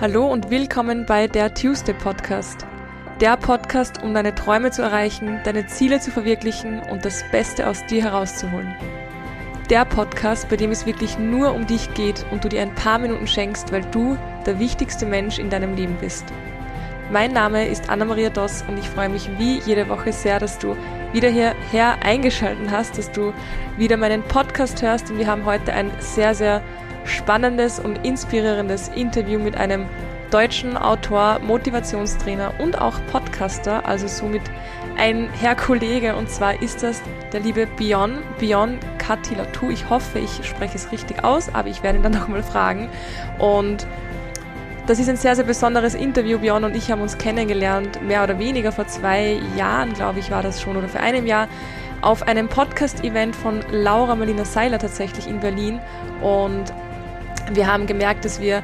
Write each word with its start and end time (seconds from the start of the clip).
Hallo 0.00 0.26
und 0.26 0.48
willkommen 0.48 1.04
bei 1.04 1.26
der 1.26 1.52
Tuesday 1.52 1.92
Podcast. 1.92 2.66
Der 3.20 3.36
Podcast, 3.36 4.02
um 4.02 4.14
deine 4.14 4.34
Träume 4.34 4.70
zu 4.70 4.80
erreichen, 4.80 5.40
deine 5.44 5.66
Ziele 5.66 6.00
zu 6.00 6.10
verwirklichen 6.10 6.80
und 6.80 7.04
das 7.04 7.22
Beste 7.30 7.68
aus 7.68 7.84
dir 7.84 8.04
herauszuholen. 8.04 8.74
Der 9.68 9.84
Podcast, 9.84 10.48
bei 10.48 10.56
dem 10.56 10.70
es 10.70 10.86
wirklich 10.86 11.18
nur 11.18 11.52
um 11.52 11.66
dich 11.66 11.92
geht 11.92 12.24
und 12.30 12.42
du 12.42 12.48
dir 12.48 12.62
ein 12.62 12.74
paar 12.74 12.98
Minuten 12.98 13.26
schenkst, 13.26 13.72
weil 13.72 13.84
du 13.90 14.16
der 14.46 14.58
wichtigste 14.58 15.04
Mensch 15.04 15.38
in 15.38 15.50
deinem 15.50 15.76
Leben 15.76 15.98
bist. 16.00 16.24
Mein 17.12 17.34
Name 17.34 17.68
ist 17.68 17.90
Anna-Maria 17.90 18.30
Doss 18.30 18.64
und 18.68 18.78
ich 18.78 18.88
freue 18.88 19.10
mich 19.10 19.28
wie 19.36 19.58
jede 19.66 19.90
Woche 19.90 20.14
sehr, 20.14 20.40
dass 20.40 20.58
du 20.58 20.76
wieder 21.12 21.28
hierher 21.28 22.02
eingeschaltet 22.02 22.70
hast, 22.70 22.96
dass 22.96 23.12
du 23.12 23.34
wieder 23.76 23.98
meinen 23.98 24.22
Podcast 24.22 24.80
hörst 24.80 25.10
und 25.10 25.18
wir 25.18 25.26
haben 25.26 25.44
heute 25.44 25.74
ein 25.74 25.90
sehr, 25.98 26.34
sehr 26.34 26.62
spannendes 27.04 27.80
und 27.80 28.04
inspirierendes 28.04 28.88
Interview 28.88 29.38
mit 29.38 29.56
einem 29.56 29.86
deutschen 30.30 30.76
Autor, 30.76 31.40
Motivationstrainer 31.40 32.54
und 32.58 32.80
auch 32.80 32.94
Podcaster, 33.10 33.84
also 33.86 34.06
somit 34.06 34.42
ein 34.96 35.28
Herr 35.40 35.56
Kollege 35.56 36.14
und 36.14 36.30
zwar 36.30 36.62
ist 36.62 36.82
das 36.82 37.02
der 37.32 37.40
liebe 37.40 37.66
Bion, 37.66 38.18
Bion 38.38 38.78
Katilatu. 38.98 39.70
Ich 39.70 39.88
hoffe, 39.88 40.18
ich 40.18 40.46
spreche 40.46 40.76
es 40.76 40.92
richtig 40.92 41.24
aus, 41.24 41.52
aber 41.52 41.68
ich 41.68 41.82
werde 41.82 41.98
ihn 41.98 42.02
dann 42.02 42.12
nochmal 42.20 42.42
fragen 42.42 42.88
und 43.38 43.86
das 44.90 44.98
ist 44.98 45.08
ein 45.08 45.16
sehr, 45.16 45.36
sehr 45.36 45.44
besonderes 45.44 45.94
Interview. 45.94 46.38
Björn 46.38 46.64
und 46.64 46.74
ich 46.74 46.90
haben 46.90 47.00
uns 47.00 47.16
kennengelernt, 47.16 48.02
mehr 48.02 48.24
oder 48.24 48.40
weniger 48.40 48.72
vor 48.72 48.88
zwei 48.88 49.38
Jahren, 49.56 49.92
glaube 49.92 50.18
ich, 50.18 50.32
war 50.32 50.42
das 50.42 50.60
schon, 50.60 50.76
oder 50.76 50.88
vor 50.88 51.00
einem 51.00 51.26
Jahr, 51.26 51.46
auf 52.00 52.26
einem 52.26 52.48
Podcast-Event 52.48 53.36
von 53.36 53.60
Laura 53.70 54.16
Marlina 54.16 54.44
Seiler 54.44 54.78
tatsächlich 54.78 55.28
in 55.28 55.38
Berlin. 55.38 55.78
Und 56.22 56.72
wir 57.52 57.66
haben 57.66 57.86
gemerkt, 57.86 58.24
dass 58.24 58.40
wir 58.40 58.62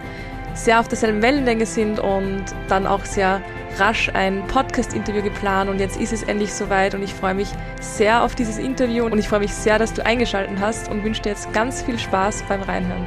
sehr 0.54 0.80
auf 0.80 0.88
derselben 0.88 1.22
Wellenlänge 1.22 1.66
sind 1.66 1.98
und 2.00 2.44
dann 2.68 2.86
auch 2.86 3.04
sehr 3.04 3.42
rasch 3.78 4.10
ein 4.14 4.46
Podcast-Interview 4.46 5.22
geplant 5.22 5.68
und 5.68 5.78
jetzt 5.78 6.00
ist 6.00 6.12
es 6.12 6.22
endlich 6.22 6.54
soweit 6.54 6.94
und 6.94 7.02
ich 7.02 7.12
freue 7.12 7.34
mich 7.34 7.48
sehr 7.80 8.22
auf 8.22 8.34
dieses 8.34 8.56
Interview 8.56 9.04
und 9.04 9.18
ich 9.18 9.28
freue 9.28 9.40
mich 9.40 9.52
sehr, 9.52 9.78
dass 9.78 9.92
du 9.92 10.04
eingeschaltet 10.04 10.58
hast 10.60 10.90
und 10.90 11.04
wünsche 11.04 11.22
dir 11.22 11.30
jetzt 11.30 11.52
ganz 11.52 11.82
viel 11.82 11.98
Spaß 11.98 12.44
beim 12.48 12.62
Reinhören. 12.62 13.06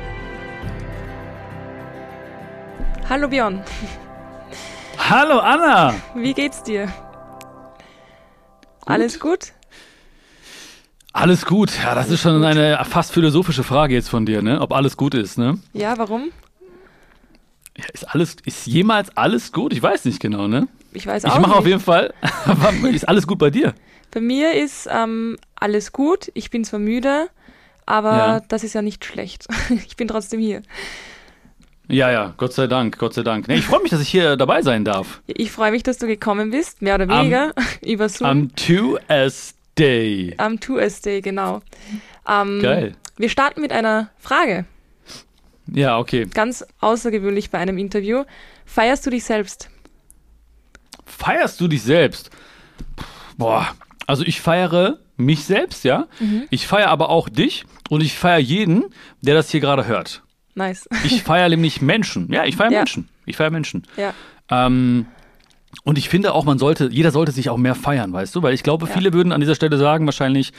Hallo 3.09 3.27
Björn. 3.27 3.63
Hallo 5.09 5.39
Anna. 5.39 5.95
Wie 6.13 6.35
geht's 6.35 6.61
dir? 6.61 6.85
Gut. 6.85 6.93
Alles 8.85 9.19
gut? 9.19 9.53
Alles 11.19 11.45
gut. 11.45 11.71
Ja, 11.83 11.95
das 11.95 12.05
alles 12.05 12.11
ist 12.11 12.21
schon 12.21 12.37
gut. 12.37 12.45
eine 12.45 12.79
fast 12.85 13.11
philosophische 13.11 13.63
Frage 13.63 13.93
jetzt 13.93 14.09
von 14.09 14.25
dir, 14.25 14.41
ne? 14.41 14.61
Ob 14.61 14.71
alles 14.71 14.95
gut 14.95 15.13
ist, 15.13 15.37
ne? 15.37 15.59
Ja, 15.73 15.97
warum? 15.97 16.31
Ja, 17.77 17.85
ist 17.93 18.05
alles, 18.05 18.37
ist 18.45 18.67
jemals 18.67 19.15
alles 19.17 19.51
gut? 19.51 19.73
Ich 19.73 19.83
weiß 19.83 20.05
nicht 20.05 20.21
genau, 20.21 20.47
ne? 20.47 20.69
Ich 20.93 21.05
weiß 21.05 21.25
auch 21.25 21.35
Ich 21.35 21.41
mache 21.41 21.55
auf 21.55 21.67
jeden 21.67 21.81
Fall. 21.81 22.13
ist 22.93 23.07
alles 23.07 23.27
gut 23.27 23.37
bei 23.37 23.49
dir? 23.49 23.73
Bei 24.11 24.21
mir 24.21 24.53
ist 24.53 24.87
ähm, 24.89 25.37
alles 25.55 25.91
gut. 25.91 26.31
Ich 26.35 26.51
bin 26.51 26.63
zwar 26.63 26.79
müde, 26.79 27.27
aber 27.85 28.17
ja. 28.17 28.39
das 28.47 28.63
ist 28.63 28.73
ja 28.73 28.81
nicht 28.81 29.03
schlecht. 29.03 29.45
ich 29.69 29.97
bin 29.97 30.07
trotzdem 30.07 30.39
hier. 30.39 30.61
Ja, 31.89 32.11
ja, 32.11 32.33
Gott 32.37 32.53
sei 32.53 32.67
Dank, 32.67 32.97
Gott 32.97 33.15
sei 33.15 33.23
Dank. 33.23 33.47
Nee, 33.47 33.55
ich 33.55 33.65
freue 33.65 33.81
mich, 33.81 33.89
dass 33.89 33.99
ich 33.99 34.09
hier 34.09 34.37
dabei 34.37 34.61
sein 34.61 34.85
darf. 34.85 35.21
Ich 35.25 35.51
freue 35.51 35.71
mich, 35.71 35.83
dass 35.83 35.97
du 35.97 36.07
gekommen 36.07 36.51
bist, 36.51 36.81
mehr 36.81 36.95
oder 36.95 37.09
weniger, 37.09 37.51
um, 37.57 37.63
über 37.89 38.07
Zoom. 38.07 38.27
Am 38.27 38.47
2S 38.55 39.55
Day. 39.79 40.33
Am 40.37 40.55
2S 40.55 41.03
Day, 41.03 41.21
genau. 41.21 41.61
Um, 42.25 42.61
Geil. 42.61 42.95
Wir 43.17 43.29
starten 43.29 43.61
mit 43.61 43.71
einer 43.71 44.09
Frage. 44.17 44.65
Ja, 45.67 45.97
okay. 45.97 46.25
Ganz 46.25 46.65
außergewöhnlich 46.79 47.49
bei 47.49 47.59
einem 47.59 47.77
Interview. 47.77 48.23
Feierst 48.65 49.05
du 49.05 49.09
dich 49.09 49.23
selbst? 49.23 49.69
Feierst 51.05 51.59
du 51.61 51.67
dich 51.67 51.81
selbst? 51.81 52.29
Boah, 53.37 53.69
also 54.05 54.23
ich 54.23 54.41
feiere 54.41 54.99
mich 55.17 55.43
selbst, 55.45 55.83
ja. 55.83 56.07
Mhm. 56.19 56.43
Ich 56.49 56.67
feiere 56.67 56.89
aber 56.89 57.09
auch 57.09 57.29
dich 57.29 57.65
und 57.89 58.01
ich 58.01 58.17
feiere 58.17 58.39
jeden, 58.39 58.85
der 59.21 59.35
das 59.35 59.49
hier 59.49 59.59
gerade 59.59 59.85
hört. 59.85 60.23
Nice. 60.55 60.87
Ich 61.03 61.23
feiere 61.23 61.49
nämlich 61.49 61.81
Menschen. 61.81 62.31
Ja, 62.31 62.45
ich 62.45 62.55
feiere 62.55 62.71
ja. 62.71 62.79
Menschen. 62.79 63.09
Ich 63.25 63.37
feiere 63.37 63.51
Menschen. 63.51 63.85
Ja. 63.97 64.13
Ähm, 64.49 65.05
und 65.83 65.97
ich 65.97 66.09
finde 66.09 66.33
auch, 66.33 66.45
man 66.45 66.57
sollte, 66.57 66.89
jeder 66.91 67.11
sollte 67.11 67.31
sich 67.31 67.49
auch 67.49 67.57
mehr 67.57 67.75
feiern, 67.75 68.11
weißt 68.11 68.35
du? 68.35 68.41
Weil 68.41 68.53
ich 68.53 68.63
glaube, 68.63 68.87
ja. 68.87 68.93
viele 68.93 69.13
würden 69.13 69.31
an 69.31 69.39
dieser 69.39 69.55
Stelle 69.55 69.77
sagen 69.77 70.05
wahrscheinlich, 70.05 70.51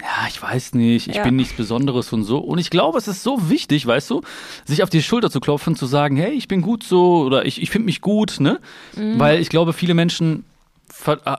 ja, 0.00 0.28
ich 0.28 0.40
weiß 0.40 0.74
nicht, 0.74 1.08
ich 1.08 1.16
ja. 1.16 1.22
bin 1.22 1.36
nichts 1.36 1.54
Besonderes 1.54 2.12
und 2.12 2.24
so. 2.24 2.38
Und 2.38 2.58
ich 2.58 2.68
glaube, 2.68 2.98
es 2.98 3.08
ist 3.08 3.22
so 3.22 3.48
wichtig, 3.48 3.86
weißt 3.86 4.10
du, 4.10 4.22
sich 4.66 4.82
auf 4.82 4.90
die 4.90 5.02
Schulter 5.02 5.30
zu 5.30 5.40
klopfen, 5.40 5.76
zu 5.76 5.86
sagen, 5.86 6.16
hey, 6.16 6.32
ich 6.32 6.46
bin 6.46 6.60
gut 6.60 6.82
so 6.82 7.22
oder 7.22 7.46
ich, 7.46 7.62
ich 7.62 7.70
finde 7.70 7.86
mich 7.86 8.02
gut, 8.02 8.36
ne? 8.38 8.60
Mhm. 8.96 9.18
Weil 9.18 9.40
ich 9.40 9.48
glaube, 9.48 9.72
viele 9.72 9.94
Menschen 9.94 10.44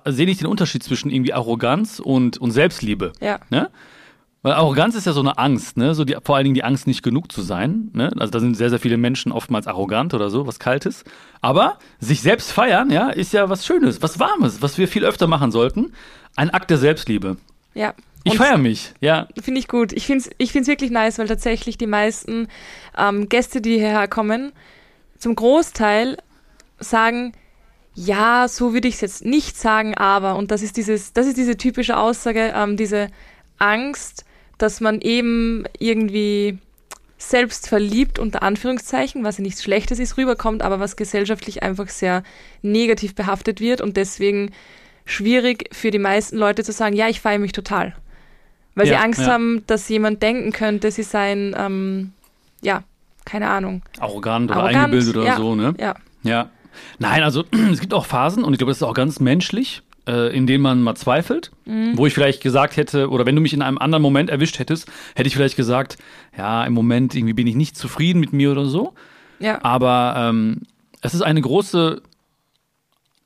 sehen 0.06 0.26
nicht 0.26 0.42
den 0.42 0.48
Unterschied 0.48 0.82
zwischen 0.82 1.12
irgendwie 1.12 1.34
Arroganz 1.34 2.00
und, 2.00 2.38
und 2.38 2.52
Selbstliebe. 2.52 3.14
Ja. 3.22 3.40
Ne? 3.50 3.70
Weil 4.44 4.54
Arroganz 4.54 4.96
ist 4.96 5.06
ja 5.06 5.14
so 5.14 5.20
eine 5.20 5.38
Angst, 5.38 5.78
ne? 5.78 5.94
So 5.94 6.04
die, 6.04 6.18
vor 6.24 6.36
allen 6.36 6.46
Dingen 6.46 6.56
die 6.56 6.64
Angst, 6.64 6.88
nicht 6.88 7.04
genug 7.04 7.32
zu 7.32 7.44
sein. 7.44 7.92
Ne? 7.94 8.12
Also 8.18 8.32
da 8.32 8.40
sind 8.40 8.56
sehr, 8.56 8.72
sehr 8.72 8.80
viele 8.80 8.98
Menschen 8.98 9.32
oftmals 9.32 9.68
arrogant 9.68 10.16
oder 10.16 10.32
so, 10.32 10.48
was 10.48 10.58
Kaltes. 10.58 11.04
Aber 11.42 11.78
sich 12.00 12.22
selbst 12.22 12.52
feiern, 12.52 12.90
ja, 12.90 13.10
ist 13.10 13.34
ja 13.34 13.50
was 13.50 13.66
Schönes, 13.66 14.02
was 14.02 14.20
Warmes, 14.20 14.62
was 14.64 14.80
wir 14.80 14.88
viel 14.88 15.06
öfter 15.06 15.28
machen 15.28 15.52
sollten. 15.52 15.94
Ein 16.36 16.50
Akt 16.50 16.72
der 16.72 16.80
Selbstliebe. 16.80 17.38
Ja. 17.76 17.94
Ich 18.24 18.38
feiere 18.38 18.58
mich, 18.58 18.94
ja. 19.00 19.28
Finde 19.42 19.60
ich 19.60 19.68
gut. 19.68 19.94
Ich 19.94 20.06
finde 20.06 20.26
es 20.26 20.32
ich 20.38 20.52
find's 20.52 20.68
wirklich 20.68 20.92
nice, 20.92 21.18
weil 21.18 21.28
tatsächlich 21.28 21.78
die 21.78 21.88
meisten 21.88 22.48
ähm, 22.98 23.30
Gäste, 23.30 23.62
die 23.62 23.78
hierher 23.78 24.08
kommen, 24.08 24.52
zum 25.18 25.36
Großteil 25.36 26.18
sagen, 26.80 27.34
ja, 27.94 28.48
so 28.48 28.74
würde 28.74 28.88
ich 28.88 28.96
es 28.96 29.02
jetzt 29.02 29.26
nicht 29.26 29.58
sagen, 29.58 29.96
aber, 29.96 30.36
und 30.36 30.52
das 30.52 30.62
ist 30.62 30.78
dieses, 30.78 31.14
das 31.14 31.28
ist 31.28 31.38
diese 31.38 31.58
typische 31.58 31.98
Aussage, 31.98 32.54
ähm, 32.56 32.78
diese 32.78 33.10
Angst, 33.58 34.26
dass 34.62 34.82
man 34.82 35.02
eben 35.02 35.66
irgendwie 35.80 36.58
selbst 37.18 37.68
verliebt 37.68 38.20
unter 38.20 38.42
Anführungszeichen, 38.42 39.24
was 39.24 39.38
ja 39.38 39.44
nichts 39.44 39.64
Schlechtes 39.64 40.00
ist, 40.00 40.18
rüberkommt, 40.18 40.64
aber 40.64 40.80
was 40.80 40.96
gesellschaftlich 40.96 41.62
einfach 41.62 41.88
sehr 41.90 42.24
negativ 42.62 43.16
behaftet 43.16 43.60
wird 43.60 43.82
und 43.82 43.96
deswegen 43.96 44.52
schwierig 45.06 45.70
für 45.72 45.92
die 45.92 46.00
meisten 46.00 46.38
Leute 46.38 46.64
zu 46.64 46.72
sagen, 46.72 46.96
ja, 46.96 47.08
ich 47.10 47.22
feiere 47.22 47.40
mich 47.40 47.52
total. 47.52 47.96
Weil 48.76 48.88
ja, 48.88 48.94
sie 48.94 49.04
Angst 49.04 49.22
ja. 49.22 49.28
haben, 49.28 49.64
dass 49.68 49.88
jemand 49.90 50.24
denken 50.24 50.52
könnte, 50.52 50.92
sie 50.92 51.04
seien, 51.04 51.56
ähm, 51.58 52.14
ja, 52.62 52.84
keine 53.26 53.50
Ahnung. 53.50 53.84
Arrogant 54.00 54.50
oder 54.50 54.62
Arrogant, 54.62 54.86
eingebildet 54.86 55.18
oder 55.18 55.26
ja, 55.26 55.38
so, 55.38 55.56
ne? 55.56 55.74
Ja. 55.80 55.96
Ja. 56.24 56.50
Nein, 57.00 57.24
also 57.24 57.44
es 57.72 57.80
gibt 57.80 57.94
auch 57.94 58.06
Phasen 58.06 58.44
und 58.44 58.54
ich 58.54 58.60
glaube, 58.60 58.72
das 58.72 58.78
ist 58.78 58.84
auch 58.84 58.94
ganz 58.94 59.20
menschlich 59.20 59.84
äh, 60.08 60.36
in 60.36 60.48
denen 60.48 60.62
man 60.62 60.82
mal 60.82 60.96
zweifelt, 60.96 61.52
mhm. 61.66 61.98
wo 61.98 62.06
ich 62.06 62.14
vielleicht 62.14 62.42
gesagt 62.42 62.78
hätte, 62.78 63.10
oder 63.10 63.26
wenn 63.26 63.36
du 63.36 63.42
mich 63.42 63.54
in 63.54 63.62
einem 63.62 63.78
anderen 63.78 64.02
Moment 64.02 64.30
erwischt 64.30 64.60
hättest, 64.60 64.90
hätte 65.16 65.28
ich 65.28 65.36
vielleicht 65.36 65.56
gesagt, 65.56 65.98
ja, 66.38 66.64
im 66.66 66.74
Moment 66.74 67.16
irgendwie 67.16 67.34
bin 67.34 67.48
ich 67.48 67.56
nicht 67.56 67.78
zufrieden 67.78 68.20
mit 68.20 68.34
mir 68.34 68.52
oder 68.52 68.66
so. 68.66 68.94
Ja. 69.40 69.64
Aber 69.64 70.16
ähm, 70.18 70.62
es 71.02 71.14
ist 71.14 71.22
eine 71.22 71.42
große 71.42 72.02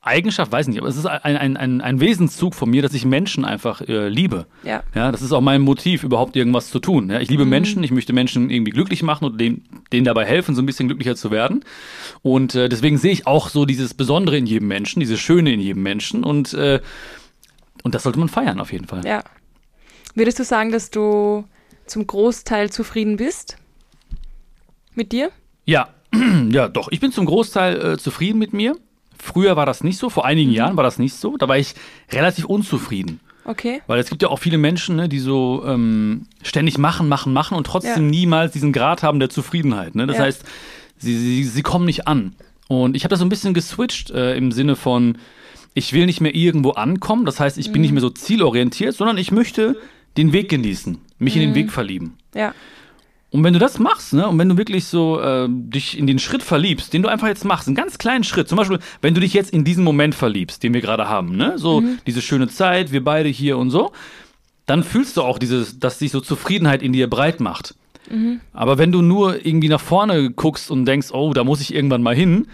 Eigenschaft, 0.06 0.52
weiß 0.52 0.68
nicht, 0.68 0.78
aber 0.78 0.88
es 0.88 0.96
ist 0.96 1.06
ein, 1.06 1.36
ein, 1.36 1.56
ein, 1.56 1.80
ein 1.80 2.00
Wesenszug 2.00 2.54
von 2.54 2.70
mir, 2.70 2.82
dass 2.82 2.94
ich 2.94 3.04
Menschen 3.04 3.44
einfach 3.44 3.80
äh, 3.82 4.08
liebe. 4.08 4.46
Ja. 4.62 4.82
ja. 4.94 5.12
Das 5.12 5.22
ist 5.22 5.32
auch 5.32 5.40
mein 5.40 5.60
Motiv, 5.60 6.04
überhaupt 6.04 6.36
irgendwas 6.36 6.70
zu 6.70 6.78
tun. 6.78 7.10
Ja, 7.10 7.20
ich 7.20 7.28
liebe 7.28 7.44
mhm. 7.44 7.50
Menschen, 7.50 7.82
ich 7.82 7.90
möchte 7.90 8.12
Menschen 8.12 8.50
irgendwie 8.50 8.72
glücklich 8.72 9.02
machen 9.02 9.24
und 9.24 9.40
denen, 9.40 9.64
denen 9.92 10.04
dabei 10.04 10.24
helfen, 10.24 10.54
so 10.54 10.62
ein 10.62 10.66
bisschen 10.66 10.88
glücklicher 10.88 11.16
zu 11.16 11.30
werden. 11.30 11.64
Und 12.22 12.54
äh, 12.54 12.68
deswegen 12.68 12.98
sehe 12.98 13.12
ich 13.12 13.26
auch 13.26 13.48
so 13.48 13.66
dieses 13.66 13.94
Besondere 13.94 14.36
in 14.36 14.46
jedem 14.46 14.68
Menschen, 14.68 15.00
dieses 15.00 15.20
Schöne 15.20 15.52
in 15.52 15.60
jedem 15.60 15.82
Menschen 15.82 16.24
und, 16.24 16.54
äh, 16.54 16.80
und 17.82 17.94
das 17.94 18.02
sollte 18.02 18.18
man 18.18 18.28
feiern 18.28 18.60
auf 18.60 18.72
jeden 18.72 18.86
Fall. 18.86 19.04
Ja. 19.04 19.22
Würdest 20.14 20.38
du 20.38 20.44
sagen, 20.44 20.72
dass 20.72 20.90
du 20.90 21.44
zum 21.86 22.06
Großteil 22.06 22.70
zufrieden 22.70 23.16
bist 23.16 23.58
mit 24.94 25.12
dir? 25.12 25.30
Ja, 25.66 25.90
ja, 26.50 26.68
doch. 26.68 26.88
Ich 26.90 27.00
bin 27.00 27.12
zum 27.12 27.26
Großteil 27.26 27.92
äh, 27.92 27.98
zufrieden 27.98 28.38
mit 28.38 28.52
mir. 28.52 28.76
Früher 29.18 29.56
war 29.56 29.66
das 29.66 29.82
nicht 29.82 29.98
so, 29.98 30.10
vor 30.10 30.24
einigen 30.24 30.50
mhm. 30.50 30.56
Jahren 30.56 30.76
war 30.76 30.84
das 30.84 30.98
nicht 30.98 31.14
so. 31.14 31.36
Da 31.36 31.48
war 31.48 31.58
ich 31.58 31.74
relativ 32.12 32.44
unzufrieden. 32.44 33.20
Okay. 33.44 33.80
Weil 33.86 34.00
es 34.00 34.10
gibt 34.10 34.22
ja 34.22 34.28
auch 34.28 34.38
viele 34.38 34.58
Menschen, 34.58 34.96
ne, 34.96 35.08
die 35.08 35.20
so 35.20 35.62
ähm, 35.66 36.26
ständig 36.42 36.78
machen, 36.78 37.08
machen, 37.08 37.32
machen 37.32 37.56
und 37.56 37.66
trotzdem 37.66 38.04
ja. 38.04 38.10
niemals 38.10 38.52
diesen 38.52 38.72
Grad 38.72 39.02
haben 39.02 39.20
der 39.20 39.30
Zufriedenheit. 39.30 39.94
Ne? 39.94 40.06
Das 40.06 40.16
ja. 40.16 40.24
heißt, 40.24 40.44
sie, 40.98 41.16
sie, 41.16 41.44
sie 41.44 41.62
kommen 41.62 41.84
nicht 41.84 42.08
an. 42.08 42.34
Und 42.68 42.96
ich 42.96 43.04
habe 43.04 43.10
das 43.10 43.20
so 43.20 43.24
ein 43.24 43.28
bisschen 43.28 43.54
geswitcht 43.54 44.10
äh, 44.10 44.36
im 44.36 44.50
Sinne 44.50 44.74
von, 44.74 45.18
ich 45.74 45.92
will 45.92 46.06
nicht 46.06 46.20
mehr 46.20 46.34
irgendwo 46.34 46.70
ankommen. 46.70 47.24
Das 47.24 47.38
heißt, 47.38 47.58
ich 47.58 47.70
bin 47.70 47.82
nicht 47.82 47.92
mhm. 47.92 47.96
mehr 47.96 48.00
so 48.00 48.10
zielorientiert, 48.10 48.94
sondern 48.96 49.16
ich 49.16 49.30
möchte 49.30 49.76
den 50.16 50.32
Weg 50.32 50.48
genießen, 50.48 50.98
mich 51.18 51.36
mhm. 51.36 51.40
in 51.40 51.48
den 51.48 51.50
mhm. 51.50 51.54
Weg 51.54 51.70
verlieben. 51.70 52.14
Ja. 52.34 52.52
Und 53.30 53.42
wenn 53.42 53.52
du 53.52 53.58
das 53.58 53.78
machst, 53.78 54.12
ne, 54.12 54.26
und 54.28 54.38
wenn 54.38 54.48
du 54.48 54.56
wirklich 54.56 54.86
so 54.86 55.20
äh, 55.20 55.48
dich 55.48 55.98
in 55.98 56.06
den 56.06 56.18
Schritt 56.18 56.42
verliebst, 56.42 56.92
den 56.92 57.02
du 57.02 57.08
einfach 57.08 57.26
jetzt 57.26 57.44
machst, 57.44 57.66
einen 57.66 57.74
ganz 57.74 57.98
kleinen 57.98 58.24
Schritt, 58.24 58.48
zum 58.48 58.56
Beispiel, 58.56 58.78
wenn 59.02 59.14
du 59.14 59.20
dich 59.20 59.34
jetzt 59.34 59.52
in 59.52 59.64
diesen 59.64 59.82
Moment 59.82 60.14
verliebst, 60.14 60.62
den 60.62 60.72
wir 60.74 60.80
gerade 60.80 61.08
haben, 61.08 61.36
ne, 61.36 61.54
so 61.56 61.80
mhm. 61.80 61.98
diese 62.06 62.22
schöne 62.22 62.48
Zeit, 62.48 62.92
wir 62.92 63.02
beide 63.02 63.28
hier 63.28 63.58
und 63.58 63.70
so, 63.70 63.92
dann 64.64 64.84
fühlst 64.84 65.16
du 65.16 65.22
auch 65.22 65.38
dieses, 65.38 65.78
dass 65.78 65.98
sich 65.98 66.12
so 66.12 66.20
Zufriedenheit 66.20 66.82
in 66.82 66.92
dir 66.92 67.10
breit 67.10 67.40
macht. 67.40 67.74
Mhm. 68.10 68.40
Aber 68.52 68.78
wenn 68.78 68.92
du 68.92 69.02
nur 69.02 69.44
irgendwie 69.44 69.68
nach 69.68 69.80
vorne 69.80 70.30
guckst 70.30 70.70
und 70.70 70.84
denkst, 70.84 71.08
oh, 71.12 71.32
da 71.32 71.44
muss 71.44 71.60
ich 71.60 71.74
irgendwann 71.74 72.02
mal 72.02 72.14
hin, 72.14 72.46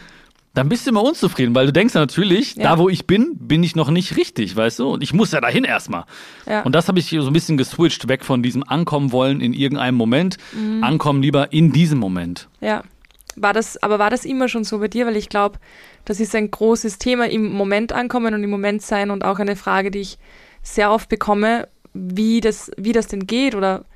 dann 0.55 0.69
bist 0.69 0.87
du 0.87 0.91
immer 0.91 1.03
unzufrieden, 1.03 1.55
weil 1.55 1.67
du 1.67 1.73
denkst 1.73 1.95
natürlich, 1.95 2.57
ja. 2.57 2.65
da 2.65 2.79
wo 2.79 2.89
ich 2.89 3.07
bin, 3.07 3.37
bin 3.39 3.63
ich 3.63 3.75
noch 3.75 3.91
nicht 3.91 4.17
richtig, 4.17 4.55
weißt 4.55 4.81
du? 4.81 4.91
Und 4.91 5.03
ich 5.03 5.15
muss 5.15 5.33
ja 5.33 5.41
dahin 5.41 5.65
erstmal. 5.65 6.05
Ja. 6.47 6.63
Und 6.63 6.75
das 6.75 6.89
habe 6.89 6.99
ich 6.99 7.09
so 7.09 7.27
ein 7.27 7.33
bisschen 7.33 7.57
geswitcht, 7.57 8.09
weg 8.09 8.25
von 8.25 8.43
diesem 8.43 8.63
Ankommen 8.63 9.13
wollen 9.13 9.41
in 9.41 9.55
irgendeinem 9.55 9.95
Moment, 9.95 10.37
mhm. 10.53 10.85
ankommen 10.85 11.23
lieber 11.23 11.53
in 11.53 11.73
diesem 11.73 11.99
Moment. 11.99 12.49
Ja. 12.61 12.83
War 13.35 13.55
das, 13.55 13.83
aber 13.83 13.99
war 13.99 14.11
das 14.11 14.27
immer 14.27 14.49
schon 14.49 14.65
so 14.65 14.79
bei 14.79 14.89
dir? 14.89 15.07
Weil 15.07 15.17
ich 15.17 15.31
glaube, 15.31 15.59
das 16.05 16.21
ist 16.21 16.35
ein 16.35 16.51
großes 16.51 16.99
Thema 16.99 17.31
im 17.31 17.51
Moment 17.51 17.93
ankommen 17.93 18.35
und 18.35 18.45
im 18.45 18.51
Moment 18.51 18.83
sein 18.83 19.11
und 19.11 19.25
auch 19.25 19.39
eine 19.39 19.57
Frage, 19.57 19.91
die 19.91 20.01
ich 20.01 20.19
sehr 20.63 20.91
oft 20.91 21.09
bekomme, 21.09 21.67
wie 21.95 22.43
das, 22.43 22.71
wie 22.77 22.93
das 22.93 23.07
denn 23.07 23.27
geht 23.27 23.55
oder 23.55 23.87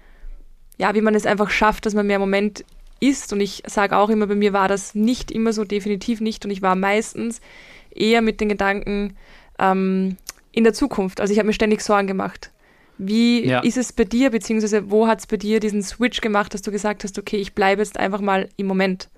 ja, 0.79 0.95
wie 0.95 1.03
man 1.03 1.15
es 1.15 1.27
einfach 1.27 1.51
schafft, 1.51 1.85
dass 1.85 1.95
man 1.95 2.07
mehr 2.07 2.19
Moment 2.19 2.65
ist. 3.01 3.33
Und 3.33 3.41
ich 3.41 3.63
sage 3.67 3.97
auch 3.97 4.11
immer, 4.11 4.27
bei 4.27 4.35
mir 4.35 4.53
war 4.53 4.69
das 4.69 4.95
nicht 4.95 5.31
immer 5.31 5.53
so, 5.53 5.65
definitiv 5.65 6.21
nicht. 6.21 6.45
Und 6.45 6.51
ich 6.51 6.63
war 6.63 6.77
meistens 6.77 7.41
eher 7.91 8.23
mit 8.23 8.41
den 8.41 8.49
Gedanken 8.49 9.17
ähm, 9.59 10.17
in 10.53 10.65
der 10.65 10.73
Zukunft. 10.73 11.21
Also 11.21 11.33
ich 11.33 11.39
habe 11.39 11.47
mir 11.47 11.53
ständig 11.53 11.81
Sorgen 11.81 12.07
gemacht. 12.07 12.51
Wie 12.99 13.47
ja. 13.47 13.61
ist 13.61 13.77
es 13.77 13.93
bei 13.93 14.05
dir, 14.05 14.31
beziehungsweise 14.31 14.91
wo 14.91 15.07
hat 15.07 15.21
es 15.21 15.27
bei 15.27 15.37
dir 15.37 15.61
diesen 15.61 15.83
Switch 15.83 16.21
gemacht, 16.21 16.55
dass 16.55 16.63
du 16.63 16.71
gesagt 16.71 17.05
hast, 17.05 17.19
okay, 17.19 17.37
ich 17.37 17.55
bleibe 17.55 17.83
jetzt 17.83 17.99
einfach 17.99 18.21
mal 18.21 18.49
im 18.57 18.67
Moment? 18.67 19.09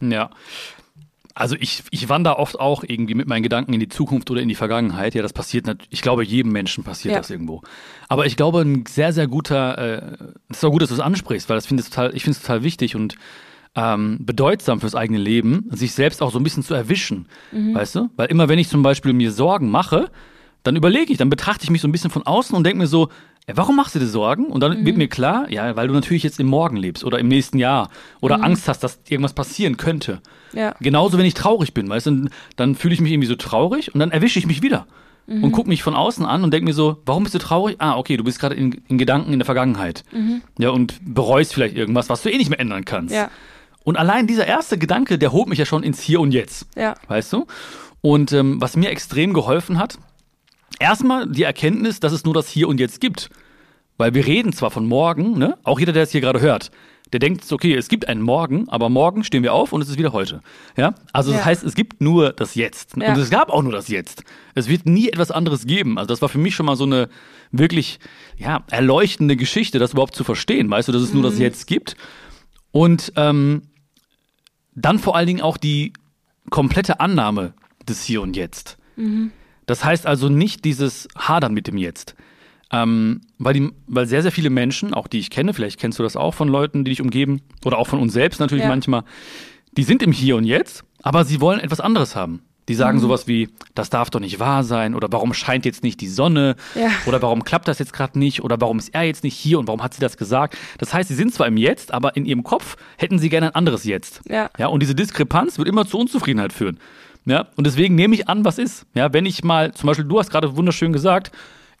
Ja, 0.00 0.30
also 1.34 1.56
ich, 1.58 1.82
ich 1.90 2.08
wandere 2.08 2.38
oft 2.38 2.58
auch 2.60 2.84
irgendwie 2.86 3.14
mit 3.14 3.26
meinen 3.26 3.42
Gedanken 3.42 3.72
in 3.72 3.80
die 3.80 3.88
Zukunft 3.88 4.30
oder 4.30 4.40
in 4.40 4.48
die 4.48 4.54
Vergangenheit. 4.54 5.14
Ja, 5.14 5.22
das 5.22 5.32
passiert 5.32 5.66
natürlich, 5.66 5.92
ich 5.92 6.02
glaube, 6.02 6.24
jedem 6.24 6.52
Menschen 6.52 6.84
passiert 6.84 7.12
ja. 7.12 7.20
das 7.20 7.30
irgendwo. 7.30 7.62
Aber 8.08 8.26
ich 8.26 8.36
glaube, 8.36 8.60
ein 8.60 8.84
sehr, 8.86 9.12
sehr 9.12 9.26
guter, 9.26 9.78
äh, 9.78 10.16
es 10.50 10.58
ist 10.58 10.64
auch 10.64 10.70
gut, 10.70 10.82
dass 10.82 10.90
du 10.90 10.94
es 10.94 11.00
ansprichst, 11.00 11.48
weil 11.48 11.56
das 11.56 11.66
finde 11.66 11.82
ich 11.82 11.88
total, 11.88 12.14
ich 12.14 12.22
finde 12.24 12.36
es 12.36 12.42
total 12.42 12.62
wichtig 12.62 12.96
und 12.96 13.16
ähm, 13.74 14.18
bedeutsam 14.20 14.80
fürs 14.80 14.94
eigene 14.94 15.18
Leben, 15.18 15.66
sich 15.70 15.92
selbst 15.94 16.22
auch 16.22 16.30
so 16.30 16.38
ein 16.38 16.44
bisschen 16.44 16.62
zu 16.62 16.74
erwischen. 16.74 17.26
Mhm. 17.52 17.74
Weißt 17.74 17.94
du? 17.94 18.10
Weil 18.16 18.28
immer 18.28 18.48
wenn 18.48 18.58
ich 18.58 18.68
zum 18.68 18.82
Beispiel 18.82 19.14
mir 19.14 19.32
Sorgen 19.32 19.70
mache, 19.70 20.10
dann 20.62 20.76
überlege 20.76 21.10
ich, 21.10 21.18
dann 21.18 21.30
betrachte 21.30 21.64
ich 21.64 21.70
mich 21.70 21.80
so 21.80 21.88
ein 21.88 21.92
bisschen 21.92 22.10
von 22.10 22.24
außen 22.24 22.54
und 22.54 22.64
denke 22.64 22.78
mir 22.78 22.86
so, 22.86 23.08
warum 23.52 23.76
machst 23.76 23.94
du 23.94 23.98
dir 23.98 24.06
Sorgen? 24.06 24.46
Und 24.46 24.60
dann 24.60 24.80
mhm. 24.80 24.86
wird 24.86 24.96
mir 24.96 25.08
klar, 25.08 25.50
ja, 25.50 25.74
weil 25.76 25.88
du 25.88 25.94
natürlich 25.94 26.22
jetzt 26.22 26.38
im 26.40 26.46
Morgen 26.46 26.76
lebst 26.76 27.04
oder 27.04 27.18
im 27.18 27.28
nächsten 27.28 27.58
Jahr 27.58 27.90
oder 28.20 28.38
mhm. 28.38 28.44
Angst 28.44 28.68
hast, 28.68 28.80
dass 28.80 29.00
irgendwas 29.08 29.32
passieren 29.32 29.76
könnte. 29.76 30.20
Ja. 30.52 30.74
Genauso, 30.80 31.18
wenn 31.18 31.26
ich 31.26 31.34
traurig 31.34 31.74
bin, 31.74 31.88
weißt 31.88 32.06
du, 32.06 32.10
dann, 32.10 32.30
dann 32.56 32.74
fühle 32.74 32.94
ich 32.94 33.00
mich 33.00 33.12
irgendwie 33.12 33.28
so 33.28 33.36
traurig 33.36 33.94
und 33.94 34.00
dann 34.00 34.10
erwische 34.10 34.38
ich 34.38 34.46
mich 34.46 34.62
wieder 34.62 34.86
mhm. 35.26 35.44
und 35.44 35.52
gucke 35.52 35.68
mich 35.68 35.82
von 35.82 35.94
außen 35.94 36.24
an 36.24 36.44
und 36.44 36.52
denke 36.52 36.66
mir 36.66 36.74
so, 36.74 36.98
warum 37.04 37.24
bist 37.24 37.34
du 37.34 37.38
traurig? 37.38 37.76
Ah, 37.78 37.96
okay, 37.96 38.16
du 38.16 38.24
bist 38.24 38.38
gerade 38.38 38.54
in, 38.54 38.80
in, 38.88 38.98
Gedanken 38.98 39.32
in 39.32 39.38
der 39.38 39.46
Vergangenheit. 39.46 40.04
Mhm. 40.12 40.42
Ja, 40.58 40.70
und 40.70 41.00
bereust 41.02 41.54
vielleicht 41.54 41.76
irgendwas, 41.76 42.08
was 42.08 42.22
du 42.22 42.30
eh 42.30 42.36
nicht 42.36 42.50
mehr 42.50 42.60
ändern 42.60 42.84
kannst. 42.84 43.14
Ja. 43.14 43.30
Und 43.84 43.96
allein 43.96 44.26
dieser 44.26 44.46
erste 44.46 44.78
Gedanke, 44.78 45.18
der 45.18 45.32
holt 45.32 45.48
mich 45.48 45.58
ja 45.58 45.64
schon 45.64 45.82
ins 45.82 46.00
Hier 46.00 46.20
und 46.20 46.32
Jetzt. 46.32 46.66
Ja. 46.76 46.94
Weißt 47.08 47.32
du? 47.32 47.46
Und 48.00 48.32
ähm, 48.32 48.60
was 48.60 48.76
mir 48.76 48.90
extrem 48.90 49.32
geholfen 49.32 49.78
hat, 49.78 49.98
erstmal 50.82 51.28
die 51.28 51.44
Erkenntnis, 51.44 52.00
dass 52.00 52.12
es 52.12 52.24
nur 52.24 52.34
das 52.34 52.48
Hier 52.48 52.68
und 52.68 52.78
Jetzt 52.78 53.00
gibt. 53.00 53.30
Weil 53.98 54.14
wir 54.14 54.26
reden 54.26 54.52
zwar 54.52 54.70
von 54.70 54.86
morgen, 54.86 55.38
ne? 55.38 55.56
Auch 55.64 55.78
jeder, 55.78 55.92
der 55.92 56.04
es 56.04 56.10
hier 56.10 56.20
gerade 56.20 56.40
hört, 56.40 56.70
der 57.12 57.20
denkt, 57.20 57.50
okay, 57.52 57.74
es 57.74 57.88
gibt 57.88 58.08
einen 58.08 58.22
Morgen, 58.22 58.68
aber 58.70 58.88
morgen 58.88 59.22
stehen 59.22 59.42
wir 59.42 59.52
auf 59.52 59.72
und 59.72 59.82
es 59.82 59.88
ist 59.90 59.98
wieder 59.98 60.12
heute. 60.12 60.40
Ja? 60.76 60.94
Also 61.12 61.30
das 61.30 61.40
ja. 61.40 61.44
heißt, 61.44 61.62
es 61.62 61.74
gibt 61.74 62.00
nur 62.00 62.32
das 62.32 62.54
Jetzt. 62.54 62.96
Ja. 62.96 63.12
Und 63.12 63.18
es 63.18 63.28
gab 63.28 63.50
auch 63.50 63.62
nur 63.62 63.72
das 63.72 63.88
Jetzt. 63.88 64.24
Es 64.54 64.68
wird 64.68 64.86
nie 64.86 65.08
etwas 65.08 65.30
anderes 65.30 65.66
geben. 65.66 65.98
Also 65.98 66.08
das 66.08 66.22
war 66.22 66.30
für 66.30 66.38
mich 66.38 66.54
schon 66.54 66.66
mal 66.66 66.76
so 66.76 66.84
eine 66.84 67.10
wirklich 67.50 68.00
ja, 68.38 68.64
erleuchtende 68.70 69.36
Geschichte, 69.36 69.78
das 69.78 69.92
überhaupt 69.92 70.14
zu 70.14 70.24
verstehen. 70.24 70.70
Weißt 70.70 70.88
du, 70.88 70.92
dass 70.92 71.02
es 71.02 71.12
mhm. 71.12 71.20
nur 71.20 71.30
das 71.30 71.38
mhm. 71.38 71.42
Jetzt 71.42 71.66
gibt. 71.66 71.96
Und 72.70 73.12
ähm, 73.16 73.62
dann 74.74 74.98
vor 74.98 75.14
allen 75.14 75.26
Dingen 75.26 75.42
auch 75.42 75.58
die 75.58 75.92
komplette 76.48 76.98
Annahme 76.98 77.52
des 77.86 78.02
Hier 78.04 78.22
und 78.22 78.36
Jetzt. 78.36 78.78
Mhm. 78.96 79.32
Das 79.66 79.84
heißt 79.84 80.06
also 80.06 80.28
nicht 80.28 80.64
dieses 80.64 81.08
Hadern 81.16 81.54
mit 81.54 81.66
dem 81.66 81.76
Jetzt. 81.76 82.14
Ähm, 82.72 83.20
weil, 83.38 83.54
die, 83.54 83.70
weil 83.86 84.06
sehr, 84.06 84.22
sehr 84.22 84.32
viele 84.32 84.48
Menschen, 84.48 84.94
auch 84.94 85.06
die 85.06 85.18
ich 85.18 85.28
kenne, 85.28 85.52
vielleicht 85.52 85.78
kennst 85.78 85.98
du 85.98 86.02
das 86.02 86.16
auch 86.16 86.32
von 86.32 86.48
Leuten, 86.48 86.84
die 86.84 86.90
dich 86.90 87.02
umgeben, 87.02 87.42
oder 87.64 87.78
auch 87.78 87.86
von 87.86 87.98
uns 87.98 88.14
selbst 88.14 88.40
natürlich 88.40 88.64
ja. 88.64 88.70
manchmal, 88.70 89.04
die 89.72 89.82
sind 89.82 90.02
im 90.02 90.12
Hier 90.12 90.36
und 90.36 90.44
Jetzt, 90.44 90.82
aber 91.02 91.24
sie 91.24 91.40
wollen 91.40 91.60
etwas 91.60 91.80
anderes 91.80 92.16
haben. 92.16 92.42
Die 92.68 92.74
sagen 92.74 92.98
mhm. 92.98 93.02
sowas 93.02 93.26
wie, 93.26 93.48
das 93.74 93.90
darf 93.90 94.08
doch 94.10 94.20
nicht 94.20 94.38
wahr 94.38 94.62
sein 94.62 94.94
oder 94.94 95.08
warum 95.10 95.34
scheint 95.34 95.64
jetzt 95.64 95.82
nicht 95.82 96.00
die 96.00 96.08
Sonne 96.08 96.54
ja. 96.76 96.90
oder 97.06 97.20
warum 97.20 97.42
klappt 97.42 97.66
das 97.66 97.80
jetzt 97.80 97.92
gerade 97.92 98.18
nicht 98.18 98.44
oder 98.44 98.60
warum 98.60 98.78
ist 98.78 98.94
er 98.94 99.02
jetzt 99.02 99.24
nicht 99.24 99.36
hier 99.36 99.58
und 99.58 99.66
warum 99.66 99.82
hat 99.82 99.94
sie 99.94 100.00
das 100.00 100.16
gesagt. 100.16 100.56
Das 100.78 100.94
heißt, 100.94 101.08
sie 101.08 101.16
sind 101.16 101.34
zwar 101.34 101.48
im 101.48 101.56
Jetzt, 101.56 101.92
aber 101.92 102.16
in 102.16 102.24
ihrem 102.24 102.44
Kopf 102.44 102.76
hätten 102.98 103.18
sie 103.18 103.28
gerne 103.28 103.48
ein 103.48 103.54
anderes 103.56 103.84
Jetzt. 103.84 104.20
Ja. 104.28 104.48
ja 104.56 104.68
und 104.68 104.80
diese 104.80 104.94
Diskrepanz 104.94 105.58
wird 105.58 105.66
immer 105.66 105.86
zu 105.86 105.98
Unzufriedenheit 105.98 106.52
führen. 106.52 106.78
Ja, 107.24 107.46
und 107.56 107.66
deswegen 107.66 107.94
nehme 107.94 108.14
ich 108.14 108.28
an, 108.28 108.44
was 108.44 108.58
ist. 108.58 108.86
Ja, 108.94 109.12
wenn 109.12 109.26
ich 109.26 109.44
mal, 109.44 109.72
zum 109.72 109.86
Beispiel, 109.86 110.04
du 110.04 110.18
hast 110.18 110.30
gerade 110.30 110.56
wunderschön 110.56 110.92
gesagt, 110.92 111.30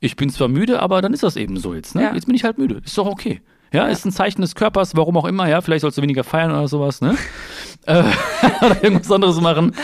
ich 0.00 0.16
bin 0.16 0.30
zwar 0.30 0.48
müde, 0.48 0.80
aber 0.80 1.02
dann 1.02 1.12
ist 1.12 1.22
das 1.22 1.36
eben 1.36 1.56
so 1.56 1.74
jetzt. 1.74 1.94
Ne? 1.94 2.02
Ja. 2.02 2.14
Jetzt 2.14 2.26
bin 2.26 2.34
ich 2.34 2.44
halt 2.44 2.58
müde. 2.58 2.80
Ist 2.84 2.98
doch 2.98 3.06
okay. 3.06 3.40
Ja, 3.72 3.86
ja, 3.86 3.88
ist 3.88 4.04
ein 4.04 4.12
Zeichen 4.12 4.42
des 4.42 4.54
Körpers, 4.54 4.94
warum 4.96 5.16
auch 5.16 5.24
immer, 5.24 5.48
ja, 5.48 5.62
vielleicht 5.62 5.80
sollst 5.80 5.96
du 5.96 6.02
weniger 6.02 6.24
feiern 6.24 6.50
oder 6.50 6.68
sowas, 6.68 7.00
ne? 7.00 7.16
äh, 7.86 8.02
oder 8.60 8.84
irgendwas 8.84 9.10
anderes 9.10 9.40
machen. 9.40 9.74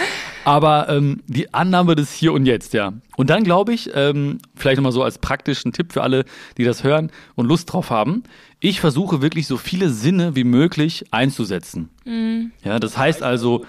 Aber 0.45 0.89
ähm, 0.89 1.23
die 1.27 1.53
Annahme 1.55 1.95
des 1.95 2.13
Hier 2.13 2.33
und 2.33 2.45
Jetzt, 2.45 2.75
ja. 2.75 2.93
Und 3.17 3.31
dann 3.31 3.45
glaube 3.45 3.73
ich, 3.73 3.91
ähm, 3.95 4.39
vielleicht 4.55 4.77
nochmal 4.77 4.93
so 4.93 5.03
als 5.03 5.19
praktischen 5.19 5.73
Tipp 5.73 5.93
für 5.93 6.03
alle, 6.03 6.25
die 6.59 6.65
das 6.65 6.85
hören 6.85 7.11
und 7.35 7.47
Lust 7.47 7.73
drauf 7.73 7.91
haben, 7.91 8.25
ich 8.61 8.81
versuche 8.81 9.23
wirklich 9.23 9.47
so 9.47 9.57
viele 9.57 9.89
Sinne 9.89 10.37
wie 10.37 10.45
möglich 10.45 11.07
einzusetzen. 11.11 11.89
Mhm. 12.05 12.53
Ja, 12.65 12.79
das 12.79 12.99
heißt 12.99 13.23
also, 13.23 13.65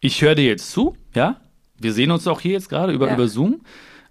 ich 0.00 0.22
höre 0.22 0.34
dir 0.34 0.46
jetzt 0.46 0.70
zu, 0.70 0.96
ja. 1.14 1.36
Wir 1.78 1.92
sehen 1.92 2.10
uns 2.10 2.26
auch 2.26 2.40
hier 2.40 2.52
jetzt 2.52 2.68
gerade 2.68 2.92
über, 2.92 3.08
ja. 3.08 3.14
über 3.14 3.28
Zoom. 3.28 3.60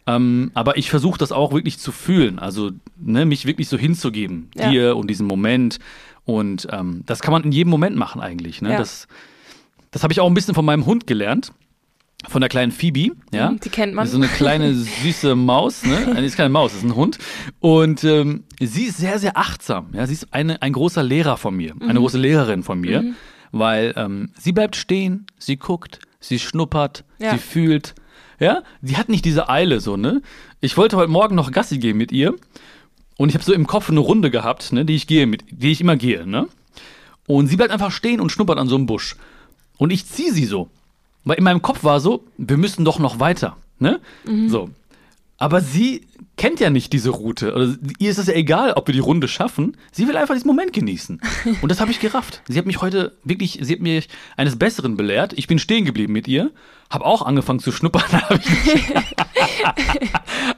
Ähm, 0.07 0.51
aber 0.55 0.77
ich 0.77 0.89
versuche 0.89 1.19
das 1.19 1.31
auch 1.31 1.53
wirklich 1.53 1.77
zu 1.77 1.91
fühlen, 1.91 2.39
also 2.39 2.71
ne, 2.97 3.25
mich 3.25 3.45
wirklich 3.45 3.69
so 3.69 3.77
hinzugeben, 3.77 4.49
ja. 4.55 4.69
dir 4.69 4.97
und 4.97 5.07
diesem 5.07 5.27
Moment. 5.27 5.77
Und 6.25 6.67
ähm, 6.71 7.03
das 7.05 7.21
kann 7.21 7.31
man 7.31 7.43
in 7.43 7.51
jedem 7.51 7.69
Moment 7.69 7.95
machen 7.95 8.19
eigentlich. 8.21 8.61
Ne? 8.61 8.71
Ja. 8.71 8.77
Das, 8.79 9.07
das 9.91 10.01
habe 10.01 10.11
ich 10.11 10.19
auch 10.19 10.27
ein 10.27 10.33
bisschen 10.33 10.55
von 10.55 10.65
meinem 10.65 10.85
Hund 10.85 11.05
gelernt. 11.05 11.51
Von 12.27 12.41
der 12.41 12.49
kleinen 12.49 12.73
Phoebe, 12.73 13.15
ja. 13.31 13.51
Mhm, 13.51 13.61
die 13.61 13.69
kennt 13.69 13.93
man. 13.93 14.05
So 14.05 14.17
eine 14.17 14.27
kleine 14.27 14.73
süße 15.03 15.35
Maus, 15.35 15.85
ne? 15.85 16.17
Die 16.19 16.25
ist 16.25 16.35
keine 16.35 16.49
Maus, 16.49 16.73
ist 16.73 16.83
ein 16.83 16.93
Hund. 16.93 17.17
Und 17.61 18.03
ähm, 18.03 18.43
sie 18.59 18.85
ist 18.85 18.97
sehr, 18.97 19.19
sehr 19.19 19.37
achtsam. 19.37 19.87
Ja, 19.93 20.05
sie 20.05 20.15
ist 20.15 20.33
eine, 20.33 20.61
ein 20.61 20.73
großer 20.73 21.01
Lehrer 21.01 21.37
von 21.37 21.55
mir, 21.55 21.75
eine 21.79 21.93
mhm. 21.93 21.97
große 21.99 22.17
Lehrerin 22.17 22.63
von 22.63 22.81
mir. 22.81 23.03
Mhm 23.03 23.15
weil 23.51 23.93
ähm, 23.95 24.31
sie 24.37 24.51
bleibt 24.51 24.75
stehen, 24.75 25.27
sie 25.37 25.57
guckt, 25.57 25.99
sie 26.19 26.39
schnuppert, 26.39 27.03
ja. 27.19 27.31
sie 27.31 27.39
fühlt. 27.39 27.95
Ja, 28.39 28.63
sie 28.81 28.95
hat 28.95 29.09
nicht 29.09 29.25
diese 29.25 29.49
Eile 29.49 29.81
so, 29.81 29.97
ne? 29.97 30.21
Ich 30.61 30.77
wollte 30.77 30.95
heute 30.95 31.11
Morgen 31.11 31.35
noch 31.35 31.51
Gassi 31.51 31.77
gehen 31.77 31.97
mit 31.97 32.11
ihr 32.11 32.35
und 33.17 33.29
ich 33.29 33.35
habe 33.35 33.43
so 33.43 33.53
im 33.53 33.67
Kopf 33.67 33.89
eine 33.89 33.99
Runde 33.99 34.31
gehabt, 34.31 34.71
ne, 34.71 34.85
die 34.85 34.95
ich 34.95 35.07
gehe 35.07 35.27
mit, 35.27 35.43
die 35.51 35.71
ich 35.71 35.81
immer 35.81 35.97
gehe, 35.97 36.25
ne? 36.25 36.47
Und 37.27 37.47
sie 37.47 37.57
bleibt 37.57 37.71
einfach 37.71 37.91
stehen 37.91 38.21
und 38.21 38.31
schnuppert 38.31 38.57
an 38.57 38.69
so 38.69 38.75
einem 38.75 38.85
Busch. 38.85 39.17
Und 39.77 39.91
ich 39.91 40.05
ziehe 40.05 40.33
sie 40.33 40.45
so. 40.45 40.69
Weil 41.25 41.37
in 41.37 41.43
meinem 41.43 41.61
Kopf 41.61 41.83
war 41.83 41.99
so, 41.99 42.23
wir 42.37 42.57
müssen 42.57 42.85
doch 42.85 42.97
noch 42.97 43.19
weiter, 43.19 43.57
ne? 43.77 43.99
Mhm. 44.25 44.49
So. 44.49 44.69
Aber 45.39 45.61
sie 45.61 46.05
kennt 46.35 46.59
ja 46.59 46.69
nicht 46.69 46.91
diese 46.93 47.09
Route. 47.09 47.53
Also, 47.53 47.75
ihr 47.97 48.11
ist 48.11 48.17
es 48.17 48.27
ja 48.27 48.33
egal, 48.33 48.73
ob 48.73 48.87
wir 48.87 48.93
die 48.93 48.99
Runde 48.99 49.27
schaffen. 49.27 49.77
Sie 49.91 50.07
will 50.07 50.17
einfach 50.17 50.35
diesen 50.35 50.47
Moment 50.47 50.73
genießen. 50.73 51.21
Und 51.61 51.71
das 51.71 51.79
habe 51.79 51.91
ich 51.91 51.99
gerafft. 51.99 52.41
Sie 52.47 52.57
hat 52.59 52.65
mich 52.65 52.81
heute 52.81 53.17
wirklich, 53.23 53.59
sie 53.61 53.73
hat 53.73 53.79
mich 53.79 54.09
eines 54.35 54.57
Besseren 54.57 54.97
belehrt. 54.97 55.33
Ich 55.33 55.47
bin 55.47 55.59
stehen 55.59 55.85
geblieben 55.85 56.11
mit 56.11 56.27
ihr, 56.27 56.51
habe 56.89 57.05
auch 57.05 57.21
angefangen 57.21 57.59
zu 57.59 57.71
schnuppern. 57.71 58.03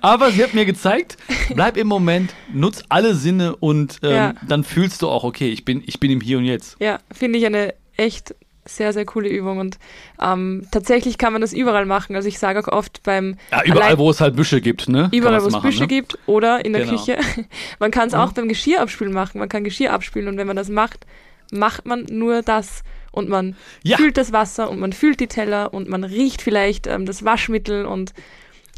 Aber 0.01 0.31
sie 0.31 0.43
hat 0.43 0.55
mir 0.55 0.65
gezeigt, 0.65 1.17
bleib 1.53 1.77
im 1.77 1.87
Moment, 1.87 2.33
nutz 2.51 2.83
alle 2.89 3.13
Sinne 3.15 3.55
und 3.55 3.99
ähm, 4.01 4.11
ja. 4.11 4.33
dann 4.47 4.63
fühlst 4.63 5.03
du 5.03 5.09
auch, 5.09 5.23
okay, 5.23 5.49
ich 5.49 5.63
bin, 5.63 5.83
ich 5.85 5.99
bin 5.99 6.09
im 6.09 6.21
Hier 6.21 6.39
und 6.39 6.45
Jetzt. 6.45 6.77
Ja, 6.79 6.99
finde 7.11 7.37
ich 7.37 7.45
eine 7.45 7.75
echt 7.97 8.35
sehr, 8.65 8.93
sehr 8.93 9.05
coole 9.05 9.29
Übung 9.29 9.57
und 9.57 9.79
ähm, 10.21 10.67
tatsächlich 10.71 11.17
kann 11.17 11.33
man 11.33 11.41
das 11.41 11.53
überall 11.53 11.85
machen. 11.85 12.15
Also 12.15 12.27
ich 12.27 12.39
sage 12.39 12.59
auch 12.59 12.67
oft 12.67 13.01
beim 13.03 13.37
Ja, 13.51 13.63
überall, 13.63 13.83
Allein 13.83 13.97
wo 13.97 14.09
es 14.09 14.21
halt 14.21 14.35
Büsche 14.35 14.61
gibt, 14.61 14.87
ne? 14.87 15.09
Überall, 15.11 15.41
wo 15.43 15.47
es 15.47 15.61
Büsche 15.61 15.81
ne? 15.81 15.87
gibt 15.87 16.17
oder 16.27 16.63
in 16.63 16.73
der 16.73 16.85
genau. 16.85 16.97
Küche. 16.97 17.17
Man 17.79 17.91
kann 17.91 18.07
es 18.07 18.13
auch 18.13 18.33
beim 18.33 18.47
Geschirr 18.47 18.81
abspülen 18.81 19.13
machen. 19.13 19.39
Man 19.39 19.49
kann 19.49 19.63
Geschirr 19.63 19.91
abspülen 19.91 20.27
und 20.27 20.37
wenn 20.37 20.47
man 20.47 20.55
das 20.55 20.69
macht, 20.69 21.05
macht 21.51 21.85
man 21.85 22.05
nur 22.09 22.43
das 22.43 22.83
und 23.11 23.29
man 23.29 23.55
ja. 23.83 23.97
fühlt 23.97 24.17
das 24.17 24.31
Wasser 24.31 24.69
und 24.69 24.79
man 24.79 24.93
fühlt 24.93 25.19
die 25.19 25.27
Teller 25.27 25.73
und 25.73 25.89
man 25.89 26.03
riecht 26.03 26.41
vielleicht 26.41 26.87
ähm, 26.87 27.05
das 27.05 27.25
Waschmittel 27.25 27.85
und 27.85 28.13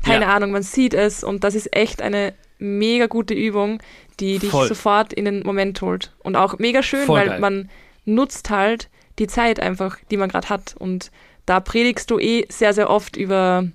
keine 0.04 0.26
ja. 0.26 0.36
Ahnung, 0.36 0.52
man 0.52 0.64
sieht 0.64 0.94
es 0.94 1.24
und 1.24 1.44
das 1.44 1.56
ist 1.56 1.76
echt 1.76 2.02
eine 2.02 2.34
mega 2.58 3.08
gute 3.08 3.34
Übung, 3.34 3.80
die 4.20 4.40
dich 4.40 4.52
sofort 4.52 5.14
in 5.14 5.26
den 5.26 5.44
Moment 5.44 5.82
holt. 5.82 6.12
Und 6.20 6.36
auch 6.36 6.60
mega 6.60 6.84
schön, 6.84 7.06
Voll 7.06 7.20
weil 7.20 7.28
geil. 7.28 7.40
man 7.40 7.70
nutzt 8.06 8.50
halt 8.50 8.90
die 9.20 9.28
Zeit 9.28 9.60
einfach, 9.60 9.98
die 10.12 10.18
man 10.18 10.30
gerade 10.30 10.50
hat. 10.50 10.76
Und 10.78 11.12
da 11.46 11.60
predigst 11.60 12.10
du 12.10 12.20
eh 12.20 12.46
sehr, 12.50 12.74
sehr 12.74 12.90
oft 12.90 13.16
über 13.16 13.68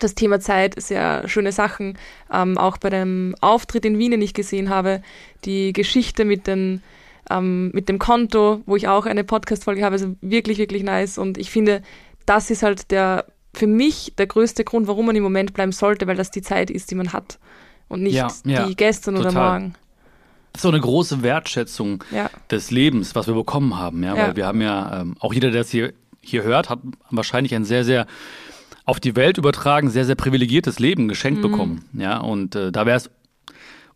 das 0.00 0.14
Thema 0.14 0.40
Zeit, 0.40 0.80
sehr 0.80 1.28
schöne 1.28 1.52
Sachen. 1.52 1.98
Ähm, 2.32 2.56
auch 2.56 2.78
bei 2.78 2.90
dem 2.90 3.34
Auftritt 3.40 3.84
in 3.84 3.98
Wien, 3.98 4.12
den 4.12 4.22
ich 4.22 4.34
gesehen 4.34 4.70
habe, 4.70 5.02
die 5.44 5.72
Geschichte 5.72 6.24
mit 6.24 6.46
den 6.46 6.82
ähm, 7.30 7.70
mit 7.72 7.88
dem 7.88 7.98
Konto, 7.98 8.62
wo 8.66 8.76
ich 8.76 8.88
auch 8.88 9.06
eine 9.06 9.24
Podcast-Folge 9.24 9.84
habe. 9.84 9.94
Also 9.94 10.16
wirklich, 10.20 10.58
wirklich 10.58 10.82
nice. 10.82 11.18
Und 11.18 11.38
ich 11.38 11.50
finde, 11.50 11.82
das 12.26 12.50
ist 12.50 12.62
halt 12.62 12.90
der, 12.90 13.26
für 13.54 13.66
mich 13.66 14.14
der 14.18 14.26
größte 14.26 14.64
Grund, 14.64 14.86
warum 14.86 15.06
man 15.06 15.16
im 15.16 15.22
Moment 15.22 15.54
bleiben 15.54 15.72
sollte, 15.72 16.06
weil 16.06 16.16
das 16.16 16.30
die 16.30 16.42
Zeit 16.42 16.70
ist, 16.70 16.90
die 16.90 16.94
man 16.94 17.12
hat. 17.12 17.38
Und 17.88 18.02
nicht 18.02 18.14
Ja, 18.14 18.28
ja, 18.44 18.66
die 18.66 18.74
gestern 18.74 19.16
oder 19.16 19.28
total. 19.28 19.60
morgen. 19.60 19.74
Das 20.52 20.60
ist 20.60 20.62
so 20.62 20.68
eine 20.68 20.80
große 20.80 21.22
Wertschätzung 21.22 22.04
Ja. 22.10 22.30
des 22.50 22.70
Lebens, 22.70 23.14
was 23.14 23.26
wir 23.26 23.34
bekommen 23.34 23.78
haben. 23.78 24.02
Ja, 24.02 24.14
Ja. 24.16 24.26
weil 24.28 24.36
wir 24.36 24.46
haben 24.46 24.60
ja, 24.60 25.00
ähm, 25.00 25.14
auch 25.20 25.32
jeder, 25.32 25.50
der 25.50 25.62
das 25.62 25.70
hier, 25.70 25.92
hier 26.20 26.42
hört, 26.42 26.68
hat 26.70 26.80
wahrscheinlich 27.10 27.54
ein 27.54 27.64
sehr, 27.64 27.84
sehr 27.84 28.06
auf 28.84 29.00
die 29.00 29.16
Welt 29.16 29.38
übertragen, 29.38 29.90
sehr, 29.90 30.04
sehr 30.04 30.16
privilegiertes 30.16 30.78
Leben 30.78 31.08
geschenkt 31.08 31.38
Mhm. 31.42 31.50
bekommen. 31.50 31.84
Ja, 31.94 32.18
und 32.18 32.54
äh, 32.54 32.70
da 32.72 32.84
wäre 32.84 32.96
es 32.96 33.10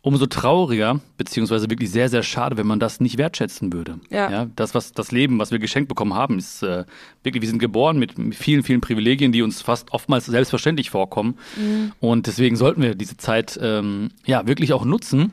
umso 0.01 0.25
trauriger, 0.27 1.01
beziehungsweise 1.17 1.69
wirklich 1.69 1.91
sehr, 1.91 2.07
sehr 2.07 2.23
schade, 2.23 2.55
wenn 2.55 2.67
man 2.67 2.79
das 2.79 3.01
nicht 3.01 3.17
wertschätzen 3.17 3.73
würde. 3.73 3.99
Ja. 4.09 4.45
das, 4.55 4.73
was 4.73 4.93
das 4.93 5.11
Leben, 5.11 5.37
was 5.39 5.51
wir 5.51 5.59
geschenkt 5.59 5.89
bekommen 5.89 6.13
haben, 6.13 6.37
ist 6.37 6.63
äh, 6.63 6.85
wirklich, 7.23 7.41
wir 7.41 7.49
sind 7.49 7.59
geboren 7.59 7.99
mit 7.99 8.13
vielen, 8.33 8.63
vielen 8.63 8.79
Privilegien, 8.79 9.31
die 9.33 9.41
uns 9.41 9.61
fast 9.61 9.91
oftmals 9.91 10.25
selbstverständlich 10.27 10.89
vorkommen. 10.89 11.37
Mhm. 11.57 11.91
Und 11.99 12.27
deswegen 12.27 12.55
sollten 12.55 12.81
wir 12.81 12.95
diese 12.95 13.17
Zeit 13.17 13.59
ähm, 13.61 14.09
ja 14.25 14.47
wirklich 14.47 14.71
auch 14.71 14.85
nutzen. 14.85 15.31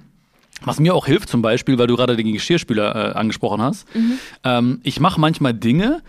Was 0.62 0.80
mir 0.80 0.94
auch 0.94 1.06
hilft, 1.06 1.28
zum 1.28 1.42
Beispiel, 1.42 1.78
weil 1.78 1.86
du 1.86 1.96
gerade 1.96 2.16
den 2.16 2.32
Geschirrspüler 2.32 3.12
äh, 3.12 3.18
angesprochen 3.18 3.60
hast. 3.60 3.92
Mhm. 3.94 4.12
Ähm, 4.44 4.80
ich 4.82 5.00
mache 5.00 5.20
manchmal 5.20 5.52
Dinge, 5.52 6.02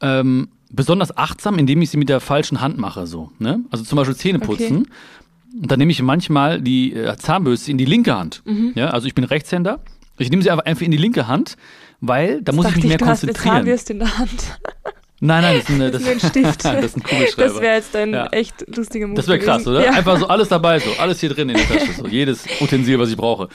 ähm, 0.00 0.48
besonders 0.70 1.16
achtsam, 1.16 1.58
indem 1.58 1.80
ich 1.82 1.90
sie 1.90 1.96
mit 1.96 2.08
der 2.08 2.20
falschen 2.20 2.60
Hand 2.60 2.78
mache. 2.78 3.06
So, 3.06 3.30
ne? 3.38 3.60
Also 3.70 3.84
zum 3.84 3.96
Beispiel 3.96 4.16
Zähne 4.16 4.40
putzen. 4.40 4.78
Okay. 4.78 5.62
Und 5.62 5.70
dann 5.70 5.78
nehme 5.78 5.92
ich 5.92 6.02
manchmal 6.02 6.60
die 6.60 6.92
äh, 6.92 7.16
Zahnbürste 7.16 7.70
in 7.70 7.78
die 7.78 7.84
linke 7.84 8.16
Hand. 8.16 8.42
Mhm. 8.44 8.72
Ja, 8.74 8.90
also 8.90 9.06
ich 9.06 9.14
bin 9.14 9.24
Rechtshänder. 9.24 9.80
Ich 10.18 10.30
nehme 10.30 10.42
sie 10.42 10.50
einfach 10.50 10.64
einfach 10.64 10.82
in 10.82 10.90
die 10.90 10.96
linke 10.96 11.26
Hand, 11.28 11.56
weil 12.00 12.42
da 12.42 12.52
muss 12.52 12.68
ich 12.68 12.76
mich 12.76 12.84
mehr 12.86 12.98
du 12.98 13.06
hast 13.06 13.22
eine 13.22 13.32
konzentrieren. 13.32 13.56
Zahnbürste 13.58 13.92
in 13.92 13.98
der 14.00 14.18
Hand. 14.18 14.58
Nein, 15.26 15.42
nein, 15.42 15.54
das 15.56 15.64
ist, 15.68 15.74
eine, 15.74 15.90
Das 15.90 16.02
das, 16.02 16.10
ist 16.16 16.24
ein 16.24 16.30
Stift. 16.30 16.64
das 16.64 16.84
ist 16.84 16.96
ein 16.96 17.02
Kugelschreiber. 17.02 17.48
Das 17.52 17.60
wäre 17.62 17.74
jetzt 17.76 17.96
ein 17.96 18.12
Ja. 18.12 18.26
echt 18.26 18.64
lustiger 18.76 19.06
Move 19.06 19.16
Das 19.16 19.26
wäre 19.28 19.38
krass, 19.38 19.66
oder? 19.66 19.84
Ja. 19.84 19.92
Einfach 19.92 20.18
so 20.18 20.28
alles 20.28 20.48
dabei, 20.48 20.78
so 20.78 20.90
alles 20.98 21.20
hier 21.20 21.30
drin 21.30 21.48
in 21.48 21.56
der 21.56 21.66
Tasche, 21.66 21.92
so 21.92 22.06
jedes 22.06 22.44
Utensil, 22.60 22.98
was 22.98 23.08
ich 23.10 23.16
brauche. 23.16 23.48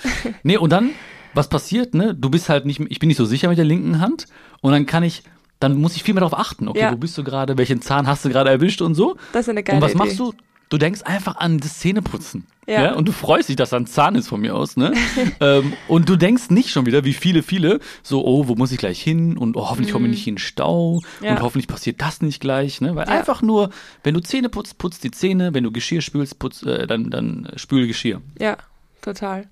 Nee, 0.43 0.57
und 0.57 0.71
dann, 0.71 0.91
was 1.33 1.47
passiert, 1.47 1.93
ne? 1.93 2.15
Du 2.15 2.29
bist 2.29 2.49
halt 2.49 2.65
nicht, 2.65 2.81
ich 2.89 2.99
bin 2.99 3.07
nicht 3.07 3.17
so 3.17 3.25
sicher 3.25 3.49
mit 3.49 3.57
der 3.57 3.65
linken 3.65 3.99
Hand 4.01 4.25
und 4.61 4.71
dann 4.71 4.85
kann 4.85 5.03
ich, 5.03 5.23
dann 5.59 5.75
muss 5.77 5.95
ich 5.95 6.03
viel 6.03 6.13
mehr 6.15 6.21
darauf 6.21 6.37
achten. 6.39 6.67
Okay, 6.67 6.79
Ja. 6.79 6.91
wo 6.91 6.95
bist 6.97 7.17
du 7.17 7.23
gerade, 7.23 7.57
welchen 7.57 7.81
Zahn 7.81 8.07
hast 8.07 8.25
du 8.25 8.29
gerade 8.29 8.49
erwischt 8.49 8.81
und 8.81 8.95
so. 8.95 9.17
Das 9.33 9.41
ist 9.43 9.49
eine 9.49 9.61
geile 9.63 9.77
und 9.77 9.81
was 9.83 9.91
Idee. 9.91 9.97
machst 9.99 10.19
du? 10.19 10.33
Du 10.69 10.77
denkst 10.77 11.01
einfach 11.03 11.37
an 11.37 11.57
das 11.57 11.79
Zähneputzen. 11.79 12.45
Ja. 12.67 12.83
Ja. 12.83 12.93
Und 12.93 13.07
du 13.07 13.11
freust 13.11 13.49
dich, 13.49 13.55
dass 13.55 13.71
da 13.71 13.77
ein 13.77 13.87
Zahn 13.87 14.13
ist 14.13 14.27
von 14.27 14.39
mir 14.39 14.55
aus, 14.55 14.77
ne? 14.77 14.93
ähm, 15.39 15.73
und 15.87 16.07
du 16.07 16.15
denkst 16.15 16.51
nicht 16.51 16.69
schon 16.69 16.85
wieder, 16.85 17.03
wie 17.03 17.13
viele, 17.13 17.41
viele, 17.41 17.79
so, 18.03 18.23
oh, 18.23 18.47
wo 18.47 18.53
muss 18.53 18.71
ich 18.71 18.77
gleich 18.77 19.01
hin? 19.01 19.35
Und 19.37 19.57
oh, 19.57 19.67
hoffentlich 19.67 19.91
komme 19.91 20.05
ich 20.05 20.11
nicht 20.11 20.27
in 20.27 20.35
den 20.35 20.39
Stau. 20.39 21.01
Mhm. 21.19 21.25
Ja. 21.25 21.31
Und 21.31 21.41
hoffentlich 21.41 21.67
passiert 21.67 21.99
das 22.01 22.21
nicht 22.21 22.39
gleich, 22.39 22.81
ne? 22.81 22.95
Weil 22.95 23.07
Ja. 23.07 23.13
einfach 23.17 23.41
nur, 23.41 23.71
wenn 24.03 24.13
du 24.13 24.19
Zähne 24.19 24.49
putzt, 24.49 24.77
putzt 24.77 25.03
die 25.03 25.09
Zähne, 25.09 25.55
wenn 25.55 25.63
du 25.63 25.71
Geschirr 25.71 26.01
spülst, 26.01 26.37
putz, 26.37 26.61
äh, 26.61 26.85
dann, 26.85 27.09
dann 27.09 27.51
spül 27.55 27.87
Geschirr. 27.87 28.21
Ja, 28.39 28.57
total. 29.01 29.47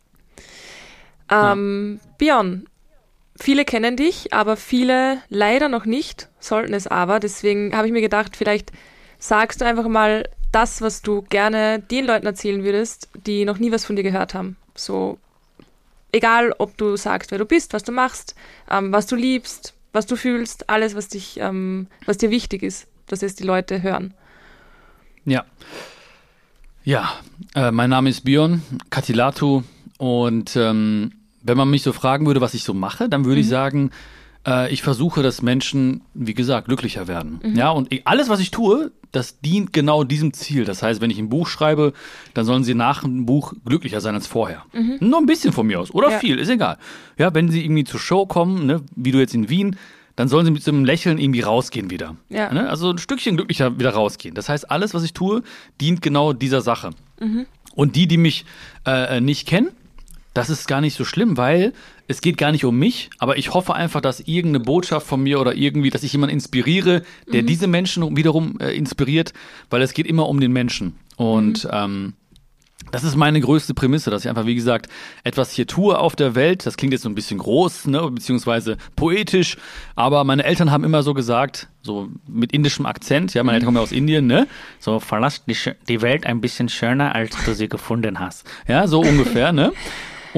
Ähm, 1.31 1.99
Björn, 2.19 2.67
viele 3.35 3.65
kennen 3.65 3.97
dich, 3.97 4.33
aber 4.33 4.55
viele 4.55 5.17
leider 5.29 5.67
noch 5.67 5.85
nicht, 5.85 6.29
sollten 6.39 6.75
es 6.75 6.85
aber. 6.85 7.19
Deswegen 7.19 7.75
habe 7.75 7.87
ich 7.87 7.93
mir 7.93 8.01
gedacht, 8.01 8.37
vielleicht 8.37 8.71
sagst 9.19 9.61
du 9.61 9.65
einfach 9.65 9.87
mal 9.87 10.29
das, 10.51 10.81
was 10.81 11.01
du 11.01 11.21
gerne 11.23 11.79
den 11.79 12.05
Leuten 12.05 12.25
erzählen 12.25 12.63
würdest, 12.63 13.09
die 13.25 13.45
noch 13.45 13.59
nie 13.59 13.71
was 13.71 13.85
von 13.85 13.95
dir 13.95 14.03
gehört 14.03 14.33
haben. 14.33 14.57
So, 14.75 15.17
egal 16.11 16.53
ob 16.57 16.77
du 16.77 16.95
sagst, 16.97 17.31
wer 17.31 17.37
du 17.37 17.45
bist, 17.45 17.73
was 17.73 17.83
du 17.83 17.91
machst, 17.91 18.35
ähm, 18.69 18.91
was 18.91 19.07
du 19.07 19.15
liebst, 19.15 19.73
was 19.93 20.05
du 20.05 20.15
fühlst, 20.15 20.69
alles, 20.69 20.95
was 20.95 21.07
dich, 21.07 21.39
ähm, 21.39 21.87
was 22.05 22.17
dir 22.17 22.29
wichtig 22.29 22.63
ist, 22.63 22.87
dass 23.07 23.23
es 23.23 23.35
die 23.35 23.43
Leute 23.43 23.81
hören. 23.81 24.13
Ja. 25.25 25.45
Ja, 26.83 27.11
äh, 27.53 27.71
mein 27.71 27.89
Name 27.89 28.09
ist 28.09 28.23
Björn 28.23 28.61
Katilatu 28.89 29.63
und 29.97 30.55
ähm, 30.55 31.11
wenn 31.41 31.57
man 31.57 31.69
mich 31.69 31.83
so 31.83 31.91
fragen 31.91 32.25
würde, 32.25 32.39
was 32.39 32.53
ich 32.53 32.63
so 32.63 32.73
mache, 32.73 33.09
dann 33.09 33.25
würde 33.25 33.41
ich 33.41 33.49
sagen, 33.49 33.91
äh, 34.47 34.71
ich 34.73 34.81
versuche, 34.81 35.21
dass 35.21 35.41
Menschen, 35.41 36.01
wie 36.13 36.33
gesagt, 36.33 36.67
glücklicher 36.67 37.07
werden. 37.07 37.39
Ja, 37.55 37.69
und 37.71 37.89
alles, 38.05 38.29
was 38.29 38.39
ich 38.39 38.49
tue, 38.51 38.91
das 39.11 39.39
dient 39.41 39.73
genau 39.73 40.03
diesem 40.03 40.33
Ziel. 40.33 40.65
Das 40.65 40.81
heißt, 40.83 41.01
wenn 41.01 41.09
ich 41.11 41.17
ein 41.19 41.29
Buch 41.29 41.47
schreibe, 41.47 41.93
dann 42.33 42.45
sollen 42.45 42.63
sie 42.63 42.73
nach 42.73 43.01
dem 43.03 43.25
Buch 43.25 43.53
glücklicher 43.65 44.01
sein 44.01 44.15
als 44.15 44.27
vorher. 44.27 44.63
Nur 44.99 45.19
ein 45.19 45.25
bisschen 45.25 45.53
von 45.53 45.65
mir 45.67 45.79
aus 45.79 45.91
oder 45.91 46.11
Ja. 46.11 46.19
viel, 46.19 46.39
ist 46.39 46.49
egal. 46.49 46.77
Ja, 47.17 47.33
wenn 47.33 47.49
sie 47.49 47.63
irgendwie 47.63 47.83
zur 47.83 47.99
Show 47.99 48.25
kommen, 48.25 48.65
ne, 48.65 48.81
wie 48.95 49.11
du 49.11 49.19
jetzt 49.19 49.33
in 49.33 49.49
Wien, 49.49 49.75
dann 50.15 50.27
sollen 50.27 50.45
sie 50.45 50.51
mit 50.51 50.63
so 50.63 50.71
einem 50.71 50.83
Lächeln 50.83 51.19
irgendwie 51.19 51.41
rausgehen 51.41 51.89
wieder. 51.91 52.15
Ja. 52.29 52.51
Ne? 52.51 52.67
Also 52.67 52.89
ein 52.89 52.97
Stückchen 52.97 53.35
glücklicher 53.37 53.77
wieder 53.79 53.91
rausgehen. 53.91 54.33
Das 54.33 54.49
heißt, 54.49 54.69
alles, 54.71 54.93
was 54.95 55.03
ich 55.03 55.13
tue, 55.13 55.43
dient 55.79 56.01
genau 56.01 56.33
dieser 56.33 56.61
Sache. 56.61 56.89
Und 57.75 57.95
die, 57.95 58.07
die 58.07 58.17
mich 58.17 58.43
äh, 58.85 59.21
nicht 59.21 59.47
kennen, 59.47 59.69
das 60.33 60.49
ist 60.49 60.67
gar 60.67 60.81
nicht 60.81 60.95
so 60.95 61.05
schlimm, 61.05 61.37
weil 61.37 61.71
es 62.07 62.21
geht 62.21 62.37
gar 62.37 62.51
nicht 62.51 62.65
um 62.65 62.77
mich, 62.77 63.09
aber 63.19 63.37
ich 63.37 63.53
hoffe 63.53 63.75
einfach, 63.75 64.01
dass 64.01 64.21
irgendeine 64.21 64.61
Botschaft 64.61 65.07
von 65.07 65.21
mir 65.21 65.39
oder 65.41 65.55
irgendwie, 65.55 65.89
dass 65.89 66.03
ich 66.03 66.13
jemanden 66.13 66.35
inspiriere, 66.35 67.03
der 67.31 67.41
diese 67.41 67.67
Menschen 67.67 68.15
wiederum 68.15 68.59
äh, 68.59 68.75
inspiriert, 68.75 69.33
weil 69.69 69.81
es 69.81 69.93
geht 69.93 70.07
immer 70.07 70.27
um 70.29 70.39
den 70.39 70.53
Menschen. 70.53 70.95
Und 71.17 71.67
ähm, 71.71 72.13
das 72.91 73.03
ist 73.03 73.15
meine 73.17 73.41
größte 73.41 73.73
Prämisse, 73.73 74.09
dass 74.09 74.23
ich 74.23 74.29
einfach, 74.29 74.45
wie 74.45 74.55
gesagt, 74.55 74.89
etwas 75.23 75.51
hier 75.51 75.67
tue 75.67 75.99
auf 75.99 76.15
der 76.15 76.35
Welt. 76.35 76.65
Das 76.65 76.77
klingt 76.77 76.93
jetzt 76.93 77.01
so 77.01 77.09
ein 77.09 77.15
bisschen 77.15 77.39
groß, 77.39 77.87
ne, 77.87 78.09
beziehungsweise 78.11 78.77
poetisch, 78.95 79.57
aber 79.95 80.23
meine 80.23 80.45
Eltern 80.45 80.71
haben 80.71 80.85
immer 80.85 81.03
so 81.03 81.13
gesagt, 81.13 81.67
so 81.81 82.09
mit 82.27 82.53
indischem 82.53 82.85
Akzent, 82.85 83.33
ja, 83.33 83.43
meine 83.43 83.55
Eltern 83.55 83.67
kommen 83.67 83.77
ja 83.77 83.83
aus 83.83 83.91
Indien, 83.91 84.27
ne, 84.27 84.47
so 84.79 84.99
verlass 84.99 85.43
die, 85.45 85.57
die 85.87 86.01
Welt 86.01 86.25
ein 86.25 86.39
bisschen 86.39 86.69
schöner, 86.69 87.13
als 87.13 87.35
du 87.43 87.53
sie 87.53 87.67
gefunden 87.67 88.19
hast. 88.19 88.47
Ja, 88.67 88.87
so 88.87 89.01
ungefähr, 89.01 89.51
ne. 89.51 89.73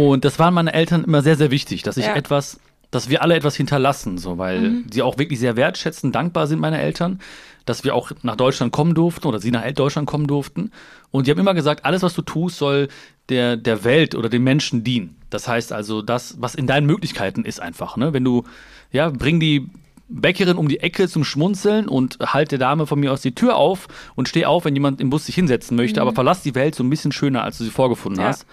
Und 0.07 0.25
das 0.25 0.39
waren 0.39 0.53
meine 0.53 0.73
Eltern 0.73 1.03
immer 1.03 1.21
sehr, 1.21 1.35
sehr 1.35 1.51
wichtig, 1.51 1.83
dass 1.83 1.97
ich 1.97 2.05
Ja. 2.05 2.15
etwas, 2.15 2.59
dass 2.91 3.09
wir 3.09 3.21
alle 3.21 3.35
etwas 3.35 3.55
hinterlassen, 3.55 4.17
so, 4.17 4.37
weil 4.37 4.83
sie 4.91 5.01
auch 5.01 5.17
wirklich 5.17 5.39
sehr 5.39 5.55
wertschätzen, 5.55 6.11
dankbar 6.11 6.47
sind 6.47 6.59
meine 6.59 6.79
Eltern, 6.81 7.19
dass 7.65 7.83
wir 7.83 7.93
auch 7.93 8.11
nach 8.23 8.35
Deutschland 8.35 8.71
kommen 8.71 8.95
durften 8.95 9.27
oder 9.27 9.39
sie 9.39 9.51
nach 9.51 9.69
Deutschland 9.73 10.07
kommen 10.07 10.25
durften. 10.25 10.71
Und 11.11 11.27
die 11.27 11.31
haben 11.31 11.39
immer 11.39 11.53
gesagt, 11.53 11.85
alles, 11.85 12.01
was 12.01 12.13
du 12.15 12.23
tust, 12.23 12.57
soll 12.57 12.87
der, 13.29 13.57
der 13.57 13.83
Welt 13.83 14.15
oder 14.15 14.27
den 14.29 14.43
Menschen 14.43 14.83
dienen. 14.83 15.17
Das 15.29 15.47
heißt 15.47 15.71
also, 15.71 16.01
das, 16.01 16.37
was 16.39 16.55
in 16.55 16.65
deinen 16.65 16.87
Möglichkeiten 16.87 17.45
ist 17.45 17.61
einfach, 17.61 17.95
ne? 17.95 18.11
Wenn 18.13 18.23
du, 18.23 18.43
ja, 18.91 19.09
bring 19.09 19.39
die 19.39 19.69
Bäckerin 20.07 20.57
um 20.57 20.67
die 20.67 20.79
Ecke 20.79 21.07
zum 21.07 21.23
Schmunzeln 21.23 21.87
und 21.87 22.17
halt 22.19 22.51
der 22.51 22.57
Dame 22.57 22.87
von 22.87 22.99
mir 22.99 23.11
aus 23.13 23.21
die 23.21 23.35
Tür 23.35 23.55
auf 23.57 23.87
und 24.15 24.27
steh 24.27 24.45
auf, 24.47 24.65
wenn 24.65 24.73
jemand 24.73 24.99
im 24.99 25.11
Bus 25.11 25.27
sich 25.27 25.35
hinsetzen 25.35 25.77
möchte, 25.77 26.01
aber 26.01 26.13
verlass 26.13 26.41
die 26.41 26.55
Welt 26.55 26.73
so 26.73 26.83
ein 26.83 26.89
bisschen 26.89 27.11
schöner, 27.11 27.43
als 27.43 27.59
du 27.59 27.63
sie 27.65 27.69
vorgefunden 27.69 28.21
Ja. 28.23 28.29
hast. 28.29 28.47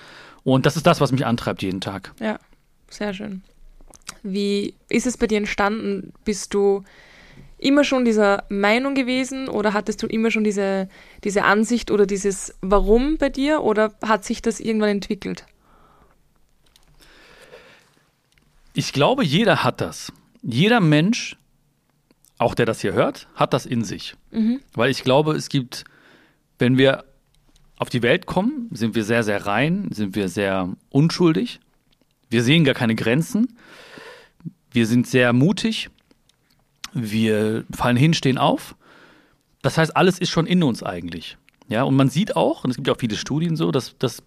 Und 0.47 0.65
das 0.65 0.77
ist 0.77 0.87
das, 0.87 1.01
was 1.01 1.11
mich 1.11 1.27
antreibt 1.27 1.61
jeden 1.65 1.81
Tag. 1.81 2.15
Ja, 2.21 2.39
sehr 2.89 3.13
schön. 3.13 3.43
Wie 4.23 4.75
ist 4.89 5.05
es 5.05 5.17
bei 5.17 5.27
dir 5.27 5.39
entstanden? 5.39 6.13
Bist 6.25 6.55
du 6.55 6.85
immer 7.59 7.83
schon 7.83 8.05
dieser 8.05 8.45
Meinung 8.49 8.95
gewesen 8.95 9.49
oder 9.49 9.73
hattest 9.73 10.05
du 10.05 10.07
immer 10.07 10.31
schon 10.31 10.45
diese, 10.45 10.89
diese 11.25 11.43
Ansicht 11.43 11.91
oder 11.91 12.07
dieses 12.07 12.55
Warum 12.61 13.17
bei 13.17 13.29
dir 13.29 13.63
oder 13.63 13.93
hat 14.03 14.25
sich 14.25 14.41
das 14.41 14.61
irgendwann 14.61 14.91
entwickelt? 14.91 15.47
Ich 18.73 18.93
glaube, 18.93 19.25
jeder 19.25 19.65
hat 19.65 19.81
das. 19.81 20.13
Jeder 20.43 20.79
Mensch, 20.79 21.37
auch 22.39 22.55
der 22.55 22.67
das 22.67 22.83
hier 22.83 22.93
hört, 22.93 23.27
hat 23.35 23.53
das 23.53 23.67
in 23.67 23.83
sich. 23.83 24.15
Weil 24.75 24.93
ich 24.93 25.03
glaube, 25.03 25.33
es 25.33 25.49
gibt, 25.49 25.83
wenn 26.61 26.79
wir 26.79 27.05
auf 27.79 27.91
die 27.91 28.03
Welt 28.03 28.27
kommen, 28.27 28.69
sind 28.73 28.95
wir 28.95 29.05
sehr, 29.05 29.23
sehr 29.23 29.47
rein, 29.47 29.89
sind 29.93 30.15
wir 30.15 30.29
sehr 30.29 30.71
unschuldig. 30.91 31.61
Wir 32.31 32.43
sehen 32.43 32.65
gar 32.65 32.75
keine 32.75 32.95
Grenzen. 32.95 33.57
Wir 34.71 34.87
sind 34.87 35.07
sehr 35.07 35.33
mutig. 35.33 35.91
Wir 36.93 37.65
fallen 37.75 37.97
hin, 37.97 38.15
stehen 38.15 38.39
auf. 38.39 38.75
Das 39.63 39.79
heißt, 39.79 39.97
alles 39.97 40.19
ist 40.19 40.31
schon 40.31 40.47
in 40.47 40.63
uns 40.63 40.83
eigentlich. 40.83 41.37
Ja, 41.69 41.83
und 41.83 41.97
man 41.97 42.09
sieht 42.09 42.37
auch, 42.37 42.65
und 42.65 42.71
es 42.71 42.77
gibt 42.77 42.87
ja 42.87 42.95
auch 42.95 43.01
viele 43.01 43.17
Studien 43.17 43.57
so, 43.57 43.71
dass, 43.71 43.97
dass 43.99 44.23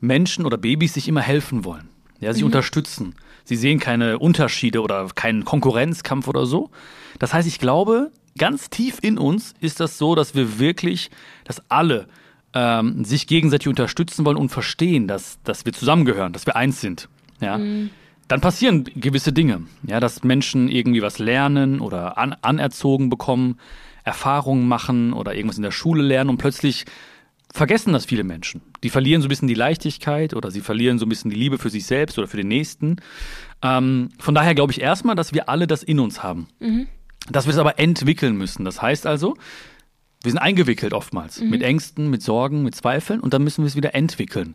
Menschen 0.00 0.46
oder 0.46 0.56
Babys 0.56 0.94
sich 0.94 1.08
immer 1.08 1.22
helfen 1.22 1.64
wollen. 1.64 1.88
Ja, 2.20 2.32
sich 2.32 2.44
unterstützen. 2.44 3.14
Sie 3.44 3.56
sehen 3.56 3.78
keine 3.78 4.18
Unterschiede 4.18 4.82
oder 4.82 5.08
keinen 5.14 5.44
Konkurrenzkampf 5.44 6.28
oder 6.28 6.44
so. 6.46 6.70
Das 7.18 7.32
heißt, 7.32 7.48
ich 7.48 7.58
glaube, 7.58 8.12
ganz 8.38 8.70
tief 8.70 8.98
in 9.00 9.18
uns 9.18 9.54
ist 9.60 9.80
das 9.80 9.98
so, 9.98 10.14
dass 10.14 10.34
wir 10.34 10.58
wirklich, 10.58 11.10
dass 11.44 11.62
alle 11.70 12.06
ähm, 12.54 13.04
sich 13.04 13.26
gegenseitig 13.26 13.68
unterstützen 13.68 14.24
wollen 14.24 14.36
und 14.36 14.48
verstehen, 14.48 15.06
dass, 15.06 15.38
dass 15.44 15.64
wir 15.64 15.72
zusammengehören, 15.72 16.32
dass 16.32 16.46
wir 16.46 16.56
eins 16.56 16.80
sind. 16.80 17.08
Ja. 17.40 17.58
Dann 18.28 18.40
passieren 18.40 18.84
gewisse 18.94 19.32
Dinge, 19.32 19.62
ja, 19.82 19.98
dass 19.98 20.22
Menschen 20.22 20.68
irgendwie 20.68 21.02
was 21.02 21.18
lernen 21.18 21.80
oder 21.80 22.16
an, 22.16 22.36
anerzogen 22.42 23.08
bekommen, 23.08 23.58
Erfahrungen 24.04 24.68
machen 24.68 25.12
oder 25.12 25.34
irgendwas 25.34 25.56
in 25.56 25.62
der 25.62 25.72
Schule 25.72 26.02
lernen 26.02 26.30
und 26.30 26.36
plötzlich 26.38 26.84
vergessen 27.52 27.92
das 27.92 28.06
viele 28.06 28.24
Menschen. 28.24 28.62
Die 28.82 28.90
verlieren 28.90 29.22
so 29.22 29.26
ein 29.26 29.30
bisschen 29.30 29.48
die 29.48 29.54
Leichtigkeit 29.54 30.34
oder 30.34 30.50
sie 30.50 30.60
verlieren 30.60 30.98
so 30.98 31.06
ein 31.06 31.08
bisschen 31.08 31.30
die 31.30 31.36
Liebe 31.36 31.58
für 31.58 31.70
sich 31.70 31.86
selbst 31.86 32.18
oder 32.18 32.28
für 32.28 32.36
den 32.36 32.48
Nächsten. 32.48 32.96
Ähm, 33.62 34.10
von 34.18 34.34
daher 34.34 34.54
glaube 34.54 34.72
ich 34.72 34.80
erstmal, 34.80 35.16
dass 35.16 35.34
wir 35.34 35.48
alle 35.48 35.66
das 35.66 35.82
in 35.82 35.98
uns 35.98 36.22
haben. 36.22 36.46
Mhm. 36.60 36.86
Dass 37.28 37.46
wir 37.46 37.52
es 37.52 37.58
aber 37.58 37.78
entwickeln 37.78 38.36
müssen. 38.36 38.64
Das 38.64 38.80
heißt 38.80 39.06
also, 39.06 39.36
wir 40.22 40.30
sind 40.30 40.38
eingewickelt 40.38 40.92
oftmals 40.92 41.40
mhm. 41.40 41.50
mit 41.50 41.62
Ängsten, 41.62 42.10
mit 42.10 42.22
Sorgen, 42.22 42.62
mit 42.62 42.74
Zweifeln 42.74 43.20
und 43.20 43.32
dann 43.34 43.42
müssen 43.42 43.62
wir 43.64 43.68
es 43.68 43.76
wieder 43.76 43.94
entwickeln. 43.94 44.54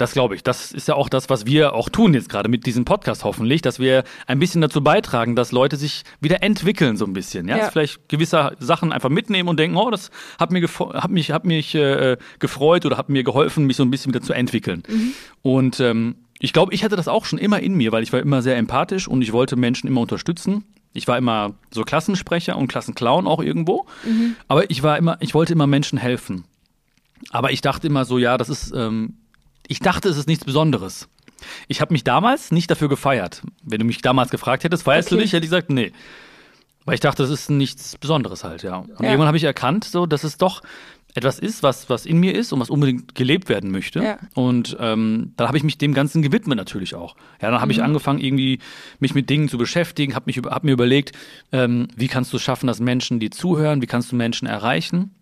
Das 0.00 0.12
glaube 0.12 0.34
ich. 0.34 0.42
Das 0.42 0.72
ist 0.72 0.88
ja 0.88 0.94
auch 0.94 1.10
das, 1.10 1.28
was 1.28 1.44
wir 1.44 1.74
auch 1.74 1.90
tun 1.90 2.14
jetzt 2.14 2.30
gerade 2.30 2.48
mit 2.48 2.64
diesem 2.64 2.86
Podcast 2.86 3.22
hoffentlich, 3.22 3.60
dass 3.60 3.78
wir 3.78 4.04
ein 4.26 4.38
bisschen 4.38 4.62
dazu 4.62 4.82
beitragen, 4.82 5.36
dass 5.36 5.52
Leute 5.52 5.76
sich 5.76 6.04
wieder 6.22 6.42
entwickeln 6.42 6.96
so 6.96 7.04
ein 7.04 7.12
bisschen. 7.12 7.48
Ja, 7.48 7.58
ja. 7.58 7.70
vielleicht 7.70 8.08
gewisse 8.08 8.56
Sachen 8.58 8.92
einfach 8.92 9.10
mitnehmen 9.10 9.50
und 9.50 9.58
denken, 9.58 9.76
oh, 9.76 9.90
das 9.90 10.10
hat, 10.38 10.52
mir 10.52 10.66
hat 10.66 11.10
mich, 11.10 11.32
hat 11.32 11.44
mich 11.44 11.74
äh, 11.74 12.16
gefreut 12.38 12.86
oder 12.86 12.96
hat 12.96 13.10
mir 13.10 13.24
geholfen, 13.24 13.66
mich 13.66 13.76
so 13.76 13.82
ein 13.82 13.90
bisschen 13.90 14.14
wieder 14.14 14.24
zu 14.24 14.32
entwickeln. 14.32 14.84
Mhm. 14.88 15.12
Und 15.42 15.80
ähm, 15.80 16.14
ich 16.38 16.54
glaube, 16.54 16.72
ich 16.72 16.82
hatte 16.82 16.96
das 16.96 17.06
auch 17.06 17.26
schon 17.26 17.38
immer 17.38 17.60
in 17.60 17.74
mir, 17.74 17.92
weil 17.92 18.02
ich 18.02 18.14
war 18.14 18.20
immer 18.20 18.40
sehr 18.40 18.56
empathisch 18.56 19.06
und 19.06 19.20
ich 19.20 19.34
wollte 19.34 19.56
Menschen 19.56 19.86
immer 19.86 20.00
unterstützen. 20.00 20.64
Ich 20.92 21.06
war 21.06 21.18
immer 21.18 21.54
so 21.70 21.82
Klassensprecher 21.84 22.56
und 22.56 22.68
Klassenclown 22.68 23.26
auch 23.26 23.40
irgendwo. 23.40 23.86
Mhm. 24.04 24.36
Aber 24.48 24.70
ich 24.70 24.82
war 24.82 24.98
immer, 24.98 25.16
ich 25.20 25.34
wollte 25.34 25.52
immer 25.52 25.66
Menschen 25.66 25.98
helfen. 25.98 26.44
Aber 27.30 27.52
ich 27.52 27.60
dachte 27.60 27.86
immer 27.86 28.04
so, 28.04 28.18
ja, 28.18 28.38
das 28.38 28.48
ist 28.48 28.72
ähm, 28.74 29.14
ich 29.70 29.78
dachte, 29.78 30.08
es 30.08 30.16
ist 30.16 30.26
nichts 30.26 30.44
Besonderes. 30.44 31.08
Ich 31.68 31.80
habe 31.80 31.92
mich 31.92 32.02
damals 32.02 32.50
nicht 32.50 32.68
dafür 32.72 32.88
gefeiert. 32.88 33.42
Wenn 33.62 33.78
du 33.78 33.84
mich 33.84 34.02
damals 34.02 34.30
gefragt 34.30 34.64
hättest, 34.64 34.82
feierst 34.82 35.08
okay. 35.08 35.14
du 35.14 35.22
dich, 35.22 35.32
hätte 35.32 35.44
ich 35.44 35.50
gesagt, 35.50 35.70
nee. 35.70 35.92
Weil 36.84 36.94
ich 36.94 37.00
dachte, 37.00 37.22
das 37.22 37.30
ist 37.30 37.50
nichts 37.50 37.96
Besonderes 37.96 38.42
halt, 38.42 38.64
ja. 38.64 38.78
Und 38.78 38.88
ja. 38.98 39.04
irgendwann 39.04 39.28
habe 39.28 39.36
ich 39.36 39.44
erkannt, 39.44 39.84
so, 39.84 40.06
dass 40.06 40.24
es 40.24 40.38
doch 40.38 40.62
etwas 41.14 41.38
ist, 41.38 41.62
was, 41.62 41.90
was 41.90 42.06
in 42.06 42.18
mir 42.18 42.34
ist 42.34 42.52
und 42.52 42.60
was 42.60 42.70
unbedingt 42.70 43.14
gelebt 43.14 43.48
werden 43.48 43.70
möchte. 43.70 44.02
Ja. 44.02 44.18
Und 44.34 44.76
ähm, 44.80 45.32
dann 45.36 45.48
habe 45.48 45.56
ich 45.56 45.64
mich 45.64 45.78
dem 45.78 45.94
Ganzen 45.94 46.22
gewidmet 46.22 46.56
natürlich 46.56 46.94
auch. 46.94 47.16
Ja, 47.40 47.50
dann 47.50 47.60
habe 47.60 47.66
mhm. 47.66 47.78
ich 47.78 47.82
angefangen, 47.82 48.20
irgendwie 48.20 48.60
mich 49.00 49.14
mit 49.14 49.28
Dingen 49.28 49.48
zu 49.48 49.58
beschäftigen, 49.58 50.14
habe 50.14 50.30
hab 50.32 50.64
mir 50.64 50.72
überlegt, 50.72 51.12
ähm, 51.52 51.88
wie 51.96 52.08
kannst 52.08 52.32
du 52.32 52.36
es 52.36 52.42
schaffen, 52.42 52.66
dass 52.66 52.80
Menschen 52.80 53.20
die 53.20 53.30
zuhören, 53.30 53.82
wie 53.82 53.86
kannst 53.86 54.12
du 54.12 54.16
Menschen 54.16 54.46
erreichen? 54.46 55.14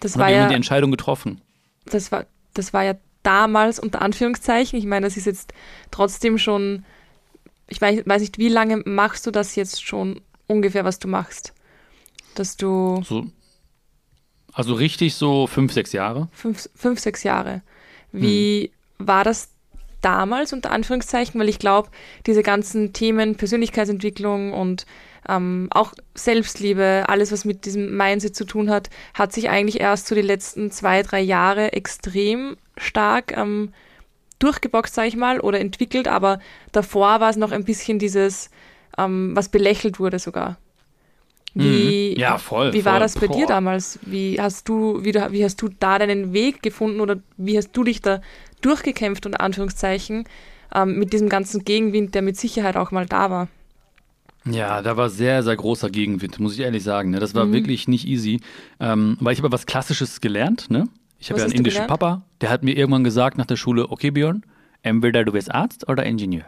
Das 0.00 0.14
und 0.14 0.22
war 0.22 0.30
ja 0.30 0.48
die 0.48 0.54
Entscheidung 0.54 0.90
getroffen. 0.90 1.40
Das 1.86 2.12
war, 2.12 2.26
das 2.54 2.72
war 2.72 2.84
ja 2.84 2.94
damals 3.22 3.78
unter 3.78 4.02
Anführungszeichen. 4.02 4.78
Ich 4.78 4.86
meine, 4.86 5.06
das 5.06 5.16
ist 5.16 5.26
jetzt 5.26 5.52
trotzdem 5.90 6.38
schon, 6.38 6.84
ich 7.66 7.80
weiß, 7.80 8.02
weiß 8.06 8.22
nicht, 8.22 8.38
wie 8.38 8.48
lange 8.48 8.78
machst 8.84 9.26
du 9.26 9.30
das 9.30 9.56
jetzt 9.56 9.84
schon 9.84 10.20
ungefähr, 10.46 10.84
was 10.84 10.98
du 10.98 11.08
machst? 11.08 11.52
Dass 12.34 12.56
du. 12.56 13.02
So, 13.04 13.26
also 14.58 14.74
richtig 14.74 15.14
so 15.14 15.46
fünf, 15.46 15.72
sechs 15.72 15.92
Jahre? 15.92 16.26
Fünf, 16.32 16.68
fünf 16.74 16.98
sechs 16.98 17.22
Jahre. 17.22 17.62
Wie 18.10 18.72
hm. 18.98 19.06
war 19.06 19.22
das 19.22 19.50
damals 20.00 20.52
unter 20.52 20.72
Anführungszeichen? 20.72 21.40
Weil 21.40 21.48
ich 21.48 21.60
glaube, 21.60 21.90
diese 22.26 22.42
ganzen 22.42 22.92
Themen 22.92 23.36
Persönlichkeitsentwicklung 23.36 24.52
und 24.52 24.84
ähm, 25.28 25.68
auch 25.70 25.94
Selbstliebe, 26.16 27.04
alles, 27.06 27.30
was 27.30 27.44
mit 27.44 27.66
diesem 27.66 27.96
Mindset 27.96 28.34
zu 28.34 28.44
tun 28.44 28.68
hat, 28.68 28.90
hat 29.14 29.32
sich 29.32 29.48
eigentlich 29.48 29.78
erst 29.78 30.08
so 30.08 30.16
die 30.16 30.22
letzten 30.22 30.72
zwei, 30.72 31.02
drei 31.04 31.20
Jahre 31.20 31.72
extrem 31.72 32.56
stark 32.76 33.36
ähm, 33.36 33.72
durchgeboxt, 34.40 34.92
sage 34.92 35.06
ich 35.06 35.16
mal, 35.16 35.38
oder 35.38 35.60
entwickelt, 35.60 36.08
aber 36.08 36.40
davor 36.72 37.20
war 37.20 37.30
es 37.30 37.36
noch 37.36 37.52
ein 37.52 37.64
bisschen 37.64 38.00
dieses, 38.00 38.50
ähm, 38.98 39.36
was 39.36 39.50
belächelt 39.50 40.00
wurde 40.00 40.18
sogar. 40.18 40.58
Wie, 41.54 42.12
mhm. 42.14 42.20
ja, 42.20 42.38
voll. 42.38 42.72
Wie 42.72 42.84
war 42.84 42.94
voll. 42.94 43.00
das 43.00 43.14
bei 43.14 43.26
Boah. 43.26 43.36
dir 43.36 43.46
damals? 43.46 43.98
Wie 44.02 44.40
hast 44.40 44.68
du, 44.68 45.04
wie, 45.04 45.12
du, 45.12 45.32
wie 45.32 45.44
hast 45.44 45.60
du 45.60 45.68
da 45.80 45.98
deinen 45.98 46.32
Weg 46.32 46.62
gefunden 46.62 47.00
oder 47.00 47.16
wie 47.36 47.56
hast 47.56 47.72
du 47.72 47.84
dich 47.84 48.00
da 48.00 48.20
durchgekämpft, 48.60 49.26
unter 49.26 49.40
Anführungszeichen, 49.40 50.24
ähm, 50.74 50.98
mit 50.98 51.12
diesem 51.12 51.28
ganzen 51.28 51.64
Gegenwind, 51.64 52.14
der 52.14 52.22
mit 52.22 52.36
Sicherheit 52.36 52.76
auch 52.76 52.90
mal 52.90 53.06
da 53.06 53.30
war? 53.30 53.48
Ja, 54.44 54.82
da 54.82 54.96
war 54.96 55.10
sehr, 55.10 55.42
sehr 55.42 55.56
großer 55.56 55.90
Gegenwind, 55.90 56.38
muss 56.40 56.54
ich 56.54 56.60
ehrlich 56.60 56.82
sagen. 56.82 57.10
Ne? 57.10 57.18
Das 57.18 57.34
war 57.34 57.46
mhm. 57.46 57.52
wirklich 57.52 57.88
nicht 57.88 58.06
easy, 58.06 58.40
ähm, 58.80 59.16
weil 59.20 59.32
ich 59.32 59.40
habe 59.40 59.52
was 59.52 59.66
Klassisches 59.66 60.20
gelernt. 60.20 60.70
Ne? 60.70 60.88
Ich 61.18 61.30
habe 61.30 61.40
ja 61.40 61.46
einen 61.46 61.54
indischen 61.54 61.86
Papa, 61.86 62.22
der 62.40 62.50
hat 62.50 62.62
mir 62.62 62.76
irgendwann 62.76 63.04
gesagt 63.04 63.38
nach 63.38 63.46
der 63.46 63.56
Schule, 63.56 63.90
okay 63.90 64.10
Björn, 64.10 64.42
entweder 64.82 65.24
du 65.24 65.32
wirst 65.32 65.52
Arzt 65.52 65.88
oder 65.88 66.06
Ingenieur. 66.06 66.44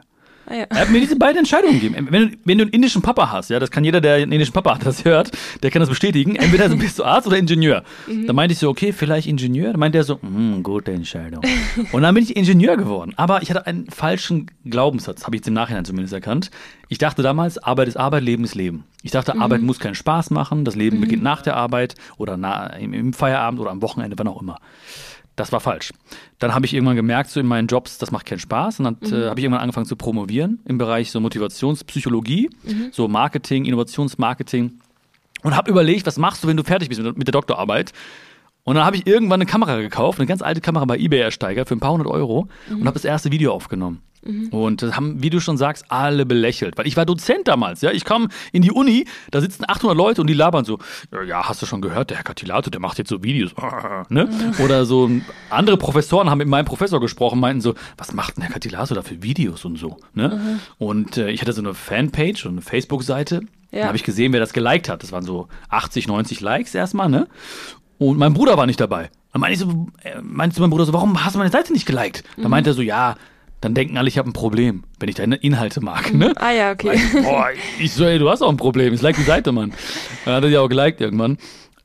Ah, 0.51 0.57
ja. 0.57 0.65
Er 0.69 0.81
hat 0.81 0.91
mir 0.91 0.99
diese 1.01 1.15
beiden 1.15 1.39
Entscheidungen 1.39 1.75
gegeben. 1.75 2.09
Wenn 2.11 2.31
du, 2.31 2.37
wenn 2.45 2.59
du 2.59 2.65
einen 2.65 2.73
indischen 2.73 3.03
Papa 3.03 3.31
hast, 3.31 3.51
ja, 3.51 3.61
das 3.61 3.71
kann 3.71 3.85
jeder, 3.85 4.01
der 4.01 4.17
einen 4.17 4.33
indischen 4.33 4.53
Papa 4.53 4.75
hat, 4.75 4.85
das 4.85 5.05
hört, 5.05 5.31
der 5.63 5.71
kann 5.71 5.79
das 5.79 5.89
bestätigen. 5.89 6.35
Entweder 6.35 6.69
bist 6.71 6.99
du 6.99 7.05
Arzt 7.05 7.29
oder 7.29 7.39
Ingenieur. 7.39 7.85
Mhm. 8.09 8.27
Da 8.27 8.33
meinte 8.33 8.55
ich 8.55 8.59
so, 8.59 8.69
okay, 8.69 8.93
vielleicht 8.93 9.29
Ingenieur. 9.29 9.71
Da 9.71 9.79
meinte 9.79 9.99
er 9.99 10.03
so, 10.03 10.19
mm, 10.21 10.65
gute 10.65 10.91
Entscheidung. 10.91 11.45
Und 11.93 12.03
dann 12.03 12.13
bin 12.17 12.25
ich 12.25 12.37
Ingenieur 12.37 12.77
geworden. 12.77 13.13
Aber 13.17 13.43
ich 13.43 13.51
hatte 13.51 13.65
einen 13.65 13.89
falschen 13.91 14.51
Glaubenssatz, 14.65 15.25
habe 15.25 15.37
ich 15.37 15.41
jetzt 15.41 15.47
im 15.47 15.55
Nachhinein 15.55 15.85
zumindest 15.85 16.15
erkannt. 16.15 16.51
Ich 16.89 16.99
dachte 16.99 17.23
damals, 17.23 17.59
Arbeit 17.59 17.87
ist 17.87 17.97
Arbeit, 17.97 18.25
Leben 18.25 18.43
ist 18.43 18.57
Leben. 18.57 18.83
Ich 19.05 19.13
dachte, 19.13 19.33
mhm. 19.33 19.43
Arbeit 19.43 19.63
muss 19.63 19.79
keinen 19.79 19.95
Spaß 19.95 20.31
machen, 20.31 20.65
das 20.65 20.75
Leben 20.75 20.97
mhm. 20.97 21.03
beginnt 21.03 21.23
nach 21.23 21.43
der 21.43 21.57
Arbeit 21.57 21.95
oder 22.17 22.37
na, 22.37 22.67
im, 22.75 22.93
im 22.93 23.13
Feierabend 23.13 23.61
oder 23.61 23.71
am 23.71 23.83
Wochenende, 23.83 24.19
wann 24.19 24.27
auch 24.27 24.43
immer. 24.43 24.59
Das 25.37 25.53
war 25.53 25.61
falsch. 25.61 25.93
Dann 26.38 26.55
habe 26.55 26.66
ich 26.66 26.75
irgendwann 26.75 26.97
gemerkt, 26.97 27.31
so 27.31 27.40
in 27.40 27.47
meinen 27.47 27.66
Jobs, 27.66 27.99
das 27.99 28.11
macht 28.11 28.27
keinen 28.27 28.40
Spaß. 28.40 28.81
Und 28.81 28.85
dann 28.85 28.97
mhm. 29.01 29.23
äh, 29.23 29.29
habe 29.29 29.40
ich 29.40 29.45
irgendwann 29.45 29.62
angefangen 29.62 29.87
zu 29.87 29.97
promovieren 29.97 30.61
im 30.66 30.79
Bereich 30.79 31.11
so 31.11 31.21
Motivationspsychologie, 31.21 32.51
mhm. 32.64 32.88
so 32.93 33.09
Marketing, 33.09 33.64
Innovationsmarketing. 33.64 34.73
Und 35.43 35.57
habe 35.57 35.71
überlegt, 35.71 36.07
was 36.07 36.19
machst 36.19 36.45
du, 36.45 36.49
wenn 36.49 36.57
du 36.57 36.64
fertig 36.64 36.88
bist 36.88 37.01
mit 37.01 37.27
der 37.27 37.33
Doktorarbeit? 37.33 37.93
Und 38.64 38.77
dann 38.77 38.85
habe 38.85 38.96
ich 38.96 39.07
irgendwann 39.07 39.40
eine 39.40 39.51
Kamera 39.51 39.81
gekauft, 39.81 40.18
eine 40.18 40.27
ganz 40.27 40.42
alte 40.42 40.61
Kamera 40.61 40.85
bei 40.85 40.99
eBay 40.99 41.20
ersteigert 41.20 41.68
für 41.68 41.75
ein 41.75 41.81
paar 41.81 41.92
hundert 41.92 42.09
Euro 42.09 42.49
mhm. 42.68 42.81
und 42.81 42.87
habe 42.87 42.94
das 42.94 43.05
erste 43.05 43.33
Video 43.33 43.53
aufgenommen. 43.53 44.03
Mhm. 44.23 44.49
Und 44.49 44.83
das 44.83 44.96
haben, 44.96 45.23
wie 45.23 45.31
du 45.31 45.40
schon 45.40 45.57
sagst, 45.57 45.87
alle 45.88 46.27
belächelt. 46.27 46.77
Weil 46.77 46.87
ich 46.87 46.96
war 46.96 47.07
Dozent 47.07 47.49
damals, 47.49 47.81
ja. 47.81 47.90
Ich 47.90 48.05
kam 48.05 48.29
in 48.53 48.62
die 48.62 48.70
Uni, 48.70 49.07
da 49.31 49.40
sitzen 49.40 49.64
800 49.66 49.96
Leute 49.96 50.20
und 50.20 50.27
die 50.27 50.35
labern 50.35 50.64
so, 50.64 50.79
ja, 51.27 51.49
hast 51.49 51.62
du 51.62 51.66
schon 51.66 51.81
gehört, 51.81 52.11
der 52.11 52.18
Herr 52.18 52.25
Catilato, 52.25 52.70
der 52.70 52.81
macht 52.81 52.99
jetzt 52.99 53.09
so 53.09 53.23
Videos, 53.23 53.53
ne? 54.09 54.27
Mhm. 54.27 54.64
Oder 54.64 54.85
so 54.85 55.11
andere 55.49 55.77
Professoren 55.77 56.29
haben 56.29 56.38
mit 56.38 56.49
meinem 56.49 56.66
Professor 56.66 57.01
gesprochen, 57.01 57.40
meinten 57.40 57.62
so, 57.62 57.75
was 57.96 58.12
macht 58.12 58.37
denn 58.37 58.42
Herr 58.42 58.53
Catilato 58.53 58.94
da 58.94 59.03
für 59.03 59.23
Videos 59.23 59.64
und 59.64 59.77
so, 59.77 59.96
ne? 60.14 60.29
Mhm. 60.29 60.61
Und 60.79 61.16
äh, 61.16 61.31
ich 61.31 61.40
hatte 61.40 61.53
so 61.53 61.62
eine 61.62 61.75
Fanpage 61.75 62.44
und 62.46 62.53
eine 62.53 62.62
Facebook-Seite. 62.62 63.40
Ja. 63.73 63.83
Da 63.83 63.87
habe 63.87 63.96
ich 63.96 64.03
gesehen, 64.03 64.33
wer 64.33 64.40
das 64.40 64.53
geliked 64.53 64.88
hat. 64.88 65.05
Das 65.05 65.12
waren 65.12 65.23
so 65.23 65.46
80, 65.68 66.09
90 66.09 66.40
Likes 66.40 66.75
erstmal, 66.75 67.09
ne? 67.09 67.29
Und 68.01 68.17
mein 68.17 68.33
Bruder 68.33 68.57
war 68.57 68.65
nicht 68.65 68.81
dabei. 68.81 69.11
Dann 69.33 69.43
meinte 69.43 69.53
ich 69.53 69.59
so, 69.61 69.87
äh, 70.03 70.23
meinte 70.23 70.59
mein 70.59 70.71
Bruder 70.71 70.87
so, 70.87 70.95
warum 70.95 71.23
hast 71.23 71.35
du 71.35 71.39
meine 71.39 71.51
Seite 71.51 71.71
nicht 71.75 71.85
geliked? 71.85 72.25
Mhm. 72.37 72.43
Dann 72.43 72.51
meinte 72.51 72.71
er 72.71 72.75
so, 72.75 72.81
ja, 72.81 73.17
dann 73.61 73.75
denken 73.75 73.99
alle, 73.99 74.09
ich 74.09 74.17
habe 74.17 74.31
ein 74.31 74.33
Problem, 74.33 74.85
wenn 74.99 75.11
ich 75.11 75.17
deine 75.17 75.37
Inhalte 75.37 75.83
mag. 75.83 76.15
Ne? 76.15 76.33
Ah 76.37 76.51
ja, 76.51 76.73
okay. 76.73 76.99
Weil, 77.13 77.23
boah, 77.23 77.49
ich 77.79 77.93
so, 77.93 78.07
ey, 78.07 78.19
du 78.19 78.31
hast 78.31 78.41
auch 78.41 78.49
ein 78.49 78.57
Problem. 78.57 78.95
Ich 78.95 79.03
like 79.03 79.17
die 79.17 79.23
Seite, 79.23 79.53
Mann. 79.53 79.75
Dann 80.25 80.35
hat 80.35 80.45
er 80.45 80.49
ja 80.49 80.63
auch 80.63 80.69
geliked 80.69 81.03
irgendwann. 81.03 81.37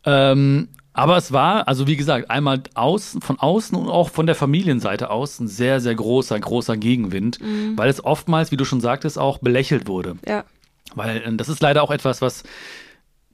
Ähm, 0.06 0.70
aber 0.94 1.18
es 1.18 1.34
war, 1.34 1.68
also 1.68 1.86
wie 1.86 1.98
gesagt, 1.98 2.32
einmal 2.32 2.64
außen, 2.76 3.20
von 3.20 3.38
außen 3.38 3.78
und 3.78 3.90
auch 3.90 4.10
von 4.10 4.26
der 4.26 4.36
Familienseite 4.36 5.10
aus 5.10 5.42
ein 5.42 5.50
sehr, 5.50 5.82
sehr 5.82 5.96
großer, 5.96 6.40
großer 6.40 6.78
Gegenwind, 6.78 7.42
mhm. 7.42 7.78
weil 7.78 7.90
es 7.90 8.02
oftmals, 8.02 8.52
wie 8.52 8.58
du 8.58 8.64
schon 8.64 8.80
sagtest, 8.80 9.20
auch 9.20 9.40
belächelt 9.40 9.90
wurde. 9.90 10.16
Ja. 10.26 10.46
Weil 10.94 11.18
äh, 11.18 11.36
das 11.36 11.50
ist 11.50 11.62
leider 11.62 11.84
auch 11.84 11.92
etwas, 11.92 12.22
was 12.22 12.44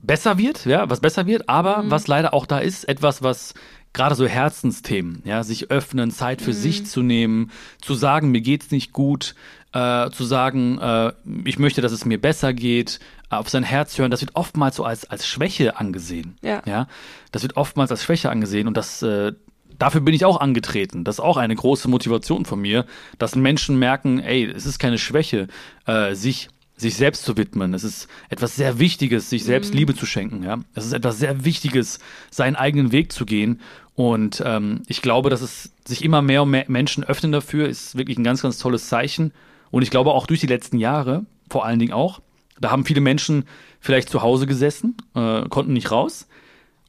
besser 0.01 0.37
wird, 0.37 0.65
ja, 0.65 0.89
was 0.89 0.99
besser 0.99 1.25
wird, 1.25 1.49
aber 1.49 1.83
mhm. 1.83 1.91
was 1.91 2.07
leider 2.07 2.33
auch 2.33 2.45
da 2.45 2.59
ist, 2.59 2.87
etwas, 2.87 3.21
was 3.21 3.53
gerade 3.93 4.15
so 4.15 4.25
Herzensthemen, 4.25 5.21
ja, 5.25 5.43
sich 5.43 5.69
öffnen, 5.69 6.11
Zeit 6.11 6.41
für 6.41 6.51
mhm. 6.51 6.55
sich 6.55 6.85
zu 6.85 7.01
nehmen, 7.01 7.51
zu 7.81 7.93
sagen, 7.93 8.31
mir 8.31 8.41
geht's 8.41 8.71
nicht 8.71 8.93
gut, 8.93 9.35
äh, 9.73 10.09
zu 10.11 10.23
sagen, 10.23 10.79
äh, 10.79 11.13
ich 11.45 11.59
möchte, 11.59 11.81
dass 11.81 11.91
es 11.91 12.05
mir 12.05 12.19
besser 12.19 12.53
geht, 12.53 12.99
äh, 13.29 13.35
auf 13.35 13.49
sein 13.49 13.63
Herz 13.63 13.97
hören, 13.97 14.11
das 14.11 14.21
wird 14.21 14.35
oftmals 14.35 14.75
so 14.75 14.83
als, 14.83 15.09
als 15.09 15.27
Schwäche 15.27 15.77
angesehen. 15.77 16.35
Ja. 16.41 16.61
ja. 16.65 16.87
Das 17.31 17.43
wird 17.43 17.57
oftmals 17.57 17.91
als 17.91 18.03
Schwäche 18.03 18.29
angesehen 18.29 18.67
und 18.67 18.75
das, 18.75 19.01
äh, 19.01 19.33
dafür 19.77 20.01
bin 20.01 20.13
ich 20.13 20.25
auch 20.25 20.39
angetreten. 20.39 21.03
Das 21.03 21.15
ist 21.15 21.21
auch 21.21 21.37
eine 21.37 21.55
große 21.55 21.89
Motivation 21.89 22.45
von 22.45 22.59
mir, 22.59 22.85
dass 23.17 23.35
Menschen 23.35 23.77
merken, 23.79 24.19
ey, 24.19 24.45
es 24.45 24.65
ist 24.65 24.79
keine 24.79 24.97
Schwäche, 24.97 25.47
äh, 25.85 26.13
sich 26.15 26.49
sich 26.81 26.95
selbst 26.95 27.23
zu 27.23 27.37
widmen. 27.37 27.73
Es 27.73 27.83
ist 27.83 28.07
etwas 28.29 28.55
sehr 28.55 28.79
Wichtiges, 28.79 29.29
sich 29.29 29.43
selbst 29.43 29.73
mhm. 29.73 29.79
Liebe 29.79 29.95
zu 29.95 30.05
schenken. 30.05 30.43
Ja, 30.43 30.59
es 30.73 30.85
ist 30.85 30.93
etwas 30.93 31.19
sehr 31.19 31.45
Wichtiges, 31.45 31.99
seinen 32.29 32.55
eigenen 32.55 32.91
Weg 32.91 33.11
zu 33.11 33.25
gehen. 33.25 33.61
Und 33.95 34.41
ähm, 34.45 34.81
ich 34.87 35.01
glaube, 35.01 35.29
dass 35.29 35.41
es 35.41 35.71
sich 35.85 36.03
immer 36.03 36.21
mehr 36.21 36.43
und 36.43 36.49
mehr 36.49 36.65
Menschen 36.67 37.03
öffnen 37.03 37.31
dafür, 37.31 37.67
ist 37.67 37.97
wirklich 37.97 38.17
ein 38.17 38.23
ganz, 38.23 38.41
ganz 38.41 38.57
tolles 38.57 38.87
Zeichen. 38.89 39.31
Und 39.69 39.83
ich 39.83 39.91
glaube 39.91 40.11
auch 40.11 40.27
durch 40.27 40.39
die 40.39 40.47
letzten 40.47 40.77
Jahre, 40.77 41.25
vor 41.49 41.65
allen 41.65 41.79
Dingen 41.79 41.93
auch, 41.93 42.21
da 42.59 42.71
haben 42.71 42.85
viele 42.85 43.01
Menschen 43.01 43.45
vielleicht 43.79 44.09
zu 44.09 44.21
Hause 44.21 44.47
gesessen, 44.47 44.95
äh, 45.15 45.43
konnten 45.49 45.73
nicht 45.73 45.91
raus 45.91 46.27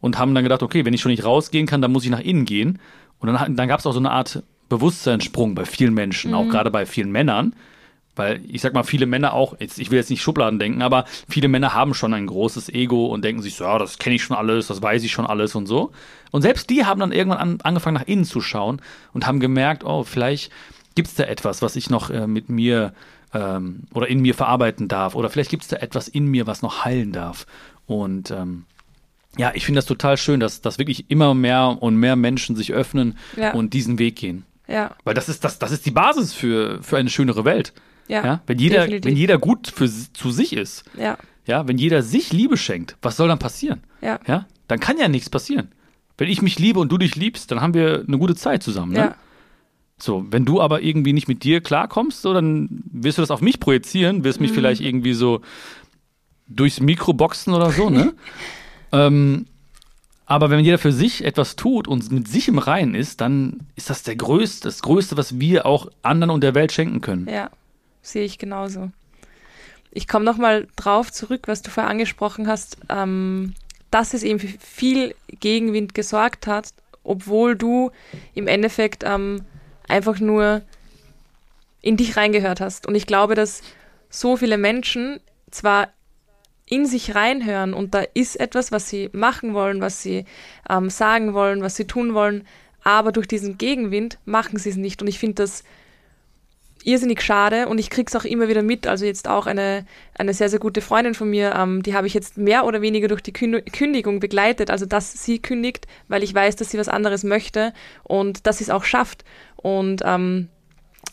und 0.01 0.19
haben 0.19 0.35
dann 0.35 0.45
gedacht, 0.45 0.63
okay, 0.63 0.85
wenn 0.85 0.95
ich 0.95 1.01
schon 1.01 1.11
nicht 1.11 1.25
rausgehen 1.25 1.67
kann, 1.67 1.81
dann 1.81 1.93
muss 1.93 2.05
ich 2.05 2.11
nach 2.11 2.21
innen 2.21 2.45
gehen. 2.45 2.79
Und 3.19 3.33
dann, 3.33 3.57
dann 3.57 3.69
gab 3.69 3.81
es 3.81 3.87
auch 3.87 3.93
so 3.93 3.99
eine 3.99 4.11
Art 4.11 4.43
Bewusstseinssprung 4.69 5.55
bei 5.55 5.65
vielen 5.65 5.95
Menschen, 5.95 6.31
mhm. 6.31 6.37
auch 6.37 6.49
gerade 6.49 6.71
bei 6.71 6.87
vielen 6.87 7.13
Männern, 7.13 7.55
Weil 8.15 8.43
ich 8.47 8.61
sag 8.61 8.75
mal, 8.75 8.83
viele 8.83 9.07
Männer 9.07 9.33
auch, 9.33 9.59
jetzt, 9.59 9.79
ich 9.79 9.91
will 9.91 9.99
jetzt 9.99 10.11
nicht 10.11 10.21
Schubladen 10.21 10.59
denken, 10.59 10.83
aber 10.83 11.07
viele 11.29 11.49
Männer 11.49 11.73
haben 11.73 11.95
schon 11.95 12.13
ein 12.13 12.27
großes 12.27 12.69
Ego 12.69 13.07
und 13.07 13.25
denken 13.25 13.41
sich 13.41 13.55
so, 13.55 13.65
ja, 13.65 13.79
das 13.79 13.99
kenne 13.99 14.17
ich 14.17 14.23
schon 14.23 14.37
alles, 14.37 14.67
das 14.67 14.83
weiß 14.83 15.03
ich 15.03 15.13
schon 15.13 15.27
alles 15.27 15.55
und 15.55 15.67
so. 15.67 15.93
Und 16.31 16.43
selbst 16.43 16.69
die 16.69 16.85
haben 16.85 17.01
dann 17.01 17.13
irgendwann 17.13 17.39
an, 17.39 17.59
angefangen 17.63 17.95
nach 17.95 18.07
innen 18.07 18.25
zu 18.25 18.43
schauen 18.43 18.83
und 19.15 19.27
haben 19.27 19.41
gemerkt, 19.41 19.85
oh, 19.85 20.05
vielleicht 20.05 20.51
gibt 20.95 21.09
es 21.09 21.15
da 21.15 21.25
etwas, 21.25 21.63
was 21.63 21.75
ich 21.75 21.89
noch 21.89 22.11
äh, 22.11 22.27
mit 22.27 22.51
mir 22.51 22.93
ähm, 23.33 23.85
oder 23.95 24.09
in 24.09 24.21
mir 24.21 24.35
verarbeiten 24.35 24.89
darf. 24.89 25.15
Oder 25.15 25.31
vielleicht 25.31 25.51
gibt 25.51 25.63
es 25.63 25.69
da 25.69 25.77
etwas 25.77 26.09
in 26.09 26.27
mir, 26.27 26.47
was 26.47 26.63
noch 26.63 26.85
heilen 26.85 27.13
darf. 27.13 27.47
Und 27.87 28.31
ähm, 28.31 28.65
ja, 29.39 29.53
ich 29.55 29.65
finde 29.65 29.79
das 29.79 29.87
total 29.87 30.17
schön, 30.17 30.41
dass, 30.41 30.61
dass 30.61 30.79
wirklich 30.79 31.11
immer 31.11 31.35
mehr 31.35 31.79
und 31.81 31.97
mehr 31.97 32.17
Menschen 32.17 32.57
sich 32.57 32.73
öffnen 32.73 33.17
ja. 33.37 33.53
und 33.53 33.73
diesen 33.73 33.99
Weg 33.99 34.17
gehen. 34.17 34.45
Ja. 34.69 34.95
Weil 35.05 35.15
das 35.15 35.29
ist, 35.29 35.45
das, 35.45 35.59
das 35.59 35.71
ist 35.71 35.87
die 35.87 35.91
Basis 35.91 36.33
für, 36.33 36.83
für 36.83 36.99
eine 36.99 37.11
schönere 37.11 37.45
Welt. 37.45 37.73
Ja. 38.09 38.25
ja? 38.25 38.43
Wenn, 38.47 38.59
jeder, 38.59 38.89
wenn 38.89 39.17
jeder 39.17 39.39
gut 39.39 39.69
für, 39.69 39.89
zu 39.89 40.31
sich 40.31 40.53
ist. 40.53 40.85
Ja. 40.99 41.17
Ja, 41.47 41.67
wenn 41.67 41.79
jeder 41.79 42.03
sich 42.03 42.33
Liebe 42.33 42.57
schenkt, 42.57 42.97
was 43.03 43.17
soll 43.17 43.29
dann 43.29 43.39
passieren? 43.39 43.83
Ja. 44.01 44.21
Ja, 44.27 44.47
dann 44.69 44.81
kann 44.81 44.99
ja 44.99 45.09
nichts 45.09 45.29
passieren. 45.29 45.69
Wenn 46.19 46.29
ich 46.29 46.43
mich 46.43 46.59
liebe 46.59 46.79
und 46.79 46.93
du 46.93 46.99
dich 46.99 47.17
liebst, 47.17 47.51
dann 47.51 47.61
haben 47.61 47.75
wir 47.75 48.05
eine 48.07 48.19
gute 48.19 48.37
Zeit 48.37 48.63
zusammen. 48.63 48.93
Ne? 48.93 48.99
Ja. 48.99 49.15
So, 49.99 50.25
wenn 50.31 50.45
du 50.45 50.61
aber 50.61 50.83
irgendwie 50.83 51.13
nicht 51.13 51.29
mit 51.29 51.43
dir 51.43 51.61
klarkommst, 51.61 52.23
so, 52.23 52.33
dann 52.33 52.85
wirst 52.93 53.19
du 53.19 53.23
das 53.23 53.31
auf 53.31 53.41
mich 53.41 53.61
projizieren, 53.61 54.25
wirst 54.25 54.41
mich 54.41 54.51
mhm. 54.51 54.55
vielleicht 54.55 54.81
irgendwie 54.81 55.15
so 55.15 55.41
durchs 56.49 56.81
Mikro 56.81 57.13
boxen 57.13 57.55
oder 57.55 57.71
so, 57.71 57.89
ne? 57.89 58.13
ähm, 58.93 59.47
aber 60.27 60.51
wenn 60.51 60.61
jeder 60.61 60.79
für 60.79 60.93
sich 60.93 61.25
etwas 61.25 61.57
tut 61.57 61.89
und 61.89 62.11
mit 62.11 62.27
sich 62.27 62.49
im 62.49 62.59
Reinen 62.59 62.95
ist, 62.95 63.21
dann 63.21 63.61
ist 63.75 63.91
das 63.91 64.03
der 64.03 64.17
größte, 64.17 64.69
das 64.69 64.81
Größte, 64.83 65.17
was 65.17 65.39
wir 65.41 65.67
auch 65.67 65.89
anderen 66.03 66.31
und 66.31 66.43
der 66.43 66.55
Welt 66.55 66.73
schenken 66.73 67.01
können. 67.01 67.29
Ja, 67.29 67.51
sehe 68.03 68.25
ich 68.25 68.39
genauso. 68.39 68.91
Ich 69.91 70.09
komme 70.09 70.25
nochmal 70.25 70.69
drauf 70.77 71.13
zurück, 71.13 71.43
was 71.47 71.63
du 71.63 71.71
vorher 71.71 71.91
angesprochen 71.91 72.49
hast, 72.49 72.79
ähm, 72.89 73.55
dass 73.91 74.15
es 74.15 74.23
eben 74.23 74.39
für 74.39 74.49
viel 74.59 75.15
Gegenwind 75.29 75.95
gesorgt 75.95 76.47
hat, 76.47 76.71
obwohl 77.05 77.57
du 77.57 77.91
im 78.35 78.49
Endeffekt 78.49 79.05
ähm, 79.05 79.45
einfach 79.89 80.19
nur 80.19 80.63
in 81.83 81.97
dich 81.97 82.17
reingehört 82.17 82.61
hast. 82.61 82.87
Und 82.87 82.95
ich 82.95 83.07
glaube, 83.07 83.35
dass 83.35 83.63
so 84.09 84.37
viele 84.37 84.57
Menschen 84.57 85.21
zwar 85.51 85.89
in 86.67 86.87
sich 86.87 87.15
reinhören 87.15 87.75
und 87.75 87.93
da 87.93 88.03
ist 88.15 88.41
etwas, 88.41 88.73
was 88.73 88.89
sie 88.89 89.11
machen 89.13 89.53
wollen, 89.53 89.83
was 89.83 90.03
sie 90.03 90.25
ähm, 90.71 90.89
sagen 90.89 91.35
wollen, 91.35 91.61
was 91.61 91.77
sie 91.77 91.87
tun 91.87 92.15
wollen, 92.15 92.47
aber 92.83 93.13
durch 93.13 93.29
diesen 93.29 93.59
Gegenwind 93.59 94.19
machen 94.25 94.59
sie 94.59 94.71
es 94.71 94.77
nicht. 94.77 95.03
Und 95.03 95.09
ich 95.09 95.19
finde 95.19 95.43
das 95.43 95.65
irrsinnig 96.85 97.23
schade 97.23 97.69
und 97.69 97.79
ich 97.79 97.91
krieg's 97.91 98.15
auch 98.17 98.25
immer 98.25 98.49
wieder 98.49 98.63
mit. 98.63 98.87
Also 98.87 99.05
jetzt 99.05 99.29
auch 99.29 99.47
eine, 99.47 99.87
eine 100.15 100.35
sehr, 100.35 100.49
sehr 100.49 100.59
gute 100.59 100.81
Freundin 100.81 101.15
von 101.15 101.31
mir, 101.31 101.55
ähm, 101.57 101.83
die 101.83 101.95
habe 101.95 102.07
ich 102.07 102.15
jetzt 102.15 102.37
mehr 102.37 102.65
oder 102.65 102.83
weniger 102.83 103.09
durch 103.09 103.23
die 103.23 103.33
Kündigung 103.33 104.21
begleitet, 104.21 104.71
also 104.71 104.87
dass 104.87 105.25
sie 105.25 105.39
kündigt, 105.41 105.87
weil 106.09 106.23
ich 106.23 106.35
weiß, 106.35 106.57
dass 106.57 106.71
sie 106.71 106.79
was 106.79 106.89
anderes 106.89 107.25
möchte 107.25 107.73
und 108.03 108.47
dass 108.47 108.59
sie 108.59 108.65
es 108.65 108.71
auch 108.71 108.85
schafft. 108.85 109.25
Und 109.57 110.03
ähm, 110.05 110.49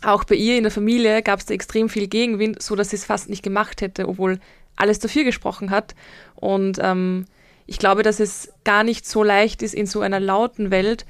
auch 0.03 0.23
bei 0.23 0.35
ihr 0.35 0.57
in 0.57 0.63
der 0.63 0.71
Familie 0.71 1.21
gab 1.21 1.39
es 1.39 1.45
da 1.45 1.53
extrem 1.53 1.89
viel 1.89 2.07
Gegenwind, 2.07 2.61
so 2.61 2.75
dass 2.75 2.89
sie 2.89 2.95
es 2.95 3.05
fast 3.05 3.29
nicht 3.29 3.43
gemacht 3.43 3.81
hätte, 3.81 4.07
obwohl 4.07 4.39
alles 4.75 4.99
dafür 4.99 5.23
gesprochen 5.23 5.71
hat. 5.71 5.93
Und 6.35 6.79
ähm, 6.81 7.25
ich 7.65 7.79
glaube, 7.79 8.01
dass 8.01 8.19
es 8.19 8.51
gar 8.63 8.83
nicht 8.83 9.05
so 9.05 9.23
leicht 9.23 9.61
ist, 9.61 9.75
in 9.75 9.85
so 9.85 10.01
einer 10.01 10.19
lauten 10.19 10.71
Welt 10.71 11.05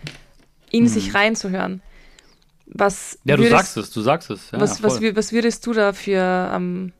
in 0.71 0.83
mhm. 0.83 0.87
sich 0.87 1.13
reinzuhören. 1.13 1.81
Was 2.69 3.17
ja, 3.23 3.35
du 3.35 3.43
würdest, 3.43 3.73
sagst 3.73 3.77
es, 3.77 3.91
du 3.91 4.01
sagst 4.01 4.29
es. 4.29 4.51
Ja, 4.51 4.59
was, 4.59 4.83
was, 4.83 5.01
was, 5.01 5.31
würdest 5.31 5.65
du 5.65 5.73
da 5.73 5.93
für 5.93 6.51
ähm, 6.53 6.93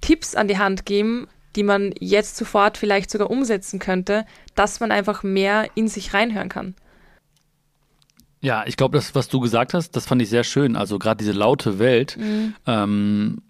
Tipps 0.00 0.34
an 0.34 0.48
die 0.48 0.58
Hand 0.58 0.84
geben, 0.84 1.28
die 1.54 1.62
man 1.62 1.94
jetzt 2.00 2.36
sofort 2.36 2.76
vielleicht 2.76 3.10
sogar 3.10 3.30
umsetzen 3.30 3.78
könnte, 3.78 4.26
dass 4.54 4.80
man 4.80 4.90
einfach 4.90 5.22
mehr 5.22 5.68
in 5.74 5.88
sich 5.88 6.12
reinhören 6.12 6.48
kann? 6.48 6.74
Ja, 8.40 8.64
ich 8.66 8.76
glaube, 8.76 8.96
das, 8.96 9.14
was 9.14 9.28
du 9.28 9.40
gesagt 9.40 9.74
hast, 9.74 9.92
das 9.92 10.06
fand 10.06 10.22
ich 10.22 10.28
sehr 10.28 10.44
schön. 10.44 10.76
Also 10.76 10.98
gerade 10.98 11.18
diese 11.18 11.32
laute 11.32 11.78
Welt. 11.78 12.16
Mhm. 12.18 12.54
Ähm, 12.66 13.42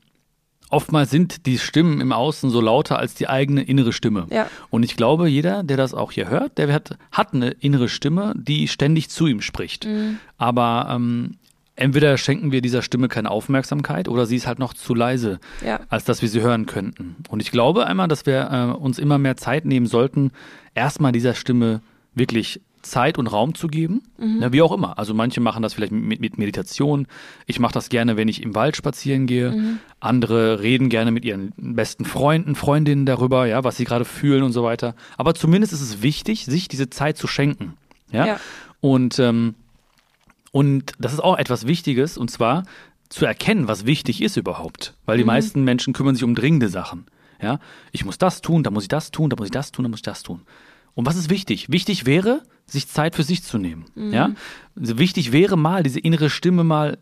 oftmals 0.70 1.10
sind 1.10 1.46
die 1.46 1.58
Stimmen 1.58 2.00
im 2.00 2.12
Außen 2.12 2.50
so 2.50 2.60
lauter 2.60 2.98
als 2.98 3.14
die 3.14 3.28
eigene 3.28 3.62
innere 3.62 3.92
Stimme. 3.92 4.26
Ja. 4.30 4.48
Und 4.70 4.84
ich 4.84 4.96
glaube, 4.96 5.28
jeder, 5.28 5.62
der 5.62 5.76
das 5.76 5.92
auch 5.92 6.12
hier 6.12 6.28
hört, 6.28 6.58
der 6.58 6.72
hat, 6.72 6.96
hat 7.12 7.34
eine 7.34 7.50
innere 7.50 7.88
Stimme, 7.88 8.32
die 8.36 8.68
ständig 8.68 9.10
zu 9.10 9.26
ihm 9.26 9.40
spricht. 9.40 9.86
Mhm. 9.86 10.18
Aber 10.38 10.88
ähm, 10.90 11.38
entweder 11.76 12.18
schenken 12.18 12.52
wir 12.52 12.62
dieser 12.62 12.82
Stimme 12.82 13.08
keine 13.08 13.30
Aufmerksamkeit 13.30 14.08
oder 14.08 14.26
sie 14.26 14.36
ist 14.36 14.46
halt 14.46 14.58
noch 14.58 14.74
zu 14.74 14.94
leise, 14.94 15.38
ja. 15.64 15.80
als 15.88 16.04
dass 16.04 16.22
wir 16.22 16.28
sie 16.28 16.40
hören 16.40 16.66
könnten. 16.66 17.16
Und 17.28 17.40
ich 17.40 17.50
glaube 17.50 17.86
einmal, 17.86 18.08
dass 18.08 18.26
wir 18.26 18.50
äh, 18.50 18.76
uns 18.76 18.98
immer 18.98 19.18
mehr 19.18 19.36
Zeit 19.36 19.64
nehmen 19.64 19.86
sollten, 19.86 20.32
erstmal 20.74 21.12
dieser 21.12 21.34
Stimme 21.34 21.80
wirklich 22.14 22.60
Zeit 22.82 23.18
und 23.18 23.26
Raum 23.26 23.54
zu 23.54 23.66
geben. 23.68 24.02
Mhm. 24.16 24.40
Ja, 24.40 24.52
wie 24.52 24.62
auch 24.62 24.72
immer. 24.72 24.98
Also 24.98 25.12
manche 25.12 25.40
machen 25.40 25.62
das 25.62 25.74
vielleicht 25.74 25.92
mit, 25.92 26.20
mit 26.20 26.38
Meditation. 26.38 27.06
Ich 27.46 27.58
mache 27.58 27.74
das 27.74 27.88
gerne, 27.88 28.16
wenn 28.16 28.28
ich 28.28 28.42
im 28.42 28.54
Wald 28.54 28.76
spazieren 28.76 29.26
gehe. 29.26 29.50
Mhm. 29.50 29.78
Andere 30.00 30.60
reden 30.62 30.88
gerne 30.88 31.10
mit 31.10 31.24
ihren 31.24 31.52
besten 31.56 32.04
Freunden, 32.04 32.54
Freundinnen 32.54 33.04
darüber, 33.04 33.46
ja, 33.46 33.64
was 33.64 33.76
sie 33.76 33.84
gerade 33.84 34.04
fühlen 34.04 34.42
und 34.42 34.52
so 34.52 34.62
weiter. 34.62 34.94
Aber 35.16 35.34
zumindest 35.34 35.72
ist 35.72 35.82
es 35.82 36.02
wichtig, 36.02 36.46
sich 36.46 36.68
diese 36.68 36.88
Zeit 36.88 37.18
zu 37.18 37.26
schenken. 37.26 37.74
Ja. 38.12 38.26
ja. 38.26 38.40
Und, 38.80 39.18
ähm, 39.18 39.54
und 40.56 40.94
das 40.98 41.12
ist 41.12 41.20
auch 41.20 41.36
etwas 41.36 41.66
Wichtiges, 41.66 42.16
und 42.16 42.30
zwar 42.30 42.62
zu 43.10 43.26
erkennen, 43.26 43.68
was 43.68 43.84
wichtig 43.84 44.22
ist 44.22 44.38
überhaupt. 44.38 44.94
Weil 45.04 45.18
die 45.18 45.22
mhm. 45.22 45.26
meisten 45.26 45.64
Menschen 45.64 45.92
kümmern 45.92 46.14
sich 46.14 46.24
um 46.24 46.34
dringende 46.34 46.70
Sachen. 46.70 47.04
Ja, 47.42 47.58
ich 47.92 48.06
muss 48.06 48.16
das 48.16 48.40
tun, 48.40 48.62
da 48.62 48.70
muss 48.70 48.84
ich 48.84 48.88
das 48.88 49.10
tun, 49.10 49.28
da 49.28 49.36
muss 49.36 49.48
ich 49.48 49.52
das 49.52 49.70
tun, 49.70 49.82
da 49.82 49.90
muss 49.90 49.98
ich 49.98 50.04
das 50.04 50.22
tun. 50.22 50.40
Und 50.94 51.04
was 51.04 51.16
ist 51.16 51.28
wichtig? 51.28 51.70
Wichtig 51.70 52.06
wäre, 52.06 52.42
sich 52.64 52.88
Zeit 52.88 53.16
für 53.16 53.22
sich 53.22 53.42
zu 53.42 53.58
nehmen. 53.58 53.84
Mhm. 53.96 54.14
Ja? 54.14 54.30
Also 54.80 54.96
wichtig 54.96 55.30
wäre 55.30 55.58
mal, 55.58 55.82
diese 55.82 56.00
innere 56.00 56.30
Stimme 56.30 56.64
mal 56.64 56.96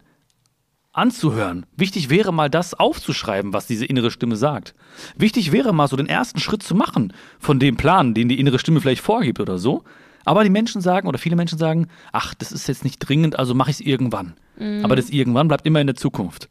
anzuhören. 0.93 1.64
Wichtig 1.77 2.11
wäre 2.11 2.33
mal 2.33 2.51
das 2.51 2.75
aufzuschreiben, 2.75 3.53
was 3.53 3.69
diese 3.69 3.87
innere 3.87 4.11
Stimme 4.11 4.35
sagt. 4.35 4.75
Wichtig 5.17 5.53
wäre 5.53 5.73
mal 5.73 5.87
so 5.87 5.95
den 5.95 6.09
ersten 6.09 6.40
Schritt 6.40 6.64
zu 6.64 6.75
machen 6.75 7.12
von 7.38 7.61
dem 7.61 7.77
Plan, 7.77 8.14
den 8.14 8.29
die 8.29 8.40
innere 8.40 8.59
Stimme 8.59 8.81
vielleicht 8.81 9.03
vorgibt 9.03 9.38
oder 9.38 9.59
so. 9.59 9.85
Aber 10.24 10.44
die 10.44 10.50
Menschen 10.50 10.80
sagen 10.80 11.08
oder 11.08 11.18
viele 11.18 11.37
Menschen 11.37 11.58
sagen, 11.58 11.88
ach, 12.12 12.34
das 12.34 12.52
ist 12.52 12.66
jetzt 12.68 12.84
nicht 12.84 12.98
dringend, 12.98 13.38
also 13.38 13.54
mache 13.54 13.70
ich 13.70 13.80
es 13.80 13.87
irgendwann. 13.87 14.34
Mhm. 14.58 14.84
Aber 14.84 14.96
das 14.96 15.10
irgendwann 15.10 15.48
bleibt 15.48 15.66
immer 15.66 15.80
in 15.80 15.87
der 15.87 15.96
Zukunft. 15.96 16.48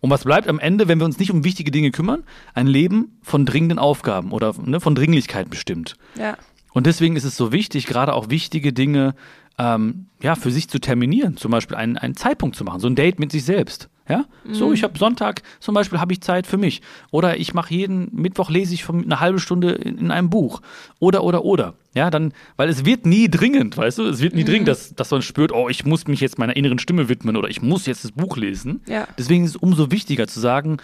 Und 0.00 0.10
was 0.10 0.24
bleibt 0.24 0.48
am 0.48 0.58
Ende, 0.58 0.88
wenn 0.88 0.98
wir 0.98 1.06
uns 1.06 1.18
nicht 1.18 1.30
um 1.30 1.44
wichtige 1.44 1.70
Dinge 1.70 1.90
kümmern? 1.90 2.22
Ein 2.54 2.66
Leben 2.66 3.18
von 3.22 3.46
dringenden 3.46 3.78
Aufgaben 3.78 4.32
oder 4.32 4.54
ne, 4.62 4.80
von 4.80 4.94
Dringlichkeit 4.94 5.48
bestimmt. 5.48 5.96
Ja. 6.18 6.36
Und 6.72 6.86
deswegen 6.86 7.16
ist 7.16 7.24
es 7.24 7.36
so 7.36 7.52
wichtig, 7.52 7.86
gerade 7.86 8.12
auch 8.12 8.28
wichtige 8.28 8.72
Dinge 8.72 9.14
ähm, 9.58 10.06
ja, 10.22 10.34
für 10.34 10.50
sich 10.50 10.68
zu 10.68 10.78
terminieren. 10.78 11.36
Zum 11.36 11.50
Beispiel 11.50 11.76
einen, 11.76 11.96
einen 11.96 12.16
Zeitpunkt 12.16 12.56
zu 12.56 12.64
machen, 12.64 12.80
so 12.80 12.86
ein 12.86 12.94
Date 12.94 13.18
mit 13.18 13.32
sich 13.32 13.44
selbst. 13.44 13.88
Ja, 14.08 14.24
mhm. 14.44 14.54
so 14.54 14.72
ich 14.72 14.84
habe 14.84 14.98
Sonntag 14.98 15.42
zum 15.58 15.74
Beispiel 15.74 15.98
habe 15.98 16.12
ich 16.12 16.20
Zeit 16.20 16.46
für 16.46 16.56
mich 16.56 16.80
oder 17.10 17.38
ich 17.38 17.54
mache 17.54 17.74
jeden 17.74 18.08
Mittwoch 18.12 18.50
lese 18.50 18.72
ich 18.72 18.88
eine 18.88 19.18
halbe 19.18 19.40
Stunde 19.40 19.72
in, 19.72 19.98
in, 19.98 20.10
einem 20.12 20.30
Buch 20.30 20.60
oder 21.00 21.24
oder 21.24 21.44
oder 21.44 21.74
ja 21.92 22.08
dann 22.08 22.32
weil 22.56 22.68
es 22.68 22.84
wird 22.84 23.04
nie 23.04 23.28
dringend 23.28 23.76
weißt 23.76 23.98
du 23.98 24.04
es 24.04 24.20
wird 24.20 24.34
nie 24.34 24.42
mhm. 24.42 24.46
dringend 24.46 24.68
dass 24.68 24.94
dass 24.94 25.10
man 25.10 25.22
spürt 25.22 25.50
oh 25.50 25.68
ich 25.68 25.84
muss 25.84 26.06
mich 26.06 26.20
jetzt 26.20 26.38
meiner 26.38 26.54
inneren 26.54 26.78
Stimme 26.78 27.08
widmen 27.08 27.36
oder 27.36 27.48
ich 27.48 27.62
muss 27.62 27.86
jetzt 27.86 28.04
das 28.04 28.12
Buch 28.12 28.36
lesen 28.36 28.80
ja. 28.86 29.08
deswegen 29.18 29.44
ist 29.44 29.50
es 29.50 29.56
umso 29.56 29.90
wichtiger 29.90 30.28
zu 30.28 30.38
sagen 30.38 30.76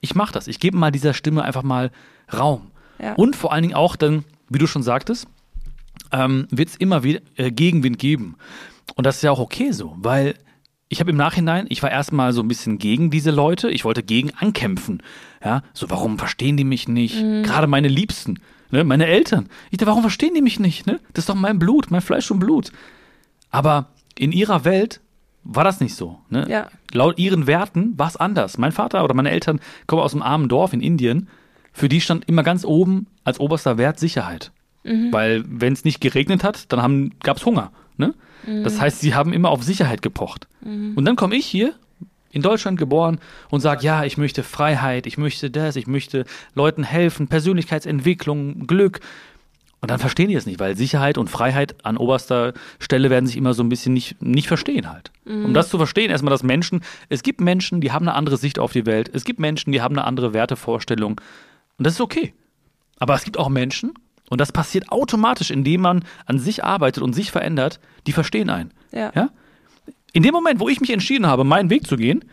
ich 0.00 0.14
mache 0.14 0.32
das 0.32 0.48
ich 0.48 0.58
gebe 0.58 0.78
mal 0.78 0.90
dieser 0.90 1.12
Stimme 1.12 1.42
einfach 1.42 1.62
mal 1.62 1.90
Raum 2.32 2.70
ja. 2.98 3.12
und 3.12 3.36
vor 3.36 3.52
allen 3.52 3.62
Dingen 3.62 3.74
auch 3.74 3.96
dann 3.96 4.24
wie 4.48 4.58
du 4.58 4.66
schon 4.66 4.82
sagtest 4.82 5.28
ähm, 6.12 6.46
wird 6.50 6.70
es 6.70 6.76
immer 6.76 7.02
wieder 7.02 7.20
äh, 7.36 7.50
Gegenwind 7.50 7.98
geben. 7.98 8.36
Und 8.96 9.06
das 9.06 9.16
ist 9.16 9.22
ja 9.22 9.30
auch 9.30 9.38
okay 9.38 9.72
so, 9.72 9.94
weil 9.98 10.34
ich 10.92 10.98
habe 10.98 11.10
im 11.10 11.16
Nachhinein, 11.16 11.66
ich 11.68 11.82
war 11.84 11.90
erstmal 11.90 12.32
so 12.32 12.42
ein 12.42 12.48
bisschen 12.48 12.78
gegen 12.78 13.10
diese 13.10 13.30
Leute, 13.30 13.70
ich 13.70 13.84
wollte 13.84 14.02
gegen 14.02 14.34
ankämpfen. 14.34 15.02
Ja, 15.42 15.62
so 15.72 15.88
warum 15.88 16.18
verstehen 16.18 16.56
die 16.56 16.64
mich 16.64 16.88
nicht? 16.88 17.22
Mhm. 17.22 17.44
Gerade 17.44 17.68
meine 17.68 17.86
Liebsten, 17.86 18.40
ne, 18.72 18.82
meine 18.82 19.06
Eltern. 19.06 19.48
Ich 19.70 19.78
dachte, 19.78 19.88
warum 19.88 20.02
verstehen 20.02 20.34
die 20.34 20.42
mich 20.42 20.58
nicht? 20.58 20.88
Ne? 20.88 20.98
Das 21.12 21.22
ist 21.22 21.28
doch 21.28 21.36
mein 21.36 21.60
Blut, 21.60 21.92
mein 21.92 22.00
Fleisch 22.00 22.28
und 22.32 22.40
Blut. 22.40 22.72
Aber 23.52 23.86
in 24.18 24.32
ihrer 24.32 24.64
Welt 24.64 25.00
war 25.44 25.62
das 25.62 25.80
nicht 25.80 25.94
so. 25.94 26.18
Ne? 26.28 26.46
Ja. 26.48 26.68
Laut 26.92 27.20
ihren 27.20 27.46
Werten 27.46 27.96
war 27.96 28.08
es 28.08 28.16
anders. 28.16 28.58
Mein 28.58 28.72
Vater 28.72 29.04
oder 29.04 29.14
meine 29.14 29.30
Eltern 29.30 29.60
kommen 29.86 30.02
aus 30.02 30.12
einem 30.12 30.22
armen 30.22 30.48
Dorf 30.48 30.72
in 30.72 30.80
Indien. 30.80 31.28
Für 31.72 31.88
die 31.88 32.00
stand 32.00 32.28
immer 32.28 32.42
ganz 32.42 32.64
oben 32.64 33.06
als 33.22 33.38
oberster 33.38 33.78
Wert 33.78 34.00
Sicherheit. 34.00 34.50
Mhm. 34.82 35.12
Weil 35.12 35.44
wenn 35.46 35.72
es 35.72 35.84
nicht 35.84 36.00
geregnet 36.00 36.42
hat, 36.42 36.72
dann 36.72 37.14
gab 37.22 37.36
es 37.36 37.46
Hunger. 37.46 37.70
Ne? 37.96 38.12
Mhm. 38.46 38.64
Das 38.64 38.80
heißt, 38.80 39.00
sie 39.00 39.14
haben 39.14 39.32
immer 39.32 39.50
auf 39.50 39.62
Sicherheit 39.62 40.02
gepocht. 40.02 40.48
Mhm. 40.62 40.92
Und 40.96 41.04
dann 41.04 41.16
komme 41.16 41.36
ich 41.36 41.46
hier, 41.46 41.74
in 42.32 42.42
Deutschland 42.42 42.78
geboren, 42.78 43.18
und 43.50 43.60
sage, 43.60 43.84
ja, 43.84 44.04
ich 44.04 44.16
möchte 44.16 44.42
Freiheit, 44.42 45.06
ich 45.06 45.18
möchte 45.18 45.50
das, 45.50 45.76
ich 45.76 45.86
möchte 45.86 46.24
Leuten 46.54 46.84
helfen, 46.84 47.28
Persönlichkeitsentwicklung, 47.28 48.66
Glück. 48.66 49.00
Und 49.80 49.90
dann 49.90 49.98
verstehen 49.98 50.28
die 50.28 50.34
es 50.34 50.44
nicht, 50.44 50.60
weil 50.60 50.76
Sicherheit 50.76 51.16
und 51.16 51.28
Freiheit 51.28 51.84
an 51.86 51.96
oberster 51.96 52.52
Stelle 52.78 53.08
werden 53.08 53.26
sich 53.26 53.36
immer 53.36 53.54
so 53.54 53.62
ein 53.62 53.70
bisschen 53.70 53.94
nicht, 53.94 54.20
nicht 54.20 54.46
verstehen 54.46 54.92
halt. 54.92 55.10
Mhm. 55.24 55.46
Um 55.46 55.54
das 55.54 55.70
zu 55.70 55.78
verstehen, 55.78 56.10
erstmal, 56.10 56.30
dass 56.30 56.42
Menschen, 56.42 56.82
es 57.08 57.22
gibt 57.22 57.40
Menschen, 57.40 57.80
die 57.80 57.90
haben 57.90 58.06
eine 58.06 58.14
andere 58.14 58.36
Sicht 58.36 58.58
auf 58.58 58.72
die 58.72 58.84
Welt. 58.84 59.10
Es 59.12 59.24
gibt 59.24 59.40
Menschen, 59.40 59.72
die 59.72 59.80
haben 59.80 59.96
eine 59.96 60.06
andere 60.06 60.34
Wertevorstellung. 60.34 61.20
Und 61.78 61.86
das 61.86 61.94
ist 61.94 62.00
okay. 62.00 62.34
Aber 62.98 63.14
es 63.14 63.24
gibt 63.24 63.38
auch 63.38 63.48
Menschen, 63.48 63.94
und 64.30 64.40
das 64.40 64.52
passiert 64.52 64.90
automatisch, 64.90 65.50
indem 65.50 65.82
man 65.82 66.04
an 66.24 66.38
sich 66.38 66.64
arbeitet 66.64 67.02
und 67.02 67.12
sich 67.12 67.30
verändert, 67.30 67.80
die 68.06 68.12
verstehen 68.12 68.48
einen. 68.48 68.70
Ja. 68.92 69.12
ja? 69.14 69.28
In 70.12 70.22
dem 70.22 70.32
Moment, 70.32 70.60
wo 70.60 70.68
ich 70.68 70.80
mich 70.80 70.90
entschieden 70.90 71.26
habe, 71.26 71.44
meinen 71.44 71.68
Weg 71.68 71.86
zu 71.86 71.96
gehen, 71.96 72.24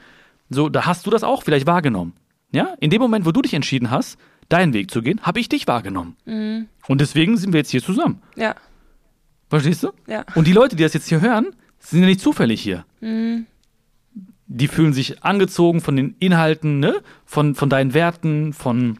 so, 0.50 0.70
da 0.70 0.86
hast 0.86 1.06
du 1.06 1.10
das 1.10 1.24
auch 1.24 1.44
vielleicht 1.44 1.68
wahrgenommen. 1.68 2.14
Ja? 2.52 2.76
In 2.80 2.92
dem 2.92 3.02
Moment, 3.02 3.26
wo 3.26 3.32
du 3.32 3.42
dich 3.42 3.56
entschieden 3.56 3.92
hast, 3.92 4.18
deinen 4.48 4.74
Weg 4.74 4.92
zu 4.92 5.02
gehen, 5.02 5.22
habe 5.24 5.40
ich 5.40 5.50
dich 5.50 5.68
wahrgenommen. 5.68 6.16
Mhm. 6.26 6.68
Und 6.88 7.02
deswegen 7.02 7.36
sind 7.36 7.52
wir 7.52 7.60
jetzt 7.60 7.72
hier 7.72 7.84
zusammen. 7.84 8.22
Ja. 8.36 8.56
Verstehst 9.50 9.84
du? 9.84 9.92
Ja. 10.08 10.24
Und 10.36 10.48
die 10.48 10.54
Leute, 10.54 10.76
die 10.76 10.84
das 10.84 10.94
jetzt 10.94 11.10
hier 11.10 11.20
hören, 11.20 11.48
sind 11.80 12.02
ja 12.02 12.06
nicht 12.06 12.22
zufällig 12.22 12.62
hier. 12.62 12.86
Mhm. 13.02 13.48
Die 14.46 14.68
fühlen 14.68 14.94
sich 14.94 15.24
angezogen 15.24 15.82
von 15.82 15.96
den 15.96 16.16
Inhalten, 16.20 16.80
ne? 16.80 17.02
von, 17.26 17.56
von 17.56 17.70
deinen 17.70 17.94
Werten, 17.96 18.54
von, 18.54 19.00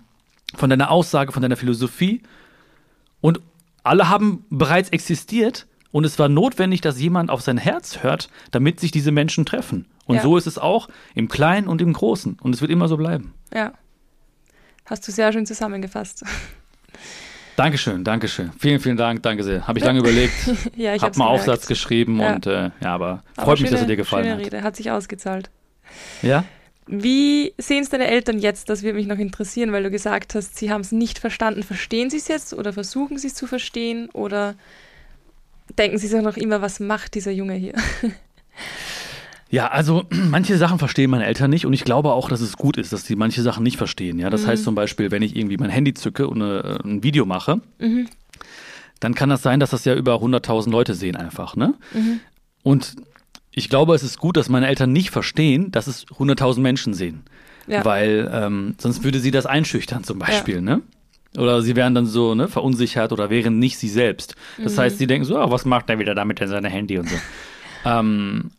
von 0.56 0.70
deiner 0.70 0.90
Aussage, 0.90 1.32
von 1.32 1.42
deiner 1.44 1.58
Philosophie. 1.58 2.24
Und 3.22 3.40
alle 3.84 4.10
haben 4.10 4.46
bereits 4.50 4.90
existiert 4.90 5.66
und 5.92 6.06
es 6.06 6.20
war 6.20 6.30
notwendig, 6.30 6.82
dass 6.82 7.00
jemand 7.00 7.30
auf 7.30 7.42
sein 7.42 7.58
Herz 7.58 8.04
hört, 8.04 8.30
damit 8.52 8.80
sich 8.80 8.92
diese 8.92 9.12
Menschen 9.12 9.46
treffen. 9.46 9.88
Und 10.06 10.18
Ja. 10.18 10.22
so 10.22 10.38
ist 10.38 10.48
es 10.48 10.58
auch 10.58 10.88
im 11.16 11.28
Kleinen 11.28 11.68
und 11.68 11.82
im 11.82 11.94
Großen. 11.94 12.38
Und 12.42 12.54
es 12.56 12.62
wird 12.62 12.72
immer 12.72 12.88
so 12.88 12.98
bleiben. 12.98 13.34
Ja. 13.54 13.74
Hast 14.86 15.08
du 15.08 15.12
sehr 15.12 15.32
schön 15.34 15.46
zusammengefasst. 15.46 16.24
Dankeschön, 17.56 18.04
Dankeschön. 18.04 18.52
Vielen, 18.60 18.80
vielen 18.80 18.98
Dank, 18.98 19.24
danke 19.24 19.44
sehr. 19.44 19.68
Habe 19.68 19.80
ich 19.80 19.86
lange 19.86 20.00
überlegt, 20.00 20.34
ja, 20.76 20.94
ich 20.94 21.02
habe 21.02 21.18
mal 21.18 21.26
gemerkt. 21.26 21.40
Aufsatz 21.50 21.68
geschrieben 21.68 22.20
Ja. 22.20 22.36
und 22.36 22.46
äh, 22.46 22.70
ja, 22.82 22.94
aber 22.94 23.24
Aber 23.36 23.46
freut 23.46 23.62
mich, 23.62 23.72
dass 23.72 23.80
er 23.80 23.86
schöne- 23.86 23.88
dir 23.88 23.96
gefallen 23.98 24.26
schöne 24.26 24.36
hat. 24.38 24.46
Rede, 24.46 24.62
hat 24.64 24.76
sich 24.76 24.92
ausgezahlt. 24.92 25.50
Ja? 26.22 26.44
Wie 26.88 27.54
sehen 27.58 27.84
es 27.84 27.90
deine 27.90 28.08
Eltern 28.08 28.40
jetzt? 28.40 28.70
Das 28.70 28.82
würde 28.84 28.96
mich 28.98 29.08
noch 29.08 29.18
interessieren, 29.18 29.72
weil 29.72 29.84
du 29.84 29.92
gesagt 29.92 30.36
hast, 30.36 30.58
sie 30.58 30.72
haben 30.72 30.82
es 30.82 30.92
nicht 30.92 31.20
verstanden. 31.20 31.64
Verstehen 31.64 32.10
sie 32.10 32.18
es 32.18 32.28
jetzt 32.28 32.54
oder 32.54 32.72
versuchen 32.74 33.18
sie 33.18 33.28
es 33.28 33.36
zu 33.36 33.46
verstehen 33.48 34.10
oder 34.14 34.56
denken 35.78 35.98
sie 35.98 36.08
sich 36.08 36.22
noch 36.22 36.38
immer, 36.38 36.62
was 36.62 36.80
macht 36.80 37.16
dieser 37.16 37.32
Junge 37.32 37.54
hier? 37.56 37.74
Ja, 39.50 39.68
also 39.70 40.04
manche 40.10 40.58
Sachen 40.58 40.78
verstehen 40.78 41.10
meine 41.10 41.26
Eltern 41.26 41.50
nicht 41.50 41.66
und 41.66 41.72
ich 41.74 41.86
glaube 41.86 42.12
auch, 42.12 42.28
dass 42.30 42.42
es 42.42 42.58
gut 42.58 42.76
ist, 42.78 42.92
dass 42.92 43.06
sie 43.06 43.16
manche 43.16 43.42
Sachen 43.42 43.64
nicht 43.64 43.78
verstehen. 43.78 44.20
Ja, 44.20 44.30
das 44.30 44.44
Mhm. 44.44 44.48
heißt 44.48 44.64
zum 44.66 44.76
Beispiel, 44.76 45.10
wenn 45.10 45.22
ich 45.22 45.38
irgendwie 45.38 45.56
mein 45.58 45.70
Handy 45.70 45.94
zücke 45.94 46.28
und 46.28 46.42
äh, 46.42 46.78
ein 46.84 47.02
Video 47.02 47.26
mache, 47.26 47.62
Mhm. 47.80 48.10
dann 49.00 49.16
kann 49.16 49.30
das 49.30 49.42
sein, 49.44 49.62
dass 49.62 49.70
das 49.70 49.86
ja 49.86 49.94
über 49.96 50.16
100.000 50.22 50.70
Leute 50.70 50.96
sehen 50.96 51.16
einfach. 51.16 51.56
Ne? 51.56 51.76
Mhm. 51.94 52.20
Und 52.64 52.96
ich 53.58 53.70
glaube, 53.70 53.96
es 53.96 54.04
ist 54.04 54.20
gut, 54.20 54.38
dass 54.38 54.50
meine 54.50 54.68
Eltern 54.68 54.92
nicht 54.94 55.10
verstehen, 55.10 55.72
dass 55.72 55.88
es 55.88 56.06
100.000 56.08 56.60
Menschen 56.60 56.94
sehen, 56.94 57.24
Ja. 57.66 57.84
weil 57.84 58.30
ähm, 58.32 58.76
sonst 58.78 59.04
würde 59.04 59.20
sie 59.20 59.32
das 59.32 59.46
einschüchtern 59.48 60.04
zum 60.04 60.20
Beispiel. 60.20 60.62
Ne? 60.62 60.82
Oder 61.38 61.62
sie 61.64 61.76
wären 61.76 61.96
dann 61.96 62.06
so 62.06 62.36
ne, 62.36 62.48
verunsichert 62.48 63.12
oder 63.12 63.30
wären 63.32 63.58
nicht 63.58 63.78
sie 63.80 63.90
selbst. 63.90 64.36
Das 64.64 64.76
Mhm. 64.76 64.80
heißt, 64.82 64.98
sie 65.00 65.08
denken 65.08 65.26
so, 65.26 65.38
ah, 65.38 65.50
was 65.50 65.66
macht 65.66 65.90
er 65.90 65.98
wieder 65.98 66.14
damit 66.14 66.40
in 66.40 66.48
seinem 66.50 66.70
Handy 66.72 67.00
und 67.00 67.10
so. 67.10 67.16
ähm, 67.86 68.52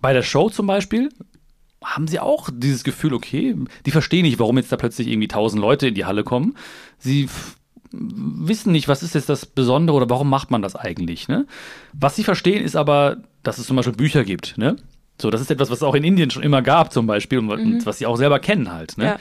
bei 0.00 0.12
der 0.12 0.22
Show 0.22 0.48
zum 0.50 0.66
Beispiel 0.66 1.10
haben 1.84 2.08
sie 2.08 2.18
auch 2.20 2.50
dieses 2.52 2.82
Gefühl, 2.84 3.14
okay, 3.14 3.54
die 3.86 3.90
verstehen 3.92 4.22
nicht, 4.22 4.38
warum 4.40 4.56
jetzt 4.58 4.70
da 4.72 4.76
plötzlich 4.76 5.06
irgendwie 5.08 5.28
tausend 5.28 5.62
Leute 5.62 5.88
in 5.88 5.94
die 5.94 6.04
Halle 6.06 6.24
kommen. 6.24 6.56
Sie 6.98 7.28
wissen 7.92 8.72
nicht, 8.72 8.88
was 8.88 9.02
ist 9.02 9.14
jetzt 9.14 9.28
das 9.28 9.46
Besondere 9.46 9.96
oder 9.96 10.10
warum 10.10 10.28
macht 10.28 10.50
man 10.50 10.62
das 10.62 10.76
eigentlich. 10.76 11.28
Ne? 11.28 11.46
Was 11.92 12.16
sie 12.16 12.24
verstehen, 12.24 12.64
ist 12.64 12.76
aber, 12.76 13.18
dass 13.42 13.58
es 13.58 13.66
zum 13.66 13.76
Beispiel 13.76 13.94
Bücher 13.94 14.24
gibt. 14.24 14.58
Ne? 14.58 14.76
So, 15.20 15.30
das 15.30 15.40
ist 15.40 15.50
etwas, 15.50 15.70
was 15.70 15.78
es 15.78 15.82
auch 15.82 15.94
in 15.94 16.04
Indien 16.04 16.30
schon 16.30 16.42
immer 16.42 16.62
gab 16.62 16.92
zum 16.92 17.06
Beispiel 17.06 17.38
und, 17.38 17.50
und 17.50 17.86
was 17.86 17.98
sie 17.98 18.06
auch 18.06 18.16
selber 18.16 18.38
kennen 18.38 18.72
halt. 18.72 18.96
Ne? 18.96 19.04
Ja. 19.04 19.18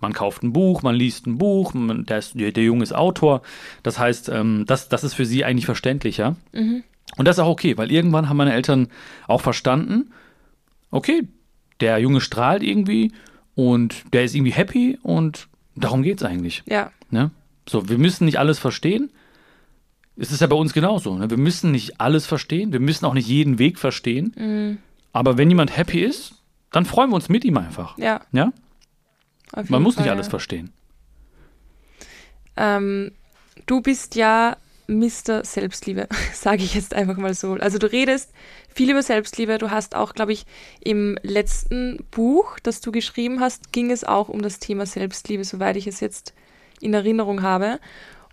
Man 0.00 0.12
kauft 0.12 0.42
ein 0.42 0.52
Buch, 0.52 0.82
man 0.82 0.94
liest 0.94 1.26
ein 1.26 1.38
Buch, 1.38 1.74
man, 1.74 2.06
der, 2.06 2.18
ist, 2.18 2.34
der, 2.34 2.50
Junge 2.50 2.82
ist 2.82 2.94
Autor. 2.94 3.42
Das 3.82 3.98
heißt, 3.98 4.28
ähm, 4.30 4.64
das, 4.66 4.88
das 4.88 5.04
ist 5.04 5.14
für 5.14 5.26
sie 5.26 5.44
eigentlich 5.44 5.66
verständlicher. 5.66 6.36
Und 7.16 7.28
das 7.28 7.36
ist 7.36 7.40
auch 7.40 7.48
okay, 7.48 7.76
weil 7.76 7.92
irgendwann 7.92 8.28
haben 8.28 8.36
meine 8.36 8.52
Eltern 8.52 8.88
auch 9.28 9.40
verstanden, 9.40 10.12
okay, 10.90 11.22
der 11.80 11.98
Junge 11.98 12.20
strahlt 12.20 12.62
irgendwie 12.62 13.12
und 13.54 14.04
der 14.12 14.24
ist 14.24 14.34
irgendwie 14.34 14.52
happy 14.52 14.98
und 15.02 15.48
darum 15.76 16.02
geht's 16.02 16.22
eigentlich. 16.22 16.62
Ja, 16.66 16.90
Ne? 17.12 17.30
So, 17.72 17.88
wir 17.88 17.98
müssen 17.98 18.26
nicht 18.26 18.38
alles 18.38 18.58
verstehen. 18.58 19.10
Es 20.16 20.30
ist 20.30 20.40
ja 20.40 20.46
bei 20.46 20.56
uns 20.56 20.74
genauso. 20.74 21.16
Ne? 21.16 21.30
Wir 21.30 21.38
müssen 21.38 21.70
nicht 21.70 22.00
alles 22.00 22.26
verstehen, 22.26 22.72
wir 22.72 22.80
müssen 22.80 23.06
auch 23.06 23.14
nicht 23.14 23.26
jeden 23.26 23.58
Weg 23.58 23.78
verstehen. 23.78 24.78
Aber 25.12 25.38
wenn 25.38 25.48
jemand 25.48 25.74
happy 25.74 26.00
ist, 26.00 26.34
dann 26.70 26.84
freuen 26.84 27.10
wir 27.10 27.16
uns 27.16 27.30
mit 27.30 27.44
ihm 27.44 27.56
einfach. 27.56 27.98
ja. 27.98 28.20
Ja? 28.32 28.52
Man 29.68 29.82
muss 29.82 29.96
Fall, 29.96 30.04
nicht 30.04 30.10
alles 30.10 30.26
ja. 30.26 30.30
verstehen. 30.30 30.70
Ähm, 32.56 33.12
du 33.66 33.82
bist 33.82 34.14
ja 34.14 34.56
Mr. 34.86 35.44
Selbstliebe, 35.44 36.08
sage 36.32 36.62
ich 36.62 36.74
jetzt 36.74 36.94
einfach 36.94 37.16
mal 37.16 37.34
so. 37.34 37.54
Also 37.54 37.78
du 37.78 37.90
redest 37.90 38.32
viel 38.68 38.90
über 38.90 39.02
Selbstliebe. 39.02 39.58
Du 39.58 39.70
hast 39.70 39.94
auch, 39.94 40.14
glaube 40.14 40.32
ich, 40.32 40.46
im 40.80 41.18
letzten 41.22 42.04
Buch, 42.10 42.58
das 42.62 42.80
du 42.80 42.92
geschrieben 42.92 43.40
hast, 43.40 43.72
ging 43.72 43.90
es 43.90 44.04
auch 44.04 44.28
um 44.28 44.40
das 44.40 44.58
Thema 44.58 44.86
Selbstliebe, 44.86 45.44
soweit 45.44 45.76
ich 45.76 45.86
es 45.86 46.00
jetzt 46.00 46.34
in 46.82 46.94
Erinnerung 46.94 47.42
habe. 47.42 47.78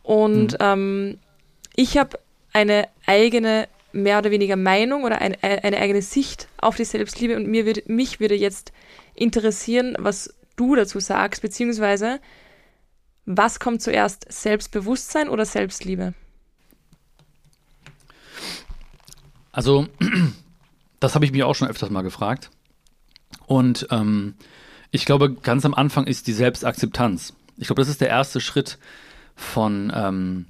Und 0.03 0.57
ähm, 0.59 1.17
ich 1.75 1.97
habe 1.97 2.19
eine 2.53 2.87
eigene 3.05 3.67
mehr 3.91 4.19
oder 4.19 4.31
weniger 4.31 4.55
Meinung 4.55 5.03
oder 5.03 5.19
ein, 5.21 5.35
eine 5.41 5.77
eigene 5.77 6.01
Sicht 6.01 6.47
auf 6.57 6.75
die 6.75 6.85
Selbstliebe 6.85 7.35
und 7.35 7.47
mir 7.47 7.65
würde, 7.65 7.83
mich 7.87 8.19
würde 8.19 8.35
jetzt 8.35 8.71
interessieren, 9.15 9.95
was 9.99 10.33
du 10.55 10.75
dazu 10.75 10.99
sagst, 10.99 11.41
beziehungsweise 11.41 12.19
was 13.25 13.59
kommt 13.59 13.81
zuerst, 13.81 14.31
Selbstbewusstsein 14.31 15.29
oder 15.29 15.45
Selbstliebe? 15.45 16.13
Also, 19.51 19.87
das 20.99 21.15
habe 21.15 21.25
ich 21.25 21.31
mich 21.31 21.43
auch 21.43 21.55
schon 21.55 21.67
öfters 21.67 21.89
mal 21.89 22.01
gefragt. 22.01 22.49
Und 23.45 23.87
ähm, 23.91 24.35
ich 24.91 25.05
glaube, 25.05 25.33
ganz 25.33 25.65
am 25.65 25.73
Anfang 25.73 26.07
ist 26.07 26.27
die 26.27 26.33
Selbstakzeptanz. 26.33 27.33
Ich 27.59 27.67
glaube, 27.67 27.81
das 27.81 27.89
ist 27.89 28.01
der 28.01 28.09
erste 28.09 28.41
Schritt 28.41 28.79
von, 29.35 29.91
ähm, 29.95 30.45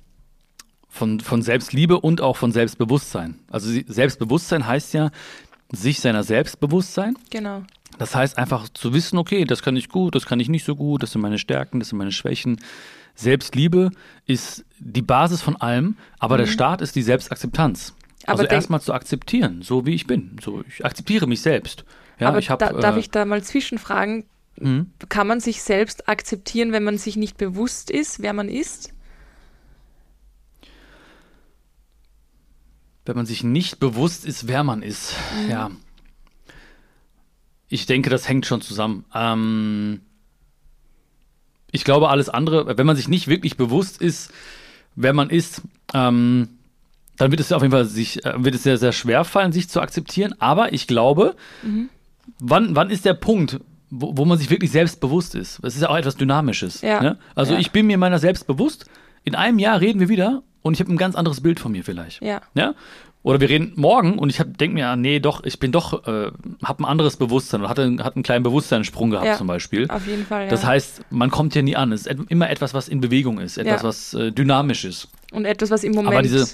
von, 0.87 1.19
von 1.19 1.41
Selbstliebe 1.41 1.99
und 1.99 2.21
auch 2.21 2.37
von 2.37 2.51
Selbstbewusstsein. 2.51 3.39
Also 3.49 3.69
Selbstbewusstsein 3.87 4.65
heißt 4.65 4.93
ja, 4.93 5.11
sich 5.71 5.99
seiner 5.99 6.23
Selbstbewusstsein. 6.23 7.15
Genau. 7.29 7.63
Das 7.97 8.15
heißt 8.15 8.37
einfach 8.37 8.69
zu 8.69 8.93
wissen, 8.93 9.17
okay, 9.17 9.45
das 9.45 9.61
kann 9.61 9.75
ich 9.75 9.89
gut, 9.89 10.15
das 10.15 10.25
kann 10.25 10.39
ich 10.39 10.49
nicht 10.49 10.63
so 10.63 10.75
gut, 10.75 11.03
das 11.03 11.11
sind 11.11 11.21
meine 11.21 11.39
Stärken, 11.39 11.79
das 11.79 11.89
sind 11.89 11.97
meine 11.97 12.11
Schwächen. 12.11 12.59
Selbstliebe 13.15 13.91
ist 14.25 14.65
die 14.79 15.01
Basis 15.01 15.41
von 15.41 15.57
allem, 15.57 15.97
aber 16.19 16.37
der 16.37 16.45
Start 16.45 16.81
ist 16.81 16.95
die 16.95 17.01
Selbstakzeptanz. 17.01 17.91
Mhm. 17.91 17.99
Aber 18.25 18.41
also 18.41 18.53
erstmal 18.53 18.81
zu 18.81 18.93
akzeptieren, 18.93 19.61
so 19.61 19.85
wie 19.85 19.95
ich 19.95 20.05
bin. 20.05 20.37
So, 20.43 20.63
ich 20.67 20.85
akzeptiere 20.85 21.27
mich 21.27 21.41
selbst. 21.41 21.83
Ja, 22.19 22.27
Aber 22.27 22.39
ich 22.39 22.49
hab, 22.49 22.59
da, 22.59 22.73
darf 22.73 22.95
äh, 22.95 22.99
ich 22.99 23.09
da 23.09 23.25
mal 23.25 23.43
zwischenfragen? 23.43 24.25
Mhm. 24.57 24.91
Kann 25.09 25.27
man 25.27 25.39
sich 25.39 25.61
selbst 25.61 26.09
akzeptieren, 26.09 26.71
wenn 26.71 26.83
man 26.83 26.97
sich 26.97 27.15
nicht 27.15 27.37
bewusst 27.37 27.89
ist, 27.91 28.21
wer 28.21 28.33
man 28.33 28.49
ist? 28.49 28.93
wenn 33.05 33.15
man 33.15 33.25
sich 33.25 33.43
nicht 33.43 33.79
bewusst 33.79 34.23
ist, 34.23 34.47
wer 34.47 34.63
man 34.63 34.83
ist. 34.83 35.15
Mhm. 35.43 35.49
Ja. 35.49 35.71
Ich 37.67 37.87
denke, 37.87 38.11
das 38.11 38.27
hängt 38.29 38.45
schon 38.45 38.61
zusammen. 38.61 39.03
Ähm, 39.15 40.01
ich 41.71 41.83
glaube, 41.83 42.09
alles 42.09 42.29
andere, 42.29 42.77
wenn 42.77 42.85
man 42.85 42.95
sich 42.95 43.07
nicht 43.07 43.27
wirklich 43.27 43.57
bewusst 43.57 43.99
ist, 43.99 44.31
wer 44.95 45.13
man 45.13 45.31
ist, 45.31 45.63
ähm, 45.95 46.49
dann 47.17 47.31
wird 47.31 47.41
es 47.41 47.51
auf 47.51 47.63
jeden 47.63 47.71
Fall 47.71 47.85
sich, 47.85 48.23
äh, 48.25 48.43
wird 48.43 48.53
es 48.53 48.61
sehr, 48.61 48.77
sehr 48.77 48.91
schwer 48.91 49.23
fallen, 49.23 49.53
sich 49.53 49.69
zu 49.69 49.81
akzeptieren. 49.81 50.35
Aber 50.39 50.71
ich 50.73 50.85
glaube, 50.85 51.35
Mhm. 51.63 51.89
wann, 52.39 52.75
wann 52.75 52.91
ist 52.91 53.05
der 53.05 53.15
Punkt, 53.15 53.59
wo, 53.89 54.17
wo 54.17 54.25
man 54.25 54.37
sich 54.37 54.49
wirklich 54.49 54.71
selbst 54.71 54.99
bewusst 54.99 55.35
ist? 55.35 55.59
Das 55.63 55.75
ist 55.75 55.81
ja 55.81 55.89
auch 55.89 55.97
etwas 55.97 56.15
Dynamisches. 56.15 56.81
Ja. 56.81 57.01
Ne? 57.01 57.17
Also 57.35 57.53
Ja. 57.53 57.59
ich 57.59 57.71
bin 57.71 57.87
mir 57.87 57.97
meiner 57.97 58.19
selbst 58.19 58.47
bewusst. 58.47 58.85
In 59.23 59.35
einem 59.35 59.59
Jahr 59.59 59.81
reden 59.81 59.99
wir 59.99 60.09
wieder 60.09 60.43
und 60.61 60.73
ich 60.73 60.79
habe 60.79 60.91
ein 60.93 60.97
ganz 60.97 61.15
anderes 61.15 61.41
Bild 61.41 61.59
von 61.59 61.71
mir 61.71 61.83
vielleicht. 61.83 62.21
Ja. 62.21 62.41
Ja? 62.53 62.73
Oder 63.21 63.41
wir 63.41 63.49
reden 63.49 63.73
morgen 63.75 64.17
und 64.17 64.29
ich 64.29 64.37
denke 64.37 64.73
mir, 64.75 64.87
ah, 64.87 64.95
nee, 64.95 65.19
doch, 65.19 65.43
ich 65.43 65.59
bin 65.59 65.73
doch, 65.73 66.07
äh, 66.07 66.31
habe 66.63 66.83
ein 66.83 66.85
anderes 66.85 67.17
Bewusstsein 67.17 67.59
oder 67.59 67.69
hatte, 67.69 67.97
hat 68.01 68.15
einen 68.15 68.23
kleinen 68.23 68.43
Bewusstseinssprung 68.43 69.09
gehabt 69.09 69.27
Ja, 69.27 69.35
zum 69.37 69.47
Beispiel. 69.47 69.89
Auf 69.89 70.07
jeden 70.07 70.25
Fall, 70.25 70.45
ja. 70.45 70.49
Das 70.49 70.65
heißt, 70.65 71.01
man 71.09 71.29
kommt 71.29 71.53
ja 71.53 71.61
nie 71.61 71.75
an. 71.75 71.91
Es 71.91 72.07
ist 72.07 72.17
immer 72.29 72.49
etwas, 72.49 72.73
was 72.73 72.87
in 72.87 73.01
Bewegung 73.01 73.39
ist, 73.39 73.57
etwas, 73.57 73.81
Ja. 73.81 73.87
was 73.87 74.13
äh, 74.13 74.31
dynamisch 74.31 74.85
ist. 74.85 75.09
Und 75.33 75.43
etwas, 75.45 75.69
was 75.69 75.83
im 75.83 75.91
Moment 75.93 76.23
diese- 76.23 76.47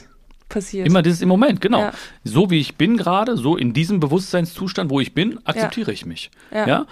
passiert. 0.50 0.88
Immer 0.88 1.02
dieses 1.04 1.22
im 1.22 1.30
Moment, 1.30 1.62
genau. 1.62 1.92
So 2.24 2.50
wie 2.50 2.60
ich 2.60 2.76
bin 2.76 2.98
gerade, 2.98 3.38
so 3.38 3.56
in 3.58 3.74
diesem 3.74 4.00
Bewusstseinszustand, 4.00 4.90
wo 4.90 5.00
ich 5.00 5.14
bin, 5.14 5.40
akzeptiere 5.46 5.92
ich 5.92 6.06
mich. 6.06 6.32
Ja. 6.52 6.86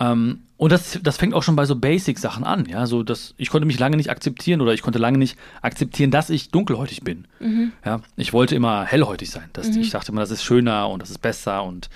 Ähm, 0.00 0.40
und 0.56 0.72
das, 0.72 0.98
das 1.02 1.16
fängt 1.16 1.34
auch 1.34 1.42
schon 1.42 1.56
bei 1.56 1.64
so 1.64 1.76
Basic-Sachen 1.76 2.44
an, 2.44 2.66
ja. 2.66 2.86
So, 2.86 3.02
dass 3.02 3.34
ich 3.36 3.50
konnte 3.50 3.66
mich 3.66 3.78
lange 3.78 3.96
nicht 3.96 4.10
akzeptieren 4.10 4.60
oder 4.60 4.74
ich 4.74 4.82
konnte 4.82 4.98
lange 4.98 5.18
nicht 5.18 5.38
akzeptieren, 5.62 6.10
dass 6.10 6.30
ich 6.30 6.50
dunkelhäutig 6.50 7.02
bin. 7.02 7.26
Mhm. 7.38 7.72
Ja, 7.84 8.00
ich 8.16 8.32
wollte 8.32 8.54
immer 8.54 8.84
hellhäutig 8.84 9.30
sein. 9.30 9.48
Das, 9.52 9.68
mhm. 9.68 9.80
Ich 9.80 9.90
dachte 9.90 10.12
immer, 10.12 10.20
das 10.20 10.30
ist 10.30 10.42
schöner 10.42 10.88
und 10.88 11.02
das 11.02 11.10
ist 11.10 11.18
besser 11.18 11.64
und 11.64 11.88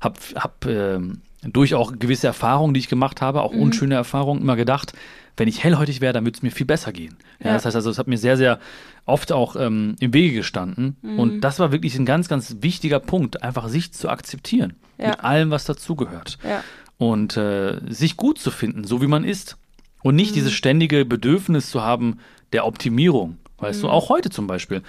habe 0.00 0.18
hab, 0.36 0.66
ähm, 0.66 1.20
durch 1.42 1.74
auch 1.74 1.92
gewisse 1.98 2.26
Erfahrungen, 2.26 2.74
die 2.74 2.80
ich 2.80 2.88
gemacht 2.88 3.20
habe, 3.20 3.42
auch 3.42 3.52
mhm. 3.52 3.62
unschöne 3.62 3.94
Erfahrungen, 3.94 4.42
immer 4.42 4.56
gedacht, 4.56 4.92
wenn 5.36 5.48
ich 5.48 5.62
hellhäutig 5.62 6.00
wäre, 6.00 6.12
dann 6.12 6.24
würde 6.24 6.36
es 6.36 6.42
mir 6.42 6.50
viel 6.50 6.66
besser 6.66 6.92
gehen. 6.92 7.16
Ja, 7.38 7.48
ja. 7.48 7.52
Das 7.54 7.64
heißt 7.64 7.76
also, 7.76 7.90
es 7.90 7.98
hat 7.98 8.08
mir 8.08 8.18
sehr, 8.18 8.36
sehr 8.36 8.58
oft 9.06 9.30
auch 9.30 9.54
ähm, 9.54 9.94
im 10.00 10.12
Wege 10.12 10.34
gestanden. 10.38 10.96
Mhm. 11.02 11.18
Und 11.18 11.40
das 11.42 11.60
war 11.60 11.70
wirklich 11.70 11.96
ein 11.96 12.04
ganz, 12.04 12.28
ganz 12.28 12.56
wichtiger 12.60 12.98
Punkt, 12.98 13.42
einfach 13.42 13.68
sich 13.68 13.92
zu 13.92 14.08
akzeptieren. 14.08 14.74
Ja. 14.98 15.10
Mit 15.10 15.24
allem, 15.24 15.50
was 15.50 15.64
dazugehört. 15.64 16.38
Ja. 16.42 16.64
Und 16.98 17.36
äh, 17.36 17.80
sich 17.88 18.16
gut 18.16 18.38
zu 18.38 18.50
finden, 18.50 18.84
so 18.84 19.00
wie 19.00 19.06
man 19.06 19.24
ist. 19.24 19.56
Und 20.02 20.16
nicht 20.16 20.32
mhm. 20.32 20.34
dieses 20.34 20.52
ständige 20.52 21.04
Bedürfnis 21.04 21.70
zu 21.70 21.82
haben 21.82 22.18
der 22.52 22.66
Optimierung. 22.66 23.38
Weißt 23.58 23.82
du, 23.82 23.86
mhm. 23.86 23.92
auch 23.92 24.08
heute 24.08 24.30
zum 24.30 24.46
Beispiel. 24.46 24.82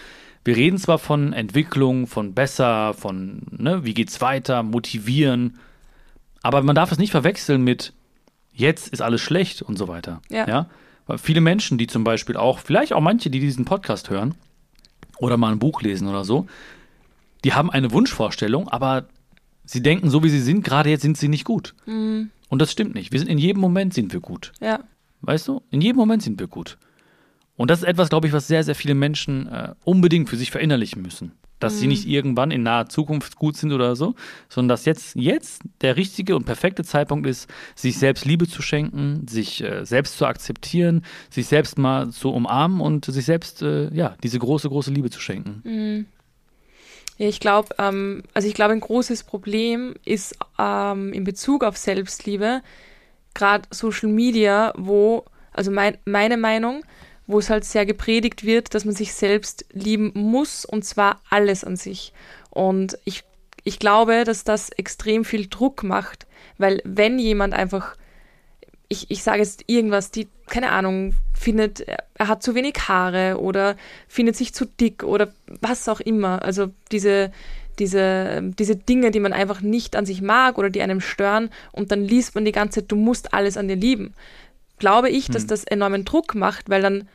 Wir 0.43 0.56
reden 0.56 0.78
zwar 0.78 0.98
von 0.98 1.34
Entwicklung, 1.34 2.08
von 2.08 2.34
besser, 2.34 2.93
von 2.93 3.43
ne, 3.52 3.84
wie 3.84 3.93
geht's 3.93 4.22
weiter, 4.22 4.63
motivieren, 4.63 5.60
aber 6.41 6.62
man 6.62 6.76
darf 6.76 6.91
es 6.91 6.98
nicht 6.98 7.12
verwechseln 7.12 7.63
mit 7.63 7.93
jetzt 8.54 8.89
ist 8.89 9.02
alles 9.02 9.22
schlecht 9.22 9.62
und 9.62 9.78
so 9.78 9.88
weiter. 9.88 10.22
Ja. 10.30 10.48
ja? 10.48 10.69
Weil 11.08 11.17
viele 11.17 11.41
Menschen, 11.41 11.78
die 11.78 11.88
zum 11.88 12.04
Beispiel 12.04 12.38
auch, 12.38 12.60
vielleicht 12.60 12.93
auch 12.93 13.02
manche, 13.02 13.30
die 13.30 13.39
diesen 13.39 13.65
Podcast 13.65 14.10
hören 14.10 14.36
oder 15.17 15.38
mal 15.38 15.52
ein 15.52 15.60
Buch 15.60 15.82
lesen 15.82 16.08
oder 16.08 16.24
so, 16.24 16.48
die 17.43 17.54
haben 17.54 17.69
eine 17.72 17.91
Wunschvorstellung, 17.91 18.67
aber 18.67 19.06
sie 19.69 19.82
denken, 19.82 20.10
so 20.10 20.23
wie 20.23 20.29
sie 20.29 20.41
sind, 20.41 20.63
gerade 20.63 20.89
jetzt 20.89 21.01
sind 21.01 21.17
sie 21.17 21.27
nicht 21.27 21.45
gut. 21.45 21.75
Mhm. 21.86 22.32
Und 22.49 22.62
das 22.62 22.71
stimmt 22.71 22.95
nicht. 22.95 23.12
Wir 23.12 23.19
sind 23.19 23.29
in 23.29 23.38
jedem 23.38 23.62
Moment 23.62 23.93
sind 23.93 24.12
wir 24.13 24.19
gut. 24.19 24.51
Ja. 24.60 24.79
Weißt 25.21 25.47
du? 25.47 25.62
In 25.69 25.82
jedem 25.82 25.97
Moment 25.97 26.23
sind 26.23 26.39
wir 26.39 26.47
gut. 26.47 26.77
Und 27.55 27.69
das 27.69 27.79
ist 27.79 27.88
etwas, 27.88 28.10
glaube 28.10 28.27
ich, 28.27 28.34
was 28.34 28.47
sehr, 28.47 28.63
sehr 28.63 28.75
viele 28.75 28.95
Menschen 28.95 29.47
äh, 29.47 29.73
unbedingt 29.84 30.29
für 30.29 30.38
sich 30.38 30.49
verinnerlichen 30.49 31.01
müssen 31.01 31.34
dass 31.60 31.75
mhm. 31.75 31.77
sie 31.77 31.88
nicht 31.88 32.08
irgendwann 32.08 32.51
in 32.51 32.63
naher 32.63 32.88
Zukunft 32.88 33.36
gut 33.36 33.58
sind 33.58 33.71
oder 33.71 33.95
so, 33.95 34.15
sondern 34.47 34.69
dass 34.69 34.86
jetzt, 34.86 35.15
jetzt 35.15 35.62
der 35.82 35.97
richtige 35.97 36.36
und 36.36 36.45
perfekte 36.45 36.84
Zeitpunkt 36.84 37.27
ist, 37.27 37.49
sich 37.75 37.97
selbst 37.97 38.25
Liebe 38.25 38.47
zu 38.47 38.62
schenken, 38.62 39.27
sich 39.27 39.63
äh, 39.63 39.86
selbst 39.86 40.17
zu 40.17 40.25
akzeptieren, 40.25 41.03
sich 41.29 41.47
selbst 41.47 41.77
mal 41.77 42.10
zu 42.10 42.32
umarmen 42.32 42.82
und 42.82 43.05
sich 43.05 43.25
selbst, 43.25 43.62
äh, 43.62 43.93
ja, 43.93 44.15
diese 44.23 44.39
große, 44.39 44.69
große 44.69 44.91
Liebe 44.91 45.10
zu 45.10 45.19
schenken. 45.19 45.62
Mhm. 45.63 46.05
Ja, 47.19 47.27
ich 47.27 47.41
glaube, 47.41 47.75
ähm, 47.77 48.23
also 48.34 48.47
ich 48.47 48.53
glaube, 48.53 48.71
ein 48.71 48.79
großes 48.79 49.23
Problem 49.23 49.93
ist 50.05 50.38
ähm, 50.58 51.12
in 51.12 51.25
Bezug 51.25 51.65
auf 51.65 51.75
Selbstliebe, 51.75 52.62
gerade 53.34 53.67
Social 53.71 54.10
Media, 54.10 54.73
wo, 54.77 55.25
also 55.51 55.69
mein, 55.69 55.97
meine 56.05 56.38
Meinung, 56.38 56.82
wo 57.27 57.38
es 57.39 57.49
halt 57.49 57.65
sehr 57.65 57.86
gepredigt 57.86 58.45
wird, 58.45 58.73
dass 58.73 58.86
man 58.86 58.95
sich 58.95 59.13
selbst 59.13 59.65
lieben 59.73 60.13
muss 60.15 60.63
und 60.63 60.86
zwar 60.86 61.19
alles 61.29 61.65
an 61.65 61.75
sich. 61.75 62.13
Und 62.51 62.97
ich, 63.03 63.25
ich 63.65 63.79
glaube, 63.79 64.23
dass 64.23 64.45
das 64.45 64.69
extrem 64.69 65.25
viel 65.25 65.47
Druck 65.47 65.84
macht, 65.84 66.25
weil 66.58 66.82
wenn 66.86 67.19
jemand 67.19 67.53
einfach, 67.53 67.97
ich, 68.89 69.10
ich 69.12 69.23
sage 69.23 69.39
jetzt 69.39 69.63
irgendwas, 69.67 70.12
die, 70.12 70.28
keine 70.47 70.71
Ahnung, 70.71 71.13
findet, 71.34 71.86
er 72.15 72.28
hat 72.28 72.43
zu 72.43 72.56
wenig 72.56 72.75
Haare 72.88 73.39
oder 73.39 73.78
findet 74.08 74.36
sich 74.36 74.54
zu 74.54 74.65
dick 74.65 75.04
oder 75.04 75.32
was 75.62 75.88
auch 75.88 75.99
immer, 75.99 76.41
also 76.41 76.71
diese, 76.91 77.32
diese, 77.78 78.41
diese 78.43 78.75
Dinge, 78.75 79.12
die 79.12 79.19
man 79.19 79.32
einfach 79.32 79.62
nicht 79.62 79.95
an 79.95 80.06
sich 80.06 80.21
mag 80.21 80.58
oder 80.58 80.69
die 80.69 80.82
einem 80.82 81.02
stören 81.02 81.49
und 81.71 81.91
dann 81.91 82.04
liest 82.04 82.36
man 82.36 82.45
die 82.45 82.52
ganze 82.52 82.82
Zeit, 82.82 82.91
du 82.91 82.95
musst 82.95 83.34
alles 83.34 83.58
an 83.58 83.67
dir 83.67 83.78
lieben. 83.78 84.13
Glaube 84.80 85.10
ich, 85.10 85.28
dass 85.28 85.43
hm. 85.43 85.47
das 85.49 85.63
enormen 85.65 86.04
Druck 86.04 86.36
macht, 86.36 86.69
weil 86.69 86.82
dann 86.82 87.08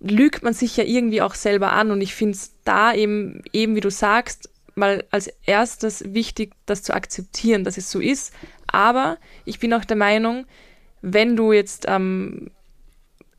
lügt 0.00 0.42
man 0.42 0.54
sich 0.54 0.76
ja 0.76 0.84
irgendwie 0.84 1.22
auch 1.22 1.34
selber 1.34 1.72
an 1.72 1.92
und 1.92 2.00
ich 2.00 2.14
finde 2.14 2.34
es 2.34 2.52
da 2.64 2.92
eben, 2.92 3.42
eben 3.52 3.76
wie 3.76 3.80
du 3.80 3.90
sagst, 3.90 4.50
mal 4.74 5.04
als 5.10 5.28
erstes 5.44 6.14
wichtig, 6.14 6.54
das 6.66 6.82
zu 6.82 6.94
akzeptieren, 6.94 7.64
dass 7.64 7.76
es 7.76 7.90
so 7.90 8.00
ist. 8.00 8.32
Aber 8.72 9.18
ich 9.44 9.58
bin 9.58 9.72
auch 9.72 9.84
der 9.84 9.96
Meinung, 9.96 10.46
wenn 11.02 11.36
du 11.36 11.52
jetzt, 11.52 11.84
ähm, 11.88 12.50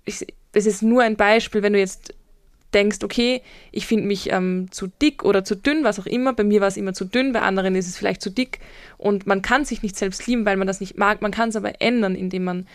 ich, 0.05 0.25
es 0.53 0.65
ist 0.65 0.81
nur 0.81 1.03
ein 1.03 1.15
Beispiel, 1.15 1.63
wenn 1.63 1.73
du 1.73 1.79
jetzt 1.79 2.13
denkst, 2.73 2.99
okay, 3.03 3.41
ich 3.71 3.85
finde 3.85 4.07
mich 4.07 4.31
ähm, 4.31 4.71
zu 4.71 4.87
dick 4.87 5.23
oder 5.23 5.43
zu 5.43 5.55
dünn, 5.55 5.83
was 5.83 5.99
auch 5.99 6.05
immer. 6.05 6.33
Bei 6.33 6.43
mir 6.43 6.61
war 6.61 6.67
es 6.67 6.77
immer 6.77 6.93
zu 6.93 7.05
dünn, 7.05 7.33
bei 7.33 7.41
anderen 7.41 7.75
ist 7.75 7.87
es 7.87 7.97
vielleicht 7.97 8.21
zu 8.21 8.29
dick. 8.29 8.59
Und 8.97 9.27
man 9.27 9.41
kann 9.41 9.65
sich 9.65 9.83
nicht 9.83 9.95
selbst 9.95 10.25
lieben, 10.25 10.45
weil 10.45 10.57
man 10.57 10.67
das 10.67 10.79
nicht 10.79 10.97
mag. 10.97 11.21
Man 11.21 11.31
kann 11.31 11.49
es 11.49 11.55
aber 11.55 11.81
ändern, 11.81 12.15
indem 12.15 12.45
man 12.45 12.67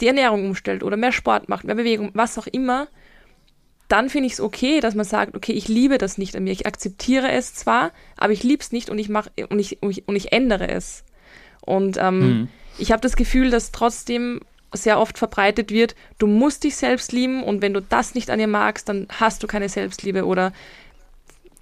die 0.00 0.08
Ernährung 0.08 0.46
umstellt 0.46 0.82
oder 0.82 0.96
mehr 0.96 1.12
Sport 1.12 1.48
macht, 1.48 1.64
mehr 1.64 1.76
Bewegung, 1.76 2.10
was 2.14 2.38
auch 2.38 2.48
immer 2.48 2.88
dann 3.88 4.10
finde 4.10 4.26
ich 4.26 4.34
es 4.34 4.40
okay, 4.40 4.80
dass 4.80 4.94
man 4.94 5.04
sagt, 5.04 5.36
okay, 5.36 5.52
ich 5.52 5.68
liebe 5.68 5.98
das 5.98 6.18
nicht 6.18 6.34
an 6.36 6.44
mir. 6.44 6.52
Ich 6.52 6.66
akzeptiere 6.66 7.30
es 7.30 7.54
zwar, 7.54 7.92
aber 8.16 8.32
ich 8.32 8.42
liebe 8.42 8.60
es 8.60 8.72
nicht 8.72 8.90
und 8.90 8.98
ich 8.98 9.08
mache 9.08 9.30
und 9.48 9.58
ich, 9.58 9.82
und 9.82 9.90
ich, 9.90 10.08
und 10.08 10.16
ich 10.16 10.32
ändere 10.32 10.68
es. 10.68 11.04
Und 11.66 11.98
ähm, 12.00 12.18
mhm. 12.18 12.48
ich 12.78 12.92
habe 12.92 13.02
das 13.02 13.16
Gefühl, 13.16 13.50
dass 13.50 13.72
trotzdem 13.72 14.40
sehr 14.72 14.98
oft 14.98 15.18
verbreitet 15.18 15.70
wird, 15.70 15.94
du 16.18 16.26
musst 16.26 16.64
dich 16.64 16.76
selbst 16.76 17.12
lieben 17.12 17.42
und 17.42 17.62
wenn 17.62 17.74
du 17.74 17.80
das 17.80 18.14
nicht 18.14 18.30
an 18.30 18.38
dir 18.38 18.48
magst, 18.48 18.88
dann 18.88 19.06
hast 19.10 19.42
du 19.42 19.46
keine 19.46 19.68
Selbstliebe 19.68 20.24
oder 20.24 20.52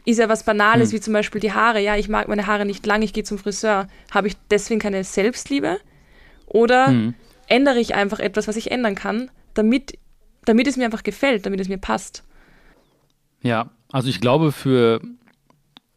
ist 0.05 0.19
ja 0.19 0.29
was 0.29 0.43
Banales, 0.43 0.91
mhm. 0.91 0.97
wie 0.97 1.01
zum 1.01 1.13
Beispiel 1.13 1.41
die 1.41 1.53
Haare. 1.53 1.81
Ja, 1.81 1.97
ich 1.97 2.09
mag 2.09 2.29
meine 2.29 2.47
Haare 2.47 2.65
nicht 2.65 2.87
lang, 2.87 3.03
ich 3.03 3.13
gehe 3.13 3.25
zum 3.25 3.39
Friseur. 3.39 3.89
Habe 4.11 4.29
ich 4.29 4.37
deswegen 4.51 4.81
keine 4.81 5.03
Selbstliebe? 5.03 5.79
Oder 6.47 6.89
mhm. 6.89 7.15
ändere 7.47 7.79
ich 7.79 7.95
einfach 7.95 8.21
etwas, 8.21 8.47
was 8.47 8.57
ich 8.57 8.71
ändern 8.71 8.95
kann, 8.95 9.31
damit 9.55 9.99
damit 10.45 10.67
es 10.67 10.77
mir 10.77 10.85
einfach 10.85 11.03
gefällt, 11.03 11.47
damit 11.47 11.61
es 11.61 11.69
mir 11.69 11.79
passt. 11.79 12.23
Ja, 13.43 13.71
also 13.91 14.09
ich 14.09 14.21
glaube, 14.21 14.53
für, 14.53 15.01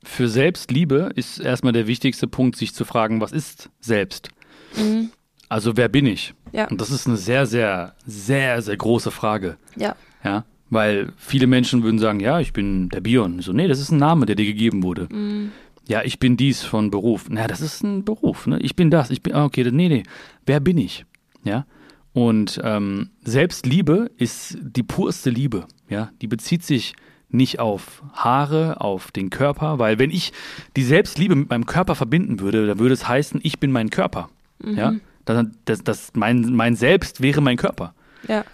für 0.07 0.29
Selbstliebe 0.29 1.11
ist 1.15 1.39
erstmal 1.39 1.73
der 1.73 1.87
wichtigste 1.87 2.27
Punkt, 2.27 2.55
sich 2.55 2.73
zu 2.73 2.85
fragen, 2.85 3.21
was 3.21 3.31
ist 3.31 3.69
selbst? 3.79 4.29
Mhm. 4.75 5.11
Also 5.49 5.77
wer 5.77 5.89
bin 5.89 6.05
ich? 6.05 6.33
Ja. 6.51 6.67
Und 6.67 6.81
das 6.81 6.91
ist 6.91 7.07
eine 7.07 7.17
sehr, 7.17 7.45
sehr, 7.45 7.95
sehr, 8.05 8.61
sehr 8.61 8.77
große 8.77 9.11
Frage. 9.11 9.57
Ja. 9.75 9.95
Ja. 10.23 10.45
Weil 10.69 11.13
viele 11.17 11.47
Menschen 11.47 11.83
würden 11.83 11.99
sagen, 11.99 12.19
ja, 12.19 12.39
ich 12.39 12.51
bin 12.51 12.89
der 12.89 13.01
Bion. 13.01 13.41
So, 13.41 13.53
nee, 13.53 13.67
das 13.67 13.79
ist 13.79 13.91
ein 13.91 13.99
Name, 13.99 14.25
der 14.25 14.35
dir 14.35 14.45
gegeben 14.45 14.83
wurde. 14.83 15.07
Mhm. 15.11 15.51
Ja, 15.87 16.01
ich 16.03 16.19
bin 16.19 16.35
dies 16.35 16.63
von 16.63 16.91
Beruf. 16.91 17.27
Na, 17.29 17.47
das 17.47 17.61
ist 17.61 17.83
ein 17.83 18.03
Beruf, 18.03 18.47
ne? 18.47 18.59
Ich 18.59 18.75
bin 18.75 18.91
das, 18.91 19.09
ich 19.09 19.23
bin, 19.23 19.33
ah, 19.33 19.45
okay, 19.45 19.63
nee, 19.71 19.87
nee. 19.87 20.03
Wer 20.45 20.59
bin 20.59 20.77
ich? 20.77 21.05
Ja. 21.45 21.65
Und 22.11 22.59
ähm, 22.63 23.11
Selbstliebe 23.23 24.11
ist 24.17 24.57
die 24.59 24.83
purste 24.83 25.29
Liebe. 25.29 25.65
Ja, 25.87 26.11
die 26.21 26.27
bezieht 26.27 26.63
sich 26.63 26.93
nicht 27.29 27.59
auf 27.59 28.03
Haare, 28.13 28.79
auf 28.81 29.11
den 29.11 29.29
Körper, 29.29 29.79
weil 29.79 29.99
wenn 29.99 30.11
ich 30.11 30.31
die 30.75 30.83
Selbstliebe 30.83 31.35
mit 31.35 31.49
meinem 31.49 31.65
Körper 31.65 31.95
verbinden 31.95 32.39
würde, 32.39 32.67
dann 32.67 32.79
würde 32.79 32.93
es 32.93 33.07
heißen, 33.07 33.39
ich 33.43 33.59
bin 33.59 33.71
mein 33.71 33.89
Körper. 33.89 34.29
Mhm. 34.59 34.77
Ja, 34.77 34.93
das, 35.25 35.47
das, 35.65 35.83
das, 35.83 36.11
mein, 36.13 36.53
mein 36.53 36.75
Selbst 36.75 37.21
wäre 37.21 37.41
mein 37.41 37.57
Körper. 37.57 37.93
Ja. 38.27 38.45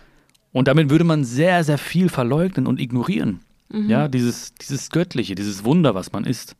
Und 0.51 0.67
damit 0.67 0.89
würde 0.89 1.03
man 1.03 1.23
sehr, 1.23 1.63
sehr 1.63 1.77
viel 1.77 2.09
verleugnen 2.09 2.67
und 2.67 2.79
ignorieren. 2.79 3.41
Mhm. 3.69 3.89
Ja, 3.89 4.07
dieses, 4.07 4.53
dieses 4.55 4.89
Göttliche, 4.89 5.35
dieses 5.35 5.63
Wunder, 5.63 5.95
was 5.95 6.11
man 6.11 6.25
ist. 6.25 6.55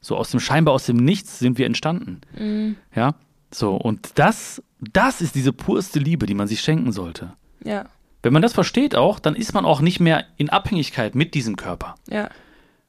So 0.00 0.16
aus 0.16 0.30
dem 0.30 0.40
scheinbar 0.40 0.74
aus 0.74 0.84
dem 0.84 0.96
Nichts 0.96 1.38
sind 1.38 1.56
wir 1.56 1.66
entstanden. 1.66 2.20
Mhm. 2.38 2.76
Ja, 2.94 3.14
so 3.50 3.74
und 3.74 4.18
das 4.18 4.62
das 4.92 5.20
ist 5.20 5.34
diese 5.34 5.52
purste 5.52 5.98
Liebe, 5.98 6.26
die 6.26 6.34
man 6.34 6.48
sich 6.48 6.60
schenken 6.60 6.92
sollte. 6.92 7.32
Ja. 7.64 7.86
Wenn 8.24 8.32
man 8.32 8.42
das 8.42 8.54
versteht 8.54 8.96
auch, 8.96 9.20
dann 9.20 9.36
ist 9.36 9.52
man 9.52 9.66
auch 9.66 9.82
nicht 9.82 10.00
mehr 10.00 10.24
in 10.38 10.48
Abhängigkeit 10.48 11.14
mit 11.14 11.34
diesem 11.34 11.56
Körper. 11.56 11.94
Ja. 12.08 12.30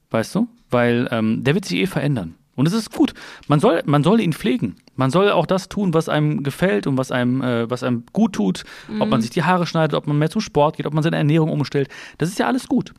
Weißt 0.09 0.33
du? 0.33 0.47
Weil 0.69 1.09
ähm, 1.11 1.43
der 1.43 1.55
wird 1.55 1.65
sich 1.65 1.79
eh 1.79 1.87
verändern. 1.87 2.35
Und 2.55 2.67
es 2.67 2.73
ist 2.73 2.91
gut. 2.93 3.13
Man 3.47 3.59
soll, 3.59 3.83
man 3.85 4.01
soll 4.01 4.21
ihn 4.21 4.31
pflegen. 4.31 4.77
Man 4.95 5.11
soll 5.11 5.29
auch 5.29 5.45
das 5.45 5.67
tun, 5.67 5.93
was 5.93 6.07
einem 6.07 6.41
gefällt 6.41 6.87
und 6.87 6.97
was 6.97 7.11
einem, 7.11 7.41
äh, 7.41 7.69
was 7.69 7.83
einem 7.83 8.05
gut 8.13 8.31
tut. 8.31 8.63
Mhm. 8.87 9.01
Ob 9.01 9.09
man 9.09 9.21
sich 9.21 9.29
die 9.29 9.43
Haare 9.43 9.67
schneidet, 9.67 9.93
ob 9.93 10.07
man 10.07 10.17
mehr 10.17 10.29
zum 10.29 10.39
Sport 10.39 10.77
geht, 10.77 10.85
ob 10.85 10.93
man 10.93 11.03
seine 11.03 11.17
Ernährung 11.17 11.51
umstellt. 11.51 11.89
Das 12.17 12.29
ist 12.29 12.39
ja 12.39 12.47
alles 12.47 12.69
gut. 12.69 12.93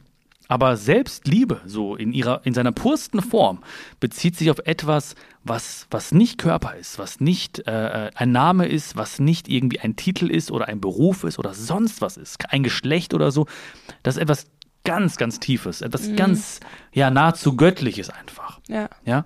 Aber 0.48 0.76
Selbstliebe, 0.76 1.60
so 1.66 1.96
in 1.96 2.12
ihrer, 2.12 2.40
in 2.44 2.54
seiner 2.54 2.72
pursten 2.72 3.20
Form, 3.20 3.62
bezieht 4.00 4.36
sich 4.36 4.50
auf 4.50 4.58
etwas, 4.64 5.14
was, 5.42 5.86
was 5.90 6.12
nicht 6.12 6.38
Körper 6.38 6.74
ist, 6.74 6.98
was 6.98 7.20
nicht 7.20 7.66
äh, 7.66 8.10
ein 8.14 8.32
Name 8.32 8.66
ist, 8.66 8.96
was 8.96 9.18
nicht 9.18 9.48
irgendwie 9.48 9.80
ein 9.80 9.96
Titel 9.96 10.30
ist 10.30 10.50
oder 10.50 10.68
ein 10.68 10.80
Beruf 10.80 11.24
ist 11.24 11.38
oder 11.38 11.54
sonst 11.54 12.00
was 12.00 12.16
ist, 12.16 12.38
ein 12.52 12.62
Geschlecht 12.62 13.14
oder 13.14 13.30
so. 13.30 13.46
Das 14.02 14.16
ist 14.16 14.22
etwas 14.22 14.46
ganz, 14.84 15.16
ganz 15.16 15.40
Tiefes, 15.40 15.82
etwas 15.82 16.08
mhm. 16.08 16.16
ganz, 16.16 16.60
ja, 16.92 17.10
nahezu 17.10 17.56
Göttliches 17.56 18.10
einfach. 18.10 18.60
Ja. 18.68 18.88
Ja. 19.04 19.24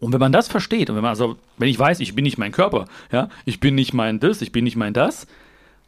Und 0.00 0.12
wenn 0.12 0.20
man 0.20 0.32
das 0.32 0.48
versteht, 0.48 0.90
und 0.90 0.96
wenn 0.96 1.02
man, 1.02 1.10
also, 1.10 1.36
wenn 1.58 1.68
ich 1.68 1.78
weiß, 1.78 2.00
ich 2.00 2.14
bin 2.14 2.24
nicht 2.24 2.38
mein 2.38 2.52
Körper, 2.52 2.86
ja, 3.12 3.28
ich 3.44 3.60
bin 3.60 3.74
nicht 3.74 3.94
mein 3.94 4.18
das, 4.18 4.42
ich 4.42 4.52
bin 4.52 4.64
nicht 4.64 4.76
mein 4.76 4.92
das, 4.92 5.26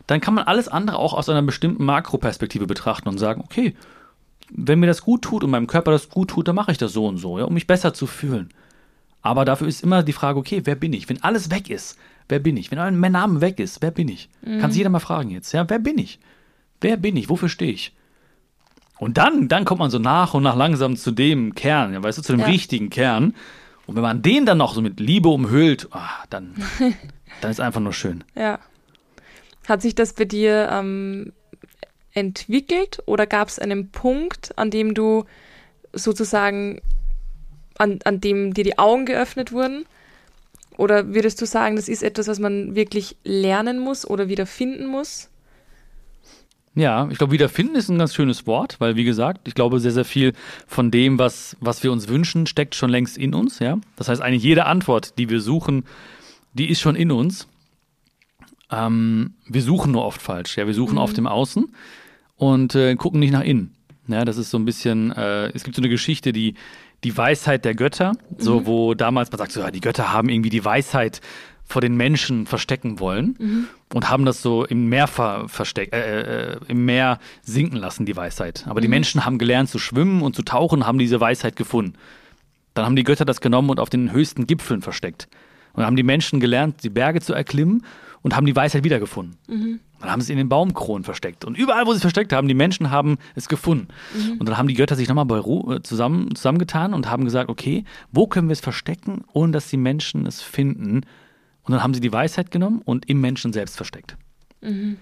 dann 0.07 0.21
kann 0.21 0.35
man 0.35 0.45
alles 0.45 0.69
andere 0.69 0.99
auch 0.99 1.13
aus 1.13 1.29
einer 1.29 1.43
bestimmten 1.43 1.85
Makroperspektive 1.85 2.67
betrachten 2.67 3.09
und 3.09 3.19
sagen, 3.19 3.43
okay, 3.45 3.75
wenn 4.51 4.81
mir 4.81 4.87
das 4.87 5.03
gut 5.03 5.23
tut 5.23 5.45
und 5.45 5.51
meinem 5.51 5.67
Körper 5.67 5.91
das 5.91 6.09
gut 6.09 6.31
tut, 6.31 6.49
dann 6.49 6.55
mache 6.55 6.73
ich 6.73 6.79
das 6.79 6.93
so 6.93 7.07
und 7.07 7.19
so, 7.19 7.39
ja, 7.39 7.45
um 7.45 7.55
mich 7.55 7.67
besser 7.67 7.95
zu 7.95 8.07
fühlen. 8.07 8.49
Aber 9.23 9.45
dafür 9.45 9.69
ist 9.69 9.83
immer 9.83 10.03
die 10.03 10.13
Frage, 10.13 10.39
okay, 10.39 10.63
wer 10.65 10.75
bin 10.75 10.93
ich? 10.93 11.09
Wenn 11.09 11.23
alles 11.23 11.51
weg 11.51 11.71
ist, 11.71 11.99
wer 12.29 12.39
bin 12.39 12.57
ich? 12.57 12.71
Wenn 12.71 12.99
mein 12.99 13.13
Name 13.13 13.41
weg 13.41 13.59
ist, 13.61 13.83
wer 13.83 13.91
bin 13.91 14.09
ich? 14.09 14.29
Mhm. 14.43 14.61
Kann 14.61 14.71
sich 14.71 14.79
jeder 14.79 14.91
mal 14.91 15.01
fragen 15.01 15.31
jetzt. 15.31 15.53
Ja, 15.53 15.69
wer 15.69 15.79
bin 15.79 15.99
ich? 15.99 16.19
Wer 16.81 16.97
bin 16.97 17.17
ich? 17.17 17.29
Wofür 17.29 17.49
stehe 17.49 17.73
ich? 17.73 17.93
Und 18.99 19.17
dann, 19.19 19.49
dann 19.49 19.65
kommt 19.65 19.81
man 19.81 19.91
so 19.91 19.99
nach 19.99 20.35
und 20.35 20.43
nach 20.43 20.57
langsam 20.57 20.97
zu 20.97 21.11
dem 21.13 21.55
Kern, 21.55 21.93
ja, 21.93 22.03
weißt 22.03 22.19
du, 22.19 22.23
zu 22.23 22.33
dem 22.33 22.41
ja. 22.41 22.47
richtigen 22.47 22.91
Kern. 22.91 23.35
Und 23.87 23.95
wenn 23.95 24.03
man 24.03 24.23
den 24.23 24.45
dann 24.45 24.59
noch 24.59 24.75
so 24.75 24.83
mit 24.83 25.01
Liebe 25.01 25.29
umhüllt, 25.29 25.89
ah, 25.93 26.25
dann, 26.31 26.55
dann 27.41 27.51
ist 27.51 27.61
einfach 27.61 27.81
nur 27.81 27.93
schön. 27.93 28.25
Ja. 28.35 28.59
Hat 29.69 29.83
sich 29.83 29.95
das 29.95 30.15
bei 30.15 30.25
dir 30.25 30.69
ähm, 30.73 31.33
entwickelt 32.13 33.03
oder 33.07 33.27
gab 33.27 33.49
es 33.49 33.59
einen 33.59 33.91
Punkt, 33.91 34.57
an 34.57 34.71
dem 34.71 34.95
du 34.95 35.25
sozusagen, 35.93 36.81
an, 37.77 38.01
an 38.05 38.21
dem 38.21 38.55
dir 38.55 38.65
die 38.65 38.79
Augen 38.79 39.07
geöffnet 39.07 39.53
wurden? 39.53 39.85
Oder 40.77 41.13
würdest 41.13 41.41
du 41.43 41.47
sagen, 41.47 41.77
das 41.77 41.89
ist 41.89 42.03
etwas, 42.03 42.29
was 42.29 42.39
man 42.39 42.75
wirklich 42.77 43.17
lernen 43.25 43.79
muss 43.81 44.09
oder 44.09 44.29
wieder 44.29 44.47
finden 44.47 44.87
muss? 44.87 45.29
Ja, 46.79 47.09
ich 47.11 47.19
glaube, 47.19 47.33
wiederfinden 47.33 47.75
ist 47.75 47.89
ein 47.89 47.99
ganz 47.99 48.15
schönes 48.15 48.47
Wort, 48.47 48.77
weil 48.79 48.95
wie 48.95 49.03
gesagt, 49.03 49.49
ich 49.49 49.55
glaube, 49.55 49.81
sehr, 49.81 49.91
sehr 49.91 50.05
viel 50.05 50.33
von 50.69 50.93
dem, 50.93 51.19
was, 51.19 51.57
was 51.59 51.83
wir 51.83 51.91
uns 51.91 52.07
wünschen, 52.07 52.47
steckt 52.47 52.77
schon 52.77 52.91
längst 52.91 53.19
in 53.19 53.35
uns. 53.35 53.59
Ja? 53.59 53.79
Das 53.97 54.09
heißt, 54.09 54.23
eigentlich 54.23 54.45
jede 54.45 54.67
Antwort, 54.67 55.19
die 55.19 55.29
wir 55.29 55.41
suchen, 55.41 55.85
die 56.53 56.71
ist 56.71 56.81
schon 56.81 56.95
in 56.95 57.11
uns. 57.11 57.49
Ähm, 58.71 59.35
wir 59.47 59.63
suchen 59.63 59.93
nur 59.93 60.05
oft 60.05 60.21
falsch. 60.21 60.57
Ja? 60.57 60.67
Wir 60.67 60.75
suchen 60.75 60.95
mhm. 60.95 61.01
oft 61.01 61.19
im 61.19 61.27
Außen 61.27 61.73
und 62.37 62.75
äh, 62.75 62.95
gucken 62.97 63.21
nicht 63.21 63.33
nach 63.33 63.45
innen. 63.45 63.75
Ja, 64.07 64.25
das 64.25 64.39
ist 64.39 64.51
so 64.51 64.59
ein 64.59 64.65
bisschen, 64.65 65.13
äh, 65.13 65.49
es 65.49 65.65
gibt 65.65 65.77
so 65.77 65.83
eine 65.83 65.91
Geschichte, 65.91 66.33
die 66.33 66.55
die 67.05 67.17
Weisheit 67.17 67.65
der 67.65 67.75
Götter, 67.75 68.13
so 68.39 68.61
mhm. 68.61 68.67
wo 68.67 68.95
damals 68.95 69.31
man 69.31 69.39
sagt, 69.39 69.53
so, 69.53 69.61
ja, 69.61 69.71
die 69.71 69.81
Götter 69.81 70.13
haben 70.13 70.29
irgendwie 70.29 70.51
die 70.51 70.65
Weisheit 70.65 71.21
vor 71.65 71.83
den 71.83 71.97
Menschen 71.97 72.47
verstecken 72.47 72.99
wollen 72.99 73.37
mhm. 73.39 73.67
und 73.93 74.09
haben 74.09 74.25
das 74.25 74.41
so 74.41 74.65
im 74.65 74.89
Meer 74.89 75.07
ver 75.07 75.49
versteck, 75.49 75.93
äh, 75.93 76.53
äh, 76.53 76.61
im 76.67 76.87
Meer 76.87 77.19
sinken 77.43 77.77
lassen, 77.77 78.07
die 78.07 78.17
Weisheit. 78.17 78.65
Aber 78.67 78.81
mhm. 78.81 78.83
die 78.83 78.89
Menschen 78.89 79.25
haben 79.25 79.39
gelernt 79.39 79.69
zu 79.69 79.79
schwimmen 79.79 80.23
und 80.23 80.35
zu 80.35 80.43
tauchen, 80.43 80.87
haben 80.87 80.99
diese 80.99 81.21
Weisheit 81.21 81.57
gefunden. 81.57 81.95
Dann 82.75 82.87
haben 82.87 82.97
die 82.97 83.05
Götter 83.05 83.25
das 83.25 83.41
genommen 83.41 83.71
und 83.71 83.81
auf 83.81 83.91
den 83.91 84.13
höchsten 84.13 84.47
Gipfeln 84.47 84.83
versteckt. 84.83 85.29
Und 85.73 85.81
dann 85.81 85.87
haben 85.87 85.97
die 85.97 86.03
Menschen 86.03 86.41
gelernt, 86.41 86.83
die 86.83 86.91
Berge 86.91 87.21
zu 87.21 87.35
erklimmen 87.35 87.85
und 88.23 88.37
haben 88.37 88.47
die 88.47 88.57
Weisheit 88.57 88.85
wiedergefunden. 88.85 89.37
Mhm. 89.49 89.81
Dann 90.01 90.11
haben 90.11 90.21
sie 90.21 90.27
es 90.27 90.31
in 90.31 90.39
den 90.39 90.49
Baumkronen 90.49 91.05
versteckt. 91.05 91.45
Und 91.45 91.59
überall, 91.59 91.87
wo 91.87 91.91
sie 91.91 91.97
es 91.97 92.03
versteckt 92.03 92.33
haben, 92.33 92.49
die 92.49 92.55
Menschen 92.55 92.91
haben 92.91 93.19
es 93.35 93.49
gefunden. 93.49 93.89
Mhm. 94.15 94.39
Und 94.39 94.49
dann 94.49 94.57
haben 94.57 94.69
die 94.69 94.75
Götter 94.75 94.97
sich 94.97 95.09
nochmal 95.09 95.27
äh, 95.29 95.83
zusammen, 95.83 96.35
zusammengetan 96.35 96.95
und 96.95 97.11
haben 97.11 97.25
gesagt, 97.25 97.51
okay, 97.51 97.85
wo 98.13 98.27
können 98.27 98.49
wir 98.49 98.53
es 98.53 98.61
verstecken, 98.61 99.25
ohne 99.33 99.53
dass 99.53 99.69
die 99.69 99.77
Menschen 99.77 100.27
es 100.27 100.41
finden? 100.41 101.03
Und 101.63 101.73
dann 101.73 101.83
haben 101.83 101.95
sie 101.95 102.01
die 102.01 102.13
Weisheit 102.13 102.51
genommen 102.51 102.81
und 102.85 103.09
im 103.09 103.21
Menschen 103.21 103.53
selbst 103.53 103.77
versteckt. 103.77 104.17
Mhm. 104.61 104.99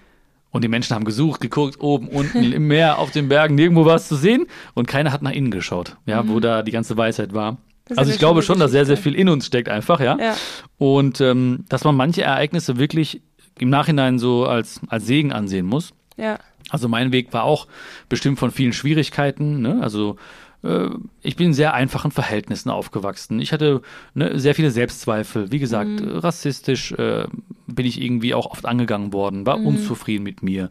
Und 0.49 0.63
die 0.63 0.69
Menschen 0.69 0.95
haben 0.95 1.05
gesucht, 1.05 1.41
geguckt, 1.41 1.79
oben, 1.79 2.07
unten, 2.07 2.51
im 2.51 2.67
Meer, 2.67 2.97
auf 2.97 3.11
den 3.11 3.29
Bergen, 3.29 3.55
nirgendwo 3.55 3.85
was 3.85 4.07
zu 4.07 4.15
sehen. 4.15 4.47
Und 4.73 4.87
keiner 4.87 5.11
hat 5.11 5.21
nach 5.21 5.31
innen 5.31 5.51
geschaut, 5.51 5.97
ja, 6.05 6.23
mhm. 6.23 6.29
wo 6.29 6.39
da 6.39 6.63
die 6.63 6.71
ganze 6.71 6.97
Weisheit 6.97 7.33
war. 7.33 7.57
Also 7.95 8.11
ich 8.11 8.19
glaube 8.19 8.41
schon, 8.41 8.59
dass 8.59 8.71
sehr, 8.71 8.85
sehr 8.85 8.97
viel 8.97 9.15
in 9.15 9.29
uns 9.29 9.45
steckt 9.45 9.69
einfach, 9.69 9.99
ja. 9.99 10.17
ja. 10.19 10.35
Und 10.77 11.21
ähm, 11.21 11.65
dass 11.69 11.83
man 11.83 11.95
manche 11.95 12.23
Ereignisse 12.23 12.77
wirklich 12.77 13.21
im 13.59 13.69
Nachhinein 13.69 14.19
so 14.19 14.45
als, 14.45 14.81
als 14.87 15.05
Segen 15.05 15.31
ansehen 15.31 15.65
muss. 15.65 15.93
Ja. 16.17 16.39
Also 16.69 16.87
mein 16.87 17.11
Weg 17.11 17.33
war 17.33 17.43
auch 17.43 17.67
bestimmt 18.09 18.39
von 18.39 18.51
vielen 18.51 18.73
Schwierigkeiten, 18.73 19.61
ne? 19.61 19.79
Also 19.81 20.17
äh, 20.63 20.89
ich 21.21 21.35
bin 21.35 21.47
in 21.47 21.53
sehr 21.53 21.73
einfachen 21.73 22.11
Verhältnissen 22.11 22.69
aufgewachsen. 22.69 23.39
Ich 23.39 23.53
hatte 23.53 23.81
ne, 24.13 24.39
sehr 24.39 24.55
viele 24.55 24.71
Selbstzweifel. 24.71 25.51
Wie 25.51 25.59
gesagt, 25.59 25.89
mhm. 25.89 26.17
rassistisch 26.17 26.91
äh, 26.93 27.25
bin 27.67 27.85
ich 27.85 28.01
irgendwie 28.01 28.33
auch 28.33 28.47
oft 28.47 28.65
angegangen 28.65 29.13
worden, 29.13 29.45
war 29.45 29.57
mhm. 29.57 29.67
unzufrieden 29.67 30.23
mit 30.23 30.43
mir. 30.43 30.69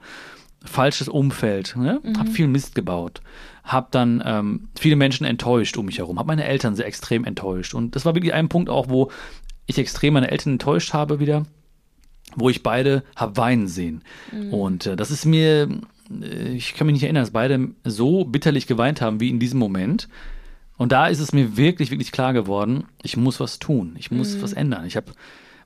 Falsches 0.65 1.09
Umfeld, 1.09 1.77
ne? 1.77 2.01
Mhm. 2.03 2.19
hab 2.19 2.29
viel 2.29 2.49
Mist 2.49 2.75
gebaut, 2.75 3.21
hab 3.67 3.91
dann 3.91 4.23
ähm, 4.25 4.69
viele 4.79 4.97
Menschen 4.97 5.27
enttäuscht 5.27 5.77
um 5.77 5.87
mich 5.87 5.99
herum, 5.99 6.19
hab 6.19 6.27
meine 6.27 6.45
Eltern 6.45 6.75
sehr 6.75 6.87
extrem 6.87 7.25
enttäuscht. 7.25 7.75
Und 7.75 7.95
das 7.97 8.05
war 8.05 8.15
wirklich 8.15 8.33
ein 8.33 8.49
Punkt 8.49 8.71
auch, 8.71 8.89
wo 8.89 9.11
ich 9.67 9.77
extrem 9.79 10.15
meine 10.15 10.31
Eltern 10.31 10.55
enttäuscht 10.55 10.95
habe 10.95 11.21
wieder, 11.21 11.45
wo 12.35 12.49
ich 12.49 12.63
beide 12.63 13.03
hab 13.17 13.37
weinen 13.37 13.69
sehen. 13.69 14.03
Mhm. 14.33 14.55
Und 14.55 14.87
äh, 14.87 14.97
das 14.97 15.11
ist 15.11 15.27
mir 15.27 15.69
äh, 16.11 16.55
ich 16.55 16.75
kann 16.75 16.87
mich 16.87 16.95
nicht 16.95 17.03
erinnern, 17.03 17.23
dass 17.23 17.33
beide 17.33 17.69
so 17.85 18.25
bitterlich 18.25 18.67
geweint 18.67 19.01
haben 19.01 19.21
wie 19.21 19.31
in 19.31 19.39
diesem 19.39 19.59
Moment. 19.59 20.09
Und 20.77 20.93
da 20.93 21.07
ist 21.07 21.21
es 21.21 21.33
mir 21.33 21.57
wirklich, 21.57 21.91
wirklich 21.91 22.13
klar 22.13 22.33
geworden, 22.33 22.85
ich 23.03 23.17
muss 23.17 23.41
was 23.41 23.59
tun, 23.59 23.97
ich 23.99 24.11
muss 24.11 24.37
mhm. 24.37 24.43
was 24.43 24.53
ändern. 24.53 24.85
Ich 24.87 24.97
habe, 24.97 25.13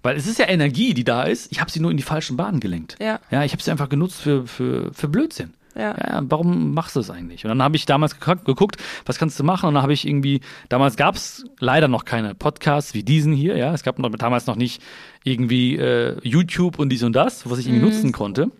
weil 0.03 0.17
es 0.17 0.27
ist 0.27 0.39
ja 0.39 0.49
Energie, 0.49 0.95
die 0.95 1.05
da 1.05 1.25
ist, 1.25 1.51
ich 1.51 1.61
habe 1.61 1.71
sie 1.71 1.81
nur 1.81 1.91
in 1.91 1.97
die 1.97 2.03
falschen 2.03 2.37
Bahnen 2.37 2.61
gelenkt. 2.61 2.97
Ja. 3.01 3.21
Ja, 3.31 3.45
ich 3.45 3.53
habe 3.53 3.63
sie 3.63 3.71
einfach 3.71 3.89
genutzt 3.89 4.21
für, 4.21 4.47
für, 4.47 4.93
für 4.95 5.09
Blödsinn. 5.09 5.55
Ja. 5.81 5.97
ja. 5.97 6.23
warum 6.29 6.75
machst 6.75 6.97
du 6.97 7.01
es 7.01 7.11
eigentlich? 7.11 7.45
Und 7.45 7.49
dann 7.49 7.63
habe 7.63 7.77
ich 7.77 7.87
damals 7.87 8.21
geguckt, 8.21 8.77
was 9.07 9.19
kannst 9.19 9.41
du 9.41 9.45
machen? 9.45 9.67
Und 9.67 9.75
dann 9.75 9.83
habe 9.83 9.93
ich 9.93 10.07
irgendwie, 10.07 10.41
damals 10.69 10.97
gab 10.97 11.15
es 11.15 11.45
leider 11.59 11.89
noch 11.89 12.05
keine 12.05 12.35
Podcasts 12.35 12.95
wie 12.95 13.03
diesen 13.03 13.33
hier, 13.33 13.57
ja. 13.57 13.73
Es 13.73 13.83
gab 13.83 13.99
noch, 13.99 14.11
damals 14.11 14.47
noch 14.47 14.57
nicht 14.57 14.83
irgendwie 15.25 15.77
äh, 15.77 16.17
YouTube 16.23 16.79
und 16.79 16.91
dies 16.91 17.03
und 17.03 17.15
das, 17.15 17.49
was 17.49 17.59
ich 17.59 17.67
irgendwie 17.67 17.87
mhm. 17.87 17.93
nutzen 17.93 18.13
konnte. 18.13 18.51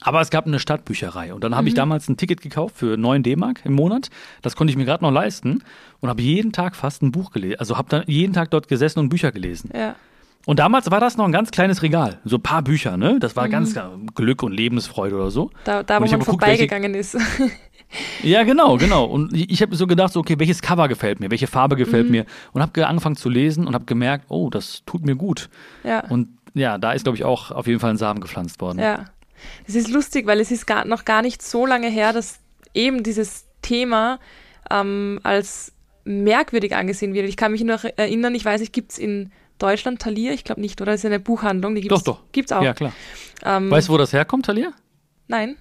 Aber 0.00 0.20
es 0.22 0.30
gab 0.30 0.46
eine 0.46 0.58
Stadtbücherei 0.58 1.34
und 1.34 1.44
dann 1.44 1.54
habe 1.54 1.64
mhm. 1.64 1.68
ich 1.68 1.74
damals 1.74 2.08
ein 2.08 2.16
Ticket 2.16 2.40
gekauft 2.40 2.76
für 2.78 2.96
9 2.96 3.22
D-Mark 3.22 3.60
im 3.64 3.74
Monat. 3.74 4.08
Das 4.40 4.56
konnte 4.56 4.70
ich 4.70 4.76
mir 4.78 4.86
gerade 4.86 5.04
noch 5.04 5.10
leisten 5.10 5.62
und 6.00 6.08
habe 6.08 6.22
jeden 6.22 6.52
Tag 6.52 6.74
fast 6.74 7.02
ein 7.02 7.12
Buch 7.12 7.32
gelesen. 7.32 7.58
Also 7.58 7.76
habe 7.76 7.88
dann 7.90 8.04
jeden 8.06 8.32
Tag 8.32 8.50
dort 8.50 8.68
gesessen 8.68 9.00
und 9.00 9.10
Bücher 9.10 9.30
gelesen. 9.30 9.70
Ja. 9.74 9.96
Und 10.46 10.58
damals 10.58 10.90
war 10.90 11.00
das 11.00 11.16
noch 11.16 11.26
ein 11.26 11.32
ganz 11.32 11.50
kleines 11.50 11.82
Regal, 11.82 12.18
so 12.24 12.36
ein 12.36 12.42
paar 12.42 12.62
Bücher, 12.62 12.96
ne? 12.96 13.18
Das 13.20 13.36
war 13.36 13.46
mhm. 13.46 13.50
ganz 13.50 13.74
Glück 14.14 14.42
und 14.42 14.52
Lebensfreude 14.52 15.16
oder 15.16 15.30
so. 15.30 15.50
Da, 15.64 15.82
da 15.82 16.00
wo 16.00 16.06
man 16.06 16.22
vorbeigegangen 16.22 16.94
ist. 16.94 17.16
ja, 18.22 18.42
genau, 18.44 18.78
genau. 18.78 19.04
Und 19.04 19.34
ich 19.34 19.60
habe 19.60 19.76
so 19.76 19.86
gedacht, 19.86 20.12
so, 20.12 20.20
okay, 20.20 20.38
welches 20.38 20.62
Cover 20.62 20.88
gefällt 20.88 21.20
mir, 21.20 21.30
welche 21.30 21.46
Farbe 21.46 21.76
gefällt 21.76 22.06
mhm. 22.06 22.12
mir 22.12 22.26
und 22.52 22.62
habe 22.62 22.86
angefangen 22.86 23.16
zu 23.16 23.28
lesen 23.28 23.66
und 23.66 23.74
habe 23.74 23.84
gemerkt, 23.84 24.26
oh, 24.28 24.48
das 24.48 24.82
tut 24.86 25.04
mir 25.04 25.14
gut. 25.14 25.50
Ja. 25.84 26.00
Und 26.08 26.28
ja, 26.54 26.78
da 26.78 26.92
ist 26.92 27.04
glaube 27.04 27.16
ich 27.16 27.24
auch 27.24 27.50
auf 27.50 27.66
jeden 27.66 27.80
Fall 27.80 27.90
ein 27.90 27.98
Samen 27.98 28.20
gepflanzt 28.20 28.60
worden. 28.60 28.78
Ja. 28.78 29.04
Es 29.66 29.74
ist 29.74 29.90
lustig, 29.90 30.26
weil 30.26 30.40
es 30.40 30.50
ist 30.50 30.66
gar, 30.66 30.84
noch 30.84 31.04
gar 31.04 31.22
nicht 31.22 31.42
so 31.42 31.66
lange 31.66 31.88
her, 31.88 32.12
dass 32.12 32.40
eben 32.74 33.02
dieses 33.02 33.46
Thema 33.62 34.18
ähm, 34.70 35.20
als 35.22 35.72
merkwürdig 36.04 36.74
angesehen 36.74 37.14
wird. 37.14 37.28
Ich 37.28 37.36
kann 37.36 37.52
mich 37.52 37.62
noch 37.62 37.84
erinnern, 37.84 38.34
ich 38.34 38.44
weiß 38.44 38.60
nicht, 38.60 38.72
gibt 38.72 38.92
es 38.92 38.98
in 38.98 39.30
Deutschland 39.62 40.00
Thalia? 40.00 40.32
Ich 40.32 40.44
glaube 40.44 40.60
nicht, 40.60 40.80
oder? 40.80 40.92
Das 40.92 41.00
ist 41.00 41.06
eine 41.06 41.20
Buchhandlung, 41.20 41.74
die 41.74 41.82
gibt 41.82 41.94
es 41.94 42.02
Doch, 42.02 42.16
doch. 42.16 42.32
Gibt's 42.32 42.52
auch. 42.52 42.62
Ja, 42.62 42.74
klar. 42.74 42.92
Ähm, 43.44 43.70
weißt 43.70 43.88
du, 43.88 43.92
wo 43.92 43.98
das 43.98 44.12
herkommt, 44.12 44.46
Thalia? 44.46 44.72
Nein. 45.28 45.56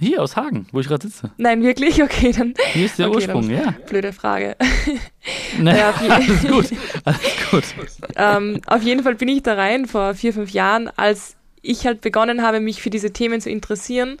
Hier 0.00 0.22
aus 0.22 0.36
Hagen, 0.36 0.68
wo 0.70 0.78
ich 0.78 0.86
gerade 0.86 1.08
sitze. 1.08 1.32
Nein, 1.38 1.62
wirklich? 1.62 2.00
Okay, 2.08 2.32
dann. 2.32 2.54
Hier 2.72 2.86
ist 2.86 2.98
der 2.98 3.08
okay, 3.08 3.16
Ursprung, 3.16 3.50
ja. 3.50 3.74
Blöde 3.88 4.12
Frage. 4.12 4.56
Naja, 5.58 5.92
ja, 6.00 6.14
alles 6.14 6.42
gut. 6.42 6.70
Alles 7.04 7.36
gut. 7.50 7.64
ähm, 8.16 8.60
auf 8.66 8.82
jeden 8.82 9.02
Fall 9.02 9.14
bin 9.16 9.28
ich 9.28 9.42
da 9.42 9.54
rein 9.54 9.86
vor 9.86 10.14
vier, 10.14 10.32
fünf 10.32 10.50
Jahren, 10.50 10.88
als 10.96 11.36
ich 11.60 11.84
halt 11.84 12.00
begonnen 12.00 12.42
habe, 12.42 12.60
mich 12.60 12.80
für 12.80 12.88
diese 12.88 13.12
Themen 13.12 13.40
zu 13.40 13.50
interessieren 13.50 14.16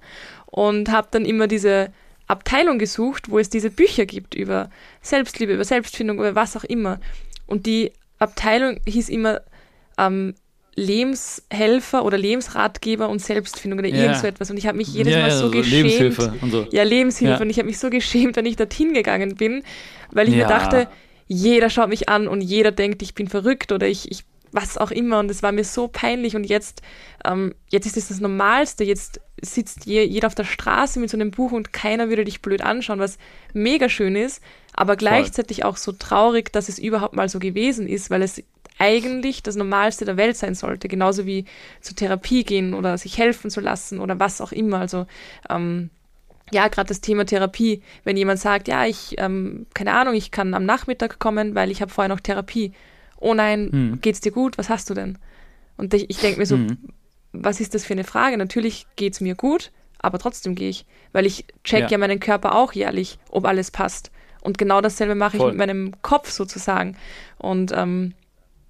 und 0.46 0.90
habe 0.90 1.08
dann 1.10 1.24
immer 1.24 1.46
diese 1.46 1.92
Abteilung 2.26 2.78
gesucht, 2.78 3.30
wo 3.30 3.38
es 3.38 3.48
diese 3.48 3.70
Bücher 3.70 4.04
gibt 4.04 4.34
über 4.34 4.68
Selbstliebe, 5.00 5.54
über 5.54 5.64
Selbstfindung, 5.64 6.18
über 6.18 6.34
was 6.34 6.56
auch 6.56 6.64
immer. 6.64 7.00
Und 7.46 7.64
die 7.64 7.92
Abteilung 8.18 8.80
hieß 8.86 9.08
immer 9.08 9.40
ähm, 9.98 10.34
Lebenshelfer 10.74 12.04
oder 12.04 12.16
Lebensratgeber 12.16 13.08
und 13.08 13.20
Selbstfindung 13.20 13.80
oder 13.80 13.88
ja. 13.88 14.02
irgend 14.02 14.18
so 14.18 14.26
etwas. 14.26 14.50
Und 14.50 14.56
ich 14.58 14.66
habe 14.66 14.78
mich 14.78 14.88
jedes 14.88 15.12
ja, 15.12 15.22
Mal 15.22 15.30
so, 15.32 15.46
so 15.46 15.50
geschämt. 15.50 15.72
Lebenshilfe 15.72 16.34
und 16.40 16.50
so. 16.50 16.66
Ja, 16.70 16.84
Lebenshilfe. 16.84 17.34
Ja. 17.34 17.40
Und 17.40 17.50
ich 17.50 17.58
habe 17.58 17.66
mich 17.66 17.78
so 17.78 17.90
geschämt, 17.90 18.36
wenn 18.36 18.46
ich 18.46 18.56
dorthin 18.56 18.94
gegangen 18.94 19.34
bin, 19.34 19.64
weil 20.12 20.28
ich 20.28 20.36
mir 20.36 20.46
dachte, 20.46 20.88
jeder 21.26 21.68
schaut 21.68 21.88
mich 21.88 22.08
an 22.08 22.28
und 22.28 22.40
jeder 22.40 22.70
denkt, 22.70 23.02
ich 23.02 23.14
bin 23.14 23.28
verrückt 23.28 23.72
oder 23.72 23.86
ich, 23.86 24.10
ich 24.10 24.24
was 24.52 24.78
auch 24.78 24.90
immer. 24.90 25.18
Und 25.18 25.30
es 25.30 25.42
war 25.42 25.52
mir 25.52 25.64
so 25.64 25.88
peinlich. 25.88 26.36
Und 26.36 26.44
jetzt, 26.44 26.82
ähm, 27.24 27.54
jetzt 27.68 27.86
ist 27.86 27.96
es 27.96 28.08
das 28.08 28.20
Normalste. 28.20 28.84
Jetzt 28.84 29.20
sitzt 29.40 29.86
je, 29.86 30.02
jeder 30.04 30.26
auf 30.26 30.34
der 30.34 30.44
Straße 30.44 31.00
mit 31.00 31.10
so 31.10 31.16
einem 31.16 31.30
Buch 31.30 31.52
und 31.52 31.72
keiner 31.72 32.08
würde 32.08 32.24
dich 32.24 32.42
blöd 32.42 32.62
anschauen, 32.62 32.98
was 32.98 33.18
mega 33.52 33.88
schön 33.88 34.16
ist, 34.16 34.42
aber 34.72 34.96
gleichzeitig 34.96 35.64
auch 35.64 35.76
so 35.76 35.92
traurig, 35.92 36.52
dass 36.52 36.68
es 36.68 36.78
überhaupt 36.78 37.14
mal 37.14 37.28
so 37.28 37.38
gewesen 37.38 37.88
ist, 37.88 38.10
weil 38.10 38.22
es 38.22 38.42
eigentlich 38.78 39.42
das 39.42 39.56
Normalste 39.56 40.04
der 40.04 40.16
Welt 40.16 40.36
sein 40.36 40.54
sollte. 40.54 40.88
Genauso 40.88 41.26
wie 41.26 41.44
zur 41.80 41.96
Therapie 41.96 42.44
gehen 42.44 42.74
oder 42.74 42.96
sich 42.96 43.18
helfen 43.18 43.50
zu 43.50 43.60
lassen 43.60 44.00
oder 44.00 44.18
was 44.20 44.40
auch 44.40 44.52
immer. 44.52 44.78
Also, 44.78 45.06
ähm, 45.50 45.90
ja, 46.50 46.68
gerade 46.68 46.88
das 46.88 47.00
Thema 47.00 47.26
Therapie, 47.26 47.82
wenn 48.04 48.16
jemand 48.16 48.40
sagt, 48.40 48.68
ja, 48.68 48.86
ich, 48.86 49.16
ähm, 49.18 49.66
keine 49.74 49.92
Ahnung, 49.92 50.14
ich 50.14 50.30
kann 50.30 50.54
am 50.54 50.64
Nachmittag 50.64 51.18
kommen, 51.18 51.54
weil 51.54 51.70
ich 51.70 51.82
habe 51.82 51.92
vorher 51.92 52.08
noch 52.08 52.20
Therapie 52.20 52.72
oh 53.20 53.34
nein, 53.34 53.68
mhm. 53.70 54.00
geht's 54.00 54.20
dir 54.20 54.32
gut? 54.32 54.58
Was 54.58 54.68
hast 54.68 54.88
du 54.90 54.94
denn? 54.94 55.18
Und 55.76 55.94
ich, 55.94 56.10
ich 56.10 56.18
denke 56.18 56.38
mir 56.38 56.46
so, 56.46 56.56
mhm. 56.56 56.78
was 57.32 57.60
ist 57.60 57.74
das 57.74 57.84
für 57.84 57.94
eine 57.94 58.04
Frage? 58.04 58.36
Natürlich 58.36 58.86
geht's 58.96 59.20
mir 59.20 59.34
gut, 59.34 59.70
aber 59.98 60.18
trotzdem 60.18 60.54
gehe 60.54 60.70
ich, 60.70 60.86
weil 61.12 61.26
ich 61.26 61.46
check 61.64 61.82
ja. 61.82 61.88
ja. 61.88 61.98
meinen 61.98 62.20
Körper 62.20 62.54
auch 62.54 62.72
jährlich, 62.72 63.18
ob 63.30 63.46
alles 63.46 63.70
passt. 63.70 64.10
Und 64.40 64.58
genau 64.58 64.80
dasselbe 64.80 65.14
mache 65.14 65.36
ich 65.36 65.42
mit 65.42 65.56
meinem 65.56 65.92
Kopf 66.02 66.30
sozusagen. 66.30 66.96
Und 67.38 67.72
ähm, 67.74 68.14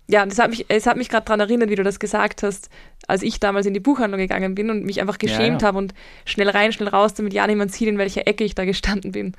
ja, 0.08 0.24
das 0.24 0.38
hat 0.38 0.50
mich, 0.50 0.64
es 0.68 0.86
hat 0.86 0.96
mich 0.96 1.10
gerade 1.10 1.26
daran 1.26 1.40
erinnert, 1.40 1.68
wie 1.68 1.76
du 1.76 1.82
das 1.82 2.00
gesagt 2.00 2.42
hast, 2.42 2.70
als 3.06 3.22
ich 3.22 3.40
damals 3.40 3.66
in 3.66 3.74
die 3.74 3.80
Buchhandlung 3.80 4.20
gegangen 4.20 4.54
bin 4.54 4.70
und 4.70 4.84
mich 4.84 5.00
einfach 5.00 5.18
geschämt 5.18 5.60
ja, 5.60 5.66
ja. 5.66 5.66
habe 5.68 5.78
und 5.78 5.94
schnell 6.24 6.48
rein, 6.48 6.72
schnell 6.72 6.88
raus, 6.88 7.14
damit 7.14 7.34
ja 7.34 7.46
niemand 7.46 7.72
sieht, 7.72 7.88
in 7.88 7.98
welcher 7.98 8.26
Ecke 8.26 8.44
ich 8.44 8.54
da 8.54 8.64
gestanden 8.64 9.12
bin. 9.12 9.34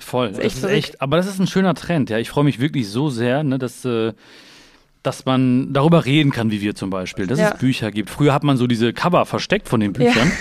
Voll, 0.00 0.28
das 0.30 0.38
ist 0.38 0.44
echt, 0.44 0.56
das 0.56 0.64
ist 0.64 0.70
echt 0.70 1.02
aber 1.02 1.16
das 1.16 1.26
ist 1.26 1.38
ein 1.38 1.46
schöner 1.46 1.74
Trend, 1.74 2.10
ja. 2.10 2.18
Ich 2.18 2.30
freue 2.30 2.44
mich 2.44 2.58
wirklich 2.60 2.88
so 2.88 3.10
sehr, 3.10 3.44
ne, 3.44 3.58
dass, 3.58 3.84
äh, 3.84 4.12
dass 5.02 5.24
man 5.24 5.72
darüber 5.72 6.04
reden 6.04 6.32
kann, 6.32 6.50
wie 6.50 6.60
wir 6.60 6.74
zum 6.74 6.90
Beispiel, 6.90 7.26
dass 7.26 7.38
ja. 7.38 7.50
es 7.50 7.58
Bücher 7.58 7.90
gibt. 7.90 8.10
Früher 8.10 8.32
hat 8.32 8.44
man 8.44 8.56
so 8.56 8.66
diese 8.66 8.92
Cover 8.92 9.26
versteckt 9.26 9.68
von 9.68 9.80
den 9.80 9.92
Büchern. 9.92 10.28
Ja. 10.28 10.34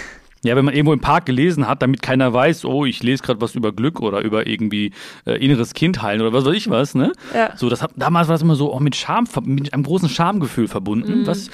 Ja, 0.43 0.55
wenn 0.55 0.65
man 0.65 0.73
irgendwo 0.73 0.93
im 0.93 0.99
Park 0.99 1.27
gelesen 1.27 1.67
hat, 1.67 1.83
damit 1.83 2.01
keiner 2.01 2.33
weiß, 2.33 2.65
oh, 2.65 2.85
ich 2.85 3.03
lese 3.03 3.21
gerade 3.21 3.39
was 3.41 3.53
über 3.53 3.71
Glück 3.71 3.99
oder 4.01 4.21
über 4.21 4.47
irgendwie 4.47 4.91
äh, 5.27 5.33
inneres 5.33 5.75
Kind 5.75 6.01
heilen 6.01 6.19
oder 6.19 6.33
was 6.33 6.45
weiß 6.45 6.55
ich 6.55 6.67
was, 6.67 6.95
ne? 6.95 7.11
Ja. 7.33 7.55
So, 7.55 7.69
das 7.69 7.83
hat, 7.83 7.91
damals 7.95 8.27
war 8.27 8.35
es 8.35 8.41
immer 8.41 8.55
so 8.55 8.73
auch 8.73 8.79
mit 8.79 8.95
Scham, 8.95 9.27
mit 9.43 9.71
einem 9.71 9.83
großen 9.83 10.09
Schamgefühl 10.09 10.67
verbunden, 10.67 11.21
mhm. 11.21 11.27
was 11.27 11.51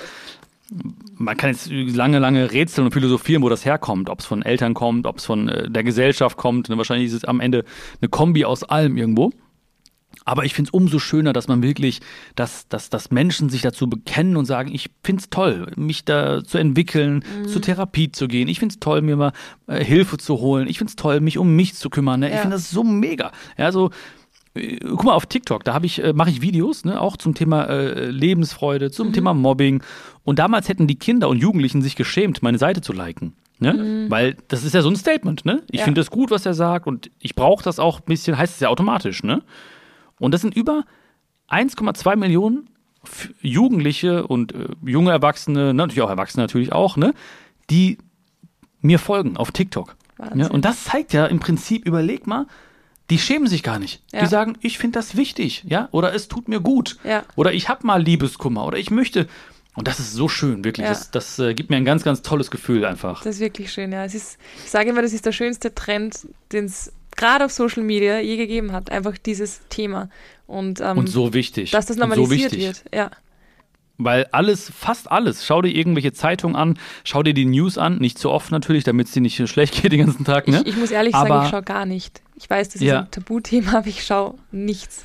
man 1.18 1.38
kann 1.38 1.50
jetzt 1.50 1.70
lange, 1.70 2.20
lange 2.20 2.52
rätseln 2.52 2.86
und 2.86 2.94
philosophieren, 2.94 3.42
wo 3.42 3.50
das 3.50 3.66
herkommt, 3.66 4.10
ob 4.10 4.20
es 4.20 4.26
von 4.26 4.42
Eltern 4.42 4.74
kommt, 4.74 5.08
ob 5.08 5.18
es 5.18 5.26
von 5.26 5.50
äh, 5.50 5.70
der 5.70 5.84
Gesellschaft 5.84 6.38
kommt. 6.38 6.70
Ne? 6.70 6.78
Wahrscheinlich 6.78 7.08
ist 7.08 7.14
es 7.14 7.26
am 7.26 7.40
Ende 7.40 7.64
eine 8.02 8.10
Kombi 8.10 8.46
aus 8.46 8.64
allem 8.64 8.98
irgendwo. 8.98 9.32
Aber 10.26 10.44
ich 10.44 10.54
finde 10.54 10.70
es 10.70 10.74
umso 10.74 11.00
schöner, 11.00 11.32
dass 11.32 11.48
man 11.48 11.64
wirklich, 11.64 12.02
dass, 12.36 12.68
dass, 12.68 12.90
dass 12.90 13.12
Menschen 13.12 13.50
sich 13.50 13.62
dazu 13.62 13.88
bekennen 13.88 14.36
und 14.36 14.46
sagen, 14.46 14.74
ich 14.74 14.90
finde 15.04 15.22
es 15.22 15.30
toll, 15.30 15.72
mich 15.78 16.04
da 16.04 16.44
zu 16.44 16.58
entwickeln, 16.58 17.24
mhm. 17.44 17.48
zur 17.48 17.62
Therapie 17.62 18.12
zu 18.12 18.28
gehen. 18.28 18.50
Ich 18.50 18.60
finde 18.60 18.74
es 18.74 18.80
toll, 18.80 19.02
mir 19.02 19.16
mal 19.16 19.32
äh, 19.68 19.84
Hilfe 19.84 20.18
zu 20.18 20.40
holen. 20.40 20.68
Ich 20.68 20.80
finde 20.80 20.92
es 20.92 20.96
toll, 20.98 21.22
mich 21.22 21.38
um 21.38 21.56
mich 21.56 21.76
zu 21.76 21.90
kümmern. 21.90 22.20
Ne? 22.20 22.30
Ja. 22.30 22.36
Ich 22.36 22.42
finde 22.42 22.58
das 22.58 22.70
so 22.70 22.84
mega. 22.84 23.32
Ja, 23.58 23.72
so, 23.72 23.92
guck 24.82 25.04
mal 25.04 25.14
auf 25.14 25.26
TikTok, 25.26 25.64
da 25.64 25.80
ich, 25.82 26.04
äh, 26.04 26.14
mache 26.14 26.30
ich 26.30 26.42
Videos, 26.42 26.86
ne, 26.86 27.00
auch 27.00 27.18
zum 27.18 27.34
Thema 27.34 27.66
äh, 27.66 28.10
Lebensfreude, 28.10 28.92
zum 28.92 29.10
mhm. 29.10 29.14
Thema 29.14 29.34
Mobbing. 29.34 29.84
Und 30.24 30.40
damals 30.40 30.70
hätten 30.70 30.88
die 30.88 31.00
Kinder 31.00 31.30
und 31.30 31.40
Jugendlichen 31.40 31.82
sich 31.82 31.96
geschämt, 31.96 32.44
meine 32.44 32.58
Seite 32.58 32.82
zu 32.82 32.94
liken. 32.94 33.34
Ne? 33.60 33.74
Mhm. 33.74 34.12
Weil 34.12 34.38
das 34.48 34.64
ist 34.64 34.74
ja 34.74 34.82
so 34.82 34.90
ein 34.90 34.96
Statement, 34.96 35.46
ne? 35.46 35.64
Ich 35.72 35.80
ja. 35.80 35.86
finde 35.86 36.02
das 36.02 36.12
gut, 36.12 36.30
was 36.30 36.46
er 36.46 36.54
sagt, 36.54 36.86
und 36.86 37.10
ich 37.20 37.36
brauche 37.36 37.64
das 37.64 37.80
auch 37.80 38.00
ein 38.00 38.06
bisschen, 38.06 38.38
heißt 38.38 38.54
es 38.54 38.60
ja 38.60 38.70
automatisch, 38.70 39.24
ne? 39.24 39.42
Und 40.20 40.34
das 40.34 40.42
sind 40.42 40.56
über 40.56 40.84
1,2 41.50 42.16
Millionen 42.16 42.70
Jugendliche 43.42 44.28
und 44.28 44.54
äh, 44.54 44.68
junge 44.86 45.12
Erwachsene, 45.12 45.68
ne, 45.68 45.74
natürlich 45.74 46.02
auch 46.02 46.10
Erwachsene 46.10 46.44
natürlich 46.44 46.72
auch, 46.72 46.98
ne, 46.98 47.14
die 47.70 47.98
mir 48.82 49.00
folgen 49.00 49.38
auf 49.38 49.52
TikTok. 49.52 49.96
Ja, 50.36 50.48
und 50.50 50.66
das 50.66 50.86
zeigt 50.86 51.14
ja 51.14 51.28
im 51.28 51.40
Prinzip, 51.40 51.86
überleg 51.86 52.26
mal, 52.26 52.48
die 53.10 53.20
schämen 53.20 53.48
sich 53.48 53.64
gar 53.64 53.80
nicht. 53.80 54.02
Ja. 54.12 54.22
Die 54.22 54.28
sagen, 54.28 54.58
ich 54.62 54.78
finde 54.78 55.00
das 55.00 55.16
wichtig, 55.16 55.64
ja, 55.68 55.90
oder 55.92 56.14
es 56.14 56.28
tut 56.28 56.48
mir 56.48 56.60
gut, 56.60 56.98
ja. 57.04 57.24
oder 57.36 57.54
ich 57.54 57.70
habe 57.70 57.86
mal 57.86 58.02
Liebeskummer, 58.02 58.66
oder 58.66 58.78
ich 58.78 58.92
möchte. 58.92 59.28
Und 59.76 59.88
das 59.88 60.00
ist 60.00 60.14
so 60.14 60.28
schön, 60.28 60.66
wirklich. 60.66 60.86
Ja. 60.86 60.90
Das, 60.92 61.12
das 61.12 61.38
äh, 61.38 61.54
gibt 61.54 61.70
mir 61.70 61.78
ein 61.78 61.86
ganz, 61.86 62.04
ganz 62.04 62.24
tolles 62.24 62.50
Gefühl 62.50 62.84
einfach. 62.84 63.22
Das 63.22 63.36
ist 63.36 63.42
wirklich 63.42 63.72
schön, 63.72 63.92
ja. 63.92 64.04
Es 64.04 64.16
ist, 64.16 64.40
ich 64.64 64.72
sage 64.72 64.90
immer, 64.90 65.04
das 65.04 65.14
ist 65.14 65.28
der 65.28 65.32
schönste 65.32 65.76
Trend, 65.76 66.28
den 66.52 66.66
es 66.66 66.92
gerade 67.16 67.46
auf 67.46 67.52
Social 67.52 67.84
Media 67.84 68.20
je 68.20 68.38
gegeben 68.38 68.72
hat, 68.72 68.92
einfach 68.92 69.20
dieses 69.20 69.62
Thema. 69.70 70.10
Und, 70.48 70.82
ähm, 70.82 70.98
und 70.98 71.08
so 71.08 71.34
wichtig. 71.34 71.70
Dass 71.70 71.86
das 71.86 71.98
normalisiert 71.98 72.52
so 72.52 72.58
wird, 72.58 72.84
ja. 72.94 73.12
Weil 73.98 74.28
alles, 74.32 74.72
fast 74.76 75.12
alles, 75.12 75.46
schau 75.46 75.62
dir 75.62 75.76
irgendwelche 75.76 76.14
Zeitungen 76.14 76.56
an, 76.56 76.78
schau 77.04 77.24
dir 77.24 77.34
die 77.34 77.46
News 77.46 77.78
an, 77.78 77.98
nicht 77.98 78.20
zu 78.20 78.30
oft 78.30 78.52
natürlich, 78.52 78.84
damit 78.84 79.08
es 79.08 79.14
dir 79.14 79.22
nicht 79.22 79.36
schlecht 79.50 79.82
geht 79.82 79.92
den 79.92 80.06
ganzen 80.06 80.26
Tag. 80.26 80.48
Ne? 80.48 80.62
Ich, 80.66 80.74
ich 80.74 80.78
muss 80.78 80.92
ehrlich 80.92 81.16
aber, 81.16 81.28
sagen, 81.28 81.46
ich 81.46 81.52
schaue 81.52 81.64
gar 81.64 81.86
nicht. 81.86 82.22
Ich 82.36 82.50
weiß, 82.50 82.70
das 82.70 82.76
ist 82.76 82.84
ja. 82.84 83.02
ein 83.02 83.12
Tabuthema, 83.12 83.74
aber 83.78 83.88
ich 83.88 84.04
schaue 84.04 84.36
nichts. 84.52 85.04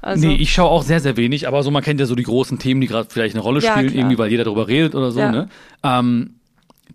Also, 0.00 0.28
nee, 0.28 0.36
ich 0.36 0.52
schaue 0.52 0.68
auch 0.68 0.82
sehr, 0.82 1.00
sehr 1.00 1.16
wenig, 1.16 1.48
aber 1.48 1.62
so 1.62 1.72
man 1.72 1.82
kennt 1.82 1.98
ja 1.98 2.06
so 2.06 2.14
die 2.14 2.22
großen 2.22 2.58
Themen, 2.58 2.80
die 2.80 2.86
gerade 2.86 3.08
vielleicht 3.10 3.34
eine 3.34 3.42
Rolle 3.42 3.60
spielen, 3.60 3.88
ja, 3.88 3.94
irgendwie, 3.94 4.16
weil 4.16 4.30
jeder 4.30 4.44
darüber 4.44 4.68
redet 4.68 4.94
oder 4.94 5.10
so. 5.10 5.18
Ja. 5.18 5.32
Ne? 5.32 5.48
Ähm, 5.82 6.37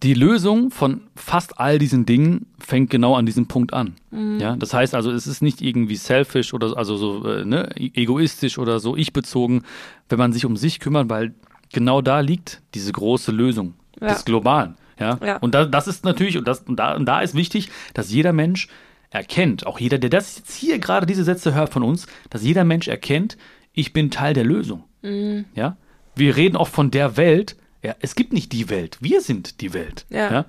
die 0.03 0.13
Lösung 0.13 0.69
von 0.69 1.01
fast 1.15 1.59
all 1.59 1.79
diesen 1.79 2.05
Dingen 2.05 2.47
fängt 2.59 2.89
genau 2.89 3.15
an 3.15 3.25
diesem 3.25 3.47
Punkt 3.47 3.73
an. 3.73 3.95
Mhm. 4.11 4.39
Ja, 4.39 4.55
das 4.57 4.73
heißt 4.73 4.95
also, 4.95 5.11
es 5.11 5.27
ist 5.27 5.41
nicht 5.41 5.61
irgendwie 5.61 5.95
selfish 5.95 6.53
oder 6.53 6.77
also 6.77 6.97
so 6.97 7.25
äh, 7.25 7.45
ne, 7.45 7.69
egoistisch 7.77 8.57
oder 8.57 8.79
so 8.79 8.97
ich 8.97 9.13
bezogen, 9.13 9.63
wenn 10.09 10.19
man 10.19 10.33
sich 10.33 10.45
um 10.45 10.57
sich 10.57 10.81
kümmert, 10.81 11.09
weil 11.09 11.33
genau 11.71 12.01
da 12.01 12.19
liegt 12.19 12.61
diese 12.73 12.91
große 12.91 13.31
Lösung 13.31 13.75
ja. 14.01 14.09
des 14.09 14.25
Globalen. 14.25 14.75
Ja, 14.99 15.17
ja. 15.25 15.37
und 15.37 15.55
da, 15.55 15.65
das 15.65 15.87
ist 15.87 16.05
natürlich 16.05 16.37
und 16.37 16.47
das 16.47 16.61
und 16.61 16.77
da, 16.77 16.95
und 16.95 17.05
da 17.05 17.21
ist 17.21 17.33
wichtig, 17.33 17.69
dass 17.93 18.11
jeder 18.11 18.33
Mensch 18.33 18.67
erkennt, 19.09 19.65
auch 19.65 19.79
jeder, 19.79 19.97
der 19.97 20.09
das 20.09 20.37
jetzt 20.37 20.53
hier 20.53 20.79
gerade 20.79 21.05
diese 21.05 21.23
Sätze 21.23 21.53
hört 21.53 21.69
von 21.71 21.83
uns, 21.83 22.07
dass 22.29 22.43
jeder 22.43 22.63
Mensch 22.63 22.87
erkennt, 22.87 23.37
ich 23.71 23.93
bin 23.93 24.11
Teil 24.11 24.33
der 24.33 24.43
Lösung. 24.43 24.83
Mhm. 25.01 25.45
Ja, 25.55 25.77
wir 26.15 26.35
reden 26.35 26.57
oft 26.57 26.73
von 26.73 26.91
der 26.91 27.17
Welt, 27.17 27.55
ja, 27.83 27.95
es 27.99 28.15
gibt 28.15 28.33
nicht 28.33 28.51
die 28.51 28.69
Welt, 28.69 28.97
wir 29.01 29.21
sind 29.21 29.61
die 29.61 29.73
Welt. 29.73 30.05
Ja. 30.09 30.31
ja. 30.31 30.45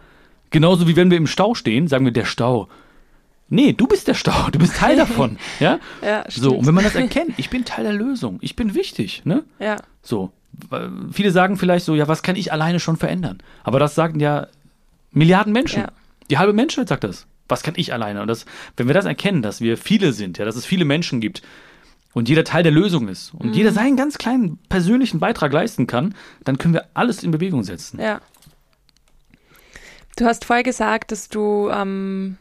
Genauso 0.51 0.87
wie 0.87 0.97
wenn 0.97 1.11
wir 1.11 1.18
im 1.18 1.26
Stau 1.26 1.55
stehen, 1.55 1.89
sagen 1.89 2.05
wir 2.05 2.12
der 2.12 2.24
Stau. 2.24 2.68
Nee, 3.49 3.72
du 3.72 3.87
bist 3.87 4.09
der 4.09 4.14
Stau, 4.14 4.51
du 4.51 4.59
bist 4.59 4.76
Teil 4.76 4.97
davon. 5.05 5.39
ja? 5.61 5.80
ja 6.01 6.24
so, 6.28 6.57
und 6.57 6.66
wenn 6.66 6.74
man 6.74 6.85
das 6.85 6.95
erkennt, 6.95 7.35
ich 7.37 7.51
bin 7.51 7.64
Teil 7.64 7.85
der 7.85 7.93
Lösung, 7.93 8.39
ich 8.41 8.57
bin 8.57 8.74
wichtig, 8.74 9.22
ne? 9.24 9.45
Ja. 9.59 9.76
So. 10.03 10.32
Viele 11.11 11.32
sagen 11.32 11.57
vielleicht 11.57 11.85
so, 11.85 11.97
ja, 11.97 12.07
was 12.07 12.22
kann 12.22 12.37
ich 12.37 12.53
alleine 12.53 12.78
schon 12.78 12.97
verändern? 12.97 13.39
Aber 13.64 13.80
das 13.80 13.97
sagen 13.97 14.20
ja 14.20 14.47
Milliarden 15.11 15.53
Menschen. 15.53 15.82
Ja. 15.82 15.89
Die 16.30 16.39
halbe 16.39 16.53
Menschheit 16.53 16.89
sagt 16.89 17.05
das. 17.05 17.26
Was 17.49 17.62
kann 17.62 17.74
ich 17.76 17.93
alleine? 17.93 18.22
Und 18.22 18.28
das, 18.28 18.47
wenn 18.76 18.87
wir 18.87 18.95
das 18.95 19.05
erkennen, 19.05 19.43
dass 19.43 19.61
wir 19.61 19.76
viele 19.76 20.12
sind, 20.12 20.39
ja, 20.39 20.45
dass 20.45 20.57
es 20.57 20.64
viele 20.64 20.85
Menschen 20.85 21.20
gibt, 21.20 21.43
und 22.15 22.29
jeder 22.29 22.45
Teil 22.45 22.62
der 22.62 22.73
Lösung 22.73 23.09
ist 23.09 23.35
und 23.35 23.49
mhm. 23.49 23.53
jeder 23.53 23.73
seinen 23.73 23.97
ganz 23.97 24.17
kleinen 24.17 24.59
persönlichen 24.69 25.21
Beitrag 25.21 25.53
leisten 25.53 25.87
kann, 25.87 26.15
dann 26.45 26.57
können 26.57 26.73
wir 26.73 26.87
alles 26.95 27.23
in 27.23 27.31
Bewegung 27.31 27.65
setzen. 27.65 28.01
Ja. 28.01 28.21
Du 30.17 30.25
hast 30.25 30.45
vorher 30.45 30.62
gesagt, 30.62 31.11
dass 31.11 31.29
du 31.29 31.69
ähm, 31.71 32.39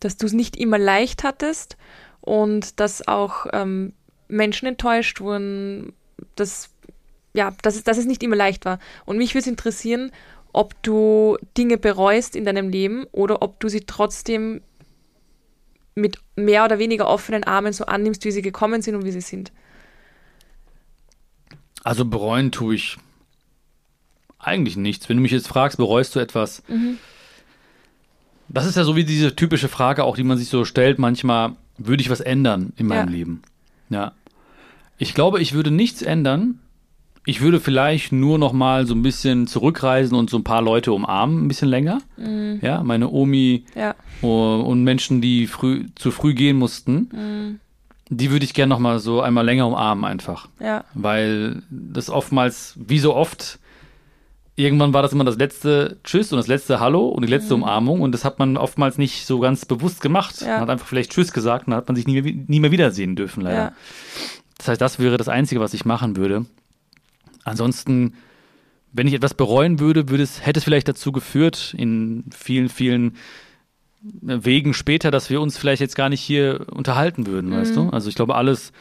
dass 0.00 0.18
du 0.18 0.26
es 0.26 0.34
nicht 0.34 0.56
immer 0.56 0.78
leicht 0.78 1.24
hattest 1.24 1.78
und 2.20 2.78
dass 2.78 3.08
auch 3.08 3.46
ähm, 3.52 3.94
Menschen 4.28 4.68
enttäuscht 4.68 5.20
wurden, 5.20 5.94
dass 6.36 6.70
ja, 7.32 7.52
dass 7.62 7.74
es, 7.74 7.82
dass 7.82 7.98
es 7.98 8.04
nicht 8.04 8.22
immer 8.22 8.36
leicht 8.36 8.64
war. 8.64 8.78
Und 9.06 9.16
mich 9.16 9.34
würde 9.34 9.40
es 9.40 9.46
interessieren, 9.48 10.12
ob 10.52 10.80
du 10.82 11.36
Dinge 11.56 11.78
bereust 11.78 12.36
in 12.36 12.44
deinem 12.44 12.68
Leben 12.68 13.06
oder 13.10 13.42
ob 13.42 13.58
du 13.58 13.68
sie 13.68 13.80
trotzdem 13.80 14.60
mit 15.94 16.18
mehr 16.36 16.64
oder 16.64 16.78
weniger 16.78 17.06
offenen 17.06 17.44
Armen 17.44 17.72
so 17.72 17.86
annimmst, 17.86 18.24
wie 18.24 18.30
sie 18.30 18.42
gekommen 18.42 18.82
sind 18.82 18.94
und 18.94 19.04
wie 19.04 19.12
sie 19.12 19.20
sind? 19.20 19.52
Also 21.82 22.04
bereuen 22.04 22.50
tue 22.50 22.74
ich 22.74 22.96
eigentlich 24.38 24.76
nichts. 24.76 25.08
Wenn 25.08 25.16
du 25.16 25.22
mich 25.22 25.32
jetzt 25.32 25.48
fragst, 25.48 25.78
bereust 25.78 26.14
du 26.14 26.20
etwas? 26.20 26.62
Mhm. 26.68 26.98
Das 28.48 28.66
ist 28.66 28.76
ja 28.76 28.84
so 28.84 28.96
wie 28.96 29.04
diese 29.04 29.34
typische 29.36 29.68
Frage, 29.68 30.04
auch 30.04 30.16
die 30.16 30.24
man 30.24 30.38
sich 30.38 30.48
so 30.48 30.64
stellt, 30.64 30.98
manchmal, 30.98 31.56
würde 31.78 32.02
ich 32.02 32.10
was 32.10 32.20
ändern 32.20 32.72
in 32.76 32.86
meinem 32.86 33.08
ja. 33.08 33.14
Leben? 33.14 33.42
Ja. 33.88 34.12
Ich 34.98 35.14
glaube, 35.14 35.40
ich 35.40 35.54
würde 35.54 35.70
nichts 35.70 36.02
ändern, 36.02 36.60
ich 37.26 37.40
würde 37.40 37.58
vielleicht 37.58 38.12
nur 38.12 38.38
noch 38.38 38.52
mal 38.52 38.86
so 38.86 38.94
ein 38.94 39.02
bisschen 39.02 39.46
zurückreisen 39.46 40.16
und 40.16 40.28
so 40.28 40.36
ein 40.36 40.44
paar 40.44 40.62
Leute 40.62 40.92
umarmen, 40.92 41.44
ein 41.44 41.48
bisschen 41.48 41.68
länger. 41.68 42.00
Mhm. 42.16 42.58
Ja, 42.60 42.82
meine 42.82 43.10
Omi 43.10 43.64
ja. 43.74 43.94
und 44.20 44.84
Menschen, 44.84 45.20
die 45.20 45.46
früh, 45.46 45.86
zu 45.94 46.10
früh 46.10 46.34
gehen 46.34 46.58
mussten, 46.58 47.08
mhm. 47.12 47.60
die 48.10 48.30
würde 48.30 48.44
ich 48.44 48.52
gerne 48.52 48.70
noch 48.70 48.78
mal 48.78 48.98
so 48.98 49.22
einmal 49.22 49.44
länger 49.44 49.66
umarmen 49.66 50.04
einfach. 50.04 50.48
Ja. 50.60 50.84
Weil 50.92 51.62
das 51.70 52.10
oftmals, 52.10 52.74
wie 52.76 52.98
so 52.98 53.14
oft, 53.14 53.58
irgendwann 54.54 54.92
war 54.92 55.00
das 55.00 55.14
immer 55.14 55.24
das 55.24 55.38
letzte 55.38 55.96
Tschüss 56.04 56.30
und 56.30 56.36
das 56.36 56.46
letzte 56.46 56.78
Hallo 56.78 57.08
und 57.08 57.22
die 57.22 57.30
letzte 57.30 57.56
mhm. 57.56 57.62
Umarmung 57.62 58.00
und 58.02 58.12
das 58.12 58.26
hat 58.26 58.38
man 58.38 58.58
oftmals 58.58 58.98
nicht 58.98 59.24
so 59.24 59.40
ganz 59.40 59.64
bewusst 59.64 60.02
gemacht. 60.02 60.42
Ja. 60.42 60.48
Man 60.48 60.60
hat 60.60 60.70
einfach 60.70 60.86
vielleicht 60.86 61.12
Tschüss 61.12 61.32
gesagt 61.32 61.66
und 61.66 61.70
dann 61.70 61.78
hat 61.78 61.88
man 61.88 61.96
sich 61.96 62.06
nie 62.06 62.20
mehr, 62.20 62.34
nie 62.46 62.60
mehr 62.60 62.70
wiedersehen 62.70 63.16
dürfen, 63.16 63.40
leider. 63.40 63.56
Ja. 63.56 63.72
Das 64.58 64.68
heißt, 64.68 64.80
das 64.80 64.98
wäre 64.98 65.16
das 65.16 65.28
Einzige, 65.28 65.62
was 65.62 65.72
ich 65.72 65.86
machen 65.86 66.16
würde. 66.16 66.44
Ansonsten, 67.44 68.14
wenn 68.92 69.06
ich 69.06 69.14
etwas 69.14 69.34
bereuen 69.34 69.80
würde, 69.80 70.08
würde 70.08 70.22
es, 70.22 70.44
hätte 70.44 70.58
es 70.58 70.64
vielleicht 70.64 70.88
dazu 70.88 71.12
geführt, 71.12 71.74
in 71.76 72.24
vielen, 72.34 72.68
vielen 72.68 73.16
Wegen 74.02 74.74
später, 74.74 75.10
dass 75.10 75.30
wir 75.30 75.40
uns 75.40 75.56
vielleicht 75.56 75.80
jetzt 75.80 75.96
gar 75.96 76.08
nicht 76.08 76.20
hier 76.20 76.66
unterhalten 76.70 77.26
würden, 77.26 77.50
mhm. 77.50 77.56
weißt 77.56 77.76
du? 77.76 77.88
Also 77.90 78.08
ich 78.08 78.14
glaube, 78.14 78.34
alles, 78.34 78.72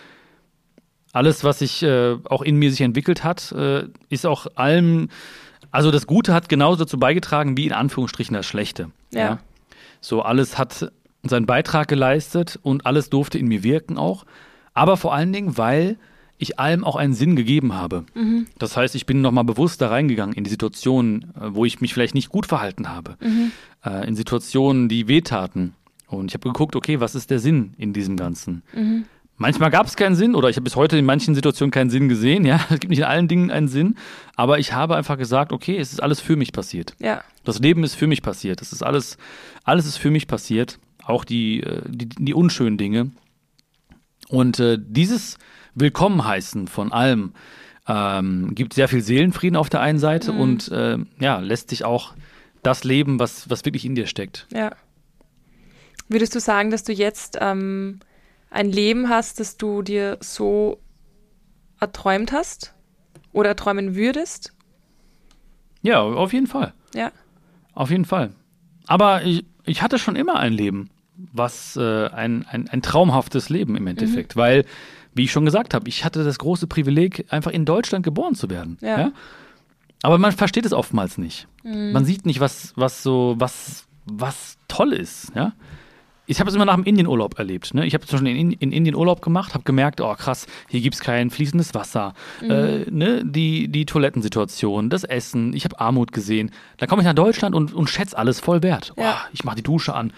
alles, 1.13 1.43
was 1.43 1.59
sich 1.59 1.83
äh, 1.83 2.17
auch 2.25 2.41
in 2.41 2.57
mir 2.57 2.71
sich 2.71 2.81
entwickelt 2.81 3.23
hat, 3.23 3.51
äh, 3.53 3.85
ist 4.09 4.25
auch 4.25 4.47
allem, 4.55 5.09
also 5.71 5.91
das 5.91 6.07
Gute 6.07 6.33
hat 6.33 6.49
genauso 6.49 6.83
dazu 6.83 6.99
beigetragen, 6.99 7.55
wie 7.55 7.67
in 7.67 7.73
Anführungsstrichen 7.73 8.33
das 8.33 8.45
Schlechte. 8.45 8.91
Ja. 9.13 9.19
ja? 9.19 9.39
So, 10.01 10.21
alles 10.21 10.57
hat 10.57 10.91
seinen 11.23 11.45
Beitrag 11.45 11.87
geleistet 11.87 12.59
und 12.61 12.85
alles 12.85 13.09
durfte 13.09 13.37
in 13.37 13.47
mir 13.47 13.63
wirken 13.63 13.97
auch. 13.97 14.25
Aber 14.73 14.97
vor 14.97 15.13
allen 15.13 15.31
Dingen, 15.31 15.57
weil 15.57 15.97
ich 16.43 16.59
allem 16.59 16.83
auch 16.83 16.95
einen 16.95 17.13
Sinn 17.13 17.35
gegeben 17.35 17.73
habe. 17.73 18.05
Mhm. 18.13 18.47
Das 18.59 18.77
heißt, 18.77 18.95
ich 18.95 19.05
bin 19.05 19.21
nochmal 19.21 19.43
bewusst 19.43 19.81
da 19.81 19.89
reingegangen 19.89 20.35
in 20.35 20.43
die 20.43 20.49
Situationen, 20.49 21.33
äh, 21.35 21.55
wo 21.55 21.65
ich 21.65 21.81
mich 21.81 21.93
vielleicht 21.93 22.13
nicht 22.13 22.29
gut 22.29 22.45
verhalten 22.45 22.89
habe, 22.89 23.17
mhm. 23.21 23.51
äh, 23.83 24.07
in 24.07 24.15
Situationen, 24.15 24.89
die 24.89 25.07
wehtaten. 25.07 25.73
Und 26.07 26.29
ich 26.29 26.35
habe 26.35 26.47
geguckt, 26.49 26.75
okay, 26.75 26.99
was 26.99 27.15
ist 27.15 27.31
der 27.31 27.39
Sinn 27.39 27.73
in 27.77 27.93
diesem 27.93 28.17
Ganzen? 28.17 28.61
Mhm. 28.73 29.05
Manchmal 29.37 29.71
gab 29.71 29.87
es 29.87 29.95
keinen 29.95 30.15
Sinn 30.15 30.35
oder 30.35 30.49
ich 30.49 30.57
habe 30.57 30.63
bis 30.63 30.75
heute 30.75 30.97
in 30.97 31.05
manchen 31.05 31.33
Situationen 31.33 31.71
keinen 31.71 31.89
Sinn 31.89 32.07
gesehen. 32.07 32.45
Ja, 32.53 32.59
es 32.69 32.79
gibt 32.79 32.89
nicht 32.89 32.99
in 32.99 33.05
allen 33.05 33.27
Dingen 33.27 33.51
einen 33.51 33.67
Sinn, 33.67 33.95
aber 34.35 34.59
ich 34.59 34.73
habe 34.73 34.95
einfach 34.95 35.17
gesagt, 35.17 35.51
okay, 35.51 35.77
es 35.77 35.91
ist 35.91 36.03
alles 36.03 36.19
für 36.19 36.35
mich 36.35 36.51
passiert. 36.51 36.93
Ja. 36.99 37.23
Das 37.43 37.59
Leben 37.59 37.83
ist 37.83 37.95
für 37.95 38.07
mich 38.07 38.21
passiert. 38.21 38.61
Es 38.61 38.71
ist 38.71 38.83
alles, 38.83 39.17
alles 39.63 39.85
ist 39.85 39.97
für 39.97 40.11
mich 40.11 40.27
passiert. 40.27 40.79
Auch 41.03 41.25
die, 41.25 41.61
äh, 41.61 41.81
die, 41.87 42.07
die 42.07 42.33
unschönen 42.33 42.77
Dinge. 42.77 43.11
Und 44.29 44.59
äh, 44.59 44.77
dieses 44.79 45.37
Willkommen 45.75 46.23
heißen 46.25 46.67
von 46.67 46.91
allem 46.91 47.33
ähm, 47.87 48.53
gibt 48.55 48.73
sehr 48.73 48.87
viel 48.87 49.01
Seelenfrieden 49.01 49.57
auf 49.57 49.69
der 49.69 49.81
einen 49.81 49.99
Seite 49.99 50.31
mhm. 50.31 50.39
und 50.39 50.71
äh, 50.71 50.97
ja, 51.19 51.39
lässt 51.39 51.69
sich 51.69 51.83
auch 51.83 52.13
das 52.61 52.83
leben, 52.83 53.19
was, 53.19 53.49
was 53.49 53.65
wirklich 53.65 53.85
in 53.85 53.95
dir 53.95 54.07
steckt. 54.07 54.47
Ja. 54.53 54.71
Würdest 56.07 56.35
du 56.35 56.39
sagen, 56.39 56.69
dass 56.69 56.83
du 56.83 56.93
jetzt 56.93 57.37
ähm, 57.41 57.99
ein 58.49 58.71
Leben 58.71 59.09
hast, 59.09 59.39
das 59.39 59.57
du 59.57 59.81
dir 59.81 60.17
so 60.21 60.79
erträumt 61.79 62.31
hast 62.31 62.73
oder 63.33 63.49
erträumen 63.49 63.95
würdest? 63.95 64.53
Ja, 65.81 66.01
auf 66.01 66.31
jeden 66.31 66.47
Fall. 66.47 66.73
Ja. 66.93 67.11
Auf 67.73 67.89
jeden 67.89 68.05
Fall. 68.05 68.31
Aber 68.87 69.23
ich, 69.23 69.45
ich 69.65 69.81
hatte 69.81 69.97
schon 69.97 70.15
immer 70.15 70.37
ein 70.37 70.53
Leben, 70.53 70.89
was 71.15 71.75
äh, 71.75 72.07
ein, 72.07 72.45
ein, 72.47 72.69
ein 72.69 72.81
traumhaftes 72.81 73.49
Leben 73.49 73.75
im 73.75 73.87
Endeffekt, 73.87 74.35
mhm. 74.35 74.39
weil, 74.39 74.65
wie 75.15 75.23
ich 75.23 75.31
schon 75.31 75.45
gesagt 75.45 75.73
habe, 75.73 75.87
ich 75.87 76.05
hatte 76.05 76.23
das 76.23 76.39
große 76.39 76.67
Privileg, 76.67 77.25
einfach 77.29 77.51
in 77.51 77.65
Deutschland 77.65 78.03
geboren 78.03 78.35
zu 78.35 78.49
werden. 78.49 78.77
Ja. 78.81 78.99
ja? 78.99 79.11
Aber 80.01 80.17
man 80.17 80.31
versteht 80.31 80.65
es 80.65 80.73
oftmals 80.73 81.17
nicht. 81.17 81.47
Mhm. 81.63 81.91
Man 81.91 82.05
sieht 82.05 82.25
nicht, 82.25 82.39
was, 82.39 82.73
was 82.75 83.03
so, 83.03 83.35
was, 83.37 83.85
was 84.05 84.57
toll 84.67 84.93
ist, 84.93 85.31
ja 85.35 85.53
ich 86.25 86.39
habe 86.39 86.49
es 86.49 86.55
immer 86.55 86.65
nach 86.65 86.75
dem 86.75 86.85
Indienurlaub 86.85 87.37
erlebt. 87.37 87.73
Ne? 87.73 87.85
Ich 87.85 87.93
habe 87.93 88.05
schon 88.07 88.25
in, 88.25 88.51
in, 88.53 88.71
Indien 88.71 88.95
Urlaub 88.95 89.21
gemacht, 89.21 89.53
habe 89.53 89.63
gemerkt, 89.63 89.99
oh 89.99 90.15
krass, 90.15 90.47
hier 90.69 90.81
gibt 90.81 90.95
es 90.95 91.01
kein 91.01 91.29
fließendes 91.29 91.73
Wasser. 91.73 92.13
Mhm. 92.41 92.51
Äh, 92.51 92.85
ne? 92.89 93.25
die, 93.25 93.67
die 93.67 93.85
Toilettensituation, 93.85 94.89
das 94.89 95.03
Essen, 95.03 95.53
ich 95.53 95.65
habe 95.65 95.79
Armut 95.79 96.11
gesehen. 96.11 96.51
Dann 96.77 96.87
komme 96.87 97.01
ich 97.01 97.05
nach 97.05 97.13
Deutschland 97.13 97.55
und, 97.55 97.73
und 97.73 97.89
schätze 97.89 98.17
alles 98.17 98.39
voll 98.39 98.63
wert. 98.63 98.93
Ja. 98.97 99.13
Oh, 99.13 99.29
ich 99.33 99.43
mache 99.43 99.57
die 99.57 99.63
Dusche 99.63 99.93
an. 99.93 100.13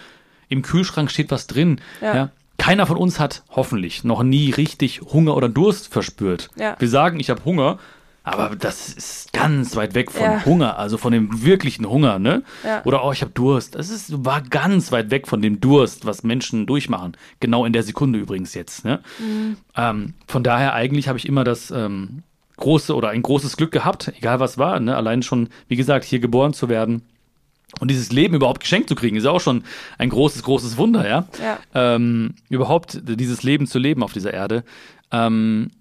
Im 0.47 0.61
Kühlschrank 0.61 1.09
steht 1.09 1.31
was 1.31 1.47
drin. 1.47 1.81
Ja. 2.01 2.15
ja. 2.15 2.31
Keiner 2.57 2.85
von 2.85 2.97
uns 2.97 3.19
hat 3.19 3.43
hoffentlich 3.49 4.03
noch 4.03 4.23
nie 4.23 4.51
richtig 4.51 5.01
Hunger 5.01 5.35
oder 5.35 5.49
Durst 5.49 5.91
verspürt. 5.91 6.49
Ja. 6.55 6.75
Wir 6.79 6.89
sagen, 6.89 7.19
ich 7.19 7.29
habe 7.29 7.43
Hunger, 7.45 7.79
aber 8.25 8.55
das 8.55 8.89
ist 8.89 9.33
ganz 9.33 9.75
weit 9.75 9.93
weg 9.93 10.11
von 10.11 10.23
ja. 10.23 10.45
Hunger, 10.45 10.79
also 10.79 10.97
von 10.97 11.13
dem 11.13 11.43
wirklichen 11.43 11.87
Hunger, 11.87 12.17
ne? 12.17 12.41
Ja. 12.63 12.81
Oder 12.83 13.05
oh, 13.05 13.11
ich 13.11 13.21
habe 13.21 13.31
Durst. 13.31 13.75
Das 13.75 13.91
ist, 13.91 14.25
war 14.25 14.41
ganz 14.41 14.91
weit 14.91 15.11
weg 15.11 15.27
von 15.27 15.43
dem 15.43 15.61
Durst, 15.61 16.07
was 16.07 16.23
Menschen 16.23 16.65
durchmachen. 16.65 17.15
Genau 17.39 17.65
in 17.65 17.73
der 17.73 17.83
Sekunde 17.83 18.17
übrigens 18.17 18.55
jetzt. 18.55 18.83
Ne? 18.83 18.99
Mhm. 19.19 19.57
Ähm, 19.77 20.13
von 20.27 20.43
daher 20.43 20.73
eigentlich 20.73 21.07
habe 21.07 21.19
ich 21.19 21.27
immer 21.27 21.43
das 21.43 21.69
ähm, 21.69 22.23
große 22.57 22.95
oder 22.95 23.09
ein 23.09 23.21
großes 23.21 23.57
Glück 23.57 23.71
gehabt, 23.71 24.11
egal 24.17 24.39
was 24.39 24.57
war. 24.57 24.79
Ne? 24.79 24.95
Allein 24.95 25.21
schon, 25.21 25.49
wie 25.67 25.75
gesagt, 25.75 26.03
hier 26.03 26.19
geboren 26.19 26.53
zu 26.53 26.67
werden. 26.67 27.03
Und 27.79 27.89
dieses 27.89 28.11
Leben 28.11 28.35
überhaupt 28.35 28.61
geschenkt 28.61 28.89
zu 28.89 28.95
kriegen, 28.95 29.17
ist 29.17 29.25
auch 29.25 29.41
schon 29.41 29.63
ein 29.97 30.09
großes, 30.09 30.43
großes 30.43 30.77
Wunder, 30.77 31.07
ja. 31.07 31.27
ja. 31.41 31.59
Ähm, 31.73 32.35
überhaupt 32.49 33.01
dieses 33.03 33.43
Leben 33.43 33.67
zu 33.67 33.79
leben 33.79 34.01
auf 34.03 34.13
dieser 34.13 34.33
Erde. 34.33 34.63
Ähm, 35.11 35.71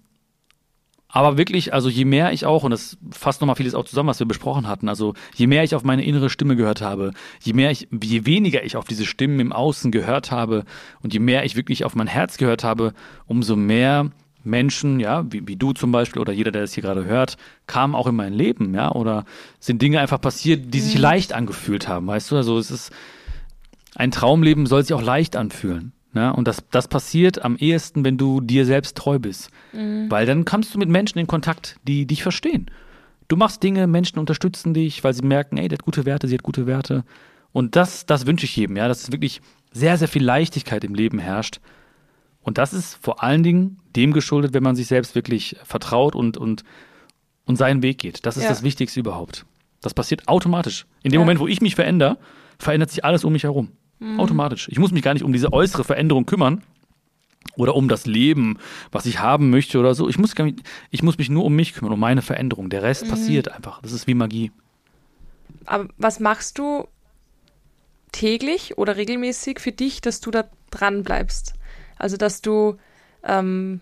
aber 1.15 1.37
wirklich, 1.37 1.73
also 1.73 1.87
je 1.87 2.03
mehr 2.03 2.33
ich 2.33 2.45
auch, 2.45 2.63
und 2.63 2.71
das 2.71 2.97
fasst 3.09 3.39
nochmal 3.39 3.55
vieles 3.55 3.73
auch 3.73 3.85
zusammen, 3.85 4.09
was 4.09 4.19
wir 4.19 4.27
besprochen 4.27 4.67
hatten, 4.67 4.89
also 4.89 5.13
je 5.33 5.47
mehr 5.47 5.63
ich 5.63 5.73
auf 5.73 5.85
meine 5.85 6.03
innere 6.03 6.29
Stimme 6.29 6.57
gehört 6.57 6.81
habe, 6.81 7.13
je 7.41 7.53
mehr 7.53 7.71
ich, 7.71 7.87
je 8.03 8.25
weniger 8.25 8.65
ich 8.65 8.75
auf 8.75 8.83
diese 8.83 9.05
Stimmen 9.05 9.39
im 9.39 9.53
Außen 9.53 9.93
gehört 9.93 10.31
habe 10.31 10.65
und 11.01 11.13
je 11.13 11.21
mehr 11.21 11.45
ich 11.45 11.55
wirklich 11.55 11.85
auf 11.85 11.95
mein 11.95 12.07
Herz 12.07 12.35
gehört 12.35 12.65
habe, 12.65 12.93
umso 13.27 13.55
mehr 13.55 14.11
Menschen, 14.45 14.99
ja, 14.99 15.25
wie, 15.31 15.47
wie 15.47 15.55
du 15.55 15.73
zum 15.73 15.91
Beispiel 15.91 16.21
oder 16.21 16.31
jeder, 16.31 16.51
der 16.51 16.61
das 16.61 16.73
hier 16.73 16.83
gerade 16.83 17.05
hört, 17.05 17.37
kamen 17.67 17.95
auch 17.95 18.07
in 18.07 18.15
mein 18.15 18.33
Leben, 18.33 18.73
ja, 18.73 18.91
oder 18.91 19.25
sind 19.59 19.81
Dinge 19.81 19.99
einfach 19.99 20.21
passiert, 20.21 20.73
die 20.73 20.79
sich 20.79 20.95
mhm. 20.95 21.01
leicht 21.01 21.33
angefühlt 21.33 21.87
haben, 21.87 22.07
weißt 22.07 22.31
du? 22.31 22.37
Also 22.37 22.57
es 22.57 22.71
ist 22.71 22.91
ein 23.95 24.11
Traumleben 24.11 24.65
soll 24.65 24.83
sich 24.83 24.93
auch 24.93 25.01
leicht 25.01 25.35
anfühlen. 25.35 25.93
Ne? 26.13 26.33
Und 26.33 26.47
das, 26.47 26.63
das 26.69 26.87
passiert 26.87 27.43
am 27.43 27.55
ehesten, 27.55 28.03
wenn 28.05 28.17
du 28.17 28.41
dir 28.41 28.65
selbst 28.65 28.97
treu 28.97 29.19
bist. 29.19 29.49
Mhm. 29.73 30.09
Weil 30.09 30.25
dann 30.25 30.45
kommst 30.45 30.73
du 30.73 30.79
mit 30.79 30.89
Menschen 30.89 31.17
in 31.17 31.27
Kontakt, 31.27 31.77
die 31.87 32.05
dich 32.05 32.21
verstehen. 32.21 32.69
Du 33.27 33.37
machst 33.37 33.63
Dinge, 33.63 33.87
Menschen 33.87 34.19
unterstützen 34.19 34.73
dich, 34.73 35.03
weil 35.03 35.13
sie 35.13 35.25
merken, 35.25 35.57
ey, 35.57 35.67
der 35.67 35.77
hat 35.77 35.85
gute 35.85 36.05
Werte, 36.05 36.27
sie 36.27 36.35
hat 36.35 36.43
gute 36.43 36.67
Werte. 36.67 37.03
Und 37.51 37.75
das, 37.75 38.05
das 38.05 38.25
wünsche 38.25 38.45
ich 38.45 38.55
jedem, 38.55 38.77
ja, 38.77 38.87
dass 38.87 39.11
wirklich 39.11 39.41
sehr, 39.71 39.97
sehr 39.97 40.07
viel 40.07 40.23
Leichtigkeit 40.23 40.83
im 40.83 40.93
Leben 40.93 41.19
herrscht. 41.19 41.59
Und 42.45 42.59
das 42.59 42.73
ist 42.73 42.99
vor 43.01 43.23
allen 43.23 43.41
Dingen 43.41 43.79
dem 43.95 44.13
geschuldet, 44.13 44.53
wenn 44.53 44.61
man 44.61 44.75
sich 44.75 44.85
selbst 44.85 45.15
wirklich 45.15 45.57
vertraut 45.63 46.15
und, 46.15 46.37
und, 46.37 46.63
und 47.45 47.55
seinen 47.55 47.81
Weg 47.81 47.97
geht. 47.97 48.23
Das 48.25 48.37
ist 48.37 48.43
ja. 48.43 48.49
das 48.49 48.61
Wichtigste 48.61 48.99
überhaupt. 48.99 49.47
Das 49.81 49.95
passiert 49.95 50.27
automatisch. 50.27 50.85
In 51.01 51.11
dem 51.11 51.15
ja. 51.15 51.19
Moment, 51.21 51.39
wo 51.39 51.47
ich 51.47 51.59
mich 51.59 51.73
verändere, 51.73 52.17
verändert 52.59 52.91
sich 52.91 53.03
alles 53.03 53.23
um 53.23 53.33
mich 53.33 53.43
herum. 53.43 53.71
Mhm. 53.99 54.19
Automatisch. 54.19 54.67
Ich 54.69 54.77
muss 54.77 54.91
mich 54.91 55.01
gar 55.01 55.15
nicht 55.15 55.23
um 55.23 55.33
diese 55.33 55.53
äußere 55.53 55.83
Veränderung 55.83 56.27
kümmern 56.27 56.61
oder 57.57 57.75
um 57.75 57.87
das 57.87 58.05
Leben, 58.05 58.59
was 58.91 59.07
ich 59.07 59.19
haben 59.19 59.49
möchte 59.49 59.79
oder 59.79 59.95
so. 59.95 60.07
Ich 60.07 60.19
muss, 60.19 60.37
nicht, 60.37 60.59
ich 60.91 61.01
muss 61.01 61.17
mich 61.17 61.29
nur 61.29 61.45
um 61.45 61.55
mich 61.55 61.73
kümmern, 61.73 61.93
um 61.93 61.99
meine 61.99 62.21
Veränderung. 62.21 62.69
Der 62.69 62.83
Rest 62.83 63.05
mhm. 63.05 63.09
passiert 63.09 63.51
einfach. 63.51 63.81
Das 63.81 63.91
ist 63.91 64.05
wie 64.05 64.13
Magie. 64.13 64.51
Aber 65.65 65.87
was 65.97 66.19
machst 66.19 66.59
du 66.59 66.87
täglich 68.11 68.77
oder 68.77 68.97
regelmäßig 68.97 69.59
für 69.59 69.71
dich, 69.71 69.99
dass 69.99 70.21
du 70.21 70.29
da 70.29 70.45
dran 70.69 71.01
bleibst? 71.01 71.55
Also, 71.97 72.17
dass 72.17 72.41
du 72.41 72.77
ähm, 73.23 73.81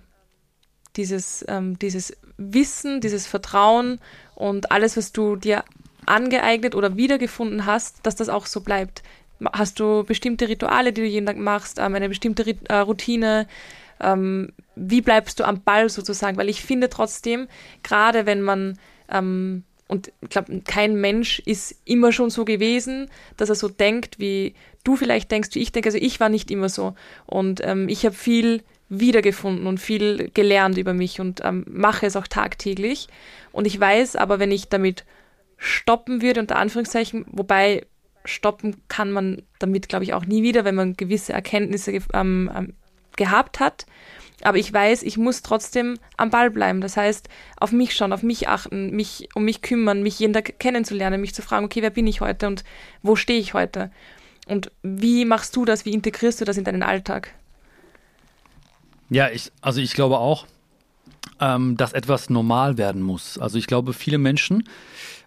dieses, 0.95 1.43
ähm, 1.47 1.77
dieses 1.79 2.15
Wissen, 2.37 3.01
dieses 3.01 3.27
Vertrauen 3.27 3.99
und 4.35 4.71
alles, 4.71 4.97
was 4.97 5.11
du 5.11 5.35
dir 5.35 5.63
angeeignet 6.05 6.75
oder 6.75 6.97
wiedergefunden 6.97 7.65
hast, 7.65 8.05
dass 8.05 8.15
das 8.15 8.29
auch 8.29 8.45
so 8.45 8.61
bleibt. 8.61 9.03
Hast 9.51 9.79
du 9.79 10.03
bestimmte 10.03 10.47
Rituale, 10.47 10.93
die 10.93 11.01
du 11.01 11.07
jeden 11.07 11.25
Tag 11.25 11.37
machst, 11.37 11.79
ähm, 11.79 11.95
eine 11.95 12.09
bestimmte 12.09 12.55
äh, 12.69 12.75
Routine? 12.75 13.47
Ähm, 13.99 14.53
wie 14.75 15.01
bleibst 15.01 15.39
du 15.39 15.45
am 15.45 15.61
Ball 15.61 15.89
sozusagen? 15.89 16.37
Weil 16.37 16.49
ich 16.49 16.61
finde 16.61 16.89
trotzdem, 16.89 17.47
gerade 17.83 18.25
wenn 18.25 18.41
man, 18.41 18.77
ähm, 19.09 19.63
und 19.87 20.11
ich 20.21 20.29
glaube, 20.29 20.61
kein 20.65 20.95
Mensch 20.95 21.39
ist 21.39 21.75
immer 21.85 22.11
schon 22.11 22.29
so 22.29 22.45
gewesen, 22.45 23.09
dass 23.37 23.49
er 23.49 23.55
so 23.55 23.67
denkt, 23.67 24.19
wie 24.19 24.55
du 24.83 24.95
vielleicht 24.95 25.31
denkst, 25.31 25.49
wie 25.53 25.59
ich 25.59 25.71
denke. 25.71 25.87
Also 25.87 25.97
ich 25.97 26.19
war 26.19 26.29
nicht 26.29 26.51
immer 26.51 26.69
so. 26.69 26.95
Und 27.25 27.61
ähm, 27.63 27.89
ich 27.89 28.05
habe 28.05 28.15
viel 28.15 28.63
wiedergefunden 28.89 29.67
und 29.67 29.79
viel 29.79 30.29
gelernt 30.33 30.77
über 30.77 30.93
mich 30.93 31.19
und 31.19 31.41
ähm, 31.43 31.65
mache 31.67 32.05
es 32.05 32.15
auch 32.15 32.27
tagtäglich. 32.27 33.07
Und 33.51 33.65
ich 33.65 33.79
weiß 33.79 34.15
aber, 34.15 34.39
wenn 34.39 34.51
ich 34.51 34.69
damit 34.69 35.05
stoppen 35.57 36.21
würde, 36.21 36.39
unter 36.39 36.57
Anführungszeichen, 36.57 37.25
wobei 37.31 37.85
stoppen 38.25 38.75
kann 38.87 39.11
man 39.11 39.41
damit, 39.59 39.89
glaube 39.89 40.05
ich, 40.05 40.13
auch 40.13 40.25
nie 40.25 40.43
wieder, 40.43 40.65
wenn 40.65 40.75
man 40.75 40.95
gewisse 40.95 41.33
Erkenntnisse 41.33 41.91
ähm, 42.13 42.51
ähm, 42.55 42.73
gehabt 43.15 43.59
hat. 43.59 43.85
Aber 44.43 44.57
ich 44.57 44.71
weiß, 44.71 45.03
ich 45.03 45.17
muss 45.17 45.41
trotzdem 45.41 45.97
am 46.17 46.29
Ball 46.29 46.51
bleiben. 46.51 46.81
Das 46.81 46.97
heißt, 46.97 47.29
auf 47.57 47.71
mich 47.71 47.95
schauen, 47.95 48.13
auf 48.13 48.23
mich 48.23 48.47
achten, 48.47 48.91
mich 48.91 49.29
um 49.35 49.45
mich 49.45 49.61
kümmern, 49.61 50.03
mich 50.03 50.19
jeden 50.19 50.33
Tag 50.33 50.59
kennenzulernen, 50.59 51.21
mich 51.21 51.33
zu 51.33 51.41
fragen, 51.41 51.65
okay, 51.65 51.81
wer 51.81 51.89
bin 51.89 52.07
ich 52.07 52.21
heute 52.21 52.47
und 52.47 52.63
wo 53.01 53.15
stehe 53.15 53.39
ich 53.39 53.53
heute? 53.53 53.91
Und 54.47 54.71
wie 54.81 55.25
machst 55.25 55.55
du 55.55 55.65
das? 55.65 55.85
Wie 55.85 55.93
integrierst 55.93 56.41
du 56.41 56.45
das 56.45 56.57
in 56.57 56.65
deinen 56.65 56.83
Alltag? 56.83 57.33
Ja, 59.09 59.29
ich, 59.29 59.51
also 59.61 59.79
ich 59.79 59.93
glaube 59.93 60.17
auch, 60.17 60.45
ähm, 61.39 61.77
dass 61.77 61.93
etwas 61.93 62.29
normal 62.29 62.77
werden 62.77 63.01
muss. 63.01 63.37
Also 63.37 63.57
ich 63.57 63.67
glaube, 63.67 63.93
viele 63.93 64.17
Menschen 64.17 64.67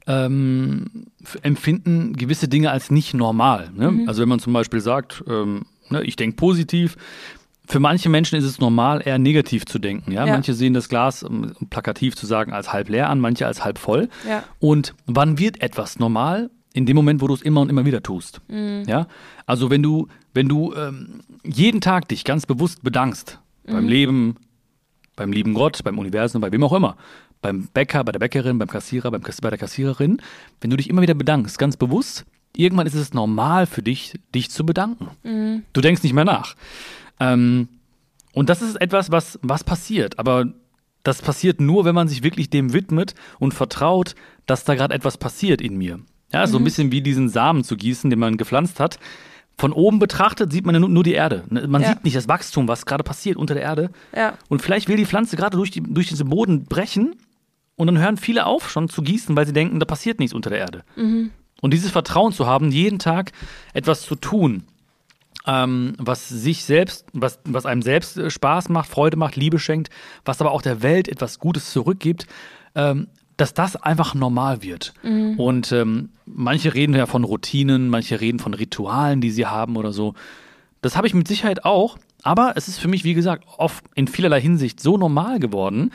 ähm, 0.07 1.07
empfinden 1.43 2.15
gewisse 2.15 2.49
Dinge 2.49 2.71
als 2.71 2.91
nicht 2.91 3.15
normal. 3.15 3.71
Ne? 3.75 3.91
Mhm. 3.91 4.09
Also 4.09 4.23
wenn 4.23 4.29
man 4.29 4.41
zum 4.41 4.53
Beispiel 4.53 4.81
sagt, 4.81 5.25
ähm, 5.27 5.67
ne, 5.89 6.03
ich 6.05 6.17
denke 6.17 6.37
positiv, 6.37 6.97
für 7.69 7.81
manche 7.81 8.09
Menschen 8.09 8.39
ist 8.39 8.45
es 8.45 8.61
normal, 8.61 9.03
eher 9.05 9.19
negativ 9.19 9.67
zu 9.67 9.79
denken. 9.79 10.13
Ja? 10.13 10.27
ja. 10.27 10.33
Manche 10.33 10.55
sehen 10.55 10.75
das 10.75 10.89
Glas, 10.89 11.23
um 11.23 11.53
plakativ 11.71 12.15
zu 12.17 12.27
sagen, 12.27 12.53
als 12.53 12.73
halb 12.73 12.89
leer 12.89 13.11
an, 13.11 13.21
manche 13.21 13.47
als 13.47 13.65
halb 13.65 13.79
voll. 13.79 14.09
Ja. 14.29 14.45
Und 14.59 14.95
wann 15.07 15.39
wird 15.39 15.61
etwas 15.61 15.99
normal? 15.99 16.51
In 16.73 16.85
dem 16.85 16.95
Moment, 16.95 17.23
wo 17.23 17.27
du 17.27 17.33
es 17.33 17.41
immer 17.41 17.63
und 17.63 17.71
immer 17.71 17.87
wieder 17.87 18.03
tust. 18.03 18.43
Mhm. 18.49 18.85
Ja? 18.87 19.07
Also 19.47 19.71
wenn 19.71 19.83
du, 19.83 20.09
wenn 20.35 20.49
du 20.49 20.75
ähm, 20.75 21.21
jeden 21.43 21.81
Tag 21.81 22.09
dich 22.09 22.25
ganz 22.25 22.45
bewusst 22.45 22.83
bedankst, 22.83 23.39
mhm. 23.65 23.73
beim 23.73 23.89
Leben, 23.89 24.37
beim 25.17 25.33
lieben 25.33 25.55
Gott, 25.55 25.83
beim 25.83 25.99
Universum, 25.99 26.43
bei 26.43 26.53
wem 26.53 26.63
auch 26.63 26.75
immer, 26.75 26.97
beim 27.41 27.69
Bäcker, 27.73 28.05
bei 28.05 28.13
der 28.13 28.19
Bäckerin, 28.19 28.59
beim 28.59 28.69
Kassierer, 28.69 29.11
beim 29.11 29.23
Kass 29.23 29.41
bei 29.41 29.49
der 29.49 29.59
Kassiererin, 29.59 30.21
wenn 30.61 30.71
du 30.71 30.77
dich 30.77 30.91
immer 30.91 31.01
wieder 31.01 31.15
bedankst, 31.15 31.59
ganz 31.59 31.77
bewusst, 31.77 32.27
irgendwann 32.55 32.87
ist 32.87 32.95
es 32.95 33.15
normal 33.15 33.67
für 33.67 33.83
dich, 33.83 34.15
dich 34.35 34.51
zu 34.51 34.67
bedanken. 34.67 35.09
Mhm. 35.23 35.63
Du 35.73 35.81
denkst 35.81 36.03
nicht 36.03 36.13
mehr 36.13 36.25
nach. 36.25 36.57
Ähm, 37.21 37.69
und 38.33 38.49
das 38.51 38.63
ist 38.63 38.77
etwas, 38.81 39.11
was, 39.11 39.39
was 39.43 39.65
passiert. 39.65 40.19
Aber 40.19 40.47
das 41.03 41.23
passiert 41.23 41.61
nur, 41.61 41.85
wenn 41.85 41.95
man 41.95 42.09
sich 42.09 42.23
wirklich 42.23 42.51
dem 42.51 42.73
widmet 42.73 43.15
und 43.39 43.55
vertraut, 43.55 44.15
dass 44.47 44.65
da 44.65 44.75
gerade 44.75 44.95
etwas 44.95 45.19
passiert 45.19 45.61
in 45.61 45.79
mir. 45.79 46.01
Ja, 46.33 46.47
so 46.47 46.59
mhm. 46.59 46.63
ein 46.63 46.65
bisschen 46.65 46.93
wie 46.93 47.01
diesen 47.01 47.29
Samen 47.29 47.65
zu 47.65 47.77
gießen, 47.77 48.11
den 48.11 48.19
man 48.19 48.37
gepflanzt 48.37 48.81
hat. 48.81 48.99
von 49.59 49.73
oben 49.73 49.99
betrachtet 49.99 50.53
sieht 50.53 50.67
man 50.67 50.75
ja 50.75 50.81
nur, 50.81 50.91
nur 50.91 51.05
die 51.05 51.15
Erde. 51.15 51.45
Ne, 51.49 51.67
man 51.67 51.81
ja. 51.81 51.89
sieht 51.89 52.05
nicht 52.05 52.17
das 52.17 52.29
Wachstum, 52.29 52.69
was 52.69 52.85
gerade 52.85 53.05
passiert 53.05 53.39
unter 53.39 53.55
der 53.55 53.63
Erde. 53.63 53.91
Ja. 54.15 54.35
Und 54.49 54.61
vielleicht 54.61 54.89
will 54.89 54.97
die 54.99 55.07
Pflanze 55.07 55.37
gerade 55.37 55.57
durch, 55.57 55.71
die, 55.71 55.83
durch 55.83 56.09
diesen 56.09 56.29
Boden 56.29 56.65
brechen 56.67 57.15
und 57.77 57.87
dann 57.87 57.99
hören 57.99 58.17
viele 58.17 58.45
auf, 58.45 58.71
schon 58.71 58.89
zu 58.89 59.01
gießen, 59.03 59.35
weil 59.37 59.47
sie 59.47 59.53
denken, 59.55 59.81
da 59.81 59.87
passiert 59.87 60.19
nichts 60.19 60.35
unter 60.35 60.51
der 60.51 60.59
Erde. 60.59 60.85
Mhm. 60.97 61.31
Und 61.63 61.73
dieses 61.73 61.91
Vertrauen 61.91 62.33
zu 62.33 62.47
haben, 62.47 62.71
jeden 62.71 62.99
Tag 62.99 63.33
etwas 63.73 64.03
zu 64.03 64.15
tun, 64.15 64.65
ähm, 65.47 65.95
was 65.99 66.29
sich 66.29 66.65
selbst, 66.65 67.07
was, 67.13 67.39
was 67.45 67.67
einem 67.67 67.83
selbst 67.83 68.17
äh, 68.17 68.31
Spaß 68.31 68.69
macht, 68.69 68.91
Freude 68.91 69.17
macht, 69.17 69.37
Liebe 69.37 69.59
schenkt, 69.59 69.91
was 70.25 70.41
aber 70.41 70.51
auch 70.51 70.63
der 70.63 70.83
Welt 70.83 71.09
etwas 71.09 71.39
Gutes 71.39 71.71
zurückgibt, 71.73 72.27
ähm, 72.75 73.09
dass 73.37 73.55
das 73.55 73.77
einfach 73.77 74.15
normal 74.15 74.63
wird. 74.63 74.93
Mhm. 75.03 75.39
Und 75.39 75.73
ähm, 75.73 76.11
manche 76.25 76.75
reden 76.75 76.95
ja 76.95 77.07
von 77.07 77.25
Routinen, 77.25 77.89
manche 77.89 78.21
reden 78.21 78.39
von 78.39 78.55
Ritualen, 78.55 79.21
die 79.21 79.31
sie 79.31 79.47
haben 79.47 79.77
oder 79.77 79.93
so. 79.93 80.15
Das 80.83 80.97
habe 80.97 81.07
ich 81.07 81.15
mit 81.15 81.29
Sicherheit 81.29 81.65
auch, 81.65 81.99
aber 82.23 82.55
es 82.57 82.69
ist 82.69 82.79
für 82.79 82.89
mich, 82.89 83.05
wie 83.05 83.15
gesagt, 83.15 83.45
oft 83.59 83.85
in 83.95 84.09
vielerlei 84.09 84.41
Hinsicht 84.41 84.81
so 84.81 84.97
normal 84.97 85.39
geworden, 85.39 85.93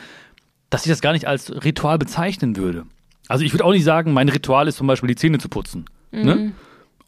dass 0.70 0.86
ich 0.86 0.90
das 0.90 1.00
gar 1.00 1.12
nicht 1.12 1.26
als 1.26 1.64
Ritual 1.64 1.98
bezeichnen 1.98 2.56
würde. 2.56 2.84
Also 3.28 3.44
ich 3.44 3.52
würde 3.52 3.64
auch 3.64 3.72
nicht 3.72 3.84
sagen, 3.84 4.12
mein 4.12 4.28
Ritual 4.28 4.68
ist 4.68 4.76
zum 4.76 4.86
Beispiel 4.86 5.08
die 5.08 5.16
Zähne 5.16 5.38
zu 5.38 5.48
putzen. 5.48 5.84
Ne? 6.10 6.20
Mhm. 6.20 6.24
Ne? 6.24 6.52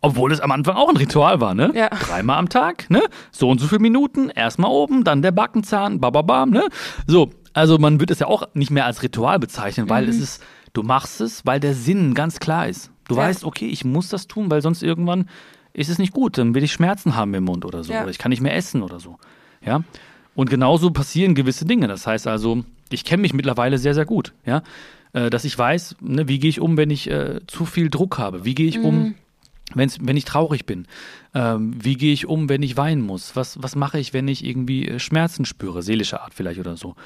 Obwohl 0.04 0.32
es 0.32 0.40
am 0.40 0.50
Anfang 0.50 0.76
auch 0.76 0.88
ein 0.88 0.96
Ritual 0.96 1.40
war, 1.40 1.54
ne? 1.54 1.72
Ja. 1.74 1.88
Dreimal 1.88 2.38
am 2.38 2.48
Tag, 2.48 2.90
ne? 2.90 3.02
So 3.30 3.48
und 3.48 3.60
so 3.60 3.66
viele 3.66 3.80
Minuten, 3.80 4.30
erstmal 4.30 4.70
oben, 4.70 5.04
dann 5.04 5.22
der 5.22 5.32
Backenzahn, 5.32 6.00
bababam, 6.00 6.50
ne? 6.50 6.68
So, 7.06 7.30
also 7.52 7.78
man 7.78 8.00
wird 8.00 8.10
es 8.10 8.18
ja 8.18 8.26
auch 8.26 8.48
nicht 8.54 8.70
mehr 8.70 8.84
als 8.84 9.02
Ritual 9.02 9.38
bezeichnen, 9.38 9.88
weil 9.88 10.04
mhm. 10.04 10.10
es 10.10 10.20
ist, 10.20 10.42
du 10.72 10.82
machst 10.82 11.20
es, 11.20 11.46
weil 11.46 11.60
der 11.60 11.74
Sinn 11.74 12.14
ganz 12.14 12.40
klar 12.40 12.68
ist. 12.68 12.90
Du 13.08 13.14
ja. 13.14 13.22
weißt, 13.22 13.44
okay, 13.44 13.66
ich 13.66 13.84
muss 13.84 14.08
das 14.08 14.26
tun, 14.26 14.50
weil 14.50 14.62
sonst 14.62 14.82
irgendwann 14.82 15.28
ist 15.72 15.90
es 15.90 15.98
nicht 15.98 16.12
gut, 16.12 16.38
dann 16.38 16.54
will 16.54 16.62
ich 16.62 16.72
Schmerzen 16.72 17.16
haben 17.16 17.34
im 17.34 17.44
Mund 17.44 17.64
oder 17.64 17.84
so, 17.84 17.92
ja. 17.92 18.02
oder 18.02 18.10
ich 18.10 18.18
kann 18.18 18.30
nicht 18.30 18.40
mehr 18.40 18.54
essen 18.54 18.82
oder 18.82 19.00
so. 19.00 19.18
Ja? 19.64 19.82
Und 20.34 20.50
genauso 20.50 20.90
passieren 20.90 21.34
gewisse 21.34 21.64
Dinge. 21.64 21.88
Das 21.88 22.06
heißt 22.06 22.26
also, 22.26 22.64
ich 22.90 23.04
kenne 23.04 23.22
mich 23.22 23.34
mittlerweile 23.34 23.78
sehr, 23.78 23.94
sehr 23.94 24.04
gut, 24.04 24.32
ja. 24.44 24.62
Äh, 25.12 25.30
dass 25.30 25.44
ich 25.44 25.56
weiß, 25.56 25.96
ne, 26.00 26.28
wie 26.28 26.38
gehe 26.38 26.50
ich 26.50 26.60
um, 26.60 26.76
wenn 26.76 26.90
ich 26.90 27.08
äh, 27.08 27.40
zu 27.46 27.64
viel 27.64 27.88
Druck 27.88 28.18
habe? 28.18 28.44
Wie 28.44 28.54
gehe 28.54 28.66
ich 28.66 28.78
mhm. 28.78 28.84
um, 28.84 29.14
wenn's, 29.72 29.98
wenn 30.00 30.16
ich 30.16 30.24
traurig 30.24 30.66
bin? 30.66 30.86
Ähm, 31.34 31.72
wie 31.82 31.96
gehe 31.96 32.12
ich 32.12 32.26
um, 32.26 32.48
wenn 32.48 32.62
ich 32.62 32.76
weinen 32.76 33.02
muss? 33.02 33.36
Was, 33.36 33.62
was 33.62 33.76
mache 33.76 33.98
ich, 33.98 34.12
wenn 34.12 34.28
ich 34.28 34.44
irgendwie 34.44 34.88
äh, 34.88 34.98
Schmerzen 34.98 35.44
spüre, 35.44 35.82
seelischer 35.82 36.22
Art 36.22 36.34
vielleicht 36.34 36.60
oder 36.60 36.76
so? 36.76 36.96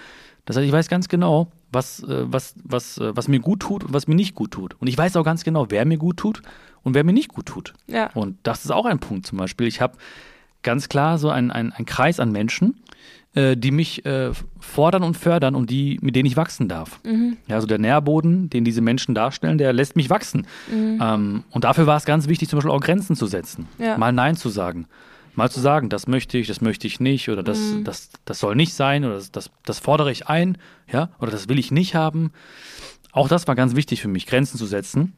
Das 0.45 0.57
heißt, 0.57 0.67
ich 0.67 0.73
weiß 0.73 0.89
ganz 0.89 1.09
genau, 1.09 1.53
was, 1.71 2.03
äh, 2.03 2.33
was, 2.33 2.55
was, 2.65 2.99
äh, 2.99 3.15
was 3.15 3.29
mir 3.29 3.41
gut 3.41 3.61
tut 3.61 3.85
und 3.85 3.93
was 3.93 4.07
mir 4.09 4.15
nicht 4.15 4.35
gut 4.35 4.53
tut. 4.53 4.75
Und 4.81 4.89
ich 4.89 4.97
weiß 4.97 5.17
auch 5.17 5.25
ganz 5.25 5.45
genau, 5.45 5.71
wer 5.71 5.85
mir 5.85 5.99
gut 5.99 6.17
tut 6.17 6.43
und 6.83 6.95
wer 6.95 7.05
mir 7.05 7.13
nicht 7.13 7.29
gut 7.29 7.47
tut. 7.47 7.75
Ja. 7.87 8.11
Und 8.15 8.39
das 8.43 8.65
ist 8.65 8.71
auch 8.71 8.87
ein 8.87 8.99
Punkt 8.99 9.27
zum 9.27 9.39
Beispiel. 9.39 9.67
Ich 9.67 9.81
habe 9.81 9.99
ganz 10.63 10.89
klar 10.89 11.19
so 11.19 11.31
einen 11.31 11.51
ein 11.51 11.87
Kreis 11.87 12.19
an 12.19 12.33
Menschen, 12.33 12.81
äh, 13.35 13.57
die 13.57 13.71
mich 13.71 14.05
äh, 14.07 14.33
fordern 14.59 15.03
und 15.03 15.17
fördern 15.17 15.55
und 15.55 15.71
die, 15.71 15.99
mit 16.01 16.17
denen 16.17 16.27
ich 16.27 16.37
wachsen 16.37 16.69
darf. 16.69 17.01
Mhm. 17.05 17.37
Ja, 17.47 17.57
also 17.57 17.67
der 17.67 17.79
Nährboden, 17.79 18.51
den 18.51 18.65
diese 18.65 18.81
Menschen 18.81 19.15
darstellen, 19.15 19.59
der 19.59 19.73
lässt 19.73 19.97
mich 19.97 20.11
wachsen. 20.11 20.47
Mhm. 20.71 20.99
Ähm, 21.03 21.45
und 21.51 21.65
dafür 21.65 21.87
war 21.87 21.97
es 21.97 22.05
ganz 22.05 22.29
wichtig, 22.29 22.49
zum 22.49 22.59
Beispiel 22.59 22.73
auch 22.73 22.81
Grenzen 22.81 23.17
zu 23.17 23.27
setzen, 23.27 23.69
ja. 23.79 23.99
mal 23.99 24.13
Nein 24.13 24.37
zu 24.37 24.49
sagen. 24.49 24.87
Mal 25.35 25.51
zu 25.51 25.61
sagen, 25.61 25.89
das 25.89 26.09
möchte 26.09 26.37
ich, 26.37 26.49
das 26.49 26.61
möchte 26.61 26.87
ich 26.87 26.99
nicht, 26.99 27.29
oder 27.29 27.43
das, 27.43 27.59
mhm. 27.59 27.85
das, 27.85 28.11
das 28.25 28.41
soll 28.41 28.57
nicht 28.57 28.75
sein, 28.75 29.05
oder 29.05 29.15
das, 29.15 29.31
das, 29.31 29.51
das 29.65 29.79
fordere 29.79 30.11
ich 30.11 30.27
ein, 30.27 30.59
ja, 30.91 31.11
oder 31.21 31.31
das 31.31 31.49
will 31.49 31.59
ich 31.59 31.71
nicht 31.71 31.95
haben. 31.95 32.33
Auch 33.13 33.29
das 33.29 33.47
war 33.47 33.55
ganz 33.55 33.77
wichtig 33.77 34.03
für 34.03 34.09
mich, 34.09 34.27
Grenzen 34.27 34.59
zu 34.59 34.67
setzen 34.67 35.13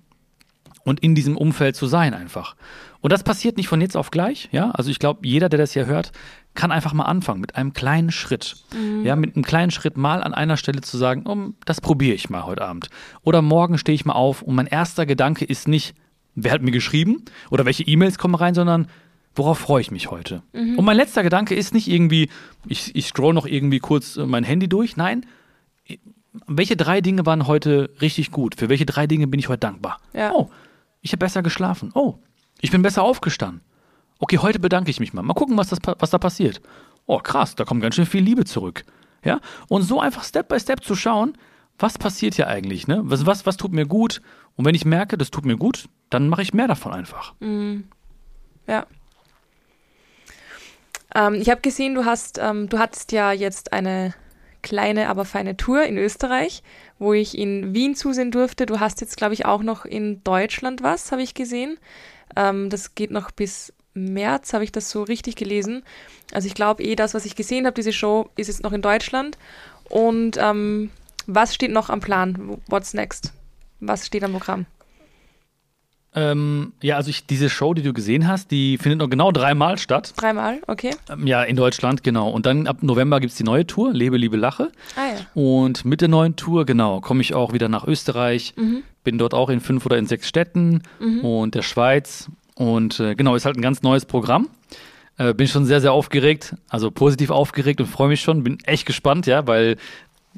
und 0.84 1.00
in 1.00 1.14
diesem 1.14 1.36
Umfeld 1.36 1.76
zu 1.76 1.86
sein 1.86 2.14
einfach. 2.14 2.56
Und 3.00 3.12
das 3.12 3.22
passiert 3.22 3.56
nicht 3.56 3.68
von 3.68 3.80
jetzt 3.80 3.96
auf 3.96 4.10
gleich, 4.10 4.48
ja. 4.52 4.70
Also 4.72 4.90
ich 4.90 4.98
glaube, 4.98 5.20
jeder, 5.26 5.48
der 5.48 5.58
das 5.58 5.72
hier 5.72 5.86
hört, 5.86 6.12
kann 6.54 6.72
einfach 6.72 6.92
mal 6.92 7.04
anfangen 7.04 7.40
mit 7.40 7.56
einem 7.56 7.72
kleinen 7.72 8.10
Schritt. 8.10 8.56
Mhm. 8.74 9.04
Ja, 9.04 9.16
mit 9.16 9.36
einem 9.36 9.44
kleinen 9.44 9.70
Schritt 9.70 9.96
mal 9.96 10.22
an 10.22 10.34
einer 10.34 10.56
Stelle 10.56 10.80
zu 10.80 10.96
sagen, 10.98 11.24
oh, 11.26 11.54
das 11.64 11.80
probiere 11.80 12.14
ich 12.14 12.28
mal 12.28 12.44
heute 12.44 12.62
Abend. 12.62 12.88
Oder 13.22 13.42
morgen 13.42 13.78
stehe 13.78 13.94
ich 13.94 14.04
mal 14.04 14.14
auf 14.14 14.42
und 14.42 14.54
mein 14.54 14.66
erster 14.66 15.06
Gedanke 15.06 15.44
ist 15.44 15.68
nicht, 15.68 15.94
wer 16.34 16.52
hat 16.52 16.62
mir 16.62 16.72
geschrieben 16.72 17.24
oder 17.50 17.64
welche 17.64 17.84
E-Mails 17.84 18.18
kommen 18.18 18.34
rein, 18.34 18.54
sondern 18.54 18.88
worauf 19.34 19.58
freue 19.58 19.80
ich 19.80 19.90
mich 19.90 20.10
heute? 20.10 20.42
Mhm. 20.52 20.78
Und 20.78 20.84
mein 20.84 20.96
letzter 20.96 21.22
Gedanke 21.22 21.54
ist 21.54 21.72
nicht 21.72 21.88
irgendwie, 21.88 22.28
ich, 22.66 22.94
ich 22.94 23.06
scroll 23.06 23.32
noch 23.32 23.46
irgendwie 23.46 23.78
kurz 23.78 24.16
äh, 24.16 24.26
mein 24.26 24.44
Handy 24.44 24.68
durch. 24.68 24.96
Nein, 24.96 25.24
welche 26.46 26.76
drei 26.76 27.00
Dinge 27.00 27.26
waren 27.26 27.46
heute 27.46 27.90
richtig 28.00 28.30
gut? 28.30 28.54
Für 28.56 28.68
welche 28.68 28.86
drei 28.86 29.06
Dinge 29.06 29.26
bin 29.26 29.40
ich 29.40 29.48
heute 29.48 29.60
dankbar? 29.60 29.98
Ja. 30.12 30.32
Oh, 30.32 30.50
ich 31.00 31.12
habe 31.12 31.18
besser 31.18 31.42
geschlafen. 31.42 31.90
Oh, 31.94 32.18
ich 32.60 32.70
bin 32.70 32.82
besser 32.82 33.02
aufgestanden. 33.02 33.62
Okay, 34.18 34.38
heute 34.38 34.58
bedanke 34.58 34.90
ich 34.90 35.00
mich 35.00 35.12
mal. 35.12 35.22
Mal 35.22 35.34
gucken, 35.34 35.56
was, 35.56 35.68
das, 35.68 35.78
was 35.98 36.10
da 36.10 36.18
passiert. 36.18 36.60
Oh, 37.06 37.18
krass, 37.18 37.54
da 37.54 37.64
kommt 37.64 37.82
ganz 37.82 37.94
schön 37.94 38.06
viel 38.06 38.22
Liebe 38.22 38.44
zurück. 38.44 38.84
Ja? 39.24 39.40
Und 39.68 39.82
so 39.82 40.00
einfach 40.00 40.24
Step 40.24 40.48
by 40.48 40.60
Step 40.60 40.84
zu 40.84 40.94
schauen, 40.94 41.36
was 41.78 41.96
passiert 41.96 42.34
hier 42.34 42.46
eigentlich? 42.46 42.86
Ne? 42.86 43.00
Was, 43.04 43.24
was, 43.24 43.46
was 43.46 43.56
tut 43.56 43.72
mir 43.72 43.86
gut? 43.86 44.20
Und 44.56 44.66
wenn 44.66 44.74
ich 44.74 44.84
merke, 44.84 45.16
das 45.16 45.30
tut 45.30 45.46
mir 45.46 45.56
gut, 45.56 45.88
dann 46.10 46.28
mache 46.28 46.42
ich 46.42 46.52
mehr 46.52 46.68
davon 46.68 46.92
einfach. 46.92 47.34
Mhm. 47.40 47.84
Ja. 48.66 48.86
Ähm, 51.14 51.34
ich 51.34 51.48
habe 51.48 51.62
gesehen, 51.62 51.94
du 51.94 52.04
hast, 52.04 52.38
ähm, 52.38 52.68
du 52.68 52.78
hattest 52.78 53.12
ja 53.12 53.32
jetzt 53.32 53.72
eine 53.72 54.14
kleine, 54.62 55.08
aber 55.08 55.24
feine 55.24 55.56
Tour 55.56 55.84
in 55.84 55.96
Österreich, 55.96 56.62
wo 57.00 57.14
ich 57.14 57.36
in 57.36 57.74
Wien 57.74 57.96
zusehen 57.96 58.30
durfte. 58.30 58.66
Du 58.66 58.78
hast 58.78 59.00
jetzt, 59.00 59.16
glaube 59.16 59.34
ich, 59.34 59.46
auch 59.46 59.62
noch 59.62 59.84
in 59.84 60.22
Deutschland 60.22 60.82
was, 60.84 61.10
habe 61.10 61.22
ich 61.22 61.34
gesehen. 61.34 61.78
Ähm, 62.36 62.70
das 62.70 62.94
geht 62.94 63.10
noch 63.10 63.32
bis 63.32 63.72
März, 63.94 64.52
habe 64.52 64.62
ich 64.62 64.70
das 64.70 64.90
so 64.90 65.02
richtig 65.02 65.34
gelesen. 65.34 65.82
Also 66.32 66.46
ich 66.46 66.54
glaube 66.54 66.84
eh, 66.84 66.94
das, 66.94 67.14
was 67.14 67.24
ich 67.24 67.34
gesehen 67.34 67.66
habe, 67.66 67.74
diese 67.74 67.92
Show, 67.92 68.30
ist 68.36 68.46
jetzt 68.46 68.62
noch 68.62 68.72
in 68.72 68.82
Deutschland. 68.82 69.38
Und 69.88 70.36
ähm, 70.38 70.90
was 71.26 71.54
steht 71.54 71.72
noch 71.72 71.88
am 71.90 72.00
Plan? 72.00 72.58
What's 72.68 72.94
next? 72.94 73.32
Was 73.80 74.06
steht 74.06 74.22
am 74.22 74.32
Programm? 74.32 74.66
Ähm, 76.12 76.72
ja, 76.82 76.96
also 76.96 77.08
ich, 77.10 77.26
diese 77.26 77.48
Show, 77.48 77.72
die 77.72 77.82
du 77.82 77.92
gesehen 77.92 78.26
hast, 78.26 78.50
die 78.50 78.78
findet 78.78 78.98
noch 78.98 79.08
genau 79.08 79.30
dreimal 79.30 79.78
statt. 79.78 80.12
Dreimal, 80.16 80.60
okay. 80.66 80.90
Ähm, 81.08 81.26
ja, 81.26 81.42
in 81.44 81.54
Deutschland, 81.54 82.02
genau. 82.02 82.30
Und 82.30 82.46
dann 82.46 82.66
ab 82.66 82.82
November 82.82 83.20
gibt 83.20 83.30
es 83.30 83.36
die 83.36 83.44
neue 83.44 83.66
Tour, 83.66 83.92
Lebe, 83.92 84.16
Liebe, 84.16 84.36
Lache. 84.36 84.72
Ah 84.96 85.14
ja. 85.14 85.40
Und 85.40 85.84
mit 85.84 86.00
der 86.00 86.08
neuen 86.08 86.34
Tour, 86.34 86.66
genau, 86.66 87.00
komme 87.00 87.20
ich 87.20 87.34
auch 87.34 87.52
wieder 87.52 87.68
nach 87.68 87.86
Österreich. 87.86 88.54
Mhm. 88.56 88.82
Bin 89.04 89.18
dort 89.18 89.34
auch 89.34 89.50
in 89.50 89.60
fünf 89.60 89.86
oder 89.86 89.98
in 89.98 90.06
sechs 90.06 90.28
Städten 90.28 90.82
mhm. 90.98 91.24
und 91.24 91.54
der 91.54 91.62
Schweiz. 91.62 92.28
Und 92.56 92.98
äh, 92.98 93.14
genau, 93.14 93.36
ist 93.36 93.44
halt 93.44 93.56
ein 93.56 93.62
ganz 93.62 93.82
neues 93.82 94.04
Programm. 94.04 94.48
Äh, 95.16 95.32
bin 95.32 95.46
schon 95.46 95.64
sehr, 95.64 95.80
sehr 95.80 95.92
aufgeregt, 95.92 96.56
also 96.68 96.90
positiv 96.90 97.30
aufgeregt 97.30 97.80
und 97.80 97.86
freue 97.86 98.08
mich 98.08 98.20
schon. 98.20 98.42
Bin 98.42 98.58
echt 98.64 98.84
gespannt, 98.84 99.26
ja, 99.26 99.46
weil 99.46 99.76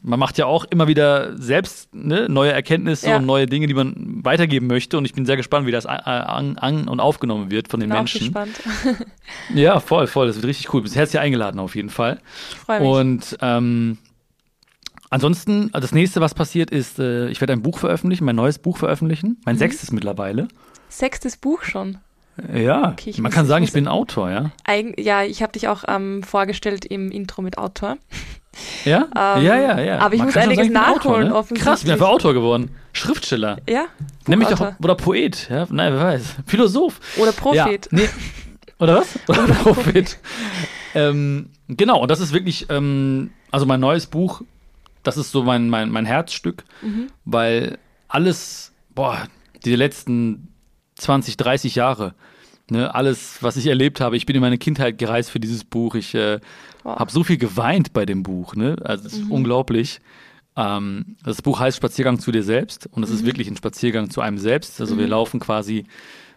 man 0.00 0.18
macht 0.18 0.38
ja 0.38 0.46
auch 0.46 0.64
immer 0.64 0.88
wieder 0.88 1.36
selbst 1.36 1.94
ne, 1.94 2.28
neue 2.28 2.52
Erkenntnisse 2.52 3.10
ja. 3.10 3.16
und 3.16 3.26
neue 3.26 3.46
Dinge, 3.46 3.66
die 3.66 3.74
man 3.74 4.24
weitergeben 4.24 4.66
möchte. 4.66 4.96
Und 4.98 5.04
ich 5.04 5.12
bin 5.12 5.26
sehr 5.26 5.36
gespannt, 5.36 5.66
wie 5.66 5.70
das 5.70 5.86
an, 5.86 6.56
an 6.56 6.88
und 6.88 7.00
aufgenommen 7.00 7.50
wird 7.50 7.68
von 7.68 7.80
den 7.80 7.90
bin 7.90 7.98
Menschen. 7.98 8.34
Auch 8.34 8.44
gespannt. 8.44 8.60
ja, 9.54 9.80
voll, 9.80 10.06
voll. 10.06 10.26
Das 10.26 10.36
wird 10.36 10.46
richtig 10.46 10.72
cool. 10.72 10.80
Du 10.80 10.84
bist 10.84 10.96
herzlich 10.96 11.20
eingeladen 11.20 11.60
auf 11.60 11.76
jeden 11.76 11.90
Fall. 11.90 12.20
Ich 12.50 12.56
freue 12.56 12.80
mich. 12.80 12.88
Und 12.88 13.38
ähm, 13.42 13.98
ansonsten, 15.10 15.70
das 15.72 15.92
nächste, 15.92 16.20
was 16.20 16.34
passiert, 16.34 16.70
ist, 16.70 16.98
äh, 16.98 17.28
ich 17.28 17.40
werde 17.40 17.52
ein 17.52 17.62
Buch 17.62 17.78
veröffentlichen, 17.78 18.24
mein 18.24 18.36
neues 18.36 18.58
Buch 18.58 18.78
veröffentlichen. 18.78 19.40
Mein 19.44 19.56
mhm. 19.56 19.60
sechstes 19.60 19.92
mittlerweile. 19.92 20.48
Sechstes 20.88 21.36
Buch 21.36 21.62
schon. 21.62 21.98
Ja, 22.54 22.92
okay, 22.92 23.12
man 23.16 23.24
muss, 23.24 23.34
kann 23.34 23.46
sagen, 23.46 23.62
ich 23.62 23.72
bin 23.72 23.86
Autor, 23.86 24.30
ja. 24.30 24.52
Eigen, 24.64 24.94
ja, 24.98 25.22
ich 25.22 25.42
habe 25.42 25.52
dich 25.52 25.68
auch 25.68 25.84
ähm, 25.86 26.22
vorgestellt 26.22 26.86
im 26.86 27.10
Intro 27.10 27.42
mit 27.42 27.58
Autor. 27.58 27.98
Ja? 28.84 29.08
ähm, 29.16 29.44
ja, 29.44 29.56
ja, 29.56 29.80
ja. 29.80 29.98
Aber 29.98 30.14
ich 30.14 30.18
man 30.18 30.28
muss 30.28 30.36
einiges 30.36 30.68
nachholen, 30.70 31.32
Autor, 31.32 31.54
ne? 31.54 31.60
Krass, 31.60 31.80
ich 31.80 31.84
bin 31.84 31.92
einfach 31.92 32.08
Autor 32.08 32.34
geworden. 32.34 32.70
Schriftsteller. 32.92 33.58
Ja. 33.68 33.86
Nämlich 34.26 34.48
doch, 34.48 34.74
oder 34.82 34.94
Poet, 34.94 35.48
ja, 35.50 35.66
nein, 35.70 35.92
wer 35.94 36.00
weiß. 36.00 36.36
Philosoph. 36.46 37.00
Oder 37.16 37.32
Prophet. 37.32 37.88
Ja, 37.90 37.98
nee. 37.98 38.08
Oder 38.78 38.96
was? 38.96 39.18
Oder, 39.28 39.44
oder 39.44 39.54
Prophet. 39.54 40.18
ähm, 40.94 41.50
genau, 41.68 42.00
und 42.00 42.10
das 42.10 42.20
ist 42.20 42.32
wirklich, 42.32 42.66
ähm, 42.68 43.30
also 43.52 43.64
mein 43.64 43.78
neues 43.78 44.06
Buch, 44.06 44.42
das 45.04 45.16
ist 45.16 45.30
so 45.30 45.44
mein, 45.44 45.68
mein, 45.68 45.88
mein 45.90 46.04
Herzstück, 46.04 46.64
mhm. 46.82 47.06
weil 47.24 47.78
alles, 48.08 48.72
boah, 48.94 49.28
die 49.64 49.76
letzten 49.76 50.48
20, 50.96 51.36
30 51.36 51.76
Jahre, 51.76 52.14
ne, 52.70 52.92
alles, 52.94 53.38
was 53.40 53.56
ich 53.56 53.66
erlebt 53.66 54.00
habe, 54.00 54.16
ich 54.16 54.26
bin 54.26 54.34
in 54.34 54.42
meine 54.42 54.58
Kindheit 54.58 54.98
gereist 54.98 55.30
für 55.30 55.40
dieses 55.40 55.64
Buch, 55.64 55.94
ich 55.94 56.14
äh, 56.14 56.40
habe 56.84 57.10
so 57.10 57.24
viel 57.24 57.38
geweint 57.38 57.92
bei 57.92 58.06
dem 58.06 58.22
Buch, 58.22 58.54
ne? 58.54 58.76
Also 58.82 59.06
es 59.06 59.14
ist 59.14 59.24
mhm. 59.24 59.32
unglaublich. 59.32 60.00
Ähm, 60.56 61.16
das 61.24 61.42
Buch 61.42 61.60
heißt 61.60 61.76
Spaziergang 61.76 62.18
zu 62.18 62.32
dir 62.32 62.42
selbst 62.42 62.88
und 62.90 63.02
es 63.02 63.10
mhm. 63.10 63.16
ist 63.16 63.26
wirklich 63.26 63.48
ein 63.48 63.56
Spaziergang 63.56 64.10
zu 64.10 64.20
einem 64.20 64.38
selbst. 64.38 64.80
Also 64.80 64.94
mhm. 64.94 65.00
wir 65.00 65.08
laufen 65.08 65.40
quasi 65.40 65.84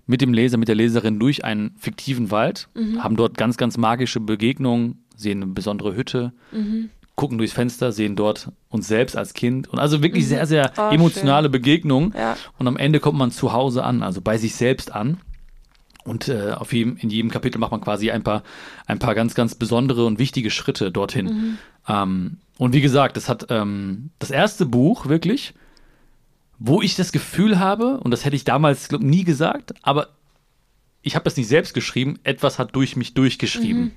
mit 0.07 0.21
dem 0.21 0.33
Leser, 0.33 0.57
mit 0.57 0.67
der 0.67 0.75
Leserin 0.75 1.19
durch 1.19 1.43
einen 1.43 1.75
fiktiven 1.77 2.31
Wald, 2.31 2.69
mhm. 2.75 3.03
haben 3.03 3.15
dort 3.15 3.37
ganz, 3.37 3.57
ganz 3.57 3.77
magische 3.77 4.19
Begegnungen, 4.19 5.03
sehen 5.15 5.41
eine 5.41 5.51
besondere 5.51 5.95
Hütte, 5.95 6.31
mhm. 6.51 6.89
gucken 7.15 7.37
durchs 7.37 7.53
Fenster, 7.53 7.91
sehen 7.91 8.15
dort 8.15 8.51
uns 8.69 8.87
selbst 8.87 9.17
als 9.17 9.33
Kind 9.33 9.67
und 9.67 9.79
also 9.79 10.03
wirklich 10.03 10.25
mhm. 10.25 10.29
sehr, 10.29 10.45
sehr 10.45 10.71
oh, 10.77 10.89
emotionale 10.93 11.49
Begegnungen. 11.49 12.13
Ja. 12.15 12.37
Und 12.59 12.67
am 12.67 12.77
Ende 12.77 12.99
kommt 12.99 13.17
man 13.17 13.31
zu 13.31 13.51
Hause 13.53 13.83
an, 13.83 14.03
also 14.03 14.21
bei 14.21 14.37
sich 14.37 14.55
selbst 14.55 14.93
an. 14.93 15.17
Und 16.06 16.28
äh, 16.28 16.51
auf 16.51 16.72
jedem, 16.72 16.97
in 16.97 17.10
jedem 17.10 17.32
Kapitel 17.32 17.58
macht 17.58 17.72
man 17.72 17.82
quasi 17.82 18.12
ein 18.12 18.24
paar, 18.24 18.43
ein 18.86 18.99
paar 18.99 19.16
ganz, 19.16 19.34
ganz 19.34 19.56
besondere 19.56 20.06
und 20.06 20.20
wichtige 20.20 20.51
Schritte 20.51 20.91
dorthin. 20.91 21.26
Mhm. 21.26 21.58
Ähm, 21.88 22.38
und 22.58 22.74
wie 22.74 22.82
gesagt, 22.82 23.18
es 23.18 23.28
hat 23.28 23.47
ähm, 23.49 24.12
das 24.20 24.30
erste 24.30 24.68
Buch 24.68 25.08
wirklich, 25.08 25.56
wo 26.60 26.82
ich 26.82 26.95
das 26.95 27.12
Gefühl 27.12 27.60
habe, 27.60 27.99
und 27.99 28.12
das 28.12 28.24
hätte 28.24 28.36
ich 28.36 28.43
damals 28.43 28.88
glaub, 28.88 29.01
nie 29.01 29.24
gesagt, 29.24 29.74
aber 29.82 30.10
ich 31.01 31.16
habe 31.16 31.24
das 31.24 31.38
nicht 31.38 31.47
selbst 31.47 31.74
geschrieben, 31.74 32.20
etwas 32.24 32.60
hat 32.60 32.76
durch 32.76 32.95
mich 32.95 33.14
durchgeschrieben. 33.16 33.82
Mhm. 33.82 33.91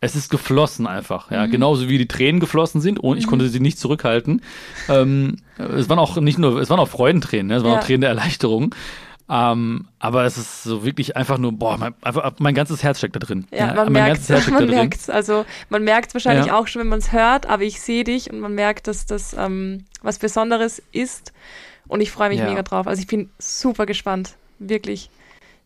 Es 0.00 0.14
ist 0.14 0.28
geflossen 0.28 0.86
einfach, 0.86 1.30
ja, 1.30 1.46
mhm. 1.46 1.50
genauso 1.50 1.88
wie 1.88 1.96
die 1.96 2.06
Tränen 2.06 2.40
geflossen 2.40 2.82
sind 2.82 3.00
und 3.00 3.16
ich 3.16 3.24
mhm. 3.24 3.30
konnte 3.30 3.48
sie 3.48 3.60
nicht 3.60 3.78
zurückhalten. 3.78 4.42
Ähm, 4.90 5.36
es 5.56 5.88
waren 5.88 5.98
auch 5.98 6.16
nicht 6.18 6.38
nur, 6.38 6.60
es 6.60 6.68
waren 6.68 6.78
auch 6.78 6.88
Freudentränen, 6.88 7.46
ne? 7.46 7.56
es 7.56 7.62
waren 7.64 7.72
ja. 7.72 7.78
auch 7.78 7.84
Tränen 7.84 8.02
der 8.02 8.10
Erleichterung. 8.10 8.74
Ähm, 9.28 9.88
aber 9.98 10.24
es 10.24 10.38
ist 10.38 10.62
so 10.62 10.84
wirklich 10.84 11.16
einfach 11.16 11.38
nur, 11.38 11.52
boah, 11.52 11.76
mein, 11.78 11.94
einfach, 12.02 12.34
mein 12.38 12.54
ganzes 12.54 12.82
Herz 12.84 12.98
steckt 12.98 13.16
da 13.16 13.20
drin. 13.20 13.46
Ja, 13.50 13.74
man 13.74 13.92
merkt 13.92 14.28
es. 14.28 14.50
Man 14.50 14.68
merkt's. 14.68 15.10
Also 15.10 15.44
man 15.68 15.82
merkt 15.82 16.08
es 16.08 16.14
wahrscheinlich 16.14 16.46
ja. 16.46 16.58
auch 16.58 16.68
schon, 16.68 16.80
wenn 16.80 16.88
man 16.88 17.00
es 17.00 17.12
hört, 17.12 17.46
aber 17.46 17.64
ich 17.64 17.80
sehe 17.80 18.04
dich 18.04 18.30
und 18.30 18.38
man 18.38 18.54
merkt, 18.54 18.86
dass 18.86 19.04
das 19.06 19.34
ähm, 19.36 19.84
was 20.02 20.18
Besonderes 20.18 20.80
ist. 20.92 21.32
Und 21.88 22.00
ich 22.00 22.10
freue 22.10 22.28
mich 22.28 22.38
ja. 22.38 22.48
mega 22.48 22.62
drauf. 22.62 22.86
Also 22.86 23.00
ich 23.00 23.06
bin 23.06 23.30
super 23.38 23.86
gespannt. 23.86 24.36
Wirklich. 24.58 25.10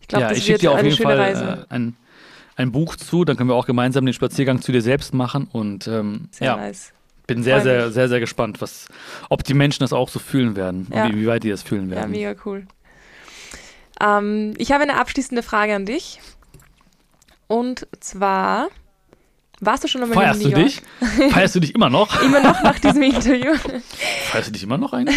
Ich 0.01 0.09
glaube, 0.09 0.25
ja, 0.25 0.29
das 0.31 0.47
wird 0.49 0.63
dir 0.63 0.73
auf 0.73 0.79
eine 0.79 0.89
jeden 0.89 0.97
schöne 0.97 1.11
Fall, 1.11 1.19
Reise. 1.19 1.67
Äh, 1.71 1.75
ein, 1.75 1.97
ein 2.57 2.73
Buch 2.73 2.97
zu, 2.97 3.25
dann 3.25 3.37
können 3.37 3.49
wir 3.49 3.55
auch 3.55 3.67
gemeinsam 3.67 4.05
den 4.07 4.15
Spaziergang 4.15 4.61
zu 4.63 4.73
dir 4.73 4.83
selbst 4.83 5.15
machen. 5.15 5.49
Und 5.53 5.87
ähm, 5.87 6.29
sehr 6.31 6.47
ja, 6.47 6.57
nice. 6.57 6.93
bin 7.27 7.43
sehr, 7.43 7.61
sehr, 7.61 7.91
sehr, 7.91 8.09
sehr 8.09 8.21
gespannt, 8.21 8.61
was, 8.61 8.89
ob 9.29 9.45
die 9.45 9.55
Menschen 9.55 9.83
das 9.83 9.93
auch 9.93 10.09
so 10.09 10.19
fühlen 10.19 10.57
werden 10.57 10.87
ja. 10.93 11.05
und 11.05 11.13
wie, 11.13 11.21
wie 11.23 11.27
weit 11.27 11.45
die 11.45 11.51
das 11.51 11.63
fühlen 11.63 11.91
werden. 11.91 12.15
Ja, 12.15 12.31
mega 12.33 12.43
cool. 12.45 12.67
Ähm, 14.01 14.55
ich 14.57 14.73
habe 14.73 14.83
eine 14.83 14.97
abschließende 14.97 15.43
Frage 15.43 15.75
an 15.75 15.87
dich. 15.87 16.21
Und 17.47 17.87
zwar, 18.01 18.69
warst 19.61 19.85
du 19.85 19.89
schon 19.89 20.03
einmal 20.03 20.17
Feierst 20.17 20.43
in 20.43 20.51
New 20.51 20.57
York? 20.57 20.71
du 21.01 21.07
dich? 21.19 21.33
Feierst 21.33 21.55
du 21.55 21.61
dich 21.61 21.75
immer 21.75 21.91
noch? 21.91 22.23
immer 22.23 22.41
noch 22.41 22.63
nach 22.63 22.79
diesem 22.79 23.03
Interview. 23.03 23.55
Feierst 24.31 24.49
du 24.49 24.53
dich 24.53 24.63
immer 24.63 24.79
noch 24.79 24.93
eigentlich? 24.93 25.17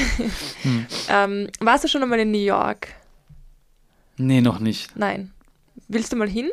Hm. 0.63 0.85
Ähm, 1.09 1.47
warst 1.59 1.83
du 1.83 1.87
schon 1.87 2.03
einmal 2.03 2.19
in 2.19 2.31
New 2.31 2.39
York? 2.39 2.87
Nee, 4.17 4.41
noch 4.41 4.59
nicht. 4.59 4.95
Nein. 4.95 5.31
Willst 5.87 6.11
du 6.11 6.15
mal 6.15 6.29
hin? 6.29 6.49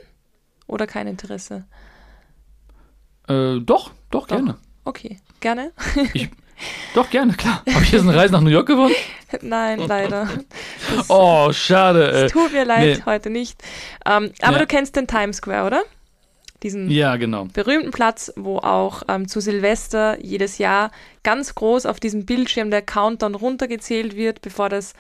Oder 0.67 0.87
kein 0.87 1.07
Interesse? 1.07 1.65
Äh, 3.29 3.59
doch, 3.61 3.91
doch, 4.11 4.27
doch, 4.27 4.27
gerne. 4.29 4.57
Okay, 4.85 5.19
gerne. 5.41 5.73
ich, 6.15 6.31
doch, 6.95 7.11
gerne, 7.11 7.35
klar. 7.35 7.63
Habe 7.73 7.85
ich 7.85 7.93
jetzt 7.93 8.03
eine 8.03 8.15
Reise 8.15 8.33
nach 8.33 8.41
New 8.41 8.51
York 8.51 8.67
gewonnen? 8.67 8.95
Nein, 9.43 9.81
leider. 9.87 10.29
Das, 10.97 11.09
oh, 11.09 11.53
schade. 11.53 12.09
Es 12.09 12.33
tut 12.33 12.53
mir 12.53 12.65
leid, 12.65 12.99
nee. 12.99 13.03
heute 13.07 13.31
nicht. 13.31 13.63
Ähm, 14.05 14.33
aber 14.41 14.55
ja. 14.55 14.59
du 14.59 14.67
kennst 14.67 14.97
den 14.97 15.07
Times 15.07 15.37
Square, 15.37 15.67
oder? 15.67 15.83
Diesen 16.63 16.91
ja, 16.91 17.17
genau. 17.17 17.47
berühmten 17.47 17.91
Platz, 17.91 18.33
wo 18.37 18.59
auch 18.59 19.03
ähm, 19.09 19.29
zu 19.29 19.41
Silvester 19.41 20.19
jedes 20.21 20.59
Jahr 20.59 20.91
ganz 21.23 21.55
groß 21.55 21.87
auf 21.87 22.01
diesem 22.01 22.27
Bildschirm 22.27 22.71
der 22.71 22.83
Countdown 22.83 23.35
runtergezählt 23.35 24.15
wird, 24.15 24.43
bevor 24.43 24.69
das 24.69 24.93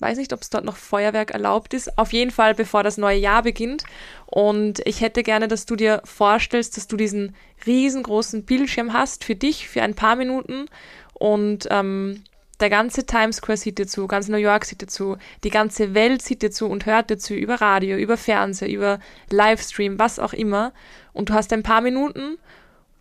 weiß 0.00 0.18
nicht, 0.18 0.32
ob 0.32 0.40
es 0.40 0.50
dort 0.50 0.64
noch 0.64 0.76
Feuerwerk 0.76 1.30
erlaubt 1.32 1.74
ist. 1.74 1.98
Auf 1.98 2.12
jeden 2.12 2.30
Fall, 2.30 2.54
bevor 2.54 2.82
das 2.82 2.96
neue 2.96 3.18
Jahr 3.18 3.42
beginnt. 3.42 3.84
Und 4.26 4.80
ich 4.86 5.00
hätte 5.00 5.22
gerne, 5.22 5.48
dass 5.48 5.66
du 5.66 5.76
dir 5.76 6.02
vorstellst, 6.04 6.76
dass 6.76 6.86
du 6.86 6.96
diesen 6.96 7.34
riesengroßen 7.66 8.44
Bildschirm 8.44 8.92
hast 8.92 9.24
für 9.24 9.34
dich, 9.34 9.68
für 9.68 9.82
ein 9.82 9.94
paar 9.94 10.16
Minuten. 10.16 10.66
Und 11.14 11.68
ähm, 11.70 12.22
der 12.60 12.70
ganze 12.70 13.06
Times 13.06 13.36
Square 13.36 13.56
sieht 13.56 13.78
dir 13.78 13.86
zu, 13.86 14.06
ganz 14.06 14.28
New 14.28 14.36
York 14.36 14.66
sieht 14.66 14.82
dir 14.82 14.86
zu, 14.86 15.16
die 15.44 15.50
ganze 15.50 15.94
Welt 15.94 16.22
sieht 16.22 16.42
dir 16.42 16.50
zu 16.50 16.66
und 16.66 16.86
hört 16.86 17.10
dir 17.10 17.18
zu 17.18 17.34
über 17.34 17.60
Radio, 17.60 17.96
über 17.96 18.16
Fernseher, 18.16 18.68
über 18.68 19.00
Livestream, 19.30 19.98
was 19.98 20.18
auch 20.18 20.34
immer. 20.34 20.72
Und 21.12 21.30
du 21.30 21.34
hast 21.34 21.52
ein 21.52 21.62
paar 21.62 21.80
Minuten, 21.80 22.36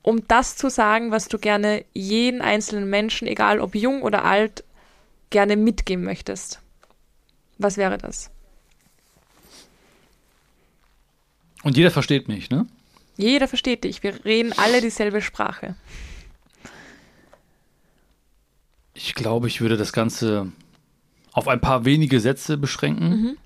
um 0.01 0.25
das 0.27 0.55
zu 0.55 0.69
sagen, 0.69 1.11
was 1.11 1.27
du 1.27 1.37
gerne 1.37 1.83
jeden 1.93 2.41
einzelnen 2.41 2.89
Menschen, 2.89 3.27
egal 3.27 3.59
ob 3.59 3.75
jung 3.75 4.01
oder 4.01 4.23
alt, 4.23 4.63
gerne 5.29 5.57
mitgeben 5.57 6.05
möchtest. 6.05 6.61
Was 7.59 7.77
wäre 7.77 7.97
das? 7.97 8.31
Und 11.61 11.77
jeder 11.77 11.91
versteht 11.91 12.27
mich, 12.27 12.49
ne? 12.49 12.65
Jeder 13.17 13.49
versteht 13.49 13.83
dich. 13.83 14.01
Wir 14.01 14.23
reden 14.23 14.53
alle 14.57 14.79
dieselbe 14.79 15.21
Sprache. 15.21 15.75
Ich 18.93 19.13
glaube, 19.13 19.47
ich 19.47 19.59
würde 19.59 19.75
das 19.75 19.91
Ganze 19.91 20.51
auf 21.33 21.49
ein 21.49 21.59
paar 21.59 21.83
wenige 21.83 22.21
Sätze 22.21 22.57
beschränken. 22.57 23.09
Mhm. 23.09 23.37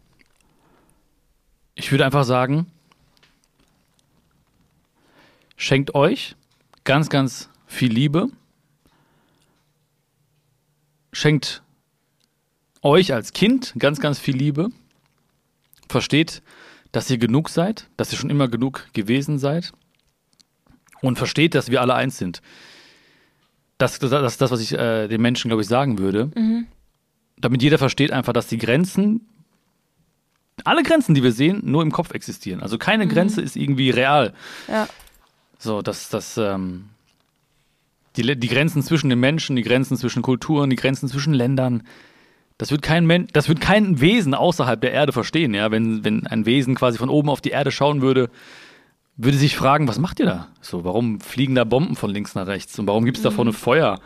Ich 1.73 1.91
würde 1.91 2.05
einfach 2.05 2.23
sagen, 2.23 2.67
schenkt 5.57 5.95
euch 5.95 6.35
ganz, 6.83 7.09
ganz 7.09 7.49
viel 7.65 7.91
Liebe. 7.91 8.27
Schenkt 11.11 11.63
euch 12.83 13.13
als 13.13 13.33
Kind 13.33 13.73
ganz, 13.79 13.99
ganz 13.99 14.19
viel 14.19 14.35
Liebe. 14.35 14.69
Versteht, 15.89 16.41
dass 16.91 17.09
ihr 17.09 17.17
genug 17.17 17.49
seid, 17.49 17.89
dass 17.97 18.11
ihr 18.11 18.17
schon 18.17 18.29
immer 18.29 18.47
genug 18.47 18.87
gewesen 18.93 19.39
seid. 19.39 19.71
Und 21.01 21.17
versteht, 21.17 21.55
dass 21.55 21.69
wir 21.69 21.81
alle 21.81 21.95
eins 21.95 22.17
sind. 22.17 22.41
Das 23.77 23.93
ist 23.93 24.03
das, 24.03 24.37
das, 24.37 24.51
was 24.51 24.61
ich 24.61 24.73
äh, 24.73 25.07
den 25.07 25.21
Menschen, 25.21 25.49
glaube 25.49 25.61
ich, 25.61 25.67
sagen 25.67 25.97
würde. 25.97 26.31
Mhm. 26.35 26.67
Damit 27.37 27.61
jeder 27.61 27.77
versteht 27.77 28.11
einfach, 28.11 28.31
dass 28.31 28.47
die 28.47 28.57
Grenzen, 28.57 29.27
alle 30.63 30.83
Grenzen, 30.83 31.13
die 31.13 31.23
wir 31.23 31.33
sehen, 31.33 31.61
nur 31.65 31.81
im 31.81 31.91
Kopf 31.91 32.13
existieren. 32.13 32.61
Also 32.61 32.77
keine 32.77 33.05
mhm. 33.05 33.09
Grenze 33.09 33.41
ist 33.41 33.57
irgendwie 33.57 33.89
real. 33.89 34.33
Ja. 34.69 34.87
So, 35.57 35.81
dass 35.81 36.07
das, 36.09 36.37
ähm, 36.37 36.85
die, 38.15 38.39
die 38.39 38.47
Grenzen 38.47 38.81
zwischen 38.83 39.09
den 39.09 39.19
Menschen, 39.19 39.55
die 39.55 39.63
Grenzen 39.63 39.97
zwischen 39.97 40.21
Kulturen, 40.21 40.69
die 40.69 40.75
Grenzen 40.77 41.09
zwischen 41.09 41.33
Ländern, 41.33 41.83
das 42.57 42.71
wird 42.71 42.81
kein 42.81 43.05
Mensch, 43.05 43.31
das 43.33 43.49
wird 43.49 43.61
kein 43.61 43.99
Wesen 43.99 44.33
außerhalb 44.33 44.79
der 44.79 44.91
Erde 44.91 45.11
verstehen, 45.11 45.53
ja. 45.53 45.71
Wenn, 45.71 46.03
wenn 46.03 46.27
ein 46.27 46.45
Wesen 46.45 46.75
quasi 46.75 46.97
von 46.97 47.09
oben 47.09 47.29
auf 47.29 47.41
die 47.41 47.49
Erde 47.49 47.71
schauen 47.71 48.01
würde, 48.01 48.29
würde 49.17 49.37
sich 49.37 49.55
fragen, 49.55 49.87
was 49.87 49.99
macht 49.99 50.19
ihr 50.19 50.25
da? 50.25 50.47
So, 50.61 50.83
warum 50.83 51.19
fliegen 51.19 51.55
da 51.55 51.63
Bomben 51.63 51.95
von 51.95 52.09
links 52.09 52.35
nach 52.35 52.47
rechts? 52.47 52.77
Und 52.79 52.87
warum 52.87 53.05
gibt 53.05 53.17
es 53.17 53.23
da 53.23 53.31
vorne 53.31 53.51
mhm. 53.51 53.55
Feuer? 53.55 53.99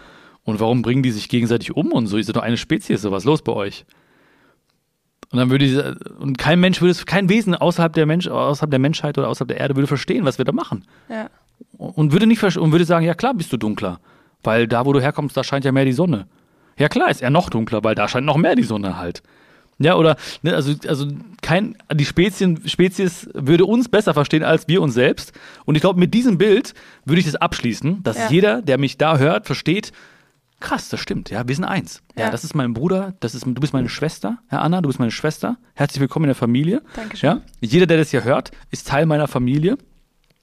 Und 0.43 0.60
warum 0.60 0.82
bringen 0.82 1.04
die 1.04 1.12
sich 1.12 1.30
gegenseitig 1.30 1.76
um 1.76 1.91
und 1.91 2.08
so? 2.08 2.18
Ist 2.18 2.34
doch 2.34 2.41
eine 2.41 2.58
Spezies, 2.58 3.02
so 3.02 3.12
was 3.12 3.26
los 3.26 3.41
bei 3.41 3.52
euch? 3.52 3.86
Und 5.32 5.39
dann 5.39 5.50
würde 5.50 5.66
diese, 5.66 5.98
und 6.20 6.38
kein 6.38 6.60
Mensch 6.60 6.80
würde 6.80 6.91
es, 6.91 7.06
kein 7.06 7.28
Wesen 7.28 7.54
außerhalb 7.54 7.91
der 7.93 8.06
Mensch, 8.06 8.28
außerhalb 8.28 8.72
der 8.72 8.80
Menschheit 8.80 9.18
oder 9.18 9.28
außerhalb 9.28 9.50
der 9.50 9.60
Erde 9.60 9.76
würde 9.76 9.88
verstehen, 9.88 10.24
was 10.24 10.38
wir 10.38 10.45
da 10.45 10.54
machen. 10.54 10.86
Ja. 11.10 11.30
Und 11.78 12.14
würde 12.14 12.28
nicht 12.28 12.41
und 12.43 12.72
würde 12.72 12.86
sagen, 12.86 13.06
ja 13.06 13.14
klar 13.14 13.34
bist 13.34 13.52
du 13.52 13.58
dunkler. 13.58 14.00
Weil 14.43 14.68
da, 14.68 14.86
wo 14.86 14.93
du 14.93 15.02
herkommst, 15.02 15.36
da 15.36 15.43
scheint 15.43 15.66
ja 15.66 15.72
mehr 15.72 15.84
die 15.84 15.91
Sonne. 15.91 16.28
Ja 16.78 16.89
klar, 16.89 17.09
ist 17.09 17.21
er 17.21 17.30
noch 17.30 17.49
dunkler, 17.49 17.84
weil 17.84 17.95
da 17.95 18.07
scheint 18.07 18.25
noch 18.25 18.38
mehr 18.38 18.55
die 18.55 18.63
Sonne 18.63 18.97
halt. 18.97 19.23
Ja, 19.80 19.95
oder, 19.95 20.15
ne, 20.41 20.55
also, 20.55 20.73
also 20.88 21.07
kein, 21.41 21.78
die 21.93 22.05
Spezien, 22.05 22.67
Spezies 22.67 23.30
würde 23.34 23.65
uns 23.65 23.89
besser 23.89 24.13
verstehen 24.13 24.43
als 24.43 24.67
wir 24.67 24.82
uns 24.82 24.95
selbst. 24.95 25.34
Und 25.65 25.75
ich 25.75 25.82
glaube, 25.82 25.99
mit 25.99 26.13
diesem 26.13 26.38
Bild 26.38 26.73
würde 27.05 27.19
ich 27.19 27.25
das 27.25 27.36
abschließen, 27.36 28.01
dass 28.01 28.17
ja. 28.17 28.30
jeder, 28.30 28.61
der 28.61 28.80
mich 28.80 28.97
da 28.97 29.17
hört, 29.17 29.45
versteht, 29.45 29.91
krass, 30.59 30.89
das 30.89 30.99
stimmt, 30.99 31.30
ja, 31.30 31.47
wir 31.47 31.53
sind 31.53 31.65
eins. 31.65 32.01
Ja. 32.15 32.25
ja, 32.25 32.32
das 32.32 32.43
ist 32.43 32.55
mein 32.55 32.73
Bruder, 32.73 33.13
das 33.19 33.36
ist, 33.36 33.45
du 33.45 33.53
bist 33.53 33.73
meine 33.73 33.89
Schwester, 33.89 34.39
Herr 34.47 34.61
Anna, 34.61 34.82
du 34.82 34.89
bist 34.89 34.99
meine 34.99 35.11
Schwester. 35.11 35.57
Herzlich 35.75 36.01
willkommen 36.01 36.25
in 36.25 36.30
der 36.30 36.36
Familie. 36.36 36.82
Dankeschön. 36.95 37.30
Ja, 37.30 37.41
jeder, 37.61 37.86
der 37.86 37.97
das 37.97 38.09
hier 38.09 38.23
hört, 38.23 38.51
ist 38.71 38.88
Teil 38.88 39.05
meiner 39.05 39.28
Familie. 39.28 39.78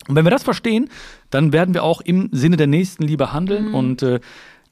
Und 0.06 0.16
wenn 0.16 0.24
wir 0.24 0.30
das 0.30 0.42
verstehen, 0.42 0.90
dann 1.30 1.52
werden 1.52 1.74
wir 1.74 1.82
auch 1.82 2.00
im 2.00 2.28
Sinne 2.30 2.56
der 2.56 2.66
Nächstenliebe 2.66 3.32
handeln 3.32 3.68
mhm. 3.68 3.74
und 3.74 4.02
äh, 4.02 4.20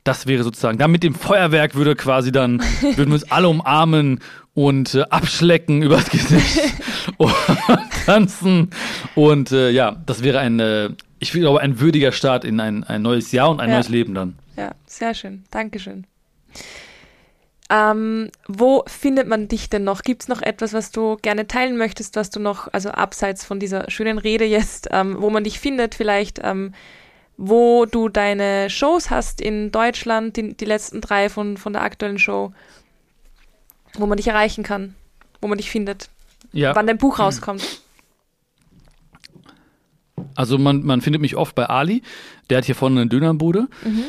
das 0.05 0.27
wäre 0.27 0.43
sozusagen, 0.43 0.79
da 0.79 0.89
mit 0.89 1.03
dem 1.03 1.15
Feuerwerk 1.15 1.75
würde 1.75 1.95
quasi 1.95 2.33
dann, 2.33 2.61
würden 2.81 3.09
wir 3.09 3.15
uns 3.15 3.31
alle 3.31 3.49
umarmen 3.49 4.21
und 4.55 4.95
äh, 4.95 5.03
abschlecken 5.03 5.83
übers 5.83 6.11
Gesicht 6.11 6.61
und 7.17 7.35
tanzen. 8.05 8.71
Und 9.15 9.53
äh, 9.53 9.71
ja, 9.71 9.97
das 10.07 10.23
wäre 10.23 10.41
ein, 10.41 10.61
äh, 10.61 10.91
ich 11.19 11.33
glaube, 11.33 11.61
ein 11.61 11.81
würdiger 11.81 12.13
Start 12.13 12.45
in 12.45 12.61
ein, 12.61 12.85
ein 12.85 13.03
neues 13.03 13.33
Jahr 13.33 13.51
und 13.51 13.61
ein 13.61 13.69
ja. 13.71 13.77
neues 13.77 13.89
Leben 13.89 14.15
dann. 14.15 14.39
Ja, 14.57 14.73
sehr 14.87 15.15
schön. 15.15 15.45
Dankeschön. 15.51 16.07
Ähm, 17.71 18.31
wo 18.49 18.85
findet 18.87 19.29
man 19.29 19.49
dich 19.49 19.71
denn 19.71 19.85
noch? 19.85 20.03
Gibt 20.03 20.23
es 20.23 20.29
noch 20.29 20.43
etwas, 20.43 20.75
was 20.75 20.91
du 20.91 21.17
gerne 21.23 21.47
teilen 21.47 21.79
möchtest, 21.79 22.17
was 22.17 22.29
du 22.29 22.39
noch, 22.39 22.69
also 22.73 22.91
abseits 22.91 23.47
von 23.47 23.61
dieser 23.61 23.91
schönen 23.91 24.19
Rede 24.19 24.45
jetzt, 24.45 24.89
ähm, 24.91 25.17
wo 25.21 25.31
man 25.31 25.45
dich 25.45 25.59
findet, 25.59 25.95
vielleicht 25.95 26.41
ähm, 26.43 26.75
wo 27.37 27.87
du 27.87 28.09
deine 28.09 28.71
Shows 28.71 29.11
hast 29.11 29.41
in 29.41 29.73
Deutschland, 29.73 30.37
die, 30.37 30.55
die 30.55 30.65
letzten 30.65 31.01
drei 31.01 31.29
von, 31.29 31.57
von 31.57 31.73
der 31.73 31.83
aktuellen 31.83 32.19
Show, 32.19 32.53
wo 33.95 34.07
man 34.07 34.17
dich 34.17 34.29
erreichen 34.29 34.65
kann, 34.65 34.95
wo 35.41 35.49
man 35.49 35.59
dich 35.59 35.71
findet, 35.71 36.09
ja. 36.53 36.75
wann 36.75 36.87
dein 36.87 36.99
Buch 36.99 37.19
rauskommt. 37.19 37.63
Also 40.35 40.59
man, 40.59 40.83
man 40.83 41.01
findet 41.01 41.21
mich 41.21 41.37
oft 41.37 41.55
bei 41.55 41.67
Ali, 41.67 42.03
der 42.49 42.59
hat 42.59 42.65
hier 42.65 42.75
vorne 42.75 43.01
eine 43.01 43.11
Dönerbude. 43.11 43.69
Mhm. 43.85 44.05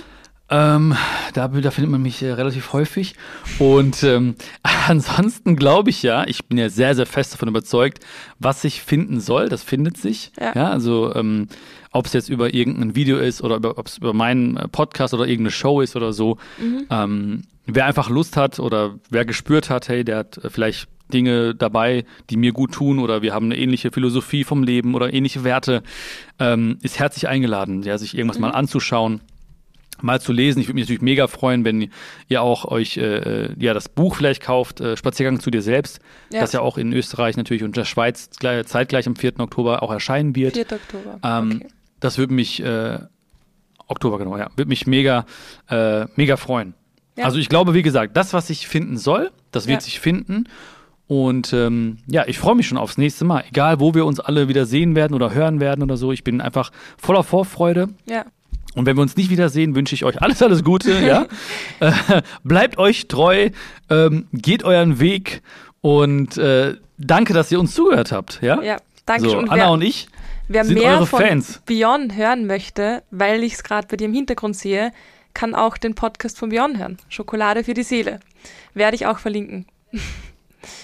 Ähm, 0.53 0.95
da, 1.33 1.47
da, 1.47 1.71
findet 1.71 1.89
man 1.89 2.03
mich 2.03 2.21
äh, 2.21 2.31
relativ 2.31 2.73
häufig. 2.73 3.15
Und 3.57 4.03
ähm, 4.03 4.35
ansonsten 4.87 5.55
glaube 5.55 5.89
ich 5.89 6.03
ja, 6.03 6.27
ich 6.27 6.45
bin 6.45 6.59
ja 6.59 6.69
sehr, 6.69 6.93
sehr 6.93 7.07
fest 7.07 7.33
davon 7.33 7.47
überzeugt, 7.47 8.05
was 8.37 8.61
sich 8.61 8.83
finden 8.83 9.19
soll, 9.19 9.49
das 9.49 9.63
findet 9.63 9.97
sich. 9.97 10.31
Ja, 10.39 10.53
ja 10.53 10.69
also 10.69 11.13
ähm, 11.15 11.47
ob 11.91 12.05
es 12.05 12.13
jetzt 12.13 12.29
über 12.29 12.53
irgendein 12.53 12.95
Video 12.95 13.17
ist 13.17 13.41
oder 13.41 13.55
ob 13.77 13.87
es 13.87 13.97
über 13.97 14.13
meinen 14.13 14.57
äh, 14.57 14.67
Podcast 14.67 15.15
oder 15.15 15.25
irgendeine 15.25 15.51
Show 15.51 15.81
ist 15.81 15.95
oder 15.95 16.13
so. 16.13 16.37
Mhm. 16.59 16.85
Ähm, 16.91 17.41
wer 17.65 17.85
einfach 17.85 18.11
Lust 18.11 18.37
hat 18.37 18.59
oder 18.59 18.99
wer 19.09 19.25
gespürt 19.25 19.71
hat, 19.71 19.89
hey, 19.89 20.03
der 20.03 20.17
hat 20.17 20.37
äh, 20.37 20.51
vielleicht 20.51 20.87
Dinge 21.11 21.55
dabei, 21.55 22.05
die 22.29 22.37
mir 22.37 22.53
gut 22.53 22.73
tun 22.73 22.99
oder 22.99 23.23
wir 23.23 23.33
haben 23.33 23.47
eine 23.47 23.57
ähnliche 23.57 23.91
Philosophie 23.91 24.43
vom 24.43 24.61
Leben 24.61 24.93
oder 24.93 25.13
ähnliche 25.13 25.43
Werte, 25.43 25.81
ähm, 26.37 26.77
ist 26.83 26.99
herzlich 26.99 27.27
eingeladen, 27.27 27.81
ja, 27.81 27.97
sich 27.97 28.15
irgendwas 28.15 28.37
mhm. 28.37 28.43
mal 28.43 28.51
anzuschauen 28.51 29.21
mal 30.03 30.21
zu 30.21 30.33
lesen. 30.33 30.59
Ich 30.59 30.67
würde 30.67 30.75
mich 30.75 30.83
natürlich 30.83 31.01
mega 31.01 31.27
freuen, 31.27 31.65
wenn 31.65 31.89
ihr 32.27 32.41
auch 32.41 32.65
euch 32.65 32.97
äh, 32.97 33.53
ja 33.57 33.73
das 33.73 33.89
Buch 33.89 34.15
vielleicht 34.15 34.41
kauft, 34.41 34.81
äh, 34.81 34.97
Spaziergang 34.97 35.39
zu 35.39 35.49
dir 35.49 35.61
selbst, 35.61 35.99
ja. 36.31 36.41
das 36.41 36.51
ja 36.51 36.61
auch 36.61 36.77
in 36.77 36.93
Österreich 36.93 37.37
natürlich 37.37 37.63
und 37.63 37.77
der 37.77 37.85
Schweiz 37.85 38.29
zeitgleich 38.29 39.07
am 39.07 39.15
4. 39.15 39.39
Oktober 39.39 39.81
auch 39.83 39.91
erscheinen 39.91 40.35
wird. 40.35 40.53
4. 40.55 40.65
Oktober. 40.71 41.19
Ähm, 41.23 41.61
okay. 41.61 41.67
Das 41.99 42.17
würde 42.17 42.33
mich 42.33 42.61
äh, 42.61 42.99
Oktober 43.87 44.17
genau, 44.17 44.37
ja, 44.37 44.49
würde 44.55 44.69
mich 44.69 44.85
mega 44.87 45.25
äh, 45.69 46.05
mega 46.15 46.37
freuen. 46.37 46.73
Ja. 47.17 47.25
Also 47.25 47.37
ich 47.37 47.49
glaube, 47.49 47.73
wie 47.73 47.83
gesagt, 47.83 48.17
das, 48.17 48.33
was 48.33 48.47
sich 48.47 48.67
finden 48.67 48.97
soll, 48.97 49.31
das 49.51 49.67
wird 49.67 49.81
ja. 49.81 49.81
sich 49.81 49.99
finden. 49.99 50.45
Und 51.07 51.53
ähm, 51.53 51.97
ja, 52.07 52.25
ich 52.27 52.39
freue 52.39 52.55
mich 52.55 52.67
schon 52.67 52.77
aufs 52.77 52.97
nächste 52.97 53.25
Mal. 53.25 53.43
Egal, 53.49 53.79
wo 53.79 53.93
wir 53.93 54.05
uns 54.05 54.19
alle 54.19 54.47
wieder 54.47 54.65
sehen 54.65 54.95
werden 54.95 55.13
oder 55.13 55.33
hören 55.33 55.59
werden 55.59 55.83
oder 55.83 55.97
so. 55.97 56.11
Ich 56.11 56.23
bin 56.23 56.41
einfach 56.41 56.71
voller 56.97 57.23
Vorfreude. 57.23 57.89
Ja. 58.05 58.25
Und 58.75 58.85
wenn 58.85 58.97
wir 58.97 59.01
uns 59.01 59.15
nicht 59.15 59.29
wiedersehen, 59.29 59.75
wünsche 59.75 59.95
ich 59.95 60.03
euch 60.03 60.21
alles, 60.21 60.41
alles 60.41 60.63
Gute. 60.63 60.99
ja? 61.05 61.27
äh, 61.79 62.21
bleibt 62.43 62.77
euch 62.77 63.07
treu, 63.07 63.49
ähm, 63.89 64.27
geht 64.31 64.63
euren 64.63 64.99
Weg 64.99 65.41
und 65.81 66.37
äh, 66.37 66.75
danke, 66.97 67.33
dass 67.33 67.51
ihr 67.51 67.59
uns 67.59 67.73
zugehört 67.73 68.11
habt. 68.11 68.39
Ja, 68.41 68.61
ja 68.61 68.77
danke 69.05 69.29
so, 69.29 69.37
und 69.37 69.49
Anna 69.49 69.63
wer, 69.63 69.71
und 69.71 69.81
ich 69.81 70.07
wer 70.47 70.65
sind 70.65 70.79
mehr 70.79 70.93
eure 70.93 71.07
von 71.07 71.21
Fans. 71.21 71.61
Beyond 71.65 72.15
hören 72.15 72.47
möchte, 72.47 73.03
weil 73.11 73.43
ich 73.43 73.53
es 73.53 73.63
gerade 73.63 73.87
bei 73.87 73.97
dir 73.97 74.05
im 74.05 74.13
Hintergrund 74.13 74.55
sehe, 74.55 74.91
kann 75.33 75.55
auch 75.55 75.77
den 75.77 75.95
Podcast 75.95 76.37
von 76.37 76.49
Beyond 76.49 76.77
hören. 76.77 76.97
Schokolade 77.09 77.63
für 77.63 77.73
die 77.73 77.83
Seele. 77.83 78.19
Werde 78.73 78.95
ich 78.95 79.05
auch 79.05 79.19
verlinken. 79.19 79.65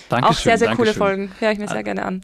Dankeschön, 0.09 0.23
auch 0.23 0.39
sehr, 0.39 0.57
sehr 0.57 0.67
Dankeschön. 0.67 0.93
coole 0.93 0.93
Folgen. 0.93 1.31
Höre 1.39 1.51
ich 1.51 1.59
mir 1.59 1.67
sehr 1.67 1.83
gerne 1.83 2.05
an. 2.05 2.23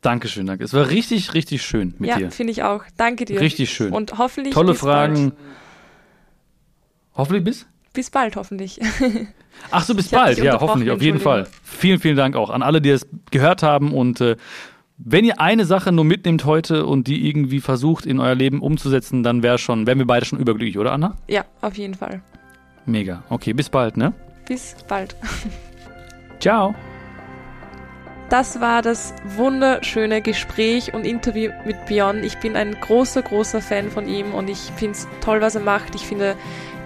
Dankeschön, 0.00 0.46
danke. 0.46 0.64
Es 0.64 0.74
war 0.74 0.88
richtig, 0.88 1.34
richtig 1.34 1.62
schön 1.62 1.94
mit 1.98 2.10
ja, 2.10 2.16
dir. 2.16 2.24
Ja, 2.24 2.30
finde 2.30 2.52
ich 2.52 2.62
auch. 2.62 2.84
Danke 2.96 3.24
dir. 3.24 3.40
Richtig 3.40 3.70
schön. 3.70 3.92
Und 3.92 4.18
hoffentlich. 4.18 4.54
Tolle 4.54 4.74
Fragen. 4.74 5.30
Bald. 5.30 5.40
Hoffentlich 7.14 7.44
bis? 7.44 7.66
Bis 7.92 8.10
bald, 8.10 8.36
hoffentlich. 8.36 8.78
Ach 9.72 9.82
so, 9.82 9.94
bis 9.94 10.08
bald. 10.08 10.38
Ja, 10.38 10.60
hoffentlich, 10.60 10.90
auf 10.92 11.02
jeden 11.02 11.18
Fall. 11.18 11.48
Vielen, 11.64 11.98
vielen 11.98 12.16
Dank 12.16 12.36
auch 12.36 12.50
an 12.50 12.62
alle, 12.62 12.80
die 12.80 12.90
es 12.90 13.08
gehört 13.32 13.64
haben. 13.64 13.92
Und 13.92 14.20
äh, 14.20 14.36
wenn 14.98 15.24
ihr 15.24 15.40
eine 15.40 15.64
Sache 15.64 15.90
nur 15.90 16.04
mitnehmt 16.04 16.44
heute 16.44 16.86
und 16.86 17.08
die 17.08 17.28
irgendwie 17.28 17.60
versucht, 17.60 18.06
in 18.06 18.20
euer 18.20 18.36
Leben 18.36 18.60
umzusetzen, 18.60 19.24
dann 19.24 19.42
wäre 19.42 19.58
schon, 19.58 19.86
wären 19.86 19.98
wir 19.98 20.06
beide 20.06 20.26
schon 20.26 20.38
überglücklich, 20.38 20.78
oder 20.78 20.92
Anna? 20.92 21.16
Ja, 21.26 21.44
auf 21.60 21.76
jeden 21.76 21.94
Fall. 21.94 22.22
Mega. 22.86 23.24
Okay, 23.30 23.52
bis 23.52 23.68
bald, 23.68 23.96
ne? 23.96 24.12
Bis 24.46 24.76
bald. 24.86 25.16
Ciao. 26.40 26.74
Das 28.28 28.60
war 28.60 28.82
das 28.82 29.14
wunderschöne 29.24 30.20
Gespräch 30.20 30.92
und 30.92 31.06
Interview 31.06 31.50
mit 31.64 31.86
Björn. 31.86 32.22
Ich 32.22 32.38
bin 32.38 32.56
ein 32.56 32.78
großer, 32.78 33.22
großer 33.22 33.62
Fan 33.62 33.90
von 33.90 34.06
ihm 34.06 34.34
und 34.34 34.50
ich 34.50 34.70
finde 34.76 34.98
es 34.98 35.08
toll, 35.22 35.40
was 35.40 35.54
er 35.54 35.62
macht. 35.62 35.94
Ich 35.94 36.06
finde 36.06 36.36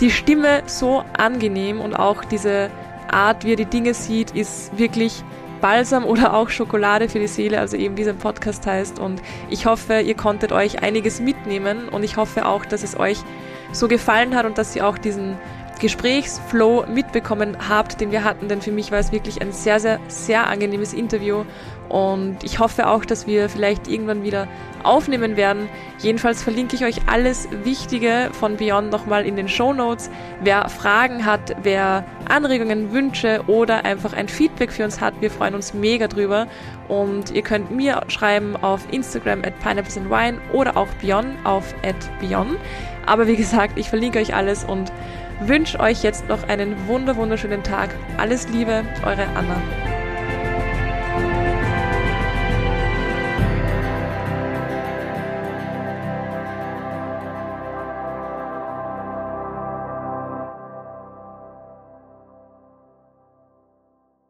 die 0.00 0.12
Stimme 0.12 0.62
so 0.66 1.02
angenehm 1.18 1.80
und 1.80 1.94
auch 1.94 2.24
diese 2.24 2.70
Art, 3.10 3.44
wie 3.44 3.54
er 3.54 3.56
die 3.56 3.64
Dinge 3.64 3.92
sieht, 3.92 4.30
ist 4.30 4.78
wirklich 4.78 5.24
Balsam 5.60 6.04
oder 6.04 6.34
auch 6.34 6.48
Schokolade 6.48 7.08
für 7.08 7.18
die 7.18 7.26
Seele, 7.26 7.58
also 7.58 7.76
eben 7.76 7.96
wie 7.96 8.04
sein 8.04 8.18
Podcast 8.18 8.64
heißt. 8.64 9.00
Und 9.00 9.20
ich 9.50 9.66
hoffe, 9.66 9.98
ihr 9.98 10.16
konntet 10.16 10.52
euch 10.52 10.82
einiges 10.84 11.20
mitnehmen 11.20 11.88
und 11.88 12.04
ich 12.04 12.16
hoffe 12.16 12.46
auch, 12.46 12.64
dass 12.64 12.84
es 12.84 12.96
euch 12.98 13.18
so 13.72 13.88
gefallen 13.88 14.36
hat 14.36 14.46
und 14.46 14.58
dass 14.58 14.76
ihr 14.76 14.86
auch 14.86 14.98
diesen 14.98 15.36
Gesprächsflow 15.82 16.86
mitbekommen 16.86 17.56
habt, 17.68 18.00
den 18.00 18.12
wir 18.12 18.22
hatten, 18.22 18.46
denn 18.46 18.62
für 18.62 18.70
mich 18.70 18.92
war 18.92 19.00
es 19.00 19.10
wirklich 19.10 19.42
ein 19.42 19.50
sehr, 19.50 19.80
sehr, 19.80 19.98
sehr 20.06 20.46
angenehmes 20.46 20.92
Interview 20.92 21.44
und 21.88 22.44
ich 22.44 22.60
hoffe 22.60 22.88
auch, 22.88 23.04
dass 23.04 23.26
wir 23.26 23.48
vielleicht 23.48 23.88
irgendwann 23.88 24.22
wieder 24.22 24.46
aufnehmen 24.84 25.36
werden. 25.36 25.68
Jedenfalls 25.98 26.42
verlinke 26.42 26.76
ich 26.76 26.84
euch 26.84 27.06
alles 27.06 27.48
Wichtige 27.64 28.30
von 28.32 28.56
Beyond 28.56 28.90
nochmal 28.90 29.26
in 29.26 29.36
den 29.36 29.48
Show 29.48 29.74
Notes. 29.74 30.08
Wer 30.40 30.68
Fragen 30.68 31.26
hat, 31.26 31.54
wer 31.62 32.04
Anregungen, 32.30 32.92
Wünsche 32.92 33.42
oder 33.46 33.84
einfach 33.84 34.12
ein 34.12 34.28
Feedback 34.28 34.72
für 34.72 34.84
uns 34.84 35.00
hat, 35.00 35.14
wir 35.20 35.30
freuen 35.30 35.54
uns 35.54 35.74
mega 35.74 36.06
drüber 36.06 36.46
und 36.88 37.32
ihr 37.32 37.42
könnt 37.42 37.70
mir 37.72 38.02
schreiben 38.06 38.56
auf 38.56 38.80
Instagram 38.92 39.40
at 39.44 39.58
pineapples 39.58 39.98
and 39.98 40.08
wine 40.08 40.40
oder 40.52 40.76
auch 40.76 40.88
Beyond 41.02 41.26
auf 41.44 41.74
at 41.82 41.96
Beyond. 42.20 42.56
Aber 43.04 43.26
wie 43.26 43.36
gesagt, 43.36 43.78
ich 43.78 43.88
verlinke 43.88 44.20
euch 44.20 44.34
alles 44.34 44.64
und 44.64 44.92
wünsche 45.48 45.80
euch 45.80 46.02
jetzt 46.02 46.28
noch 46.28 46.48
einen 46.48 46.86
wunder 46.86 47.16
wunderschönen 47.16 47.62
Tag. 47.62 47.90
Alles 48.18 48.48
Liebe, 48.48 48.84
eure 49.04 49.26
Anna. 49.34 49.91